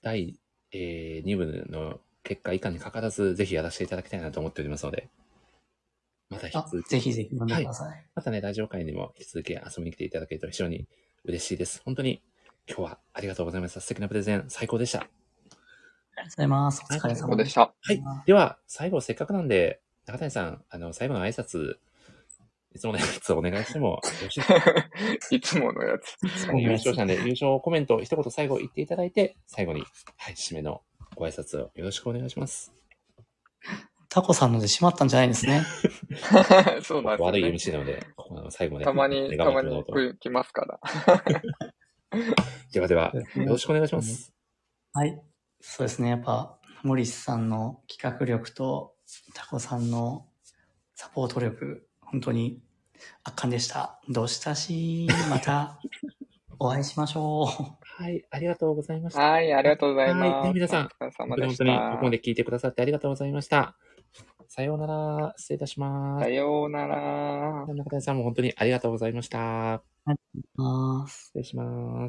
[0.03, 0.39] 第、
[0.73, 5.09] え2部の結果以下にかかわらず、ぜひやらせていただきたいなと思っておりますので、
[6.31, 6.89] また引きあ続き。
[6.89, 10.87] ぜひぜひ呼んでくださいはまたね、ラジオ会にも引き続き遊びに来ていただけると非常に
[11.25, 11.83] 嬉しいです。
[11.85, 12.23] 本当に
[12.69, 13.81] 今日はありがとうございました。
[13.81, 15.01] 素敵なプレゼン、最高でした。
[15.01, 16.85] ありがとうございます。
[16.89, 17.75] お疲れ様でした。
[17.81, 18.03] はい。
[18.27, 21.77] では、最後せっかくなんで、中谷さん、あの、最後の挨拶、
[22.75, 24.55] いつものやつお願いしてもよろしいですか？
[25.35, 26.17] いつものやつ。
[26.57, 29.83] 優勝者で優勝コメント一言最後言っていただいて、最後に、
[30.17, 30.83] はい、締めの
[31.17, 32.73] ご挨拶をよろしくお願いします。
[34.09, 35.63] タコさんので閉まったんじゃないんですね。
[36.23, 37.17] そうなんですよ、ね。
[37.19, 38.85] 悪い MC なので、ここの最後まで。
[38.85, 39.85] たまに、たまに
[40.19, 40.81] 来ますから。
[42.73, 44.33] ではでは、よろしくお願いします。
[44.93, 45.21] はい。
[45.61, 46.11] そうですね。
[46.11, 48.95] やっぱ、モリスさんの企画力と、
[49.35, 50.27] タコさんの
[50.95, 52.61] サポート力、本当に
[53.25, 54.01] 圧巻でした。
[54.09, 55.81] どうしたし、また
[56.59, 58.03] お会いしましょう。
[58.03, 59.21] はい、ありがとうございました。
[59.21, 60.31] はい、ありがとうございます。
[60.31, 63.77] はい、ね皆さん、本当にここまで聞いてくださってありがとうございました。
[64.49, 66.25] さようなら、失礼いたします。
[66.25, 67.67] さようなら。
[67.67, 69.83] 中谷さんも本当にありがとうございました。
[70.57, 71.27] ます。
[71.27, 72.09] 失礼します。